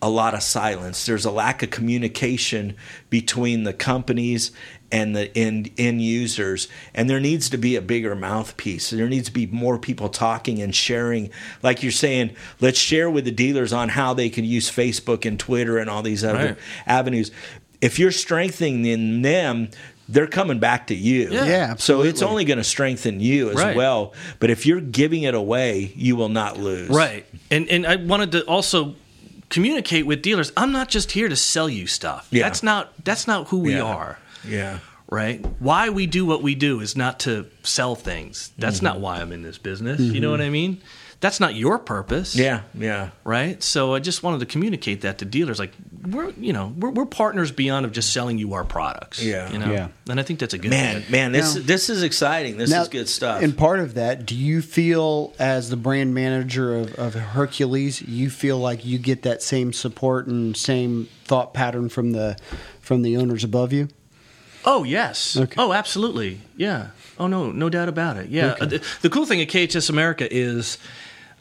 a 0.00 0.08
lot 0.08 0.34
of 0.34 0.42
silence. 0.42 1.06
There's 1.06 1.24
a 1.24 1.30
lack 1.30 1.62
of 1.62 1.70
communication 1.70 2.76
between 3.10 3.64
the 3.64 3.72
companies 3.72 4.52
and 4.90 5.14
the 5.14 5.36
end, 5.36 5.70
end 5.76 6.00
users. 6.00 6.68
And 6.94 7.10
there 7.10 7.20
needs 7.20 7.50
to 7.50 7.58
be 7.58 7.76
a 7.76 7.82
bigger 7.82 8.14
mouthpiece. 8.14 8.90
There 8.90 9.08
needs 9.08 9.26
to 9.26 9.32
be 9.32 9.46
more 9.46 9.78
people 9.78 10.08
talking 10.08 10.62
and 10.62 10.74
sharing. 10.74 11.30
Like 11.62 11.82
you're 11.82 11.92
saying, 11.92 12.30
let's 12.60 12.78
share 12.78 13.10
with 13.10 13.24
the 13.24 13.30
dealers 13.32 13.72
on 13.72 13.90
how 13.90 14.14
they 14.14 14.30
can 14.30 14.44
use 14.44 14.70
Facebook 14.70 15.26
and 15.26 15.38
Twitter 15.38 15.78
and 15.78 15.90
all 15.90 16.02
these 16.02 16.24
other 16.24 16.38
Right. 16.38 16.56
avenues. 16.86 17.30
If 17.80 17.98
you're 17.98 18.12
strengthening 18.12 19.22
them, 19.22 19.68
they're 20.08 20.26
coming 20.26 20.58
back 20.58 20.86
to 20.86 20.94
you. 20.94 21.28
Yeah. 21.30 21.44
Yeah, 21.44 21.74
So 21.76 22.00
it's 22.02 22.22
only 22.22 22.46
going 22.46 22.56
to 22.56 22.64
strengthen 22.64 23.20
you 23.20 23.50
as 23.50 23.56
Right. 23.56 23.76
well. 23.76 24.14
But 24.38 24.48
if 24.48 24.64
you're 24.64 24.80
giving 24.80 25.24
it 25.24 25.34
away, 25.34 25.92
you 25.96 26.16
will 26.16 26.30
not 26.30 26.58
lose. 26.58 26.88
Right. 26.88 27.26
And 27.50 27.68
and 27.68 27.86
I 27.86 27.96
wanted 27.96 28.32
to 28.32 28.42
also 28.44 28.94
communicate 29.48 30.06
with 30.06 30.22
dealers. 30.22 30.52
I'm 30.56 30.72
not 30.72 30.88
just 30.88 31.12
here 31.12 31.28
to 31.28 31.36
sell 31.36 31.68
you 31.68 31.86
stuff. 31.86 32.28
Yeah. 32.30 32.42
That's 32.44 32.62
not 32.62 32.92
that's 33.04 33.26
not 33.26 33.48
who 33.48 33.58
we 33.60 33.74
Yeah. 33.74 33.82
are. 33.82 34.18
Yeah. 34.46 34.78
Right? 35.10 35.44
Why 35.58 35.88
we 35.88 36.06
do 36.06 36.26
what 36.26 36.42
we 36.42 36.54
do 36.54 36.80
is 36.80 36.94
not 36.96 37.20
to 37.20 37.46
sell 37.62 37.94
things. 37.94 38.50
That's 38.58 38.76
Mm-hmm. 38.76 38.84
not 38.84 39.00
why 39.00 39.20
I'm 39.20 39.32
in 39.32 39.42
this 39.42 39.56
business. 39.56 40.00
You 40.00 40.20
know 40.20 40.30
what 40.30 40.42
I 40.42 40.50
mean? 40.50 40.82
That's 41.20 41.40
not 41.40 41.56
your 41.56 41.80
purpose. 41.80 42.36
Yeah. 42.36 42.60
Yeah. 42.74 43.10
Right? 43.24 43.60
So 43.60 43.92
I 43.92 43.98
just 43.98 44.22
wanted 44.22 44.38
to 44.38 44.46
communicate 44.46 45.00
that 45.00 45.18
to 45.18 45.24
dealers 45.24 45.58
like 45.58 45.72
we're 46.06 46.30
you 46.38 46.52
know, 46.52 46.72
we're, 46.78 46.90
we're 46.90 47.06
partners 47.06 47.50
beyond 47.50 47.84
of 47.86 47.90
just 47.92 48.12
selling 48.12 48.38
you 48.38 48.54
our 48.54 48.62
products. 48.62 49.20
Yeah. 49.20 49.50
You 49.50 49.58
know? 49.58 49.72
Yeah. 49.72 49.88
And 50.08 50.20
I 50.20 50.22
think 50.22 50.38
that's 50.38 50.54
a 50.54 50.58
good 50.58 50.70
Man, 50.70 51.02
thing. 51.02 51.10
man, 51.10 51.32
this 51.32 51.56
Now- 51.56 51.62
this 51.62 51.90
is 51.90 52.04
exciting. 52.04 52.56
This 52.56 52.70
Now, 52.70 52.82
is 52.82 52.88
good 52.88 53.08
stuff. 53.08 53.42
And 53.42 53.56
part 53.58 53.80
of 53.80 53.94
that, 53.94 54.26
do 54.26 54.36
you 54.36 54.62
feel 54.62 55.32
as 55.40 55.70
the 55.70 55.76
brand 55.76 56.14
manager 56.14 56.76
of, 56.76 56.94
of 56.94 57.14
Hercules, 57.14 58.00
you 58.02 58.30
feel 58.30 58.58
like 58.58 58.84
you 58.84 58.98
get 58.98 59.22
that 59.22 59.42
same 59.42 59.72
support 59.72 60.28
and 60.28 60.56
same 60.56 61.08
thought 61.24 61.52
pattern 61.52 61.88
from 61.88 62.12
the 62.12 62.36
from 62.80 63.02
the 63.02 63.16
owners 63.16 63.42
above 63.42 63.72
you? 63.72 63.88
Oh 64.64 64.84
yes. 64.84 65.36
Okay. 65.36 65.54
Oh, 65.58 65.72
absolutely. 65.72 66.40
Yeah. 66.56 66.88
Oh 67.18 67.26
no, 67.26 67.50
no 67.50 67.68
doubt 67.68 67.88
about 67.88 68.16
it. 68.18 68.28
Yeah. 68.28 68.52
Okay. 68.52 68.66
The, 68.66 68.86
the 69.02 69.10
cool 69.10 69.26
thing 69.26 69.40
at 69.40 69.48
KHS 69.48 69.90
America 69.90 70.32
is, 70.32 70.78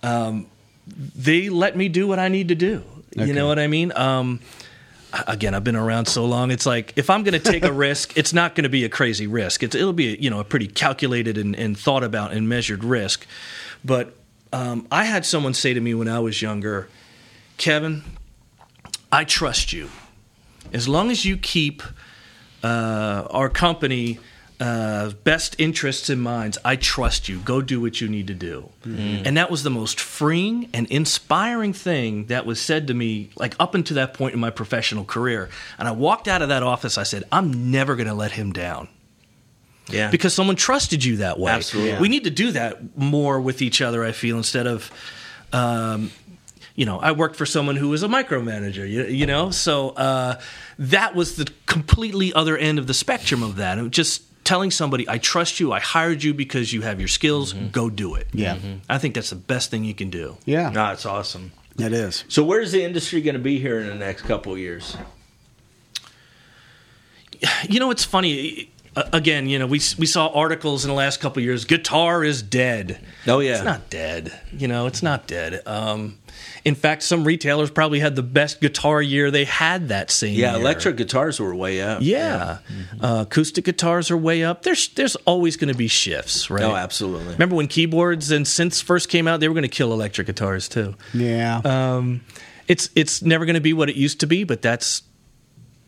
um, 0.08 0.48
they 0.88 1.50
let 1.50 1.76
me 1.76 1.90
do 1.90 2.08
what 2.08 2.20
I 2.20 2.30
need 2.30 2.48
to 2.50 2.56
do. 2.56 2.84
You 3.16 3.34
know 3.34 3.48
what 3.48 3.58
I 3.58 3.68
mean? 3.68 3.92
Um, 3.96 4.42
again, 5.28 5.56
I've 5.56 5.64
been 5.64 5.76
around 5.76 6.06
so 6.06 6.26
long. 6.26 6.52
It's 6.52 6.66
like 6.66 6.94
if 6.96 7.10
I'm 7.10 7.24
going 7.24 7.40
to 7.40 7.52
take 7.52 7.66
a 7.66 7.74
risk, 7.88 8.16
it's 8.18 8.32
not 8.32 8.54
going 8.54 8.64
to 8.64 8.70
be 8.70 8.84
a 8.86 8.90
crazy 8.90 9.26
risk. 9.28 9.64
It's, 9.64 9.76
it'll 9.76 9.94
be 9.94 10.14
a, 10.14 10.18
you 10.18 10.30
know 10.30 10.40
a 10.40 10.44
pretty 10.44 10.68
calculated 10.68 11.38
and, 11.38 11.56
and 11.56 11.78
thought 11.78 12.04
about 12.04 12.32
and 12.32 12.48
measured 12.48 12.84
risk. 12.84 13.26
But 13.84 14.16
um, 14.54 14.88
I 14.92 15.06
had 15.06 15.26
someone 15.26 15.54
say 15.54 15.74
to 15.74 15.82
me 15.82 15.94
when 15.94 16.08
I 16.08 16.20
was 16.20 16.42
younger, 16.42 16.88
Kevin, 17.58 18.04
I 19.12 19.24
trust 19.24 19.74
you. 19.74 19.90
As 20.74 20.88
long 20.88 21.10
as 21.10 21.26
you 21.26 21.38
keep 21.38 21.82
uh, 22.64 23.28
our 23.30 23.50
company 23.50 24.20
uh, 24.60 25.12
best 25.24 25.56
interests 25.60 26.10
in 26.10 26.20
mind, 26.20 26.58
I 26.66 26.76
trust 26.76 27.30
you. 27.30 27.40
Go 27.40 27.62
do 27.62 27.80
what 27.80 28.02
you 28.02 28.08
need 28.08 28.28
to 28.28 28.34
do. 28.34 28.70
And 29.26 29.38
that 29.38 29.52
was 29.52 29.64
the 29.64 29.70
most 29.70 30.00
freeing 30.00 30.70
and 30.74 30.88
inspiring 30.88 31.74
thing 31.74 32.26
that 32.26 32.46
was 32.46 32.60
said 32.60 32.88
to 32.88 32.94
me, 32.94 33.30
like 33.36 33.56
up 33.60 33.76
until 33.76 33.96
that 33.96 34.14
point 34.14 34.34
in 34.34 34.40
my 34.40 34.50
professional 34.50 35.06
career. 35.06 35.50
And 35.78 35.88
I 35.88 35.92
walked 35.92 36.28
out 36.28 36.42
of 36.42 36.50
that 36.50 36.64
office. 36.64 36.98
I 36.98 37.04
said, 37.04 37.24
I'm 37.32 37.70
never 37.70 37.96
going 37.96 38.08
to 38.08 38.16
let 38.16 38.32
him 38.32 38.52
down 38.52 38.88
yeah. 39.90 40.10
because 40.10 40.34
someone 40.34 40.56
trusted 40.56 41.04
you 41.04 41.18
that 41.18 41.40
way. 41.40 41.52
Absolutely. 41.52 42.00
We 42.00 42.10
need 42.10 42.24
to 42.24 42.32
do 42.32 42.52
that 42.52 42.98
more 42.98 43.40
with 43.40 43.62
each 43.62 43.82
other. 43.82 44.04
I 44.04 44.12
feel 44.12 44.38
instead 44.38 44.66
of, 44.68 44.92
um, 45.54 46.12
you 46.76 46.86
know, 46.86 47.00
I 47.00 47.12
worked 47.12 47.36
for 47.36 47.46
someone 47.46 47.76
who 47.76 47.90
was 47.90 48.04
a 48.04 48.08
micromanager, 48.08 48.90
you, 48.90 49.04
you 49.04 49.26
know, 49.26 49.52
so 49.52 49.90
uh, 49.90 50.40
that 50.80 51.16
was 51.16 51.36
the 51.36 51.52
completely 51.66 52.34
other 52.34 52.58
end 52.58 52.80
of 52.80 52.88
the 52.88 52.94
spectrum 52.94 53.44
of 53.44 53.58
that. 53.58 53.78
And 53.78 53.92
just 53.92 54.24
telling 54.48 54.72
somebody, 54.72 55.08
I 55.10 55.18
trust 55.18 55.60
you, 55.60 55.72
I 55.74 55.80
hired 55.80 56.24
you 56.24 56.34
because 56.34 56.72
you 56.74 56.82
have 56.82 57.00
your 57.00 57.10
skills, 57.10 57.54
go 57.54 57.90
do 57.90 58.16
it. 58.16 58.28
Yeah. 58.34 58.58
I 58.90 58.98
think 58.98 59.14
that's 59.16 59.30
the 59.30 59.36
best 59.36 59.70
thing 59.72 59.84
you 59.84 59.94
can 59.94 60.10
do. 60.10 60.38
Yeah, 60.46 60.70
No, 60.70 60.92
it's 60.92 61.06
awesome. 61.06 61.52
it 61.78 61.92
is. 61.94 62.24
So 62.30 62.44
where's 62.44 62.72
the 62.72 62.84
industry 62.84 63.22
going 63.22 63.36
to 63.36 63.42
be 63.52 63.60
here 63.60 63.80
in 63.80 63.88
the 63.88 63.96
next 63.96 64.22
couple 64.24 64.54
of 64.54 64.60
years? 64.60 64.96
You 67.70 67.80
know, 67.80 67.92
it's 67.92 68.04
funny. 68.04 68.72
uh, 68.96 69.04
Again, 69.14 69.48
you 69.48 69.60
know, 69.60 69.68
we 69.68 69.80
we 70.00 70.06
saw 70.08 70.28
articles 70.34 70.84
in 70.86 70.90
the 70.90 70.96
last 70.96 71.20
couple 71.20 71.40
of 71.40 71.46
years. 71.46 71.66
Guitar 71.66 72.24
is 72.24 72.42
dead. 72.42 73.00
Oh 73.28 73.40
yeah. 73.40 73.56
It's 73.56 73.64
not 73.64 73.90
dead. 73.90 74.34
You 74.52 74.68
know, 74.68 74.88
it's 74.88 75.04
not 75.04 75.28
dead. 75.28 75.62
Um, 75.68 76.18
in 76.68 76.76
fact, 76.76 77.02
some 77.04 77.24
retailers 77.24 77.72
probably 77.72 78.00
had 78.00 78.16
the 78.16 78.24
best 78.24 78.60
guitar 78.62 79.02
year 79.02 79.32
they 79.32 79.46
had 79.46 79.88
that 79.88 80.12
same 80.12 80.36
yeah, 80.36 80.52
year. 80.52 80.62
electric 80.62 80.98
guitars 80.98 81.40
were 81.40 81.56
way 81.56 81.82
up. 81.82 82.00
Yeah, 82.02 82.58
Uh, 83.00 83.24
acoustic 83.26 83.64
guitars 83.66 84.12
are 84.12 84.18
way 84.18 84.44
up. 84.44 84.64
There's 84.64 84.90
there's 84.90 85.16
always 85.26 85.56
going 85.58 85.72
to 85.72 85.78
be 85.78 85.88
shifts, 85.88 86.50
right? 86.50 86.64
Oh, 86.64 86.76
absolutely. 86.76 87.34
Remember 87.34 87.56
when 87.56 87.68
keyboards 87.68 88.32
and 88.32 88.46
synths 88.46 88.84
first 88.84 89.08
came 89.10 89.28
out? 89.28 89.40
They 89.40 89.48
were 89.48 89.54
going 89.56 89.70
to 89.72 89.78
kill 89.80 89.94
electric 89.94 90.28
guitars 90.28 90.68
too. 90.68 90.94
Yeah, 91.14 91.62
Um, 91.64 92.22
it's 92.68 92.90
it's 92.96 93.22
never 93.22 93.46
going 93.46 93.56
to 93.56 93.62
be 93.62 93.74
what 93.74 93.90
it 93.90 93.96
used 93.96 94.20
to 94.20 94.28
be, 94.28 94.44
but 94.44 94.62
that's 94.62 95.04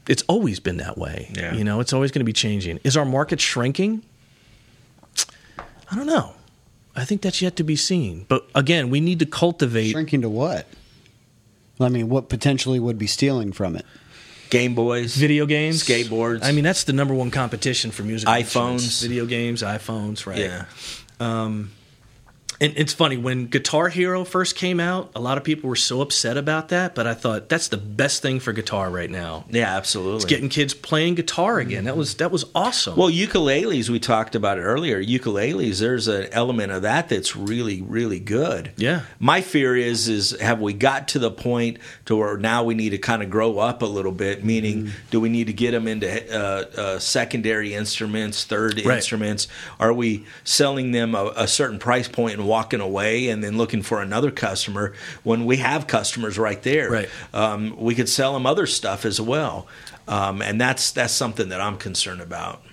it's 0.07 0.23
always 0.27 0.59
been 0.61 0.77
that 0.77 0.97
way. 0.97 1.29
Yeah. 1.35 1.53
You 1.53 1.63
know, 1.63 1.81
it's 1.81 1.93
always 1.93 2.11
going 2.11 2.21
to 2.21 2.25
be 2.25 2.33
changing. 2.33 2.79
Is 2.83 2.95
our 2.97 3.05
market 3.05 3.39
shrinking? 3.41 4.01
I 5.91 5.95
don't 5.95 6.07
know. 6.07 6.33
I 6.99 7.05
think 7.05 7.21
that's 7.21 7.41
yet 7.41 7.55
to 7.57 7.63
be 7.63 7.75
seen. 7.75 8.25
But 8.27 8.47
again, 8.53 8.89
we 8.89 8.99
need 8.99 9.19
to 9.19 9.25
cultivate. 9.25 9.91
shrinking 9.91 10.21
to 10.21 10.29
what? 10.29 10.67
I 11.79 11.89
mean, 11.89 12.09
what 12.09 12.27
potentially 12.27 12.79
would 12.79 12.97
be 12.97 13.07
stealing 13.07 13.53
from 13.53 13.75
it? 13.75 13.85
Game 14.49 14.73
Boys, 14.73 15.15
Video 15.15 15.45
games, 15.45 15.83
skateboards. 15.83 16.39
I 16.43 16.51
mean, 16.51 16.63
that's 16.63 16.83
the 16.83 16.93
number 16.93 17.13
one 17.13 17.29
competition 17.31 17.91
for 17.91 18.03
music. 18.03 18.27
iPhones. 18.27 18.41
instruments. 18.73 19.01
video 19.01 19.25
games, 19.25 19.61
iPhones, 19.61 20.25
right? 20.25 20.39
Yeah. 20.39 20.65
Um, 21.19 21.71
and 22.61 22.73
it's 22.75 22.93
funny 22.93 23.17
when 23.17 23.47
Guitar 23.47 23.89
Hero 23.89 24.23
first 24.25 24.55
came 24.55 24.79
out, 24.79 25.11
a 25.15 25.19
lot 25.21 25.37
of 25.37 25.43
people 25.43 25.69
were 25.69 25.75
so 25.75 26.01
upset 26.01 26.37
about 26.37 26.69
that. 26.69 26.95
But 26.95 27.07
I 27.07 27.13
thought 27.13 27.49
that's 27.49 27.67
the 27.69 27.77
best 27.77 28.21
thing 28.21 28.39
for 28.39 28.51
guitar 28.53 28.89
right 28.89 29.09
now. 29.09 29.45
Yeah, 29.49 29.75
absolutely. 29.75 30.15
It's 30.17 30.25
getting 30.25 30.49
kids 30.49 30.73
playing 30.73 31.15
guitar 31.15 31.59
again. 31.59 31.85
That 31.85 31.95
was 31.97 32.15
that 32.15 32.31
was 32.31 32.45
awesome. 32.55 32.95
Well, 32.97 33.09
ukuleles, 33.09 33.89
we 33.89 33.99
talked 33.99 34.35
about 34.35 34.57
it 34.57 34.61
earlier. 34.61 35.01
Ukuleles, 35.03 35.79
there's 35.79 36.07
an 36.07 36.27
element 36.31 36.71
of 36.71 36.81
that 36.81 37.09
that's 37.09 37.35
really, 37.35 37.81
really 37.81 38.19
good. 38.19 38.71
Yeah. 38.77 39.01
My 39.19 39.41
fear 39.41 39.75
is, 39.75 40.07
is 40.07 40.31
have 40.39 40.59
we 40.61 40.73
got 40.73 41.07
to 41.09 41.19
the 41.19 41.31
point 41.31 41.77
to 42.05 42.15
where 42.15 42.37
now 42.37 42.63
we 42.63 42.73
need 42.75 42.89
to 42.89 42.97
kind 42.97 43.23
of 43.23 43.29
grow 43.29 43.59
up 43.59 43.81
a 43.81 43.85
little 43.85 44.11
bit? 44.11 44.43
Meaning, 44.43 44.69
Mm-hmm. 44.69 44.89
do 45.09 45.19
we 45.19 45.29
need 45.29 45.47
to 45.47 45.53
get 45.53 45.71
them 45.71 45.87
into 45.87 46.07
uh, 46.33 46.63
uh, 46.79 46.99
secondary 46.99 47.73
instruments, 47.73 48.43
third 48.43 48.75
Right. 48.85 48.97
instruments? 48.97 49.47
Are 49.79 49.91
we 49.93 50.25
selling 50.43 50.91
them 50.91 51.15
a, 51.15 51.33
a 51.35 51.47
certain 51.47 51.79
price 51.79 52.07
point 52.07 52.37
and 52.39 52.47
walking 52.49 52.81
away, 52.81 53.29
and 53.29 53.43
then 53.43 53.57
looking 53.57 53.81
for 53.81 54.01
another 54.01 54.31
customer 54.31 54.93
when 55.23 55.45
we 55.45 55.57
have 55.57 55.87
customers 55.87 56.37
right 56.37 56.61
there? 56.63 56.89
Right. 56.89 57.09
Um, 57.33 57.75
we 57.77 57.95
could 57.95 58.09
sell 58.09 58.33
them 58.33 58.45
other 58.45 58.65
stuff 58.65 59.05
as 59.05 59.21
well. 59.21 59.67
Um, 60.07 60.41
and 60.41 60.59
that's 60.59 60.91
that's 60.91 61.13
something 61.13 61.49
that 61.49 61.61
I'm 61.61 61.77
concerned 61.77 62.21
about. 62.21 62.63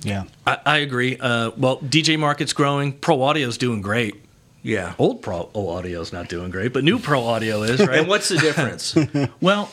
Yeah, 0.00 0.24
I, 0.46 0.58
I 0.66 0.78
agree. 0.78 1.16
Uh, 1.18 1.50
well, 1.56 1.78
DJ 1.78 2.18
market's 2.18 2.52
growing. 2.52 2.92
Pro 2.92 3.22
audio's 3.22 3.58
doing 3.58 3.82
great. 3.82 4.22
Yeah. 4.62 4.94
Old 4.98 5.20
pro 5.20 5.50
audio's 5.54 6.12
not 6.12 6.28
doing 6.28 6.50
great, 6.50 6.72
but 6.72 6.84
new 6.84 6.98
pro 6.98 7.22
audio 7.22 7.62
is 7.62 7.80
right. 7.86 7.98
And 8.00 8.08
what's 8.08 8.28
the 8.28 8.38
difference? 8.38 8.96
Well, 9.40 9.70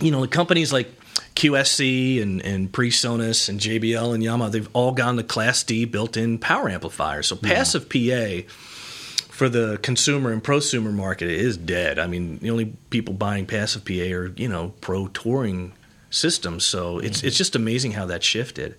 you 0.00 0.10
know, 0.10 0.22
the 0.22 0.28
companies 0.28 0.72
like 0.72 0.97
QSC 1.38 2.20
and, 2.20 2.44
and 2.44 2.72
PreSonus 2.72 3.48
and 3.48 3.60
JBL 3.60 4.12
and 4.12 4.24
Yamaha, 4.24 4.50
they've 4.50 4.68
all 4.72 4.90
gone 4.90 5.16
to 5.18 5.22
Class 5.22 5.62
D 5.62 5.84
built 5.84 6.16
in 6.16 6.38
power 6.38 6.68
amplifiers. 6.68 7.28
So 7.28 7.36
passive 7.36 7.88
PA 7.88 8.42
for 9.30 9.48
the 9.48 9.78
consumer 9.80 10.32
and 10.32 10.42
prosumer 10.42 10.92
market 10.92 11.30
is 11.30 11.56
dead. 11.56 12.00
I 12.00 12.08
mean, 12.08 12.38
the 12.38 12.50
only 12.50 12.76
people 12.90 13.14
buying 13.14 13.46
passive 13.46 13.84
PA 13.84 13.92
are, 13.92 14.32
you 14.36 14.48
know, 14.48 14.74
pro 14.80 15.06
touring 15.06 15.74
systems. 16.10 16.64
So 16.64 16.98
it's 16.98 17.22
it's 17.22 17.36
just 17.36 17.54
amazing 17.54 17.92
how 17.92 18.06
that 18.06 18.24
shifted. 18.24 18.74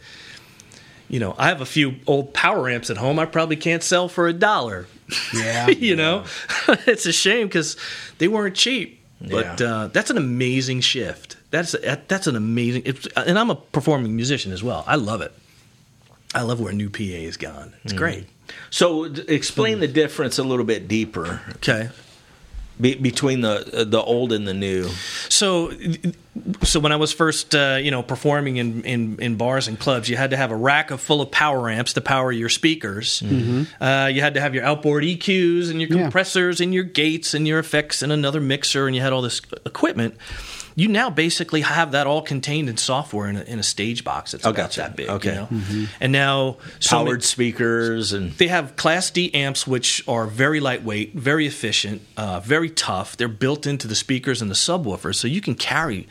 You 1.07 1.21
know, 1.21 1.35
I 1.37 1.47
have 1.47 1.61
a 1.61 1.65
few 1.65 1.95
old 2.07 2.33
power 2.33 2.69
amps 2.69 2.89
at 2.89 2.97
home 2.97 3.19
I 3.19 3.25
probably 3.25 3.55
can't 3.55 3.81
sell 3.81 4.09
for 4.09 4.27
a 4.27 4.33
dollar. 4.33 4.85
yeah. 5.33 5.69
you 5.69 5.95
know 5.95 6.25
it's 6.67 7.05
a 7.05 7.13
shame 7.13 7.47
because 7.47 7.77
they 8.17 8.27
weren't 8.27 8.55
cheap 8.55 8.98
but 9.21 9.59
Yeah. 9.59 9.67
uh, 9.75 9.87
that's 9.87 10.09
an 10.09 10.17
amazing 10.17 10.81
shift. 10.81 11.37
That's 11.51 11.75
that's 12.07 12.27
an 12.27 12.35
amazing 12.35 12.83
it's, 12.85 13.07
and 13.15 13.37
i'm 13.39 13.49
a 13.49 13.55
performing 13.55 14.15
musician 14.15 14.51
as 14.51 14.61
well. 14.63 14.83
I 14.87 14.95
love 14.95 15.21
it. 15.21 15.33
I 16.35 16.43
love 16.43 16.59
where 16.61 16.73
new 16.73 16.89
pa 16.89 17.01
is 17.03 17.37
gone. 17.37 17.73
It's 17.83 17.93
great. 17.93 18.25
So 18.69 19.07
d- 19.09 19.23
explain 19.27 19.79
the 19.79 19.87
difference 19.87 20.37
a 20.37 20.43
little 20.43 20.65
bit 20.65 20.87
deeper. 20.87 21.41
Okay. 21.57 21.89
Be, 22.79 22.95
between 22.95 23.41
the 23.41 23.85
the 23.87 24.01
old 24.01 24.31
and 24.31 24.47
the 24.47 24.53
new. 24.53 24.89
so 25.27 25.71
so 26.63 26.79
when 26.79 26.91
i 26.91 26.95
was 26.95 27.11
first 27.11 27.55
uh, 27.55 27.79
you 27.81 27.91
know 27.91 28.03
performing 28.03 28.57
in, 28.57 28.83
in, 28.83 29.19
in 29.19 29.35
bars 29.35 29.67
and 29.67 29.79
clubs 29.79 30.07
you 30.09 30.15
had 30.15 30.29
to 30.29 30.37
have 30.37 30.51
a 30.51 30.55
rack 30.55 30.91
of 30.91 31.01
full 31.01 31.21
of 31.21 31.31
power 31.31 31.69
amps 31.69 31.93
to 31.93 32.01
power 32.01 32.31
your 32.31 32.49
speakers 32.49 33.21
uh, 33.81 34.09
you 34.13 34.21
had 34.21 34.35
to 34.35 34.39
have 34.41 34.53
your 34.53 34.63
outboard 34.63 35.03
eqs 35.03 35.69
and 35.69 35.81
your 35.81 35.89
Yeah. 35.89 36.03
compressors 36.03 36.61
and 36.61 36.73
your 36.73 36.83
gates 36.83 37.33
and 37.33 37.47
your 37.47 37.59
effects 37.59 38.01
and 38.01 38.11
another 38.11 38.39
mixer 38.39 38.85
and 38.87 38.95
you 38.95 39.01
had 39.01 39.11
all 39.11 39.21
this 39.23 39.41
equipment 39.65 40.15
you 40.75 40.87
now 40.87 41.09
basically 41.09 41.59
have 41.61 41.91
that 41.91 42.07
all 42.07 42.21
contained 42.21 42.69
in 42.69 42.77
software 42.77 43.27
in 43.27 43.35
a, 43.35 43.41
in 43.41 43.59
a 43.59 43.63
stage 43.63 44.05
box 44.05 44.31
that's 44.31 44.45
Oh, 44.45 44.51
about 44.51 44.57
gotcha. 44.69 44.81
that 44.81 44.95
big 44.95 45.09
Okay. 45.09 45.29
you 45.49 45.57
know? 45.57 45.87
and 45.99 46.11
now 46.13 46.57
so 46.79 46.97
Powered 46.97 47.07
many- 47.07 47.21
speakers 47.23 48.13
and 48.13 48.31
they 48.33 48.47
have 48.47 48.77
Class 48.77 49.09
D 49.11 49.33
amps, 49.33 49.67
which 49.67 50.07
are 50.07 50.25
very 50.25 50.61
lightweight, 50.61 51.15
very 51.15 51.45
efficient, 51.47 52.01
uh, 52.15 52.39
very 52.39 52.69
tough. 52.69 53.17
They're 53.17 53.27
built 53.27 53.67
into 53.67 53.89
the 53.89 53.95
speakers 53.95 54.41
and 54.41 54.49
the 54.49 54.55
subwoofers, 54.55 55.15
so 55.15 55.27
you 55.27 55.41
can 55.41 55.55
carry, 55.55 56.07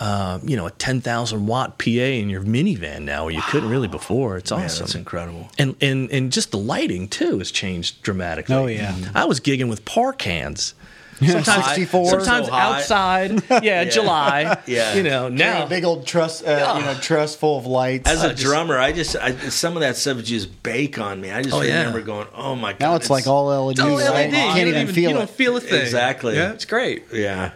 uh, 0.00 0.38
you 0.42 0.56
know, 0.56 0.66
a 0.66 0.70
ten 0.72 1.00
thousand 1.00 1.46
watt 1.46 1.78
PA 1.78 1.88
in 1.90 2.28
your 2.30 2.42
minivan 2.42 3.02
now, 3.02 3.24
where 3.26 3.34
you 3.34 3.42
couldn't 3.42 3.68
really 3.68 3.86
before. 3.88 4.36
It's 4.38 4.50
Man, 4.50 4.64
awesome. 4.64 4.84
It's 4.84 4.94
incredible. 4.94 5.48
And, 5.58 5.76
and 5.80 6.10
and 6.10 6.32
just 6.32 6.50
the 6.50 6.58
lighting 6.58 7.06
too 7.06 7.38
has 7.38 7.50
changed 7.52 8.02
dramatically. 8.02 8.54
Oh, 8.56 8.66
yeah. 8.66 8.96
I 9.14 9.26
was 9.26 9.40
gigging 9.40 9.68
with 9.68 9.84
par 9.84 10.12
cans. 10.14 10.74
Sometimes, 11.20 11.66
64. 11.66 12.08
sometimes 12.12 12.46
So 12.46 12.52
outside. 12.54 13.42
Yeah, 13.62 13.84
July. 13.84 14.56
Yeah. 14.66 14.94
you 14.94 15.02
know 15.02 15.28
now. 15.28 15.66
big 15.66 15.84
old 15.84 16.06
truss, 16.06 16.42
uh, 16.42 16.76
you 16.78 16.82
know, 16.86 16.94
truss 16.94 17.36
full 17.36 17.58
of 17.58 17.66
lights. 17.66 18.08
As 18.08 18.24
a 18.24 18.30
just- 18.30 18.42
drummer, 18.42 18.78
I 18.78 18.92
just 18.92 19.16
I, 19.16 19.36
some 19.50 19.74
of 19.76 19.80
that 19.82 19.96
stuff 19.96 20.16
would 20.16 20.24
just 20.24 20.62
bake 20.62 20.98
on 20.98 21.20
me. 21.20 21.30
I 21.30 21.42
just 21.42 21.54
Oh, 21.54 21.60
yeah. 21.60 21.80
remember 21.80 22.00
going, 22.00 22.26
"Oh 22.34 22.56
my 22.56 22.72
god!" 22.72 22.80
now 22.80 22.94
it's, 22.94 23.10
like 23.10 23.26
all 23.26 23.48
LED. 23.66 23.72
It's 23.72 23.80
all 23.80 23.98
right? 23.98 24.30
LED. 24.30 24.32
You 24.32 24.32
can't 24.38 24.56
you 24.66 24.72
don't 24.72 24.80
even 24.82 24.94
feel 24.94 25.10
you 25.10 25.16
it. 25.16 25.18
don't 25.18 25.30
feel 25.30 25.56
a 25.58 25.60
thing. 25.60 25.82
Exactly. 25.82 26.36
Yeah, 26.36 26.52
it's 26.52 26.64
great. 26.64 27.04
yeah, 27.12 27.50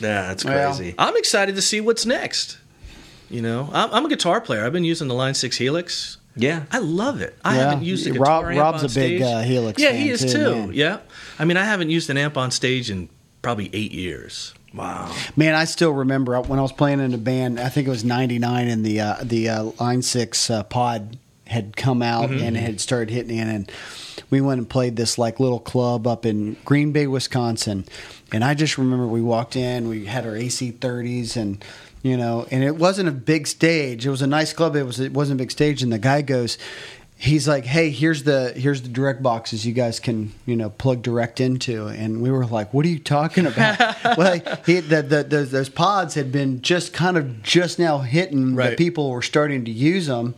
yeah, 0.00 0.28
that's 0.28 0.44
Well, 0.44 0.74
crazy. 0.74 0.94
I'm 0.98 1.16
excited 1.16 1.54
to 1.56 1.62
see 1.62 1.80
what's 1.80 2.06
next. 2.06 2.58
You 3.28 3.42
know, 3.42 3.70
I'm, 3.72 3.90
I'm 3.92 4.04
a 4.06 4.08
guitar 4.08 4.40
player. 4.40 4.64
I've 4.64 4.72
been 4.72 4.84
using 4.84 5.06
the 5.08 5.14
Line 5.14 5.34
6 5.34 5.56
Helix. 5.56 6.16
yeah, 6.36 6.64
I 6.72 6.78
love 6.78 7.20
it. 7.20 7.36
I 7.44 7.54
Yeah. 7.56 7.70
haven't 7.70 7.84
used 7.84 8.06
a 8.06 8.10
guitar 8.10 8.42
Rob- 8.44 8.50
amp 8.52 8.58
Rob's 8.58 8.84
on 8.84 8.90
a 8.90 8.92
big, 8.92 9.22
uh, 9.22 9.40
Helix 9.42 9.80
Yeah, 9.80 9.90
fan, 9.90 10.00
he 10.00 10.10
is 10.10 10.20
too, 10.20 10.28
too. 10.66 10.70
Yeah, 10.72 10.98
I 11.38 11.44
mean, 11.44 11.56
I 11.56 11.64
haven't 11.64 11.90
used 11.90 12.10
an 12.10 12.16
amp 12.16 12.36
on 12.36 12.50
stage 12.50 12.90
in 12.90 13.08
probably 13.42 13.70
eight 13.72 13.92
years. 13.92 14.52
wow. 14.74 15.12
Man, 15.36 15.54
I 15.54 15.64
still 15.64 15.92
remember 15.92 16.40
when 16.40 16.58
I 16.58 16.62
was 16.62 16.72
playing 16.72 17.00
in 17.00 17.12
a 17.14 17.18
band. 17.18 17.58
I 17.60 17.68
think 17.68 17.86
it 17.86 17.90
was 17.90 18.04
'99, 18.04 18.68
and 18.68 18.84
the 18.84 19.00
uh, 19.00 19.16
the 19.22 19.48
uh, 19.48 19.62
Line 19.80 20.02
6 20.02 20.50
uh, 20.50 20.62
pod 20.64 21.18
had 21.46 21.76
come 21.76 22.00
out 22.02 22.30
Mm-hmm. 22.30 22.44
and 22.44 22.56
it 22.56 22.60
had 22.60 22.80
started 22.80 23.10
hitting 23.12 23.36
in, 23.36 23.48
and 23.48 23.72
we 24.30 24.40
went 24.40 24.58
and 24.58 24.68
played 24.70 24.94
this 24.96 25.18
like 25.18 25.40
little 25.40 25.58
club 25.58 26.06
up 26.06 26.24
in 26.26 26.56
Green 26.64 26.92
Bay, 26.92 27.06
Wisconsin. 27.08 27.84
And 28.32 28.44
I 28.44 28.54
just 28.54 28.78
remember 28.78 29.06
we 29.06 29.20
walked 29.20 29.56
in, 29.56 29.88
we 29.88 30.06
had 30.06 30.26
our 30.26 30.36
AC 30.36 30.72
30s, 30.72 31.36
and 31.36 31.64
you 32.02 32.16
know, 32.16 32.46
and 32.50 32.64
it 32.64 32.76
wasn't 32.76 33.08
a 33.08 33.12
big 33.12 33.46
stage. 33.46 34.06
It 34.06 34.10
was 34.10 34.22
a 34.22 34.26
nice 34.26 34.52
club. 34.52 34.76
It 34.76 34.84
was 34.84 35.00
it 35.00 35.12
wasn't 35.12 35.40
a 35.40 35.42
big 35.42 35.50
stage, 35.50 35.82
and 35.82 35.92
the 35.92 35.98
guy 35.98 36.22
goes. 36.22 36.56
He's 37.16 37.46
like, 37.46 37.66
"Hey, 37.66 37.90
here's 37.90 38.22
the 38.22 38.54
here's 38.56 38.80
the 38.80 38.88
direct 38.88 39.22
boxes 39.22 39.66
you 39.66 39.74
guys 39.74 40.00
can 40.00 40.32
you 40.46 40.56
know 40.56 40.70
plug 40.70 41.02
direct 41.02 41.38
into," 41.38 41.88
and 41.88 42.22
we 42.22 42.30
were 42.30 42.46
like, 42.46 42.72
"What 42.72 42.86
are 42.86 42.88
you 42.88 42.98
talking 42.98 43.44
about?" 43.44 43.78
well, 44.16 44.40
he, 44.64 44.80
the, 44.80 45.02
the, 45.02 45.22
the, 45.24 45.42
those 45.42 45.68
pods 45.68 46.14
had 46.14 46.32
been 46.32 46.62
just 46.62 46.94
kind 46.94 47.18
of 47.18 47.42
just 47.42 47.78
now 47.78 47.98
hitting. 47.98 48.54
Right. 48.54 48.70
The 48.70 48.76
people 48.76 49.10
were 49.10 49.20
starting 49.20 49.66
to 49.66 49.70
use 49.70 50.06
them, 50.06 50.34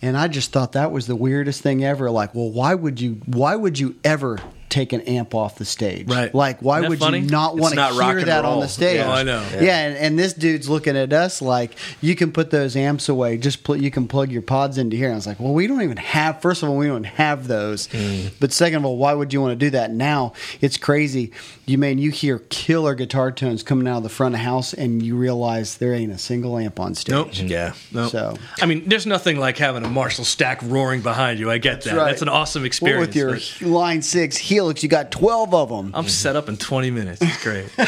and 0.00 0.16
I 0.16 0.28
just 0.28 0.52
thought 0.52 0.72
that 0.72 0.92
was 0.92 1.08
the 1.08 1.16
weirdest 1.16 1.62
thing 1.62 1.82
ever. 1.82 2.08
Like, 2.08 2.36
well, 2.36 2.50
why 2.50 2.76
would 2.76 3.00
you? 3.00 3.20
Why 3.26 3.56
would 3.56 3.80
you 3.80 3.96
ever 4.04 4.38
take 4.72 4.94
an 4.94 5.02
amp 5.02 5.34
off 5.34 5.56
the 5.56 5.66
stage. 5.66 6.08
Right. 6.08 6.34
Like, 6.34 6.60
why 6.60 6.80
would 6.80 6.98
funny? 6.98 7.18
you 7.18 7.30
not 7.30 7.56
want 7.56 7.74
to 7.74 7.92
hear 7.92 8.18
and 8.18 8.28
that 8.28 8.46
on 8.46 8.60
the 8.60 8.68
stage? 8.68 8.96
Yeah. 8.96 9.08
Oh, 9.08 9.12
I 9.12 9.22
know. 9.22 9.46
Yeah, 9.60 9.86
and, 9.86 9.96
and 9.96 10.18
this 10.18 10.32
dude's 10.32 10.66
looking 10.68 10.96
at 10.96 11.12
us 11.12 11.42
like, 11.42 11.72
you 12.00 12.16
can 12.16 12.32
put 12.32 12.50
those 12.50 12.74
amps 12.74 13.10
away. 13.10 13.36
Just 13.36 13.64
put, 13.64 13.80
you 13.80 13.90
can 13.90 14.08
plug 14.08 14.32
your 14.32 14.40
pods 14.40 14.78
into 14.78 14.96
here. 14.96 15.08
And 15.08 15.14
I 15.14 15.16
was 15.16 15.26
like, 15.26 15.38
well, 15.38 15.52
we 15.52 15.66
don't 15.66 15.82
even 15.82 15.98
have. 15.98 16.40
First 16.40 16.62
of 16.62 16.70
all, 16.70 16.78
we 16.78 16.86
don't 16.86 17.04
have 17.04 17.48
those. 17.48 17.86
Hmm. 17.88 18.28
But 18.40 18.52
second 18.52 18.78
of 18.78 18.86
all, 18.86 18.96
why 18.96 19.12
would 19.12 19.32
you 19.34 19.42
want 19.42 19.52
to 19.52 19.56
do 19.56 19.70
that 19.70 19.90
now? 19.90 20.32
It's 20.62 20.78
crazy. 20.78 21.32
You 21.72 21.78
mean 21.78 21.96
you 21.96 22.10
hear 22.10 22.38
killer 22.50 22.94
guitar 22.94 23.32
tones 23.32 23.62
coming 23.62 23.88
out 23.88 23.96
of 23.96 24.02
the 24.02 24.10
front 24.10 24.34
of 24.34 24.40
the 24.40 24.44
house, 24.44 24.74
and 24.74 25.02
you 25.02 25.16
realize 25.16 25.78
there 25.78 25.94
ain't 25.94 26.12
a 26.12 26.18
single 26.18 26.58
amp 26.58 26.78
on 26.78 26.94
stage. 26.94 27.10
Nope. 27.42 27.50
Yeah. 27.50 27.72
No. 27.90 28.08
So- 28.08 28.36
I 28.60 28.66
mean, 28.66 28.86
there's 28.86 29.06
nothing 29.06 29.38
like 29.38 29.56
having 29.56 29.82
a 29.82 29.88
Marshall 29.88 30.26
stack 30.26 30.60
roaring 30.62 31.00
behind 31.00 31.38
you. 31.38 31.50
I 31.50 31.56
get 31.56 31.80
that. 31.84 31.94
right. 31.96 32.08
That's 32.10 32.20
an 32.20 32.28
awesome 32.28 32.60
Well, 32.60 32.66
experience. 32.66 33.06
with 33.06 33.16
your 33.16 33.30
but 33.36 33.62
Line 33.62 34.02
6 34.02 34.36
Helix, 34.36 34.82
you 34.82 34.90
got 34.90 35.10
twelve 35.10 35.54
of 35.54 35.70
them. 35.70 35.92
I'm 35.94 36.08
set 36.08 36.36
up 36.36 36.50
in 36.50 36.58
20 36.58 36.90
minutes. 36.90 37.22
It's 37.22 37.42
great. 37.42 37.64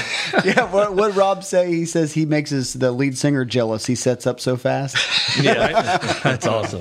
yeah, 0.47 0.65
what 0.73 0.95
what 0.95 1.15
Rob 1.15 1.45
say? 1.45 1.69
He 1.71 1.85
says 1.85 2.15
he 2.15 2.25
makes 2.25 2.49
his 2.49 2.73
the 2.73 2.91
lead 2.91 3.19
singer 3.19 3.45
jealous. 3.45 3.85
He 3.85 3.97
sets 3.97 4.27
up 4.27 4.41
so 4.41 4.57
fast. 4.57 4.97
yeah, 5.43 5.99
that's 6.23 6.47
awesome. 6.47 6.81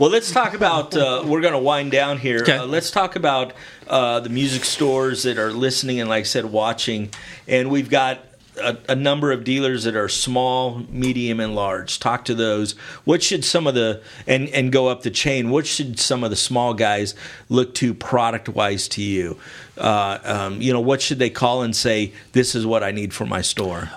Well, 0.00 0.10
let's 0.10 0.32
talk 0.32 0.54
about. 0.54 0.96
Uh, 0.96 1.22
we're 1.24 1.40
going 1.40 1.52
to 1.52 1.58
wind 1.60 1.92
down 1.92 2.18
here. 2.18 2.40
Okay. 2.42 2.56
Uh, 2.56 2.66
let's 2.66 2.90
talk 2.90 3.14
about 3.14 3.52
uh, 3.88 4.20
the 4.20 4.28
music 4.28 4.64
stores 4.64 5.22
that 5.24 5.38
are 5.38 5.52
listening 5.52 6.00
and, 6.00 6.08
like 6.08 6.20
I 6.20 6.24
said, 6.24 6.46
watching. 6.46 7.10
And 7.46 7.70
we've 7.70 7.90
got 7.90 8.20
a, 8.60 8.76
a 8.88 8.94
number 8.94 9.32
of 9.32 9.44
dealers 9.44 9.84
that 9.84 9.96
are 9.96 10.08
small, 10.08 10.78
medium, 10.88 11.40
and 11.40 11.54
large. 11.54 11.98
Talk 11.98 12.24
to 12.26 12.34
those. 12.34 12.72
What 13.04 13.22
should 13.22 13.44
some 13.44 13.66
of 13.66 13.74
the 13.74 14.02
and 14.26 14.48
and 14.50 14.72
go 14.72 14.88
up 14.88 15.02
the 15.02 15.10
chain? 15.10 15.50
What 15.50 15.66
should 15.66 15.98
some 15.98 16.24
of 16.24 16.30
the 16.30 16.36
small 16.36 16.74
guys 16.74 17.14
look 17.48 17.74
to 17.76 17.94
product 17.94 18.48
wise 18.48 18.88
to 18.88 19.02
you? 19.02 19.38
Uh, 19.76 20.18
um, 20.24 20.60
you 20.60 20.72
know, 20.72 20.80
what 20.80 21.02
should 21.02 21.18
they 21.18 21.30
call 21.30 21.62
and 21.62 21.74
say? 21.74 22.12
This 22.32 22.54
is 22.54 22.64
what 22.64 22.82
I 22.82 22.92
need 22.92 23.12
for 23.12 23.26
my 23.26 23.42
store. 23.42 23.90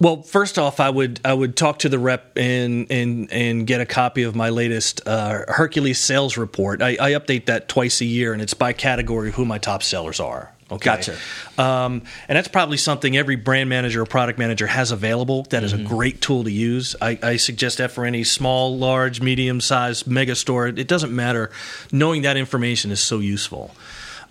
Well, 0.00 0.22
first 0.22 0.58
off, 0.58 0.80
I 0.80 0.88
would 0.88 1.20
I 1.26 1.34
would 1.34 1.56
talk 1.56 1.80
to 1.80 1.90
the 1.90 1.98
rep 1.98 2.32
and 2.36 2.90
and 2.90 3.30
and 3.30 3.66
get 3.66 3.82
a 3.82 3.86
copy 3.86 4.22
of 4.22 4.34
my 4.34 4.48
latest 4.48 5.06
uh, 5.06 5.42
Hercules 5.46 6.00
sales 6.00 6.38
report. 6.38 6.80
I, 6.80 6.96
I 6.98 7.10
update 7.12 7.46
that 7.46 7.68
twice 7.68 8.00
a 8.00 8.06
year, 8.06 8.32
and 8.32 8.40
it's 8.40 8.54
by 8.54 8.72
category 8.72 9.30
who 9.30 9.44
my 9.44 9.58
top 9.58 9.82
sellers 9.82 10.18
are. 10.18 10.52
Okay. 10.72 10.84
Gotcha. 10.84 11.16
Um, 11.58 12.04
and 12.28 12.36
that's 12.36 12.48
probably 12.48 12.76
something 12.76 13.16
every 13.16 13.34
brand 13.34 13.68
manager 13.68 14.02
or 14.02 14.06
product 14.06 14.38
manager 14.38 14.68
has 14.68 14.92
available. 14.92 15.42
That 15.50 15.64
is 15.64 15.72
a 15.72 15.78
great 15.78 16.20
tool 16.20 16.44
to 16.44 16.50
use. 16.50 16.94
I, 17.02 17.18
I 17.22 17.36
suggest 17.36 17.78
that 17.78 17.90
for 17.90 18.04
any 18.04 18.22
small, 18.22 18.78
large, 18.78 19.20
medium 19.20 19.60
sized 19.60 20.06
mega 20.06 20.36
store. 20.36 20.68
It 20.68 20.86
doesn't 20.86 21.14
matter. 21.14 21.50
Knowing 21.90 22.22
that 22.22 22.36
information 22.36 22.92
is 22.92 23.00
so 23.00 23.18
useful. 23.18 23.74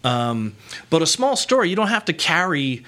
Um, 0.03 0.55
but 0.89 1.01
a 1.01 1.05
small 1.05 1.35
store, 1.35 1.65
you 1.65 1.75
don't 1.75 1.87
have 1.87 2.05
to 2.05 2.13
carry, 2.13 2.83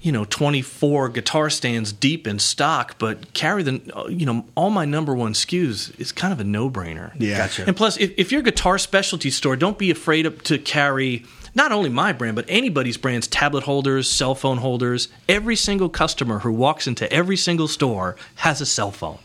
you 0.00 0.10
know, 0.12 0.24
24 0.24 1.10
guitar 1.10 1.50
stands 1.50 1.92
deep 1.92 2.26
in 2.26 2.38
stock, 2.38 2.98
but 2.98 3.32
carry 3.32 3.62
the, 3.62 4.06
you 4.08 4.26
know, 4.26 4.44
all 4.54 4.70
my 4.70 4.84
number 4.84 5.14
one 5.14 5.34
SKUs 5.34 5.98
is 6.00 6.10
kind 6.12 6.32
of 6.32 6.40
a 6.40 6.44
no 6.44 6.68
brainer. 6.68 7.12
Yeah. 7.18 7.38
Gotcha. 7.38 7.64
And 7.66 7.76
plus, 7.76 7.96
if, 7.98 8.12
if 8.16 8.32
you're 8.32 8.40
a 8.40 8.44
guitar 8.44 8.78
specialty 8.78 9.30
store, 9.30 9.56
don't 9.56 9.78
be 9.78 9.90
afraid 9.90 10.26
of, 10.26 10.42
to 10.44 10.58
carry 10.58 11.24
not 11.54 11.72
only 11.72 11.90
my 11.90 12.12
brand, 12.12 12.36
but 12.36 12.44
anybody's 12.48 12.96
brands, 12.96 13.26
tablet 13.26 13.64
holders, 13.64 14.08
cell 14.08 14.34
phone 14.34 14.58
holders. 14.58 15.08
Every 15.28 15.56
single 15.56 15.88
customer 15.88 16.40
who 16.40 16.52
walks 16.52 16.86
into 16.86 17.10
every 17.12 17.36
single 17.36 17.68
store 17.68 18.16
has 18.36 18.60
a 18.60 18.66
cell 18.66 18.90
phone, 18.90 19.18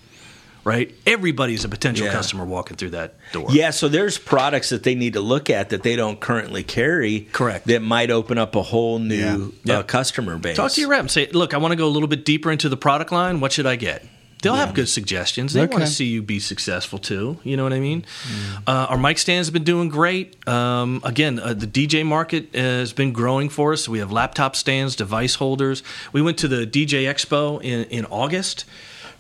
right? 0.64 0.94
Everybody's 1.06 1.66
a 1.66 1.70
potential 1.70 2.06
Yeah. 2.08 2.14
customer 2.14 2.46
walking 2.46 2.78
through 2.78 2.92
that 2.92 3.16
door. 3.32 3.48
Yeah, 3.52 3.72
so 3.72 3.88
there's 3.90 4.18
products 4.18 4.70
that 4.70 4.84
they 4.84 4.96
need 4.96 5.14
to 5.14 5.22
look 5.22 5.50
at 5.50 5.70
that 5.70 5.84
they 5.84 5.96
don't 5.96 6.20
currently 6.20 6.64
carry. 6.64 7.28
Correct. 7.32 7.68
That 7.68 7.82
might 7.82 8.10
open 8.12 8.38
up 8.38 8.56
a 8.56 8.62
whole 8.64 9.00
new 9.00 9.54
Yeah. 9.66 9.76
Uh, 9.76 9.78
Yeah. 9.80 9.84
customer 9.84 10.38
base. 10.38 10.56
Talk 10.56 10.72
to 10.74 10.82
your 10.82 10.90
rep 10.90 11.02
and 11.02 11.12
say, 11.12 11.28
look, 11.32 11.54
I 11.54 11.58
want 11.58 11.72
to 11.72 11.76
go 11.76 11.88
a 11.88 11.90
little 11.94 12.08
bit 12.08 12.24
deeper 12.26 12.52
into 12.52 12.70
the 12.70 12.78
product 12.78 13.12
line. 13.12 13.40
What 13.40 13.52
should 13.52 13.66
I 13.68 13.76
get? 13.76 14.06
They'll 14.42 14.56
have 14.56 14.74
good 14.74 14.90
suggestions. 14.90 15.54
They 15.54 15.62
want 15.66 15.84
to 15.86 15.88
see 15.88 16.04
you 16.04 16.22
be 16.22 16.38
successful 16.42 17.00
too. 17.00 17.38
You 17.46 17.56
know 17.56 17.64
what 17.64 17.72
I 17.72 17.80
mean? 17.80 18.04
Uh, 18.68 18.88
our 18.90 18.98
mic 18.98 19.18
stands 19.18 19.48
have 19.48 19.54
been 19.54 19.64
doing 19.64 19.88
great. 19.88 20.36
Um, 20.50 21.00
again, 21.06 21.40
uh, 21.40 21.54
the 21.54 21.66
DJ 21.66 22.04
market 22.06 22.50
uh, 22.54 22.60
has 22.60 22.92
been 22.92 23.14
growing 23.14 23.48
for 23.48 23.72
us. 23.72 23.88
We 23.88 24.00
have 24.00 24.12
laptop 24.12 24.58
stands, 24.58 24.98
device 24.98 25.36
holders. 25.36 25.82
We 26.12 26.22
went 26.22 26.38
to 26.40 26.50
the 26.50 26.66
DJ 26.68 27.04
Expo 27.06 27.62
in, 27.64 27.86
in 27.86 28.04
August 28.08 28.66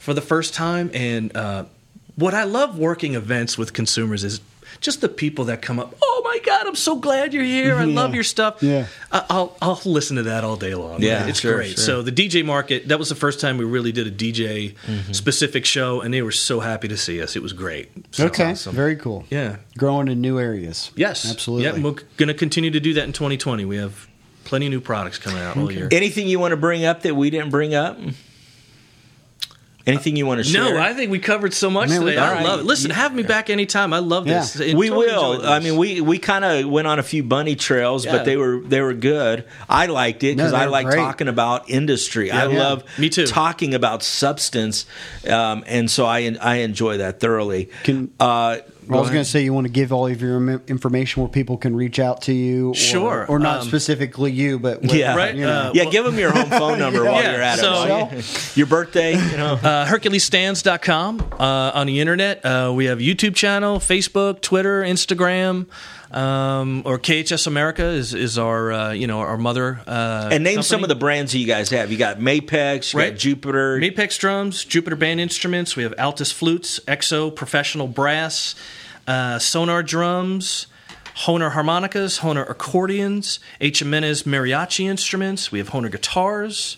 for 0.03 0.13
the 0.13 0.21
first 0.21 0.53
time. 0.53 0.91
And 0.93 1.35
uh, 1.35 1.65
what 2.15 2.33
I 2.33 2.43
love 2.43 2.77
working 2.77 3.15
events 3.15 3.57
with 3.57 3.73
consumers 3.73 4.23
is 4.23 4.41
just 4.81 5.01
the 5.01 5.07
people 5.09 5.45
that 5.45 5.61
come 5.61 5.79
up. 5.79 5.95
Oh 6.03 6.21
my 6.25 6.39
God, 6.39 6.67
I'm 6.67 6.75
so 6.75 6.95
glad 6.97 7.33
you're 7.33 7.43
here. 7.43 7.75
I 7.75 7.85
love 8.01 8.13
your 8.15 8.23
stuff. 8.23 8.61
Yeah. 8.61 8.87
I- 9.11 9.25
I'll 9.29 9.55
I'll 9.61 9.79
listen 9.85 10.17
to 10.17 10.23
that 10.23 10.43
all 10.43 10.57
day 10.57 10.75
long. 10.75 11.01
Yeah, 11.01 11.27
it's 11.27 11.39
sure, 11.39 11.55
great. 11.55 11.75
sure. 11.77 11.85
So 11.85 12.01
the 12.01 12.11
DJ 12.11 12.43
market 12.43 12.87
that 12.89 12.99
was 12.99 13.07
the 13.07 13.15
first 13.15 13.39
time 13.39 13.57
we 13.57 13.65
really 13.65 13.91
did 13.93 14.07
a 14.07 14.11
DJ 14.11 14.75
Mm-hmm. 14.85 15.13
specific 15.13 15.63
show, 15.65 16.01
and 16.01 16.13
they 16.13 16.21
were 16.21 16.31
so 16.33 16.59
happy 16.59 16.87
to 16.89 16.97
see 16.97 17.21
us. 17.21 17.35
It 17.35 17.41
was 17.41 17.53
great. 17.53 17.89
So- 18.15 18.25
okay, 18.25 18.53
very 18.55 18.95
cool. 18.97 19.25
Yeah. 19.29 19.57
growing 19.77 20.07
in 20.09 20.19
new 20.21 20.37
areas. 20.39 20.91
Yes. 20.95 21.29
absolutely. 21.31 21.65
Yeah, 21.65 21.73
we're 21.83 21.95
going 22.17 22.27
to 22.27 22.33
continue 22.33 22.71
to 22.71 22.79
do 22.79 22.95
that 22.95 23.03
in 23.05 23.13
2020. 23.13 23.63
We 23.65 23.77
have 23.77 24.07
plenty 24.43 24.65
of 24.65 24.71
new 24.71 24.81
products 24.81 25.17
coming 25.17 25.39
out 25.39 25.55
all 25.55 25.71
year. 25.71 25.87
Anything 25.91 26.27
you 26.27 26.39
want 26.39 26.51
to 26.51 26.57
bring 26.57 26.83
up 26.83 27.03
that 27.03 27.15
we 27.15 27.29
didn't 27.29 27.51
bring 27.51 27.73
up? 27.73 27.97
Anything 29.85 30.15
you 30.15 30.25
want 30.25 30.37
to 30.39 30.45
share? 30.45 30.63
No, 30.63 30.77
I 30.79 30.93
think 30.93 31.11
we 31.11 31.19
covered 31.19 31.53
so 31.53 31.69
much 31.69 31.89
Man, 31.89 31.99
today. 32.01 32.17
I 32.17 32.27
all 32.29 32.33
right. 32.35 32.45
love 32.45 32.59
it. 32.61 32.65
Listen, 32.65 32.89
have 32.91 33.13
me 33.13 33.21
back 33.23 33.49
anytime. 33.49 33.91
I 33.91 33.99
love 33.99 34.23
this. 34.23 34.55
Yeah. 34.55 34.75
We 34.75 34.87
totally 34.87 35.07
will. 35.07 35.33
enjoy 35.33 35.47
I 35.49 35.59
mean, 35.59 35.75
we 35.75 35.99
we 35.99 36.19
kind 36.19 36.45
of 36.45 36.69
went 36.69 36.87
on 36.87 36.99
a 36.99 37.03
few 37.03 37.21
bunny 37.21 37.55
trails, 37.57 38.05
Yeah. 38.05 38.13
but 38.13 38.23
they 38.25 38.37
were 38.37 38.61
they 38.61 38.79
were 38.79 38.93
good. 38.93 39.43
I 39.67 39.87
liked 39.87 40.23
it 40.23 40.37
No, 40.37 40.43
because 40.45 40.53
I 40.53 40.65
like 40.65 40.85
great. 40.85 40.95
talking 40.95 41.27
about 41.27 41.69
industry. 41.69 42.31
I 42.31 42.47
Yeah. 42.47 42.59
love 42.59 42.83
Me 42.97 43.09
too. 43.09 43.27
talking 43.27 43.73
about 43.73 44.03
substance, 44.03 44.85
um, 45.29 45.65
and 45.67 45.91
so 45.91 46.05
I 46.05 46.33
I 46.39 46.55
enjoy 46.57 46.97
that 46.99 47.19
thoroughly. 47.19 47.69
Can- 47.83 48.09
uh, 48.21 48.57
Well, 48.87 48.99
I 48.99 49.01
was 49.01 49.09
going 49.11 49.23
to 49.23 49.29
say 49.29 49.43
you 49.43 49.53
want 49.53 49.65
to 49.67 49.71
give 49.73 49.91
all 49.93 50.07
of 50.07 50.21
your 50.21 50.61
information 50.67 51.21
where 51.23 51.29
people 51.29 51.57
can 51.57 51.75
reach 51.75 51.99
out 51.99 52.21
to 52.23 52.33
you, 52.33 52.69
or, 52.69 52.75
Sure. 52.75 53.25
or 53.27 53.39
not 53.39 53.61
Um, 53.61 53.67
specifically 53.67 54.31
you, 54.31 54.59
but 54.59 54.81
where- 54.83 54.95
Yeah, 54.95 55.15
Right, 55.15 55.35
you 55.35 55.41
know. 55.41 55.49
uh, 55.49 55.71
yeah. 55.73 55.83
well- 55.83 55.91
give 55.91 56.05
them 56.05 56.17
your 56.19 56.31
home 56.31 56.49
phone 56.49 56.79
number 56.85 57.03
while 57.03 57.21
you're 57.23 57.41
at 57.41 57.59
so- 57.59 57.83
it. 57.83 57.89
while 57.89 58.11
your 58.55 58.67
birthday, 58.67 59.13
you 59.13 59.37
know. 59.37 59.53
uh, 59.61 59.85
HerculesStands.com 59.87 61.21
uh, 61.39 61.71
on 61.73 61.87
the 61.87 61.99
internet. 61.99 62.43
Uh, 62.45 62.71
we 62.75 62.85
have 62.85 62.99
YouTube 62.99 63.35
channel, 63.35 63.79
Facebook, 63.79 64.41
Twitter, 64.41 64.81
Instagram, 64.83 65.65
um, 66.13 66.83
or 66.85 66.97
KHS 66.99 67.47
America 67.47 67.83
is, 67.85 68.13
is 68.13 68.37
our 68.37 68.71
uh, 68.71 68.91
you 68.91 69.07
know 69.07 69.19
our 69.19 69.37
mother. 69.37 69.81
Uh, 69.87 70.29
and 70.31 70.43
name 70.43 70.55
company. 70.55 70.63
some 70.63 70.83
of 70.83 70.89
the 70.89 70.95
brands 70.95 71.31
that 71.31 71.39
you 71.39 71.47
guys 71.47 71.69
have. 71.71 71.91
You 71.91 71.97
got 71.97 72.19
Mapex, 72.19 72.93
you 72.93 72.99
Right. 72.99 73.11
got 73.11 73.19
Jupiter. 73.19 73.79
Mapex 73.79 74.17
drums, 74.19 74.63
Jupiter 74.65 74.95
band 74.95 75.19
instruments. 75.19 75.75
We 75.75 75.83
have 75.83 75.93
Altus 75.97 76.31
flutes, 76.33 76.79
XO 76.87 77.35
professional 77.35 77.87
brass, 77.87 78.55
uh, 79.07 79.39
Sonor 79.39 79.83
drums. 79.83 80.67
Hohner 81.25 81.51
harmonicas, 81.51 82.21
Hohner 82.21 82.49
accordions, 82.49 83.39
H. 83.61 83.79
Jimenez 83.79 84.23
mariachi 84.23 84.85
instruments. 84.89 85.51
We 85.51 85.59
have 85.59 85.69
Hohner 85.69 85.91
guitars. 85.91 86.77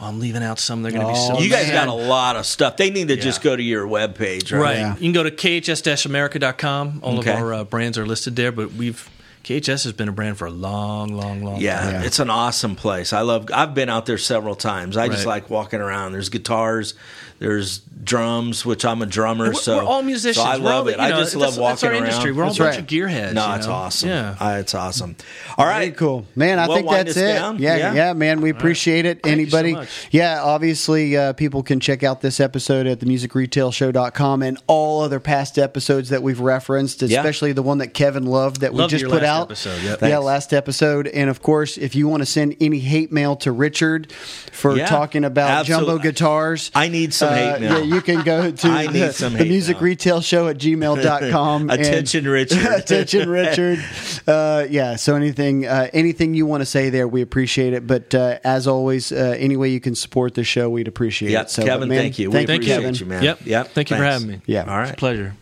Oh, 0.00 0.06
I'm 0.08 0.18
leaving 0.20 0.42
out 0.42 0.58
some. 0.58 0.82
They're 0.82 0.90
going 0.92 1.06
to 1.06 1.12
be 1.12 1.18
so. 1.18 1.36
Oh, 1.36 1.40
you 1.40 1.48
guys 1.48 1.68
man. 1.68 1.86
got 1.86 1.88
a 1.88 1.92
lot 1.94 2.34
of 2.36 2.46
stuff. 2.46 2.76
They 2.76 2.90
need 2.90 3.08
to 3.08 3.16
just 3.16 3.42
go 3.42 3.54
to 3.54 3.62
your 3.62 3.86
webpage, 3.86 4.52
right? 4.52 4.60
Right. 4.60 4.76
Yeah. 4.78 4.94
You 4.94 5.00
can 5.00 5.12
go 5.12 5.22
to 5.22 5.30
khs-america.com. 5.30 7.00
All 7.02 7.18
Okay. 7.20 7.32
of 7.32 7.38
our 7.38 7.54
uh, 7.54 7.64
brands 7.64 7.98
are 7.98 8.06
listed 8.06 8.36
there, 8.36 8.52
but 8.52 8.72
we've 8.72 9.08
KHS 9.44 9.84
has 9.84 9.92
been 9.92 10.08
a 10.08 10.12
brand 10.12 10.38
for 10.38 10.46
a 10.46 10.50
long, 10.50 11.14
long, 11.14 11.42
long 11.42 11.60
Yeah, 11.60 11.78
time. 11.80 11.92
Yeah. 11.94 12.02
it's 12.04 12.18
an 12.18 12.30
awesome 12.30 12.76
place. 12.76 13.12
I 13.12 13.20
love. 13.20 13.48
I've 13.52 13.74
been 13.74 13.90
out 13.90 14.06
there 14.06 14.16
several 14.18 14.54
times. 14.54 14.96
I 14.96 15.08
just 15.08 15.26
like 15.26 15.50
walking 15.50 15.80
around. 15.80 16.12
There's 16.12 16.30
guitars, 16.30 16.94
there's 17.38 17.78
drums, 18.04 18.64
which 18.66 18.84
I'm 18.84 19.02
a 19.02 19.06
drummer. 19.06 19.46
We're, 19.48 19.54
so 19.54 19.78
we're 19.78 19.84
all 19.84 20.02
musicians. 20.02 20.36
So 20.36 20.42
I 20.50 20.56
We're 20.58 20.64
love 20.64 20.84
the- 20.86 20.92
it. 20.92 20.96
you 20.98 21.02
I 21.04 21.10
just 21.10 21.34
love 21.34 21.56
walking 21.56 21.70
that's 21.72 21.82
our 21.84 21.90
around. 21.92 22.02
industry. 22.04 22.32
We're 22.32 22.42
all 22.44 22.48
That's 22.50 22.58
a 22.60 22.62
bunch 22.62 22.74
right. 22.76 22.80
of 22.80 22.86
gearheads. 22.86 23.32
No, 23.32 23.48
you 23.50 23.54
it's 23.56 23.66
know? 23.66 23.72
awesome. 23.72 24.08
Yeah. 24.10 24.36
Uh, 24.40 24.56
it's 24.60 24.74
awesome. 24.74 25.16
All 25.58 25.66
Very 25.66 25.90
cool, 25.92 26.26
man. 26.36 26.58
I 26.58 26.68
Well, 26.68 26.76
think 26.76 26.90
that's 26.90 27.16
it. 27.16 27.32
down. 27.34 27.58
Yeah, 27.58 27.76
Yeah. 27.76 27.94
yeah, 27.94 28.12
man. 28.12 28.40
We 28.40 28.50
appreciate 28.50 29.04
it. 29.06 29.20
you 29.24 29.32
Anybody? 29.32 29.72
so 29.72 29.78
much. 29.78 30.08
yeah, 30.10 30.42
obviously, 30.42 31.16
uh, 31.16 31.32
people 31.32 31.62
can 31.62 31.80
check 31.80 32.02
out 32.02 32.20
this 32.20 32.40
episode 32.40 32.86
at 32.86 33.00
themusicretailshow.com 33.00 34.42
and 34.42 34.58
all 34.66 35.00
other 35.02 35.20
past 35.20 35.58
episodes 35.58 36.10
that 36.10 36.22
we've 36.22 36.40
referenced, 36.40 37.02
Yeah. 37.02 37.18
especially 37.20 37.52
the 37.52 37.62
one 37.62 37.78
that 37.78 37.94
Kevin 37.94 38.26
loved 38.26 38.60
that 38.60 38.74
Loved 38.74 38.92
we 38.92 38.98
just 38.98 39.02
your 39.02 39.10
put 39.10 39.22
last 39.22 39.30
out. 39.30 39.42
episode, 39.50 39.82
yep. 39.82 40.02
Yeah, 40.02 40.18
last 40.18 40.52
episode. 40.52 41.06
And 41.08 41.30
of 41.30 41.42
course, 41.42 41.78
if 41.78 41.94
you 41.94 42.06
want 42.08 42.20
to 42.22 42.26
send 42.26 42.56
any 42.60 42.78
hate 42.80 43.12
mail 43.12 43.36
to 43.36 43.52
Richard 43.52 44.12
for 44.52 44.76
Yeah, 44.76 44.86
talking 44.86 45.24
about 45.24 45.50
absolutely. 45.50 45.86
jumbo 45.94 46.02
guitars, 46.02 46.70
I 46.74 46.88
need 46.88 47.14
some 47.14 47.23
hate 47.32 47.52
uh. 47.52 47.58
Yeah, 47.60 47.78
you 47.78 48.00
can 48.00 48.22
go 48.24 48.50
to 48.50 48.68
I 48.68 48.86
need 48.86 48.92
the, 49.00 49.12
some 49.12 49.32
the 49.34 49.44
music 49.44 49.76
mail. 49.76 49.84
retail 49.84 50.20
show 50.20 50.48
at 50.48 50.58
gmail.com. 50.58 51.62
and- 51.70 51.80
Attention, 51.80 52.26
Richard. 52.28 52.64
Attention, 52.66 53.28
Richard. 53.28 53.78
Uh, 54.26 54.66
yeah. 54.70 54.96
So 54.96 55.16
anything, 55.16 55.66
uh, 55.66 55.88
anything 55.92 56.32
you 56.32 56.46
want 56.46 56.62
to 56.62 56.66
say 56.66 56.88
there, 56.88 57.06
we 57.06 57.20
appreciate 57.20 57.74
it. 57.74 57.86
But 57.86 58.14
uh, 58.14 58.38
as 58.42 58.66
always, 58.66 59.12
uh, 59.12 59.34
any 59.38 59.54
way 59.56 59.68
you 59.68 59.80
can 59.80 59.94
support 59.94 60.34
the 60.34 60.44
show, 60.44 60.70
we'd 60.70 60.88
appreciate 60.88 61.32
Yep, 61.32 61.44
it. 61.46 61.50
So, 61.50 61.62
Kevin, 61.64 61.90
man, 61.90 61.98
thank 61.98 62.18
you. 62.18 62.30
We 62.30 62.34
Thank 62.38 62.46
Thank 62.48 62.62
you, 62.62 62.68
you. 62.70 62.74
Kevin. 62.80 62.94
you, 62.94 63.04
man. 63.06 63.22
Yep. 63.22 63.40
Yep. 63.44 63.68
Thank 63.72 63.90
you 63.90 63.96
for 63.98 64.02
having 64.02 64.28
me. 64.28 64.40
Yeah. 64.46 64.62
All 64.62 64.78
right. 64.78 64.84
It's 64.84 64.92
a 64.92 64.96
pleasure. 64.96 65.34